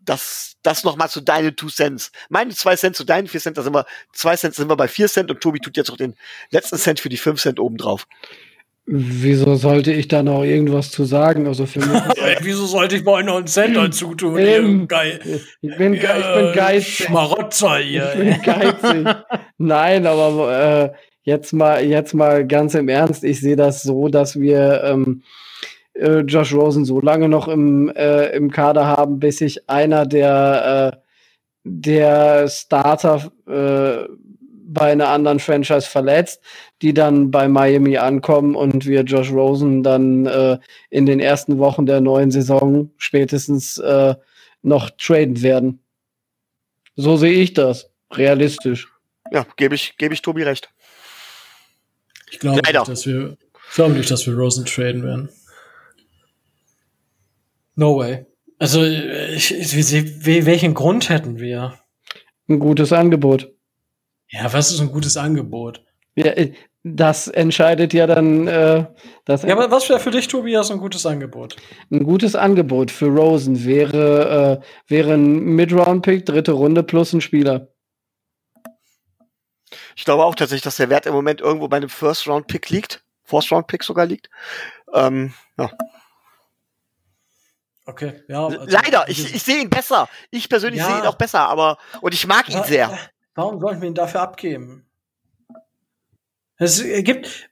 das, 0.01 0.55
das 0.63 0.83
nochmal 0.83 1.11
zu 1.11 1.21
deinen 1.21 1.55
Two 1.55 1.69
Cents. 1.69 2.11
Meine 2.29 2.53
zwei 2.55 2.75
Cent 2.75 2.97
zu 2.97 3.05
deinen 3.05 3.29
vier 3.29 3.41
Cent, 3.41 3.59
da 3.59 3.63
sind 3.63 3.75
wir, 3.75 3.87
zwei 4.13 4.37
Cent 4.37 4.55
sind 4.57 4.69
wir 4.69 4.77
bei 4.77 4.89
vier 4.89 5.09
Cent 5.09 5.31
und 5.31 5.41
Tobi 5.41 5.61
tut 5.61 5.77
jetzt 5.77 5.89
noch 5.89 5.97
den 5.97 6.17
letzten 6.51 6.79
Cent 6.79 6.99
für 6.99 7.09
die 7.09 7.17
fünf 7.17 7.41
Cent 7.41 7.61
obendrauf. 7.61 8.09
Wieso 8.85 9.55
sollte 9.55 9.93
ich 9.93 10.09
da 10.09 10.25
noch 10.25 10.43
irgendwas 10.43 10.91
zu 10.91 11.05
sagen? 11.05 11.47
Also 11.47 11.67
für 11.67 11.79
mich. 11.79 11.89
Wieso 12.43 12.67
sollte 12.67 12.97
ich 12.97 13.05
mal 13.05 13.23
noch 13.23 13.37
einen 13.37 13.47
Center 13.47 13.91
zutun? 13.91 14.37
Ähm, 14.39 14.89
geil. 14.89 15.21
Ich 15.61 15.77
bin, 15.77 15.95
ja, 15.95 16.19
ich 16.19 16.35
bin 16.35 16.53
geizig. 16.53 17.07
Schmarotzer 17.07 17.79
hier. 17.79 18.13
Ich 18.13 18.19
bin 18.19 18.43
geizig. 18.43 19.07
Nein, 19.59 20.07
aber 20.07 20.93
äh, 20.93 20.99
jetzt 21.23 21.53
mal, 21.53 21.85
jetzt 21.85 22.13
mal 22.13 22.45
ganz 22.47 22.75
im 22.75 22.89
Ernst. 22.89 23.23
Ich 23.23 23.41
sehe 23.41 23.57
das 23.57 23.83
so, 23.83 24.09
dass 24.09 24.41
wir 24.41 24.83
ähm, 24.85 25.23
äh, 25.95 26.21
Josh 26.21 26.53
Rosen 26.53 26.85
so 26.85 27.01
lange 27.01 27.29
noch 27.29 27.47
im, 27.47 27.89
äh, 27.91 28.31
im 28.37 28.51
Kader 28.51 28.87
haben, 28.87 29.21
bis 29.21 29.39
sich 29.39 29.69
einer 29.71 30.07
der, 30.07 30.93
äh, 30.95 30.99
der 31.65 32.49
Starter 32.49 33.31
äh, 33.47 34.09
bei 34.73 34.93
einer 34.93 35.09
anderen 35.09 35.39
Franchise 35.39 35.89
verletzt, 35.89 36.43
die 36.81 36.95
dann 36.95 37.31
bei 37.31 37.49
Miami 37.49 37.99
ankommen 37.99 38.55
und 38.55 38.87
wir 38.87 39.03
Josh 39.03 39.31
Rosen 39.31 39.83
dann 39.83 40.27
äh, 40.27 40.59
in 40.91 41.07
den 41.07 41.21
ersten 41.21 41.59
Wochen 41.59 41.87
der 41.87 42.01
neuen 42.01 42.31
Saison 42.31 42.91
spätestens 42.97 43.79
äh, 43.79 44.15
noch 44.63 44.91
traden 44.91 45.43
werden. 45.43 45.83
So 46.97 47.17
sehe 47.17 47.33
ich 47.33 47.55
das. 47.55 47.91
Realistisch. 48.13 48.89
Ja, 49.31 49.47
gebe 49.57 49.75
ich, 49.75 49.97
gebe 49.97 50.15
ich 50.15 50.23
Tobi 50.23 50.43
recht. 50.43 50.69
Ich 52.31 52.39
glaube 52.39 52.61
nicht, 52.63 52.89
dass 52.89 53.07
wir, 53.07 53.37
ich 53.69 53.75
glaube 53.75 53.95
nicht, 53.95 54.11
dass 54.11 54.27
wir 54.27 54.35
Rosen 54.35 54.65
traden 54.65 55.03
werden. 55.03 55.29
No 57.75 57.97
way. 57.97 58.27
Also, 58.59 58.85
ich, 58.85 59.53
ich, 59.53 60.47
welchen 60.47 60.75
Grund 60.75 61.09
hätten 61.09 61.39
wir? 61.39 61.79
Ein 62.49 62.59
gutes 62.59 62.93
Angebot. 62.93 63.52
Ja, 64.33 64.51
was 64.53 64.73
ist 64.73 64.81
ein 64.81 64.91
gutes 64.91 65.17
Angebot? 65.17 65.85
Ja, 66.15 66.27
äh, 66.33 66.53
das 66.83 67.29
entscheidet 67.29 67.93
ja 67.93 68.07
dann. 68.07 68.49
Äh, 68.49 68.87
das 69.25 69.43
ja, 69.43 69.53
aber 69.53 69.71
was 69.71 69.89
wäre 69.89 70.01
für 70.01 70.11
dich, 70.11 70.27
Tobias, 70.27 70.71
ein 70.71 70.79
gutes 70.79 71.07
Angebot? 71.07 71.57
Ein 71.91 72.03
gutes 72.03 72.35
Angebot 72.35 72.91
für 72.91 73.07
Rosen 73.07 73.65
wäre, 73.65 74.61
äh, 74.61 74.91
wäre 74.91 75.15
ein 75.15 75.39
Mid-Round-Pick, 75.55 76.27
dritte 76.27 76.53
Runde 76.53 76.83
plus 76.83 77.13
ein 77.13 77.21
Spieler. 77.21 77.69
Ich 79.95 80.05
glaube 80.05 80.25
auch 80.25 80.35
tatsächlich, 80.35 80.63
dass 80.63 80.77
der 80.77 80.91
Wert 80.91 81.07
im 81.07 81.13
Moment 81.13 81.41
irgendwo 81.41 81.69
bei 81.69 81.77
einem 81.77 81.91
First-Round-Pick 81.91 82.71
liegt. 82.71 83.05
First-Round-Pick 83.25 83.85
sogar 83.85 84.07
liegt. 84.07 84.29
Ähm, 84.93 85.35
ja. 85.59 85.71
Okay, 87.85 88.23
ja. 88.29 88.47
Also, 88.47 88.65
Leider, 88.67 89.09
ich, 89.09 89.35
ich 89.35 89.43
sehe 89.43 89.61
ihn 89.61 89.71
besser. 89.71 90.09
Ich 90.31 90.49
persönlich 90.49 90.81
ja, 90.81 90.87
sehe 90.87 90.99
ihn 90.99 91.07
auch 91.07 91.17
besser, 91.17 91.49
aber 91.49 91.79
und 92.01 92.15
ich 92.15 92.27
mag 92.27 92.49
ihn 92.49 92.63
sehr. 92.65 92.99
Warum 93.35 93.61
sollten 93.61 93.81
wir 93.81 93.89
ihn 93.89 93.95
dafür 93.95 94.21
abgeben? 94.21 94.87
Es 96.57 96.83
gibt, 96.83 97.51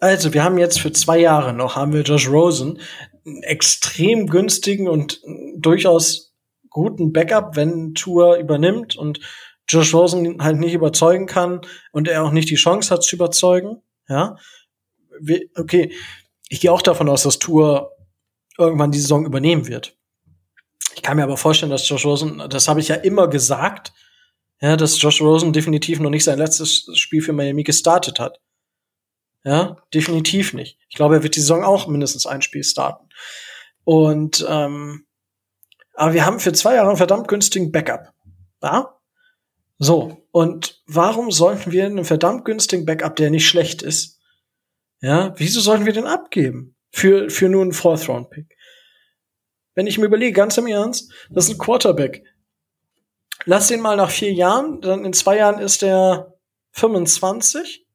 also 0.00 0.32
wir 0.32 0.44
haben 0.44 0.58
jetzt 0.58 0.80
für 0.80 0.92
zwei 0.92 1.18
Jahre 1.18 1.52
noch, 1.52 1.76
haben 1.76 1.92
wir 1.92 2.02
Josh 2.02 2.28
Rosen, 2.28 2.80
einen 3.26 3.42
extrem 3.42 4.28
günstigen 4.28 4.88
und 4.88 5.20
durchaus 5.56 6.34
guten 6.70 7.12
Backup, 7.12 7.56
wenn 7.56 7.94
Tour 7.94 8.36
übernimmt 8.36 8.96
und 8.96 9.20
Josh 9.68 9.92
Rosen 9.94 10.42
halt 10.42 10.58
nicht 10.58 10.74
überzeugen 10.74 11.26
kann 11.26 11.60
und 11.90 12.06
er 12.06 12.24
auch 12.24 12.30
nicht 12.30 12.50
die 12.50 12.54
Chance 12.54 12.94
hat 12.94 13.02
zu 13.02 13.16
überzeugen. 13.16 13.82
Ja, 14.08 14.36
okay, 15.56 15.92
ich 16.48 16.60
gehe 16.60 16.72
auch 16.72 16.82
davon 16.82 17.08
aus, 17.08 17.24
dass 17.24 17.40
Tour 17.40 17.96
irgendwann 18.56 18.92
die 18.92 19.00
Saison 19.00 19.26
übernehmen 19.26 19.66
wird. 19.66 19.96
Ich 20.94 21.02
kann 21.02 21.16
mir 21.16 21.24
aber 21.24 21.36
vorstellen, 21.36 21.70
dass 21.70 21.88
Josh 21.88 22.06
Rosen, 22.06 22.42
das 22.48 22.68
habe 22.68 22.80
ich 22.80 22.88
ja 22.88 22.94
immer 22.94 23.28
gesagt, 23.28 23.92
ja, 24.60 24.76
dass 24.76 25.00
Josh 25.00 25.20
Rosen 25.20 25.52
definitiv 25.52 26.00
noch 26.00 26.10
nicht 26.10 26.24
sein 26.24 26.38
letztes 26.38 26.88
Spiel 26.94 27.22
für 27.22 27.32
Miami 27.32 27.62
gestartet 27.62 28.18
hat. 28.18 28.40
Ja, 29.44 29.76
definitiv 29.94 30.54
nicht. 30.54 30.78
Ich 30.88 30.96
glaube, 30.96 31.16
er 31.16 31.22
wird 31.22 31.36
die 31.36 31.40
Saison 31.40 31.62
auch 31.62 31.86
mindestens 31.86 32.26
ein 32.26 32.42
Spiel 32.42 32.64
starten. 32.64 33.08
Und 33.84 34.44
ähm, 34.48 35.06
aber 35.96 36.12
wir 36.12 36.26
haben 36.26 36.40
für 36.40 36.52
zwei 36.52 36.74
Jahre 36.74 36.88
einen 36.88 36.96
verdammt 36.96 37.28
günstigen 37.28 37.72
Backup. 37.72 38.12
Ja? 38.62 38.98
So, 39.78 40.26
und 40.30 40.82
warum 40.86 41.30
sollten 41.30 41.72
wir 41.72 41.86
einen 41.86 42.04
verdammt 42.04 42.44
günstigen 42.44 42.84
Backup, 42.84 43.16
der 43.16 43.30
nicht 43.30 43.48
schlecht 43.48 43.82
ist? 43.82 44.20
Ja, 45.00 45.34
wieso 45.36 45.60
sollten 45.60 45.86
wir 45.86 45.92
den 45.92 46.06
abgeben? 46.06 46.76
Für, 46.92 47.28
für 47.28 47.48
nur 47.48 47.62
einen 47.62 47.72
Fourth-Round-Pick. 47.72 48.56
Wenn 49.74 49.86
ich 49.86 49.98
mir 49.98 50.06
überlege, 50.06 50.32
ganz 50.32 50.56
im 50.56 50.66
Ernst, 50.66 51.12
das 51.30 51.46
ist 51.46 51.54
ein 51.54 51.58
Quarterback 51.58 52.24
lass 53.46 53.68
den 53.68 53.80
mal 53.80 53.96
nach 53.96 54.10
vier 54.10 54.32
Jahren, 54.32 54.80
dann 54.82 55.04
in 55.04 55.14
zwei 55.14 55.38
Jahren 55.38 55.58
ist 55.58 55.82
er 55.82 56.34
25. 56.72 57.86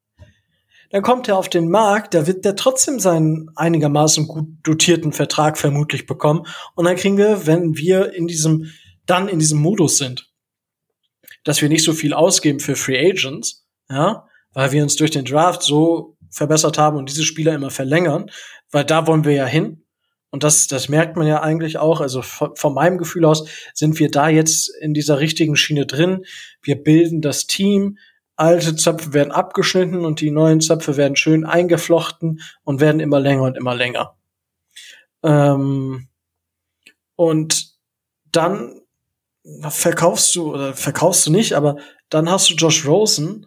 Dann 0.90 1.02
kommt 1.02 1.28
er 1.28 1.38
auf 1.38 1.48
den 1.48 1.70
Markt, 1.70 2.12
da 2.12 2.26
wird 2.26 2.44
der 2.44 2.56
trotzdem 2.56 3.00
seinen 3.00 3.50
einigermaßen 3.54 4.26
gut 4.26 4.48
dotierten 4.62 5.12
Vertrag 5.12 5.56
vermutlich 5.56 6.06
bekommen. 6.06 6.46
Und 6.74 6.84
dann 6.84 6.96
kriegen 6.96 7.16
wir, 7.16 7.46
wenn 7.46 7.76
wir 7.76 8.12
in 8.12 8.26
diesem, 8.26 8.70
dann 9.06 9.28
in 9.28 9.38
diesem 9.38 9.60
Modus 9.60 9.96
sind, 9.96 10.30
dass 11.44 11.62
wir 11.62 11.68
nicht 11.68 11.84
so 11.84 11.92
viel 11.92 12.12
ausgeben 12.12 12.60
für 12.60 12.76
Free 12.76 12.98
Agents, 12.98 13.66
ja, 13.88 14.26
weil 14.52 14.72
wir 14.72 14.82
uns 14.82 14.96
durch 14.96 15.10
den 15.10 15.24
Draft 15.24 15.62
so 15.62 16.18
verbessert 16.30 16.76
haben 16.76 16.98
und 16.98 17.08
diese 17.08 17.24
Spieler 17.24 17.54
immer 17.54 17.70
verlängern, 17.70 18.30
weil 18.70 18.84
da 18.84 19.06
wollen 19.06 19.24
wir 19.24 19.32
ja 19.32 19.46
hin. 19.46 19.81
Und 20.32 20.44
das, 20.44 20.66
das 20.66 20.88
merkt 20.88 21.16
man 21.16 21.26
ja 21.26 21.42
eigentlich 21.42 21.76
auch. 21.76 22.00
Also 22.00 22.22
von, 22.22 22.56
von, 22.56 22.72
meinem 22.72 22.96
Gefühl 22.96 23.26
aus 23.26 23.46
sind 23.74 23.98
wir 23.98 24.10
da 24.10 24.30
jetzt 24.30 24.74
in 24.80 24.94
dieser 24.94 25.20
richtigen 25.20 25.56
Schiene 25.56 25.84
drin. 25.84 26.24
Wir 26.62 26.82
bilden 26.82 27.20
das 27.20 27.46
Team. 27.46 27.98
Alte 28.34 28.74
Zöpfe 28.74 29.12
werden 29.12 29.30
abgeschnitten 29.30 30.06
und 30.06 30.22
die 30.22 30.30
neuen 30.30 30.62
Zöpfe 30.62 30.96
werden 30.96 31.16
schön 31.16 31.44
eingeflochten 31.44 32.40
und 32.64 32.80
werden 32.80 33.00
immer 33.00 33.20
länger 33.20 33.42
und 33.42 33.58
immer 33.58 33.74
länger. 33.74 34.16
Ähm, 35.22 36.08
und 37.14 37.72
dann 38.32 38.80
verkaufst 39.68 40.34
du, 40.34 40.54
oder 40.54 40.72
verkaufst 40.72 41.26
du 41.26 41.30
nicht, 41.30 41.52
aber 41.52 41.76
dann 42.08 42.30
hast 42.30 42.48
du 42.48 42.54
Josh 42.54 42.86
Rosen, 42.86 43.46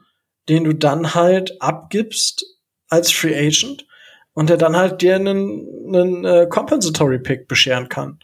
den 0.50 0.66
du 0.66 0.74
dann 0.74 1.16
halt 1.16 1.60
abgibst 1.64 2.46
als 2.90 3.12
Free 3.12 3.36
Agent 3.36 3.88
und 4.36 4.50
der 4.50 4.58
dann 4.58 4.76
halt 4.76 5.02
dir 5.02 5.16
einen, 5.16 5.66
einen 5.88 6.26
äh, 6.26 6.48
Compensatory 6.48 7.20
Pick 7.20 7.48
bescheren 7.48 7.90
kann. 7.90 8.20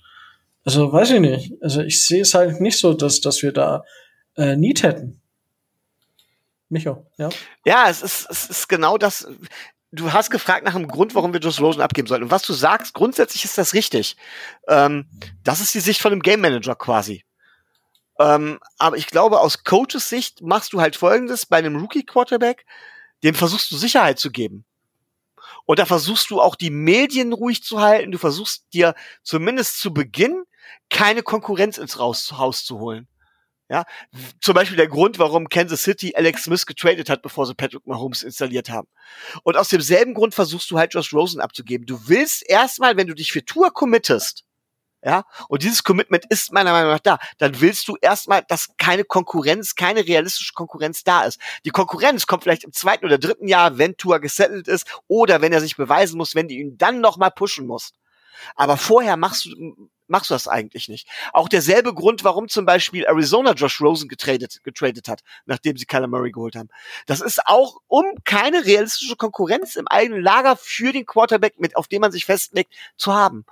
Also 0.63 0.93
weiß 0.93 1.11
ich 1.11 1.19
nicht. 1.21 1.53
Also 1.61 1.81
ich 1.81 2.05
sehe 2.05 2.21
es 2.21 2.35
halt 2.35 2.61
nicht 2.61 2.77
so, 2.77 2.93
dass, 2.93 3.21
dass 3.21 3.41
wir 3.41 3.51
da 3.51 3.83
äh, 4.35 4.55
Need 4.55 4.83
hätten. 4.83 5.21
Micho, 6.69 7.07
ja? 7.17 7.29
Ja, 7.65 7.89
es 7.89 8.01
ist, 8.03 8.27
es 8.29 8.49
ist 8.49 8.69
genau 8.69 8.97
das. 8.97 9.27
Du 9.91 10.13
hast 10.13 10.29
gefragt 10.29 10.63
nach 10.63 10.75
einem 10.75 10.87
Grund, 10.87 11.15
warum 11.15 11.33
wir 11.33 11.39
Josh 11.39 11.59
Rosen 11.59 11.81
abgeben 11.81 12.07
sollten. 12.07 12.25
Und 12.25 12.31
was 12.31 12.43
du 12.43 12.53
sagst, 12.53 12.93
grundsätzlich 12.93 13.43
ist 13.45 13.57
das 13.57 13.73
richtig. 13.73 14.15
Ähm, 14.67 15.07
das 15.43 15.61
ist 15.61 15.73
die 15.73 15.79
Sicht 15.79 16.01
von 16.01 16.11
einem 16.11 16.21
Game 16.21 16.41
Manager 16.41 16.75
quasi. 16.75 17.23
Ähm, 18.19 18.59
aber 18.77 18.97
ich 18.97 19.07
glaube, 19.07 19.39
aus 19.39 19.63
Coaches 19.63 20.07
Sicht 20.09 20.41
machst 20.41 20.73
du 20.73 20.81
halt 20.81 20.95
Folgendes 20.95 21.45
bei 21.45 21.57
einem 21.57 21.77
Rookie 21.77 22.05
Quarterback, 22.05 22.65
dem 23.23 23.33
versuchst 23.33 23.71
du 23.71 23.77
Sicherheit 23.77 24.19
zu 24.19 24.29
geben. 24.29 24.65
Und 25.65 25.79
da 25.79 25.85
versuchst 25.85 26.29
du 26.29 26.41
auch 26.41 26.55
die 26.55 26.69
Medien 26.69 27.33
ruhig 27.33 27.63
zu 27.63 27.79
halten. 27.79 28.11
Du 28.11 28.17
versuchst 28.17 28.65
dir 28.73 28.95
zumindest 29.23 29.79
zu 29.79 29.93
Beginn 29.93 30.43
keine 30.89 31.23
Konkurrenz 31.23 31.77
ins 31.77 31.97
Haus 31.97 32.65
zu 32.65 32.79
holen. 32.79 33.07
Ja, 33.69 33.85
zum 34.41 34.53
Beispiel 34.53 34.75
der 34.75 34.89
Grund, 34.89 35.17
warum 35.17 35.47
Kansas 35.47 35.83
City 35.83 36.13
Alex 36.13 36.43
Smith 36.43 36.65
getradet 36.65 37.09
hat, 37.09 37.21
bevor 37.21 37.45
sie 37.45 37.55
Patrick 37.55 37.87
Mahomes 37.87 38.21
installiert 38.21 38.69
haben. 38.69 38.89
Und 39.43 39.55
aus 39.55 39.69
demselben 39.69 40.13
Grund 40.13 40.35
versuchst 40.35 40.69
du 40.71 40.77
halt 40.77 40.93
Josh 40.93 41.13
Rosen 41.13 41.39
abzugeben. 41.39 41.85
Du 41.85 42.09
willst 42.09 42.43
erstmal, 42.49 42.97
wenn 42.97 43.07
du 43.07 43.13
dich 43.13 43.31
für 43.31 43.45
Tour 43.45 43.71
committest, 43.71 44.43
ja, 45.03 45.23
und 45.47 45.63
dieses 45.63 45.83
Commitment 45.83 46.25
ist 46.29 46.51
meiner 46.53 46.71
Meinung 46.71 46.91
nach 46.91 46.99
da, 46.99 47.17
dann 47.39 47.59
willst 47.59 47.87
du 47.87 47.97
erstmal, 47.99 48.43
dass 48.47 48.69
keine 48.77 49.03
Konkurrenz, 49.03 49.75
keine 49.75 50.05
realistische 50.05 50.53
Konkurrenz 50.53 51.03
da 51.03 51.23
ist. 51.23 51.39
Die 51.65 51.71
Konkurrenz 51.71 52.27
kommt 52.27 52.43
vielleicht 52.43 52.63
im 52.63 52.71
zweiten 52.71 53.05
oder 53.05 53.17
dritten 53.17 53.47
Jahr, 53.47 53.79
wenn 53.79 53.97
Tour 53.97 54.19
gesettelt 54.19 54.67
ist 54.67 54.85
oder 55.07 55.41
wenn 55.41 55.53
er 55.53 55.61
sich 55.61 55.75
beweisen 55.75 56.17
muss, 56.17 56.35
wenn 56.35 56.47
du 56.47 56.53
ihn 56.53 56.77
dann 56.77 57.01
nochmal 57.01 57.31
pushen 57.31 57.65
musst. 57.65 57.95
Aber 58.55 58.77
vorher 58.77 59.17
machst 59.17 59.45
du, 59.45 59.89
machst 60.07 60.29
du 60.29 60.35
das 60.35 60.47
eigentlich 60.47 60.87
nicht. 60.87 61.07
Auch 61.33 61.49
derselbe 61.49 61.93
Grund, 61.95 62.23
warum 62.23 62.47
zum 62.47 62.65
Beispiel 62.65 63.05
Arizona 63.05 63.53
Josh 63.53 63.81
Rosen 63.81 64.07
getradet, 64.07 64.61
getradet 64.63 65.07
hat, 65.07 65.21
nachdem 65.45 65.77
sie 65.77 65.85
Kyler 65.85 66.07
Murray 66.07 66.31
geholt 66.31 66.55
haben. 66.55 66.69
Das 67.07 67.21
ist 67.21 67.41
auch, 67.47 67.77
um 67.87 68.05
keine 68.23 68.65
realistische 68.65 69.15
Konkurrenz 69.15 69.75
im 69.75 69.87
eigenen 69.87 70.21
Lager 70.21 70.55
für 70.57 70.91
den 70.91 71.05
Quarterback, 71.05 71.59
mit, 71.59 71.75
auf 71.75 71.87
den 71.87 72.01
man 72.01 72.11
sich 72.11 72.25
festlegt, 72.25 72.73
zu 72.97 73.13
haben. 73.13 73.45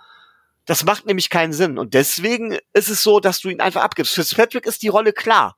Das 0.70 0.86
macht 0.86 1.08
nämlich 1.08 1.32
keinen 1.32 1.52
Sinn. 1.52 1.80
Und 1.80 1.96
deswegen 1.96 2.56
ist 2.74 2.90
es 2.90 3.02
so, 3.02 3.20
dass 3.20 3.40
du 3.40 3.50
ihn 3.50 3.60
einfach 3.60 3.82
abgibst. 3.82 4.14
Fitzpatrick 4.14 4.68
ist 4.68 4.84
die 4.84 4.88
Rolle 4.90 5.14
klar. 5.14 5.58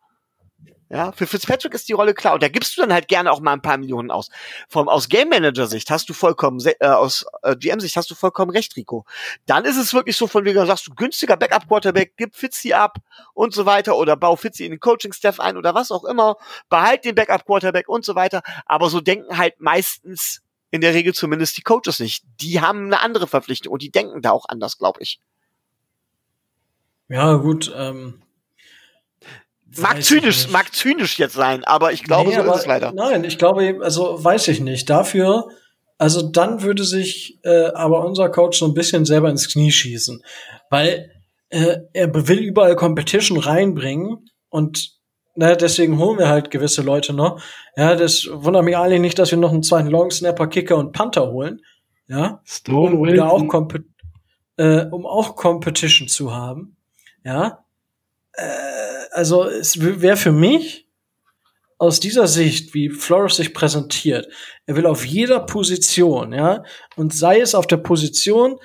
Ja, 0.90 1.12
für 1.12 1.28
Fitzpatrick 1.28 1.74
ist 1.74 1.90
die 1.90 1.94
Rolle 1.94 2.14
klar. 2.14 2.36
Und 2.36 2.44
da 2.44 2.48
gibst 2.48 2.78
du 2.78 2.82
dann 2.82 2.94
halt 2.94 3.10
gerne 3.10 3.30
auch 3.30 3.42
mal 3.42 3.52
ein 3.52 3.62
paar 3.62 3.78
Millionen 3.78 4.10
aus. 4.10 4.30
Vom, 4.70 4.88
aus 4.88 5.10
Game 5.10 5.28
Manager 5.28 5.68
Sicht 5.68 5.92
hast 5.92 6.08
du 6.08 6.14
vollkommen, 6.14 6.66
äh, 6.66 6.88
aus 6.88 7.26
äh, 7.44 7.58
GM 7.58 7.82
Sicht 7.82 7.98
hast 7.98 8.10
du 8.10 8.16
vollkommen 8.16 8.52
recht, 8.52 8.78
Rico. 8.78 9.04
Dann 9.46 9.66
ist 9.66 9.76
es 9.76 9.94
wirklich 9.94 10.16
so, 10.16 10.28
von 10.28 10.46
wegen 10.46 10.66
sagst 10.66 10.88
du 10.88 10.96
günstiger 10.96 11.36
Backup 11.36 11.68
Quarterback, 11.68 12.14
gib 12.16 12.34
Fitzy 12.38 12.72
ab 12.72 12.96
und 13.34 13.54
so 13.54 13.66
weiter 13.66 13.98
oder 13.98 14.16
bau 14.16 14.38
Fitzy 14.38 14.64
in 14.64 14.72
den 14.72 14.80
Coaching 14.80 15.12
Staff 15.12 15.42
ein 15.42 15.58
oder 15.58 15.76
was 15.76 15.92
auch 15.92 16.06
immer, 16.06 16.38
behalt 16.70 17.04
den 17.04 17.16
Backup 17.16 17.46
Quarterback 17.46 17.90
und 17.90 18.06
so 18.06 18.16
weiter. 18.16 18.44
Aber 18.66 18.90
so 18.90 19.02
denken 19.02 19.38
halt 19.38 19.60
meistens 19.60 20.42
in 20.72 20.82
der 20.82 20.94
Regel 20.94 21.14
zumindest 21.14 21.58
die 21.58 21.62
Coaches 21.62 22.00
nicht. 22.00 22.24
Die 22.42 22.62
haben 22.62 22.86
eine 22.86 23.02
andere 23.02 23.28
Verpflichtung 23.28 23.74
und 23.74 23.82
die 23.82 23.92
denken 23.92 24.22
da 24.22 24.32
auch 24.32 24.46
anders, 24.48 24.78
glaube 24.78 25.00
ich. 25.02 25.20
Ja, 27.10 27.36
gut. 27.36 27.72
Ähm, 27.76 28.22
mag 29.78 30.02
zynisch, 30.02 30.48
mag 30.50 30.74
zynisch 30.74 31.20
jetzt 31.20 31.34
sein, 31.34 31.66
aber 31.66 31.92
ich 31.92 32.04
glaube, 32.04 32.30
nee, 32.30 32.36
so 32.36 32.42
aber, 32.42 32.56
ist 32.56 32.62
es 32.62 32.66
leider. 32.66 32.94
Nein, 32.94 33.26
ich 33.26 33.38
glaube, 33.38 33.80
also 33.82 34.24
weiß 34.24 34.48
ich 34.48 34.62
nicht. 34.62 34.90
Dafür, 34.90 35.50
also 35.98 36.22
dann 36.22 36.62
würde 36.62 36.86
sich 36.86 37.38
äh, 37.44 37.66
aber 37.74 38.06
unser 38.06 38.30
Coach 38.30 38.58
so 38.60 38.66
ein 38.66 38.74
bisschen 38.74 39.04
selber 39.04 39.30
ins 39.30 39.50
Knie 39.50 39.72
schießen, 39.72 40.24
weil 40.70 41.12
äh, 41.50 41.80
er 41.92 42.28
will 42.28 42.40
überall 42.40 42.78
Competition 42.78 43.38
reinbringen 43.38 44.30
und 44.50 45.01
na, 45.36 45.56
deswegen 45.56 45.98
holen 45.98 46.20
wir 46.20 46.28
halt 46.28 46.52
gewisse 46.52 46.82
Leute 46.82 47.14
noch. 47.14 47.42
Ja, 47.76 47.96
das 47.96 48.28
wundert 48.32 48.66
mich 48.66 48.78
eigentlich 48.78 49.02
nicht, 49.02 49.20
dass 49.20 49.32
wir 49.32 49.38
noch 49.38 49.52
einen 49.52 49.64
zweiten 49.64 49.88
Long 49.88 50.12
Snapper, 50.12 50.48
Kicker 50.48 50.78
und 50.78 50.92
Panther 50.92 51.32
holen. 51.32 51.62
Ja, 52.08 52.42
Stone 52.46 52.96
um, 52.98 53.16
da 53.16 53.30
auch 53.30 53.44
äh, 54.58 54.86
um 54.92 55.06
auch 55.06 55.36
Competition 55.36 56.10
zu 56.10 56.34
haben. 56.34 56.76
Ja, 57.24 57.64
äh, 58.34 58.44
also 59.12 59.46
es 59.46 59.80
wäre 59.80 60.18
für 60.18 60.34
mich 60.34 60.88
aus 61.78 62.00
dieser 62.00 62.28
Sicht, 62.28 62.74
wie 62.74 62.90
Flores 62.90 63.38
sich 63.38 63.54
präsentiert, 63.54 64.28
er 64.68 64.76
will 64.76 64.86
auf 64.86 65.04
jeder 65.04 65.40
Position, 65.40 66.32
ja, 66.32 66.64
und 66.96 67.14
sei 67.14 67.40
es 67.40 67.56
auf 67.56 67.66
der 67.66 67.78
Position 67.78 68.60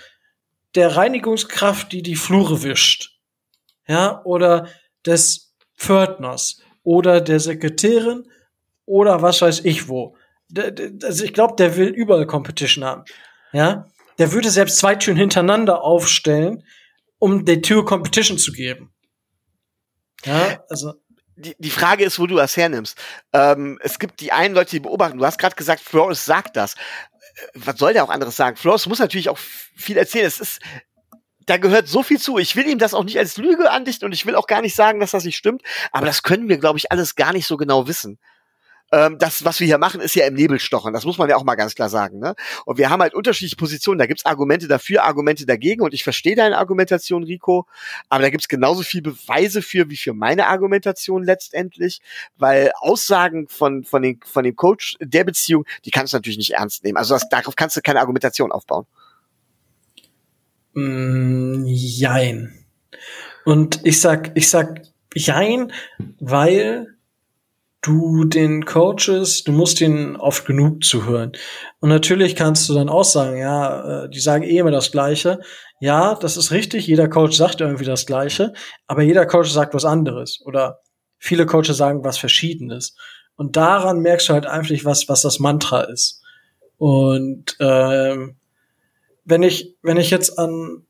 der 0.74 0.97
Reinigungskraft, 0.97 1.93
die 1.93 2.02
die 2.02 2.16
Flure 2.16 2.62
wischt, 2.62 3.18
ja, 3.88 4.22
oder 4.24 4.68
des 5.06 5.45
Pförtners 5.76 6.60
oder 6.82 7.20
der 7.20 7.40
Sekretärin 7.40 8.28
oder 8.84 9.22
was 9.22 9.42
weiß 9.42 9.60
ich 9.64 9.88
wo. 9.88 10.16
Also 11.02 11.24
ich 11.24 11.34
glaube, 11.34 11.56
der 11.56 11.76
will 11.76 11.88
überall 11.88 12.26
Competition 12.26 12.84
haben, 12.84 13.04
ja. 13.52 13.88
Der 14.18 14.32
würde 14.32 14.50
selbst 14.50 14.78
zwei 14.78 14.94
Türen 14.94 15.16
hintereinander 15.16 15.82
aufstellen, 15.82 16.64
um 17.18 17.44
der 17.44 17.62
Tür 17.62 17.84
Competition 17.84 18.38
zu 18.38 18.52
geben. 18.52 18.94
Ja, 20.24 20.64
also. 20.68 20.94
Die, 21.38 21.54
die 21.58 21.70
Frage 21.70 22.04
ist, 22.04 22.18
wo 22.18 22.26
du 22.26 22.36
das 22.36 22.56
hernimmst. 22.56 22.96
Ähm, 23.34 23.78
es 23.82 23.98
gibt 23.98 24.20
die 24.20 24.32
einen 24.32 24.54
Leute, 24.54 24.70
die 24.70 24.80
beobachten. 24.80 25.18
Du 25.18 25.26
hast 25.26 25.38
gerade 25.38 25.54
gesagt, 25.54 25.82
Flores 25.82 26.24
sagt 26.24 26.56
das. 26.56 26.74
Äh, 26.74 26.78
was 27.54 27.76
soll 27.78 27.92
der 27.92 28.04
auch 28.04 28.08
anderes 28.08 28.36
sagen? 28.36 28.56
Flores 28.56 28.86
muss 28.86 29.00
natürlich 29.00 29.28
auch 29.28 29.36
viel 29.36 29.98
erzählen. 29.98 30.24
Es 30.24 30.40
ist, 30.40 30.60
da 31.47 31.56
gehört 31.56 31.89
so 31.89 32.02
viel 32.02 32.20
zu. 32.20 32.39
Ich 32.39 32.56
will 32.56 32.66
ihm 32.66 32.78
das 32.78 32.94
auch 32.94 33.05
nicht 33.05 33.18
als 33.18 33.36
Lüge 33.36 33.70
andichten 33.70 34.05
und 34.05 34.12
ich 34.12 34.27
will 34.27 34.35
auch 34.35 34.47
gar 34.47 34.62
nicht 34.62 34.74
sagen, 34.74 35.01
dass 35.01 35.12
das 35.12 35.24
nicht 35.24 35.36
stimmt. 35.36 35.62
Aber 35.93 36.06
das 36.06 36.23
können 36.23 36.48
wir, 36.48 36.59
glaube 36.59 36.78
ich, 36.78 36.93
alles 36.93 37.14
gar 37.14 37.32
nicht 37.32 37.47
so 37.47 37.56
genau 37.56 37.86
wissen 37.86 38.18
ähm, 38.93 39.18
das, 39.18 39.44
was 39.44 39.59
wir 39.60 39.66
hier 39.66 39.78
machen, 39.78 40.01
ist 40.01 40.14
ja 40.14 40.27
im 40.27 40.35
Nebel 40.35 40.60
stochen. 40.60 40.93
Das 40.93 41.05
muss 41.05 41.18
man 41.18 41.28
ja 41.28 41.36
auch 41.36 41.44
mal 41.44 41.56
ganz 41.56 41.74
klar 41.74 41.89
sagen. 41.89 42.18
Ne? 42.18 42.35
Und 42.64 42.78
wir 42.78 42.90
haben 42.90 43.02
halt 43.02 43.14
unterschiedliche 43.14 43.56
Positionen. 43.56 43.98
Da 43.98 44.06
gibt's 44.06 44.24
Argumente 44.24 44.68
dafür, 44.68 45.05
Argumente 45.05 45.44
dagegen. 45.47 45.82
Und 45.82 45.94
ich 45.94 46.05
verstehe 46.05 46.36
deine 46.36 46.59
Argumentation, 46.59 47.24
Rico. 47.24 47.66
Aber 48.09 48.23
da 48.23 48.31
gibt's 48.31 48.48
genauso 48.48 48.82
viel 48.82 49.02
Beweise 49.02 49.62
für, 49.62 49.90
wie 49.90 49.97
für 49.97 50.12
meine 50.12 50.47
Argumentation 50.47 51.24
letztendlich. 51.24 52.01
Weil 52.36 52.70
Aussagen 52.78 53.48
von, 53.48 53.85
von, 53.85 54.02
den, 54.02 54.20
von 54.24 54.44
dem 54.44 54.55
Coach 54.55 54.97
der 55.01 55.24
Beziehung, 55.24 55.64
die 55.85 55.90
kannst 55.90 56.12
du 56.12 56.18
natürlich 56.18 56.39
nicht 56.39 56.55
ernst 56.55 56.85
nehmen. 56.85 56.97
Also 56.97 57.14
das, 57.14 57.28
darauf 57.28 57.56
kannst 57.56 57.77
du 57.77 57.81
keine 57.81 58.01
Argumentation 58.01 58.52
aufbauen. 58.52 58.86
Mm, 60.76 61.64
jein. 61.66 62.52
Und 63.46 63.80
ich 63.84 64.00
sag, 64.00 64.32
ich 64.34 64.50
sag 64.50 64.82
jein, 65.14 65.72
weil 66.20 66.88
du 67.80 68.24
den 68.24 68.66
Coaches, 68.66 69.42
du 69.44 69.52
musst 69.52 69.80
ihnen 69.80 70.16
oft 70.16 70.44
genug 70.44 70.84
zuhören. 70.84 71.32
Und 71.80 71.88
natürlich 71.88 72.36
kannst 72.36 72.68
du 72.68 72.74
dann 72.74 72.90
auch 72.90 73.04
sagen, 73.04 73.38
ja, 73.38 74.04
äh, 74.04 74.10
die 74.10 74.20
sagen 74.20 74.44
eh 74.44 74.58
immer 74.58 74.70
das 74.70 74.92
Gleiche. 74.92 75.40
Ja, 75.80 76.14
das 76.14 76.36
ist 76.36 76.50
richtig, 76.50 76.86
jeder 76.86 77.08
Coach 77.08 77.36
sagt 77.36 77.60
irgendwie 77.62 77.84
das 77.84 78.04
Gleiche, 78.04 78.52
aber 78.86 79.02
jeder 79.02 79.24
Coach 79.24 79.50
sagt 79.50 79.72
was 79.72 79.84
anderes. 79.86 80.42
Oder 80.44 80.80
viele 81.18 81.46
Coaches 81.46 81.78
sagen 81.78 82.04
was 82.04 82.18
Verschiedenes. 82.18 82.96
Und 83.36 83.56
daran 83.56 84.00
merkst 84.00 84.28
du 84.28 84.34
halt 84.34 84.46
einfach, 84.46 84.74
was, 84.84 85.08
was 85.08 85.22
das 85.22 85.38
Mantra 85.38 85.82
ist. 85.82 86.22
Und 86.76 87.56
ähm, 87.60 88.36
wenn 89.26 89.42
ich, 89.42 89.76
wenn 89.82 89.98
ich 89.98 90.10
jetzt 90.10 90.38
an, 90.38 90.82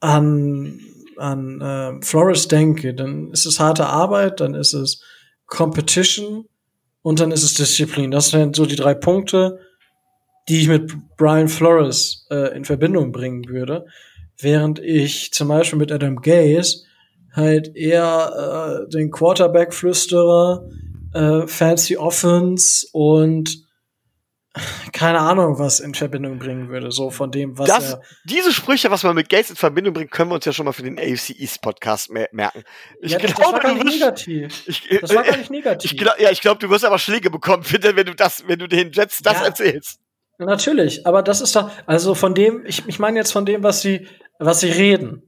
an, 0.00 0.80
an 1.16 1.60
äh, 1.60 2.04
Flores 2.04 2.48
denke, 2.48 2.92
dann 2.92 3.30
ist 3.30 3.46
es 3.46 3.60
harte 3.60 3.86
Arbeit, 3.86 4.40
dann 4.40 4.54
ist 4.54 4.74
es 4.74 5.02
Competition 5.46 6.46
und 7.02 7.20
dann 7.20 7.30
ist 7.30 7.44
es 7.44 7.54
Disziplin. 7.54 8.10
Das 8.10 8.30
sind 8.30 8.56
so 8.56 8.66
die 8.66 8.76
drei 8.76 8.94
Punkte, 8.94 9.60
die 10.48 10.60
ich 10.60 10.68
mit 10.68 10.92
Brian 11.16 11.48
Flores 11.48 12.26
äh, 12.30 12.54
in 12.56 12.64
Verbindung 12.64 13.12
bringen 13.12 13.48
würde. 13.48 13.86
Während 14.38 14.80
ich 14.80 15.32
zum 15.32 15.48
Beispiel 15.48 15.78
mit 15.78 15.92
Adam 15.92 16.16
Gaze 16.16 16.84
halt 17.32 17.76
eher 17.76 18.86
äh, 18.86 18.90
den 18.90 19.10
Quarterback-Flüsterer, 19.10 20.68
äh, 21.14 21.46
Fancy 21.46 21.96
Offense 21.96 22.88
und 22.92 23.69
keine 24.92 25.20
Ahnung, 25.20 25.58
was 25.60 25.78
in 25.78 25.94
Verbindung 25.94 26.38
bringen 26.40 26.68
würde, 26.70 26.90
so 26.90 27.10
von 27.10 27.30
dem, 27.30 27.56
was 27.56 27.68
das, 27.68 27.92
er 27.92 28.02
Diese 28.24 28.52
Sprüche, 28.52 28.90
was 28.90 29.04
man 29.04 29.14
mit 29.14 29.28
Gates 29.28 29.50
in 29.50 29.56
Verbindung 29.56 29.94
bringt, 29.94 30.10
können 30.10 30.30
wir 30.30 30.34
uns 30.34 30.44
ja 30.44 30.52
schon 30.52 30.64
mal 30.64 30.72
für 30.72 30.82
den 30.82 30.98
AFC 30.98 31.30
East 31.38 31.62
Podcast 31.62 32.10
merken. 32.10 32.64
Ich 33.00 33.12
ja, 33.12 33.18
glaube, 33.18 33.34
das 33.34 33.52
war 33.52 33.60
gar 33.60 33.74
nicht 33.74 33.84
negativ. 33.84 34.62
Ich, 34.66 34.88
das 35.00 35.14
war 35.14 35.22
gar 35.22 35.36
nicht 35.36 35.50
negativ. 35.50 35.92
Ich 35.92 35.98
glaub, 35.98 36.18
ja, 36.18 36.30
ich 36.30 36.40
glaube, 36.40 36.58
du 36.58 36.68
wirst 36.68 36.84
aber 36.84 36.98
Schläge 36.98 37.30
bekommen, 37.30 37.64
bitte, 37.70 37.94
wenn 37.94 38.06
du 38.06 38.14
das, 38.14 38.46
wenn 38.48 38.58
du 38.58 38.66
den 38.66 38.90
Jets 38.90 39.22
das 39.22 39.34
ja, 39.34 39.44
erzählst. 39.44 40.00
Natürlich, 40.38 41.06
aber 41.06 41.22
das 41.22 41.40
ist 41.40 41.54
doch, 41.54 41.70
also 41.86 42.14
von 42.14 42.34
dem, 42.34 42.64
ich, 42.66 42.88
ich 42.88 42.98
meine 42.98 43.18
jetzt 43.18 43.30
von 43.30 43.46
dem, 43.46 43.62
was 43.62 43.82
sie, 43.82 44.08
was 44.38 44.60
sie 44.60 44.70
reden. 44.70 45.22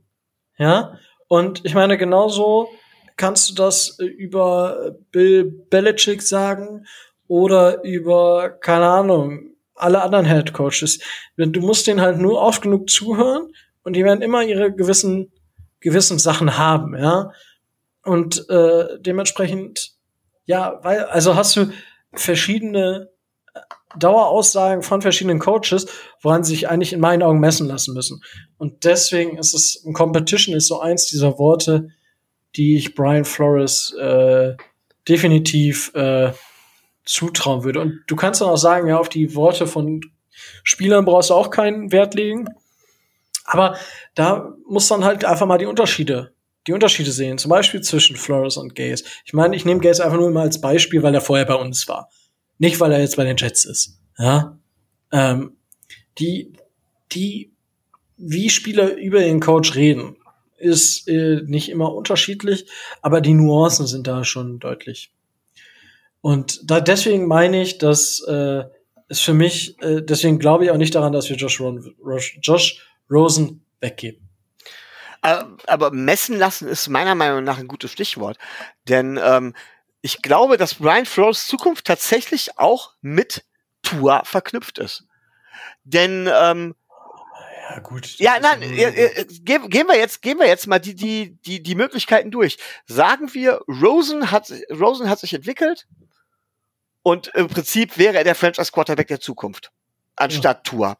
Ja? 0.58 0.98
Und 1.28 1.60
ich 1.64 1.74
meine, 1.74 1.96
genauso 1.96 2.68
kannst 3.16 3.50
du 3.50 3.54
das 3.54 3.98
über 3.98 4.96
Bill 5.12 5.44
Belichick 5.70 6.22
sagen 6.22 6.86
oder 7.32 7.82
über, 7.82 8.50
keine 8.50 8.86
Ahnung, 8.86 9.54
alle 9.74 10.02
anderen 10.02 10.26
Head 10.26 10.52
Coaches. 10.52 10.98
Du 11.38 11.60
musst 11.62 11.86
denen 11.86 12.02
halt 12.02 12.18
nur 12.18 12.38
oft 12.38 12.60
genug 12.60 12.90
zuhören 12.90 13.48
und 13.84 13.96
die 13.96 14.04
werden 14.04 14.20
immer 14.20 14.42
ihre 14.42 14.70
gewissen, 14.70 15.32
gewissen 15.80 16.18
Sachen 16.18 16.58
haben, 16.58 16.94
ja. 16.94 17.32
Und 18.04 18.50
äh, 18.50 19.00
dementsprechend, 19.00 19.92
ja, 20.44 20.78
weil, 20.82 21.04
also 21.04 21.34
hast 21.34 21.56
du 21.56 21.72
verschiedene 22.12 23.08
Daueraussagen 23.98 24.82
von 24.82 25.00
verschiedenen 25.00 25.38
Coaches, 25.38 25.86
woran 26.20 26.44
sie 26.44 26.52
sich 26.52 26.68
eigentlich 26.68 26.92
in 26.92 27.00
meinen 27.00 27.22
Augen 27.22 27.40
messen 27.40 27.66
lassen 27.66 27.94
müssen. 27.94 28.22
Und 28.58 28.84
deswegen 28.84 29.38
ist 29.38 29.54
es, 29.54 29.82
ein 29.86 29.94
Competition 29.94 30.54
ist 30.54 30.66
so 30.66 30.80
eins 30.80 31.06
dieser 31.06 31.38
Worte, 31.38 31.88
die 32.56 32.76
ich 32.76 32.94
Brian 32.94 33.24
Flores 33.24 33.94
äh, 33.98 34.54
definitiv 35.08 35.94
äh, 35.94 36.32
zutrauen 37.04 37.64
würde. 37.64 37.80
Und 37.80 38.02
du 38.06 38.16
kannst 38.16 38.40
dann 38.40 38.48
auch 38.48 38.56
sagen, 38.56 38.88
ja, 38.88 38.98
auf 38.98 39.08
die 39.08 39.34
Worte 39.34 39.66
von 39.66 40.00
Spielern 40.62 41.04
brauchst 41.04 41.30
du 41.30 41.34
auch 41.34 41.50
keinen 41.50 41.92
Wert 41.92 42.14
legen. 42.14 42.48
Aber 43.44 43.76
da 44.14 44.54
muss 44.68 44.88
dann 44.88 45.04
halt 45.04 45.24
einfach 45.24 45.46
mal 45.46 45.58
die 45.58 45.66
Unterschiede, 45.66 46.32
die 46.66 46.72
Unterschiede 46.72 47.10
sehen. 47.10 47.38
Zum 47.38 47.50
Beispiel 47.50 47.80
zwischen 47.80 48.16
Flores 48.16 48.56
und 48.56 48.74
Gaze. 48.74 49.04
Ich 49.24 49.32
meine, 49.32 49.56
ich 49.56 49.64
nehme 49.64 49.80
Gaze 49.80 50.04
einfach 50.04 50.18
nur 50.18 50.30
mal 50.30 50.42
als 50.42 50.60
Beispiel, 50.60 51.02
weil 51.02 51.14
er 51.14 51.20
vorher 51.20 51.46
bei 51.46 51.54
uns 51.54 51.88
war. 51.88 52.08
Nicht, 52.58 52.78
weil 52.80 52.92
er 52.92 53.00
jetzt 53.00 53.16
bei 53.16 53.24
den 53.24 53.36
Jets 53.36 53.64
ist. 53.64 53.98
Ja. 54.16 54.58
Ähm, 55.10 55.56
die, 56.18 56.52
die, 57.10 57.52
wie 58.16 58.48
Spieler 58.48 58.94
über 58.94 59.20
den 59.20 59.40
Coach 59.40 59.74
reden, 59.74 60.16
ist 60.62 61.08
äh, 61.08 61.42
nicht 61.44 61.68
immer 61.70 61.92
unterschiedlich, 61.92 62.66
aber 63.02 63.20
die 63.20 63.34
Nuancen 63.34 63.86
sind 63.86 64.06
da 64.06 64.24
schon 64.24 64.60
deutlich. 64.60 65.12
Und 66.22 66.70
da 66.70 66.80
deswegen 66.80 67.26
meine 67.26 67.60
ich, 67.60 67.78
dass 67.78 68.20
äh, 68.20 68.62
es 69.08 69.20
für 69.20 69.34
mich, 69.34 69.76
äh, 69.82 70.00
deswegen 70.00 70.38
glaube 70.38 70.64
ich 70.64 70.70
auch 70.70 70.76
nicht 70.78 70.94
daran, 70.94 71.12
dass 71.12 71.28
wir 71.28 71.36
Josh, 71.36 71.60
Ron, 71.60 71.94
Josh 72.40 72.86
Rosen 73.10 73.66
weggeben. 73.80 74.28
Aber 75.20 75.92
messen 75.92 76.36
lassen 76.36 76.66
ist 76.66 76.88
meiner 76.88 77.14
Meinung 77.14 77.44
nach 77.44 77.58
ein 77.58 77.68
gutes 77.68 77.92
Stichwort. 77.92 78.38
Denn 78.88 79.20
ähm, 79.22 79.54
ich 80.00 80.20
glaube, 80.20 80.56
dass 80.56 80.74
Brian 80.74 81.06
Flores 81.06 81.46
Zukunft 81.46 81.86
tatsächlich 81.86 82.58
auch 82.58 82.94
mit 83.02 83.44
Tour 83.82 84.22
verknüpft 84.24 84.78
ist. 84.78 85.04
Denn 85.84 86.28
ähm, 86.32 86.74
ja, 87.70 87.78
gut. 87.78 88.18
Ja, 88.18 88.38
nein, 88.40 88.62
äh, 88.62 88.82
äh, 88.82 89.24
gehen, 89.24 89.68
gehen 89.70 89.86
wir 89.86 89.96
jetzt, 89.96 90.22
gehen 90.22 90.38
wir 90.38 90.46
jetzt 90.46 90.66
mal 90.66 90.80
die, 90.80 90.94
die, 90.94 91.38
die, 91.46 91.62
die 91.62 91.74
Möglichkeiten 91.74 92.30
durch. 92.30 92.58
Sagen 92.86 93.32
wir, 93.32 93.60
Rosen 93.68 94.30
hat, 94.30 94.52
Rosen 94.70 95.08
hat 95.08 95.20
sich 95.20 95.34
entwickelt, 95.34 95.86
und 97.02 97.28
im 97.34 97.48
Prinzip 97.48 97.98
wäre 97.98 98.18
er 98.18 98.24
der 98.24 98.34
Franchise 98.34 98.72
Quarterback 98.72 99.08
der 99.08 99.20
Zukunft. 99.20 99.72
Anstatt 100.16 100.58
ja. 100.58 100.62
Tour. 100.62 100.96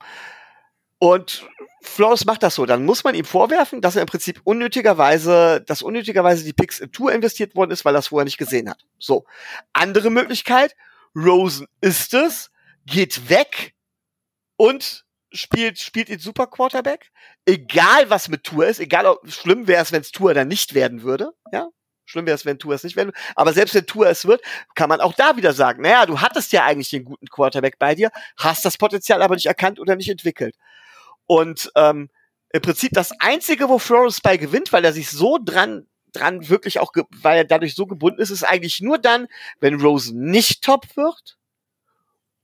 Und 0.99 1.47
Flores 1.83 2.25
macht 2.25 2.43
das 2.43 2.55
so. 2.55 2.65
Dann 2.65 2.85
muss 2.85 3.05
man 3.05 3.15
ihm 3.15 3.25
vorwerfen, 3.25 3.81
dass 3.81 3.97
er 3.97 4.03
im 4.03 4.09
Prinzip 4.09 4.41
unnötigerweise, 4.45 5.63
dass 5.67 5.83
unnötigerweise 5.83 6.45
die 6.45 6.53
Picks 6.53 6.79
in 6.79 6.93
Tour 6.93 7.13
investiert 7.13 7.55
worden 7.57 7.73
ist, 7.73 7.85
weil 7.85 7.97
er 7.97 7.99
es 7.99 8.09
vorher 8.09 8.25
nicht 8.25 8.39
gesehen 8.39 8.71
hat. 8.71 8.85
So. 8.99 9.25
Andere 9.73 10.11
Möglichkeit. 10.11 10.77
Rosen 11.15 11.67
ist 11.81 12.15
es, 12.15 12.51
geht 12.87 13.29
weg 13.29 13.75
und 14.57 15.05
spielt, 15.33 15.79
spielt 15.79 16.09
ihn 16.09 16.19
super 16.19 16.47
Quarterback. 16.47 17.11
Egal 17.45 18.09
was 18.09 18.29
mit 18.29 18.45
Tour 18.45 18.67
ist, 18.67 18.81
egal 18.81 19.07
ob 19.07 19.31
schlimm 19.31 19.67
wäre 19.67 19.83
es, 19.83 19.93
wenn 19.93 20.01
es 20.01 20.13
Tour 20.13 20.35
dann 20.35 20.49
nicht 20.49 20.75
werden 20.75 21.03
würde, 21.03 21.33
ja. 21.53 21.69
Schlimm 22.05 22.27
wäre 22.27 22.35
es, 22.35 22.45
wenn 22.45 22.59
Tour 22.59 22.75
es 22.75 22.85
nicht 22.85 22.97
werden 22.97 23.13
Aber 23.37 23.53
selbst 23.53 23.75
wenn 23.75 23.87
Tour 23.87 24.09
es 24.09 24.27
wird, 24.27 24.43
kann 24.75 24.89
man 24.89 25.01
auch 25.01 25.15
da 25.15 25.37
wieder 25.37 25.53
sagen, 25.53 25.83
naja, 25.83 26.07
du 26.07 26.21
hattest 26.21 26.53
ja 26.53 26.65
eigentlich 26.65 26.91
den 26.91 27.05
guten 27.05 27.29
Quarterback 27.29 27.79
bei 27.79 27.95
dir, 27.95 28.11
hast 28.37 28.65
das 28.65 28.77
Potenzial 28.77 29.23
aber 29.23 29.35
nicht 29.35 29.47
erkannt 29.47 29.79
oder 29.81 29.97
nicht 29.97 30.09
entwickelt. 30.11 30.57
Und 31.27 31.71
ähm, 31.77 32.11
im 32.53 32.61
Prinzip 32.61 32.93
das 32.93 33.13
Einzige, 33.21 33.69
wo 33.69 33.79
Flores 33.79 34.21
bei 34.21 34.37
gewinnt, 34.37 34.73
weil 34.73 34.85
er 34.85 34.93
sich 34.93 35.11
so 35.11 35.39
dran 35.43 35.87
dran 36.13 36.49
wirklich 36.49 36.79
auch, 36.79 36.93
weil 37.23 37.39
er 37.39 37.45
dadurch 37.45 37.75
so 37.75 37.87
gebunden 37.87 38.21
ist, 38.21 38.31
ist 38.31 38.45
eigentlich 38.45 38.81
nur 38.81 38.99
dann, 38.99 39.29
wenn 39.61 39.81
Rosen 39.81 40.21
nicht 40.31 40.63
top 40.63 40.97
wird 40.97 41.39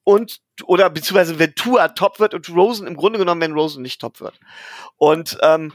und 0.05 0.41
oder 0.65 0.89
beziehungsweise 0.91 1.39
wenn 1.39 1.55
Tua 1.55 1.89
top 1.89 2.19
wird 2.19 2.35
und 2.35 2.49
Rosen 2.49 2.87
im 2.87 2.97
Grunde 2.97 3.19
genommen, 3.19 3.43
wenn 3.43 3.53
Rosen 3.53 3.83
nicht 3.83 4.01
top 4.01 4.21
wird. 4.21 4.41
Und 4.97 5.39
ähm, 5.43 5.73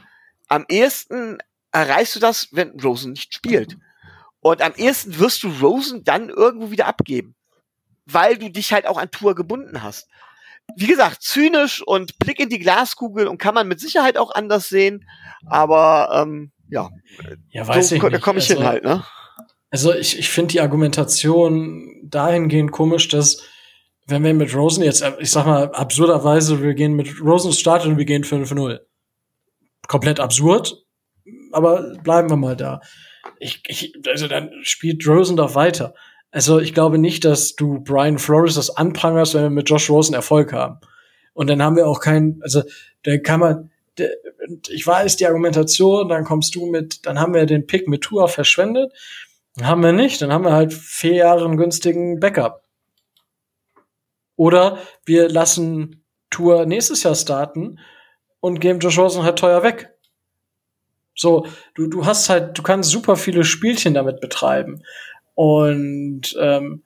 am 0.48 0.64
ehesten 0.68 1.38
erreichst 1.74 2.14
du 2.14 2.20
das, 2.20 2.48
wenn 2.52 2.78
Rosen 2.80 3.12
nicht 3.12 3.34
spielt. 3.34 3.76
Und 4.40 4.62
am 4.62 4.74
ehesten 4.76 5.18
wirst 5.18 5.42
du 5.42 5.48
Rosen 5.48 6.04
dann 6.04 6.28
irgendwo 6.28 6.70
wieder 6.70 6.86
abgeben, 6.86 7.34
weil 8.06 8.38
du 8.38 8.50
dich 8.50 8.72
halt 8.72 8.86
auch 8.86 8.96
an 8.96 9.10
Tour 9.10 9.34
gebunden 9.34 9.82
hast. 9.82 10.08
Wie 10.76 10.86
gesagt, 10.86 11.22
zynisch 11.22 11.82
und 11.82 12.18
Blick 12.18 12.40
in 12.40 12.48
die 12.48 12.58
Glaskugel 12.58 13.26
und 13.26 13.38
kann 13.38 13.54
man 13.54 13.68
mit 13.68 13.80
Sicherheit 13.80 14.16
auch 14.16 14.30
anders 14.34 14.68
sehen, 14.68 15.06
aber 15.46 16.22
ähm, 16.22 16.52
ja, 16.70 16.88
ja 17.50 17.66
weiß 17.66 17.90
so, 17.90 17.96
ich 17.96 18.02
da 18.02 18.18
komme 18.18 18.38
ich 18.38 18.48
also, 18.50 18.62
hin 18.62 18.66
halt, 18.66 18.84
ne? 18.84 19.04
Also 19.70 19.92
ich, 19.92 20.18
ich 20.18 20.30
finde 20.30 20.52
die 20.52 20.60
Argumentation 20.60 22.00
dahingehend 22.04 22.70
komisch, 22.70 23.08
dass 23.08 23.42
wenn 24.06 24.22
wir 24.22 24.32
mit 24.32 24.54
Rosen 24.54 24.84
jetzt, 24.84 25.04
ich 25.18 25.30
sag 25.30 25.46
mal, 25.46 25.70
absurderweise, 25.72 26.62
wir 26.62 26.74
gehen 26.74 26.94
mit 26.94 27.20
Rosen 27.20 27.52
starten 27.52 27.88
und 27.88 27.98
wir 27.98 28.04
gehen 28.04 28.24
5-0. 28.24 28.80
Komplett 29.86 30.20
absurd, 30.20 30.83
aber 31.54 31.94
bleiben 32.02 32.30
wir 32.30 32.36
mal 32.36 32.56
da. 32.56 32.80
Ich, 33.38 33.62
ich, 33.66 33.94
also 34.06 34.28
dann 34.28 34.50
spielt 34.62 35.06
Rosen 35.06 35.36
doch 35.36 35.54
weiter. 35.54 35.94
Also 36.30 36.58
ich 36.58 36.74
glaube 36.74 36.98
nicht, 36.98 37.24
dass 37.24 37.54
du 37.54 37.80
Brian 37.80 38.18
Flores 38.18 38.56
das 38.56 38.76
anprangerst, 38.76 39.34
wenn 39.34 39.44
wir 39.44 39.50
mit 39.50 39.70
Josh 39.70 39.88
Rosen 39.88 40.14
Erfolg 40.14 40.52
haben. 40.52 40.80
Und 41.32 41.48
dann 41.48 41.62
haben 41.62 41.76
wir 41.76 41.86
auch 41.86 42.00
keinen, 42.00 42.40
also 42.42 42.62
dann 43.04 43.22
kann 43.22 43.40
man, 43.40 43.70
der, 43.98 44.10
ich 44.68 44.86
weiß 44.86 45.16
die 45.16 45.26
Argumentation, 45.26 46.08
dann 46.08 46.24
kommst 46.24 46.54
du 46.54 46.66
mit, 46.66 47.06
dann 47.06 47.20
haben 47.20 47.34
wir 47.34 47.46
den 47.46 47.66
Pick 47.66 47.86
mit 47.86 48.02
Tour 48.02 48.28
verschwendet. 48.28 48.92
Haben 49.62 49.82
wir 49.82 49.92
nicht, 49.92 50.20
dann 50.22 50.32
haben 50.32 50.44
wir 50.44 50.52
halt 50.52 50.72
vier 50.72 51.14
Jahre 51.14 51.44
einen 51.44 51.56
günstigen 51.56 52.18
Backup. 52.18 52.64
Oder 54.36 54.78
wir 55.06 55.28
lassen 55.28 56.04
Tour 56.30 56.66
nächstes 56.66 57.04
Jahr 57.04 57.14
starten 57.14 57.78
und 58.40 58.60
geben 58.60 58.80
Josh 58.80 58.98
Rosen 58.98 59.22
halt 59.22 59.38
teuer 59.38 59.62
weg. 59.62 59.93
So, 61.14 61.46
du, 61.74 61.86
du 61.86 62.06
hast 62.06 62.28
halt, 62.28 62.58
du 62.58 62.62
kannst 62.62 62.90
super 62.90 63.16
viele 63.16 63.44
Spielchen 63.44 63.94
damit 63.94 64.20
betreiben. 64.20 64.82
Und 65.34 66.36
ähm, 66.38 66.82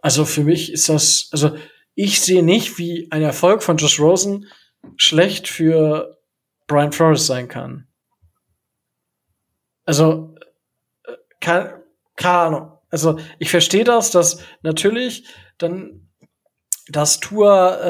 also 0.00 0.24
für 0.24 0.44
mich 0.44 0.72
ist 0.72 0.88
das, 0.88 1.28
also 1.32 1.56
ich 1.94 2.20
sehe 2.20 2.42
nicht, 2.42 2.78
wie 2.78 3.08
ein 3.10 3.22
Erfolg 3.22 3.62
von 3.62 3.76
Josh 3.76 3.98
Rosen 3.98 4.46
schlecht 4.96 5.48
für 5.48 6.18
Brian 6.66 6.92
Flores 6.92 7.26
sein 7.26 7.48
kann. 7.48 7.88
Also, 9.84 10.34
äh, 11.04 11.12
keine, 11.40 11.82
keine 12.14 12.38
Ahnung. 12.38 12.72
Also 12.90 13.18
ich 13.38 13.50
verstehe 13.50 13.84
das, 13.84 14.10
dass 14.10 14.42
natürlich 14.62 15.24
dann 15.58 16.08
dass 16.88 17.20
Tour 17.20 17.80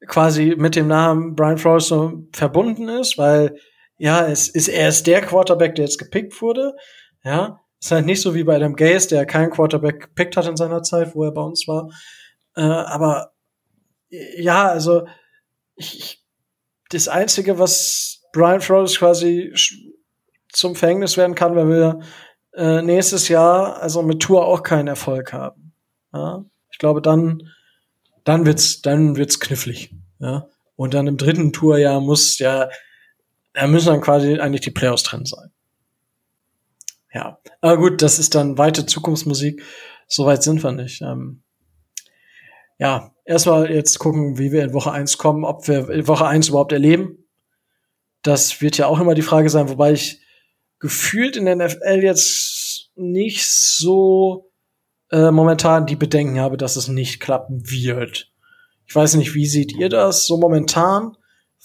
äh, 0.00 0.06
quasi 0.06 0.54
mit 0.56 0.76
dem 0.76 0.88
Namen 0.88 1.34
Brian 1.34 1.58
Flores 1.58 1.88
so 1.88 2.24
verbunden 2.32 2.88
ist, 2.88 3.18
weil 3.18 3.58
ja, 4.04 4.26
es 4.26 4.48
ist 4.48 4.68
er 4.68 4.90
ist 4.90 5.06
der 5.06 5.22
Quarterback, 5.22 5.76
der 5.76 5.86
jetzt 5.86 5.98
gepickt 5.98 6.42
wurde. 6.42 6.76
Ja, 7.24 7.62
ist 7.80 7.90
halt 7.90 8.04
nicht 8.04 8.20
so 8.20 8.34
wie 8.34 8.44
bei 8.44 8.56
Adam 8.56 8.76
Gaze, 8.76 9.08
der 9.08 9.24
keinen 9.24 9.50
Quarterback 9.50 9.98
gepickt 9.98 10.36
hat 10.36 10.46
in 10.46 10.58
seiner 10.58 10.82
Zeit, 10.82 11.14
wo 11.14 11.24
er 11.24 11.32
bei 11.32 11.40
uns 11.40 11.66
war. 11.66 11.90
Äh, 12.54 12.60
aber 12.60 13.32
ja, 14.10 14.68
also 14.68 15.06
ich, 15.74 16.22
das 16.90 17.08
einzige, 17.08 17.58
was 17.58 18.20
Brian 18.34 18.60
Flores 18.60 18.98
quasi 18.98 19.54
zum 20.52 20.76
Verhängnis 20.76 21.16
werden 21.16 21.34
kann, 21.34 21.56
wenn 21.56 21.70
wir 21.70 22.00
äh, 22.52 22.82
nächstes 22.82 23.28
Jahr 23.28 23.80
also 23.80 24.02
mit 24.02 24.20
Tour 24.20 24.46
auch 24.46 24.62
keinen 24.62 24.88
Erfolg 24.88 25.32
haben. 25.32 25.72
Ja? 26.12 26.44
Ich 26.70 26.76
glaube, 26.76 27.00
dann 27.00 27.42
dann 28.24 28.44
wird's, 28.44 28.82
dann 28.82 29.16
wird's 29.16 29.40
knifflig. 29.40 29.94
Ja? 30.18 30.46
Und 30.76 30.92
dann 30.92 31.06
im 31.06 31.16
dritten 31.16 31.54
Tourjahr 31.54 32.02
muss 32.02 32.38
ja, 32.38 32.68
da 33.54 33.66
müssen 33.66 33.86
dann 33.86 34.00
quasi 34.00 34.38
eigentlich 34.38 34.60
die 34.60 34.70
Playoffs 34.70 35.04
drin 35.04 35.24
sein. 35.24 35.50
Ja, 37.12 37.38
aber 37.60 37.78
gut, 37.78 38.02
das 38.02 38.18
ist 38.18 38.34
dann 38.34 38.58
weite 38.58 38.86
Zukunftsmusik. 38.86 39.62
Soweit 40.08 40.42
sind 40.42 40.62
wir 40.62 40.72
nicht. 40.72 41.00
Ähm, 41.00 41.42
ja, 42.78 43.14
erstmal 43.24 43.70
jetzt 43.70 43.98
gucken, 44.00 44.36
wie 44.36 44.50
wir 44.50 44.64
in 44.64 44.74
Woche 44.74 44.90
eins 44.90 45.16
kommen, 45.16 45.44
ob 45.44 45.68
wir 45.68 46.08
Woche 46.08 46.26
eins 46.26 46.48
überhaupt 46.48 46.72
erleben. 46.72 47.24
Das 48.22 48.60
wird 48.60 48.76
ja 48.76 48.86
auch 48.86 48.98
immer 49.00 49.14
die 49.14 49.22
Frage 49.22 49.48
sein, 49.48 49.68
wobei 49.68 49.92
ich 49.92 50.20
gefühlt 50.80 51.36
in 51.36 51.44
der 51.44 51.56
NFL 51.56 52.00
jetzt 52.02 52.90
nicht 52.96 53.46
so 53.48 54.50
äh, 55.10 55.30
momentan 55.30 55.86
die 55.86 55.96
Bedenken 55.96 56.40
habe, 56.40 56.56
dass 56.56 56.74
es 56.76 56.88
nicht 56.88 57.20
klappen 57.20 57.70
wird. 57.70 58.32
Ich 58.86 58.94
weiß 58.94 59.14
nicht, 59.14 59.34
wie 59.34 59.46
seht 59.46 59.72
ihr 59.72 59.88
das 59.88 60.26
so 60.26 60.36
momentan? 60.36 61.16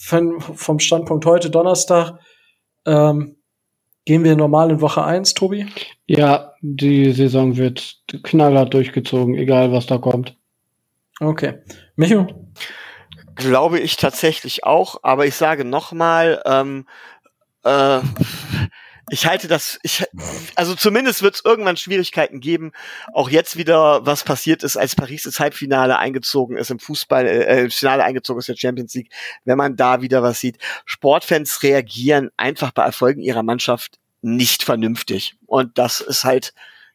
Von, 0.01 0.39
vom 0.39 0.80
Standpunkt 0.80 1.26
heute 1.26 1.49
Donnerstag 1.49 2.19
ähm, 2.85 3.35
gehen 4.05 4.23
wir 4.23 4.35
normal 4.38 4.71
in 4.71 4.81
Woche 4.81 5.03
1, 5.03 5.34
Tobi? 5.34 5.67
Ja, 6.07 6.53
die 6.61 7.11
Saison 7.11 7.57
wird 7.57 7.97
knallhart 8.23 8.73
durchgezogen, 8.73 9.35
egal 9.35 9.73
was 9.73 9.88
da 9.88 9.97
kommt. 9.97 10.38
Okay. 11.19 11.59
Micho? 11.97 12.27
Glaube 13.35 13.80
ich 13.80 13.97
tatsächlich 13.97 14.63
auch, 14.63 14.99
aber 15.03 15.27
ich 15.27 15.35
sage 15.35 15.65
nochmal, 15.65 16.41
ähm, 16.45 16.88
äh, 17.65 17.99
ich 19.10 19.26
halte 19.26 19.48
das, 19.48 19.80
ich, 19.84 20.06
also 20.56 20.76
zumindest 20.76 21.22
wird 21.22 21.36
es 21.36 21.45
irgendwann 21.45 21.77
Schwierigkeiten 21.77 22.40
geben. 22.40 22.72
Auch 23.14 23.30
jetzt 23.30 23.57
wieder, 23.57 24.06
was 24.06 24.23
passiert 24.23 24.64
ist, 24.64 24.77
als 24.77 24.95
Paris 24.95 25.26
ins 25.26 25.40
Halbfinale 25.40 25.98
eingezogen 25.98 26.57
ist 26.57 26.72
im 26.72 26.80
Fußball, 26.80 27.26
äh, 27.26 27.65
äh 27.65 27.69
Finale 27.69 28.03
eingezogen 28.03 28.40
ist 28.40 28.49
der 28.49 28.57
Champions 28.57 28.94
League, 28.94 29.11
wenn 29.45 29.57
man 29.57 29.76
da 29.76 30.02
wieder 30.02 30.23
was 30.23 30.40
sieht. 30.40 30.57
Sportfans 30.86 31.64
reagieren 31.64 32.30
einfach 32.38 32.72
bei 32.72 32.84
Erfolgen 32.84 33.22
ihrer 33.22 33.44
Mannschaft 33.44 33.99
nicht 34.22 34.64
vernünftig. 34.64 35.36
Und 35.45 35.77
das 35.77 36.02
ist 36.02 36.23
halt 36.23 36.53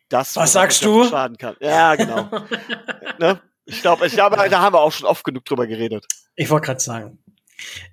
das, 0.08 0.36
was 0.36 0.52
sagst 0.52 0.84
du? 0.84 1.08
Schaden 1.08 1.38
kann. 1.38 1.56
Ja, 1.60 1.94
genau. 1.96 2.28
ne? 3.18 3.40
Ich 3.66 3.80
glaube, 3.80 4.06
ich 4.06 4.12
glaube, 4.12 4.36
da 4.36 4.60
haben 4.60 4.74
wir 4.74 4.80
auch 4.80 4.92
schon 4.92 5.06
oft 5.06 5.24
genug 5.24 5.44
drüber 5.46 5.66
geredet. 5.66 6.06
Ich 6.36 6.50
wollte 6.50 6.66
gerade 6.66 6.80
sagen, 6.80 7.18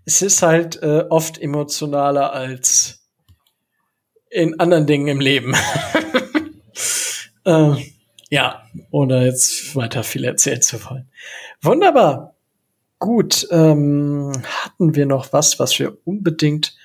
es 0.06 0.22
ist 0.22 0.42
halt 0.42 0.82
äh, 0.84 1.06
oft 1.10 1.42
emotionaler 1.42 2.34
als 2.34 3.01
in 4.32 4.60
anderen 4.60 4.88
Dingen 4.88 5.08
im 5.08 5.20
Leben. 5.20 5.54
äh, 7.46 7.74
ja, 8.30 8.64
ohne 8.90 9.26
jetzt 9.26 9.76
weiter 9.76 10.04
viel 10.04 10.24
erzählen 10.24 10.62
zu 10.62 10.84
wollen. 10.86 11.12
Wunderbar. 11.62 12.36
Gut, 12.98 13.48
ähm, 13.52 14.32
hatten 14.46 14.96
wir 14.96 15.06
noch 15.06 15.34
was, 15.34 15.60
was 15.60 15.78
wir 15.80 15.98
unbedingt 16.06 16.76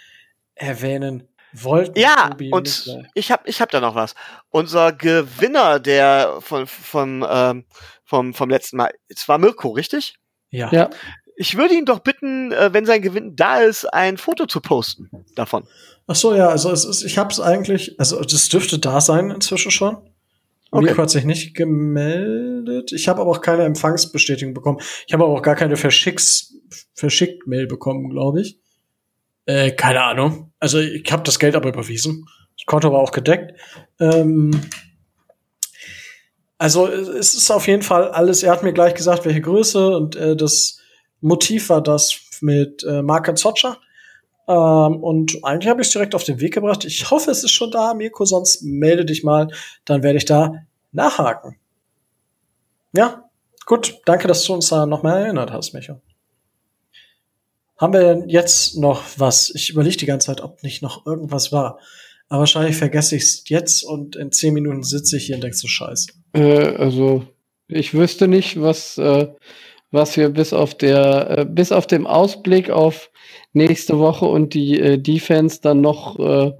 erwähnen 0.54 1.28
wollten? 1.52 1.98
Ja, 1.98 2.30
Tobi 2.30 2.50
und 2.50 2.86
Mittler? 2.86 3.08
ich 3.14 3.30
habe 3.30 3.48
ich 3.48 3.60
hab 3.60 3.70
da 3.70 3.80
noch 3.80 3.94
was. 3.94 4.14
Unser 4.50 4.92
Gewinner 4.92 5.78
der 5.78 6.38
von, 6.40 6.66
von, 6.66 7.24
ähm, 7.28 7.64
vom, 8.04 8.34
vom 8.34 8.50
letzten 8.50 8.78
Mal, 8.78 8.90
es 9.08 9.28
war 9.28 9.38
Mirko, 9.38 9.70
richtig? 9.70 10.18
Ja. 10.50 10.70
ja. 10.72 10.90
Ich 11.36 11.56
würde 11.56 11.74
ihn 11.74 11.84
doch 11.84 12.00
bitten, 12.00 12.50
äh, 12.52 12.72
wenn 12.72 12.86
sein 12.86 13.02
Gewinn 13.02 13.36
da 13.36 13.60
ist, 13.60 13.84
ein 13.84 14.16
Foto 14.16 14.46
zu 14.46 14.60
posten 14.60 15.10
davon. 15.34 15.64
Ach 16.06 16.14
so, 16.14 16.34
ja, 16.34 16.48
also 16.48 16.70
es 16.70 16.84
ist, 16.84 17.02
ich 17.02 17.18
habe 17.18 17.30
es 17.30 17.40
eigentlich, 17.40 17.98
also 18.00 18.20
das 18.22 18.48
dürfte 18.48 18.78
da 18.78 19.00
sein 19.00 19.30
inzwischen 19.30 19.70
schon. 19.70 19.96
Okay. 20.70 20.86
Mirko 20.86 21.02
hat 21.02 21.10
sich 21.10 21.24
nicht 21.24 21.54
gemeldet. 21.54 22.92
Ich 22.92 23.08
habe 23.08 23.20
aber 23.20 23.30
auch 23.30 23.40
keine 23.40 23.64
Empfangsbestätigung 23.64 24.54
bekommen. 24.54 24.78
Ich 25.06 25.12
habe 25.12 25.24
aber 25.24 25.32
auch 25.32 25.42
gar 25.42 25.54
keine 25.54 25.76
Verschicks, 25.76 26.54
Verschickt-Mail 26.94 27.66
bekommen, 27.66 28.10
glaube 28.10 28.40
ich. 28.40 28.58
Äh, 29.44 29.72
keine 29.72 30.02
Ahnung. 30.02 30.52
Also 30.58 30.78
ich 30.78 31.10
habe 31.12 31.22
das 31.22 31.38
Geld 31.38 31.54
aber 31.54 31.68
überwiesen. 31.68 32.26
Das 32.56 32.66
Konto 32.66 32.92
war 32.92 33.00
auch 33.00 33.12
gedeckt. 33.12 33.58
Ähm, 34.00 34.60
also 36.58 36.88
es 36.88 37.34
ist 37.34 37.50
auf 37.50 37.66
jeden 37.68 37.82
Fall 37.82 38.10
alles. 38.10 38.42
Er 38.42 38.52
hat 38.52 38.62
mir 38.62 38.72
gleich 38.72 38.94
gesagt, 38.94 39.24
welche 39.24 39.42
Größe 39.42 39.96
und 39.96 40.16
äh, 40.16 40.34
das 40.34 40.75
Motiv 41.20 41.68
war 41.70 41.82
das 41.82 42.20
mit 42.40 42.84
äh, 42.84 43.02
Marke 43.02 43.34
Zoccia. 43.34 43.78
Ähm, 44.48 45.02
und 45.02 45.44
eigentlich 45.44 45.68
habe 45.68 45.80
ich 45.80 45.88
es 45.88 45.92
direkt 45.92 46.14
auf 46.14 46.24
den 46.24 46.40
Weg 46.40 46.54
gebracht. 46.54 46.84
Ich 46.84 47.10
hoffe, 47.10 47.30
es 47.30 47.42
ist 47.42 47.50
schon 47.50 47.70
da, 47.70 47.94
Mirko, 47.94 48.24
sonst 48.24 48.62
melde 48.62 49.04
dich 49.04 49.24
mal, 49.24 49.48
dann 49.84 50.02
werde 50.02 50.18
ich 50.18 50.24
da 50.24 50.52
nachhaken. 50.92 51.56
Ja, 52.92 53.28
gut, 53.66 53.98
danke, 54.04 54.28
dass 54.28 54.44
du 54.44 54.54
uns 54.54 54.68
da 54.68 54.86
nochmal 54.86 55.22
erinnert 55.22 55.52
hast, 55.52 55.74
Micho. 55.74 56.00
haben 57.76 57.92
wir 57.92 58.00
denn 58.00 58.28
jetzt 58.28 58.76
noch 58.76 59.02
was? 59.16 59.50
Ich 59.54 59.70
überlege 59.70 59.96
die 59.96 60.06
ganze 60.06 60.28
Zeit, 60.28 60.40
ob 60.40 60.62
nicht 60.62 60.82
noch 60.82 61.06
irgendwas 61.06 61.52
war. 61.52 61.78
Aber 62.28 62.40
wahrscheinlich 62.40 62.76
vergesse 62.76 63.16
ich 63.16 63.22
es 63.22 63.48
jetzt 63.48 63.84
und 63.84 64.16
in 64.16 64.32
zehn 64.32 64.54
Minuten 64.54 64.82
sitze 64.82 65.16
ich 65.16 65.26
hier 65.26 65.36
und 65.36 65.42
denke 65.42 65.56
so 65.56 65.68
scheiße. 65.68 66.08
Äh, 66.32 66.76
also, 66.76 67.24
ich 67.68 67.94
wüsste 67.94 68.28
nicht, 68.28 68.60
was, 68.60 68.98
äh, 68.98 69.28
was 69.90 70.16
wir 70.16 70.28
bis 70.30 70.52
auf 70.52 70.74
der, 70.74 71.38
äh, 71.38 71.44
bis 71.44 71.72
auf 71.72 71.86
dem 71.86 72.06
Ausblick 72.06 72.70
auf 72.70 73.10
nächste 73.52 73.98
Woche 73.98 74.26
und 74.26 74.54
die 74.54 74.80
äh, 74.80 74.98
Defense 74.98 75.60
dann 75.60 75.80
noch 75.80 76.18
äh, 76.18 76.52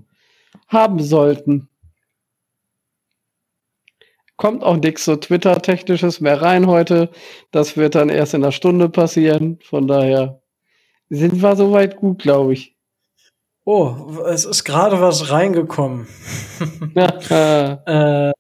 haben 0.69 1.01
sollten. 1.01 1.69
Kommt 4.37 4.63
auch 4.63 4.77
nichts 4.77 5.05
so 5.05 5.17
Twitter-Technisches 5.17 6.21
mehr 6.21 6.43
rein 6.43 6.67
heute. 6.67 7.11
Das 7.53 7.77
wird 7.77 7.95
dann 7.95 8.11
erst 8.11 8.35
in 8.35 8.43
einer 8.43 8.53
Stunde 8.53 8.89
passieren. 8.91 9.59
Von 9.63 9.87
daher 9.87 10.43
sind 11.09 11.41
wir 11.41 11.57
soweit 11.57 11.97
gut, 11.97 12.21
glaube 12.21 12.53
ich. 12.53 12.77
Oh, 13.65 14.23
es 14.27 14.45
ist 14.45 14.65
gerade 14.65 15.01
was 15.01 15.31
reingekommen. 15.31 16.07
äh, 16.95 18.33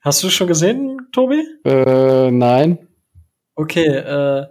hast 0.00 0.22
du 0.22 0.30
schon 0.30 0.46
gesehen, 0.46 1.08
Tobi? 1.10 1.42
Äh, 1.64 2.30
nein. 2.30 2.89
Okay, 3.60 3.88
äh, 3.88 4.46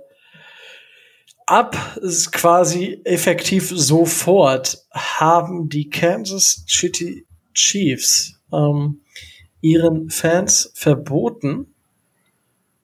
ab 1.48 1.76
ist 2.00 2.32
quasi 2.32 3.02
effektiv 3.06 3.72
sofort 3.74 4.86
haben 4.92 5.68
die 5.68 5.90
Kansas 5.90 6.64
City 6.68 7.26
Chiefs 7.56 8.40
ähm, 8.54 9.02
ihren 9.62 10.12
Fans 10.12 10.72
verboten, 10.76 11.74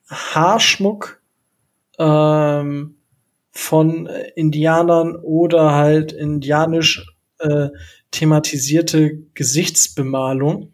Haarschmuck 0.10 1.22
ähm, 2.00 2.96
von 3.52 4.08
Indianern 4.36 5.16
oder 5.16 5.74
halt 5.74 6.12
indianisch 6.12 7.06
äh, 7.38 7.70
thematisierte 8.10 9.20
Gesichtsbemalung 9.36 10.74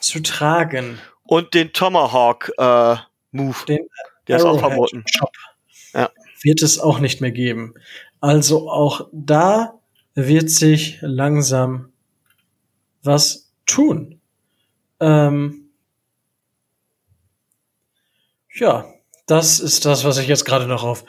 zu 0.00 0.22
tragen. 0.22 0.98
Und 1.24 1.52
den 1.52 1.74
Tomahawk 1.74 2.52
äh, 2.56 2.96
Move. 3.36 3.56
Den 3.68 3.86
der 4.28 4.36
ist 4.38 4.44
auch 4.44 4.58
verboten. 4.58 5.04
Shop 5.06 5.30
ja. 5.94 6.10
Wird 6.42 6.62
es 6.62 6.78
auch 6.78 7.00
nicht 7.00 7.20
mehr 7.20 7.32
geben. 7.32 7.74
Also 8.20 8.70
auch 8.70 9.08
da 9.12 9.78
wird 10.14 10.50
sich 10.50 10.98
langsam 11.00 11.92
was 13.02 13.52
tun. 13.66 14.20
Ähm, 15.00 15.70
ja, 18.54 18.86
das 19.26 19.60
ist 19.60 19.84
das, 19.84 20.04
was 20.04 20.18
ich 20.18 20.28
jetzt 20.28 20.44
gerade 20.44 20.66
noch 20.66 20.84
auf 20.84 21.04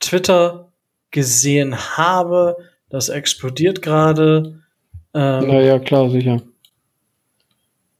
Twitter 0.00 0.72
gesehen 1.10 1.76
habe. 1.96 2.56
Das 2.88 3.08
explodiert 3.08 3.82
gerade. 3.82 4.62
Ähm, 5.14 5.46
naja, 5.46 5.78
klar, 5.78 6.10
sicher. 6.10 6.42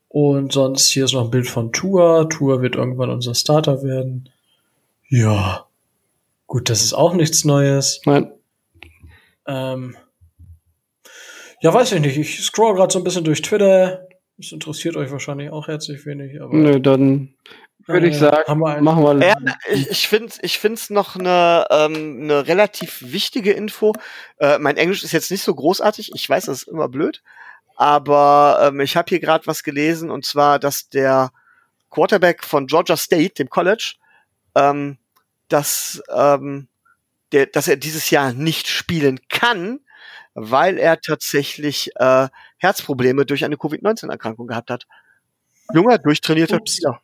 Und 0.08 0.52
sonst 0.52 0.88
hier 0.88 1.04
ist 1.04 1.12
noch 1.14 1.24
ein 1.24 1.30
Bild 1.30 1.48
von 1.48 1.72
Tour. 1.72 2.28
Tour 2.28 2.62
wird 2.62 2.74
irgendwann 2.74 3.10
unser 3.10 3.34
Starter 3.34 3.82
werden. 3.82 4.28
Ja. 5.10 5.66
Gut, 6.46 6.70
das 6.70 6.82
ist 6.82 6.94
auch 6.94 7.14
nichts 7.14 7.44
Neues. 7.44 8.00
Nein. 8.06 8.32
Ähm, 9.46 9.96
ja, 11.60 11.74
weiß 11.74 11.92
ich 11.92 12.00
nicht. 12.00 12.16
Ich 12.16 12.40
scroll 12.40 12.74
gerade 12.74 12.92
so 12.92 12.98
ein 12.98 13.04
bisschen 13.04 13.24
durch 13.24 13.42
Twitter. 13.42 14.06
Das 14.38 14.52
interessiert 14.52 14.96
euch 14.96 15.10
wahrscheinlich 15.10 15.50
auch 15.50 15.68
herzlich 15.68 16.06
wenig. 16.06 16.40
Aber 16.40 16.54
Nö, 16.54 16.80
dann 16.80 17.34
würde 17.86 18.08
ich 18.08 18.16
sagen, 18.16 18.58
wir 18.58 18.80
machen 18.80 19.02
wir. 19.02 19.26
Ja, 19.26 19.34
ich, 19.70 19.90
ich 19.90 20.08
finde 20.08 20.32
ich 20.42 20.58
find's 20.58 20.90
noch 20.90 21.16
eine, 21.16 21.66
ähm, 21.70 22.20
eine 22.22 22.46
relativ 22.46 23.02
wichtige 23.04 23.52
Info. 23.52 23.92
Äh, 24.38 24.58
mein 24.58 24.76
Englisch 24.76 25.02
ist 25.02 25.12
jetzt 25.12 25.30
nicht 25.30 25.42
so 25.42 25.54
großartig. 25.54 26.12
Ich 26.14 26.28
weiß, 26.28 26.46
das 26.46 26.62
ist 26.62 26.68
immer 26.68 26.88
blöd. 26.88 27.22
Aber 27.76 28.60
ähm, 28.62 28.80
ich 28.80 28.96
habe 28.96 29.08
hier 29.08 29.20
gerade 29.20 29.46
was 29.46 29.62
gelesen 29.62 30.10
und 30.10 30.24
zwar, 30.24 30.58
dass 30.58 30.88
der 30.88 31.32
Quarterback 31.90 32.44
von 32.44 32.66
Georgia 32.66 32.96
State, 32.96 33.34
dem 33.34 33.50
College, 33.50 33.94
ähm, 34.54 34.98
dass, 35.48 36.02
ähm, 36.10 36.68
der, 37.32 37.46
dass 37.46 37.68
er 37.68 37.76
dieses 37.76 38.10
Jahr 38.10 38.32
nicht 38.32 38.68
spielen 38.68 39.20
kann, 39.28 39.80
weil 40.34 40.78
er 40.78 41.00
tatsächlich 41.00 41.90
äh, 41.96 42.28
Herzprobleme 42.58 43.26
durch 43.26 43.44
eine 43.44 43.56
Covid-19-Erkrankung 43.56 44.46
gehabt 44.46 44.70
hat. 44.70 44.86
Junger, 45.74 45.98
durchtrainierter 45.98 46.60
Spieler. 46.64 47.00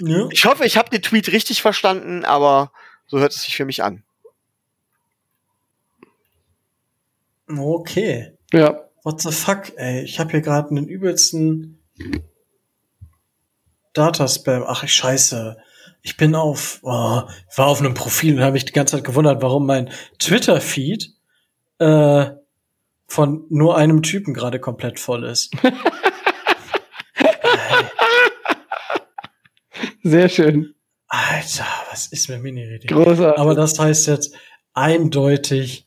Ja. 0.00 0.28
Ich 0.30 0.44
hoffe, 0.44 0.64
ich 0.64 0.76
habe 0.76 0.90
den 0.90 1.02
Tweet 1.02 1.28
richtig 1.32 1.62
verstanden, 1.62 2.24
aber 2.24 2.72
so 3.06 3.18
hört 3.18 3.32
es 3.32 3.42
sich 3.42 3.56
für 3.56 3.64
mich 3.64 3.82
an. 3.82 4.04
Okay. 7.48 8.32
Ja. 8.52 8.84
What 9.02 9.20
the 9.22 9.32
fuck, 9.32 9.76
ey? 9.76 10.02
Ich 10.02 10.20
habe 10.20 10.30
hier 10.30 10.40
gerade 10.40 10.70
einen 10.70 10.86
übelsten 10.86 11.78
Dataspam. 13.92 14.64
Ach, 14.66 14.84
ich 14.84 14.94
scheiße. 14.94 15.56
Ich 16.02 16.16
bin 16.16 16.34
auf, 16.34 16.80
oh, 16.82 16.88
war 16.88 17.66
auf 17.66 17.80
einem 17.80 17.94
Profil 17.94 18.36
und 18.36 18.42
habe 18.42 18.52
mich 18.52 18.64
die 18.64 18.72
ganze 18.72 18.96
Zeit 18.96 19.04
gewundert, 19.04 19.42
warum 19.42 19.66
mein 19.66 19.90
Twitter-Feed 20.18 21.12
äh, 21.78 22.30
von 23.06 23.44
nur 23.50 23.76
einem 23.76 24.02
Typen 24.02 24.32
gerade 24.34 24.58
komplett 24.60 24.98
voll 24.98 25.24
ist. 25.24 25.52
Sehr 30.02 30.28
schön. 30.28 30.74
Alter, 31.08 31.66
was 31.90 32.06
ist 32.06 32.28
mit 32.28 32.42
Mini-Rede? 32.42 32.86
Großartig. 32.86 33.38
Aber 33.38 33.54
das 33.54 33.78
heißt 33.78 34.06
jetzt 34.06 34.34
eindeutig 34.72 35.86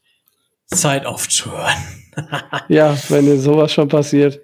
Zeit 0.67 1.05
aufzuhören. 1.05 1.77
ja, 2.67 2.95
wenn 3.09 3.25
dir 3.25 3.39
sowas 3.39 3.71
schon 3.71 3.87
passiert. 3.87 4.41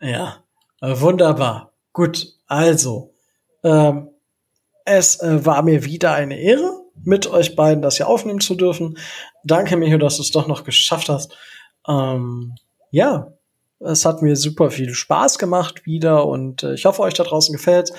Ja, 0.00 0.42
wunderbar. 0.80 1.72
Gut, 1.92 2.34
also, 2.46 3.14
ähm, 3.62 4.10
es 4.86 5.20
äh, 5.20 5.44
war 5.44 5.62
mir 5.62 5.84
wieder 5.84 6.14
eine 6.14 6.40
Ehre, 6.40 6.80
mit 7.04 7.26
euch 7.26 7.54
beiden 7.54 7.82
das 7.82 7.98
hier 7.98 8.08
aufnehmen 8.08 8.40
zu 8.40 8.54
dürfen. 8.54 8.96
Danke, 9.44 9.76
Micho, 9.76 9.98
dass 9.98 10.16
du 10.16 10.22
es 10.22 10.30
doch 10.30 10.46
noch 10.46 10.64
geschafft 10.64 11.08
hast. 11.08 11.36
Ähm, 11.86 12.54
ja, 12.90 13.32
es 13.80 14.04
hat 14.06 14.22
mir 14.22 14.36
super 14.36 14.70
viel 14.70 14.94
Spaß 14.94 15.38
gemacht 15.38 15.84
wieder 15.84 16.26
und 16.26 16.62
äh, 16.62 16.74
ich 16.74 16.86
hoffe, 16.86 17.02
euch 17.02 17.14
da 17.14 17.24
draußen 17.24 17.52
gefällt. 17.52 17.92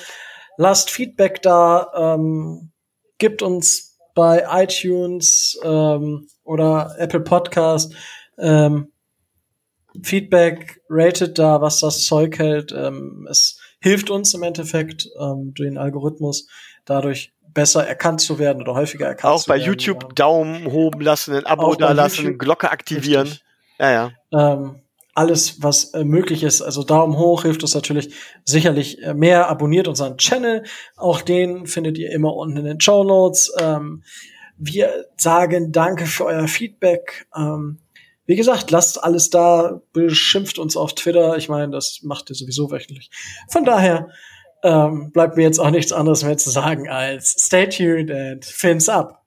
Lasst 0.57 0.89
Feedback 0.89 1.41
da, 1.43 1.91
ähm, 1.95 2.72
gibt 3.19 3.41
uns 3.43 3.97
bei 4.15 4.45
iTunes 4.49 5.59
ähm, 5.64 6.27
oder 6.43 6.95
Apple 6.97 7.19
Podcast 7.19 7.93
ähm, 8.39 8.91
Feedback, 10.03 10.81
rated 10.89 11.38
da, 11.38 11.61
was 11.61 11.80
das 11.80 12.03
Zeug 12.03 12.38
hält. 12.39 12.72
Ähm, 12.72 13.27
es 13.30 13.59
hilft 13.80 14.09
uns 14.09 14.34
im 14.34 14.43
Endeffekt 14.43 15.09
ähm, 15.19 15.53
durch 15.53 15.69
den 15.69 15.77
Algorithmus 15.77 16.47
dadurch 16.88 17.31
besser 17.53 17.88
erkannt 17.88 18.22
zu 18.22 18.39
werden 18.39 18.61
oder 18.61 18.73
häufiger 18.73 19.07
erkannt 19.07 19.34
Auch 19.34 19.43
zu 19.43 19.49
werden. 19.49 19.61
Auch 19.61 19.65
bei 19.65 19.72
YouTube 19.72 20.03
ja. 20.03 20.09
Daumen 20.15 20.72
hoben 20.72 21.01
lassen, 21.01 21.35
ein 21.35 21.45
Abo 21.45 21.76
da 21.76 21.91
lassen, 21.91 22.38
Glocke 22.38 22.72
aktivieren. 22.72 23.27
Richtig. 23.27 23.43
Ja, 23.80 23.91
ja. 23.91 24.11
Ähm, 24.31 24.81
alles, 25.14 25.64
was 25.64 25.95
äh, 25.95 26.03
möglich 26.03 26.43
ist. 26.43 26.61
Also 26.61 26.84
Daumen 26.84 27.18
hoch 27.18 27.41
hilft 27.41 27.64
uns 27.64 27.73
natürlich 27.73 28.14
sicherlich 28.45 29.01
äh, 29.01 29.15
mehr. 29.15 29.49
Abonniert 29.49 29.88
unseren 29.88 30.18
Channel. 30.18 30.64
Auch 30.95 31.22
den 31.22 31.65
findet 31.65 31.97
ihr 31.97 32.11
immer 32.11 32.35
unten 32.35 32.57
in 32.57 32.65
den 32.65 32.80
Show 32.80 33.03
Notes. 33.03 33.51
Ähm, 33.59 34.03
wir 34.57 35.05
sagen 35.18 35.72
danke 35.72 36.05
für 36.05 36.26
euer 36.26 36.47
Feedback. 36.47 37.27
Ähm, 37.35 37.80
wie 38.27 38.35
gesagt, 38.35 38.69
lasst 38.69 39.03
alles 39.03 39.30
da, 39.30 39.81
beschimpft 39.93 40.59
uns 40.59 40.77
auf 40.77 40.93
Twitter. 40.93 41.38
Ich 41.38 41.49
meine, 41.49 41.72
das 41.72 42.01
macht 42.03 42.30
ihr 42.30 42.35
sowieso 42.35 42.69
wöchentlich. 42.69 43.09
Von 43.49 43.65
daher 43.65 44.09
ähm, 44.68 45.11
bleibt 45.11 45.38
mir 45.38 45.44
jetzt 45.44 45.60
auch 45.60 45.69
nichts 45.69 45.91
anderes 45.91 46.23
mehr 46.23 46.38
zu 46.38 46.49
sagen 46.49 46.89
als 46.89 47.35
stay 47.39 47.68
tuned 47.68 48.11
and 48.11 48.44
fins 48.44 48.89
up. 48.89 49.23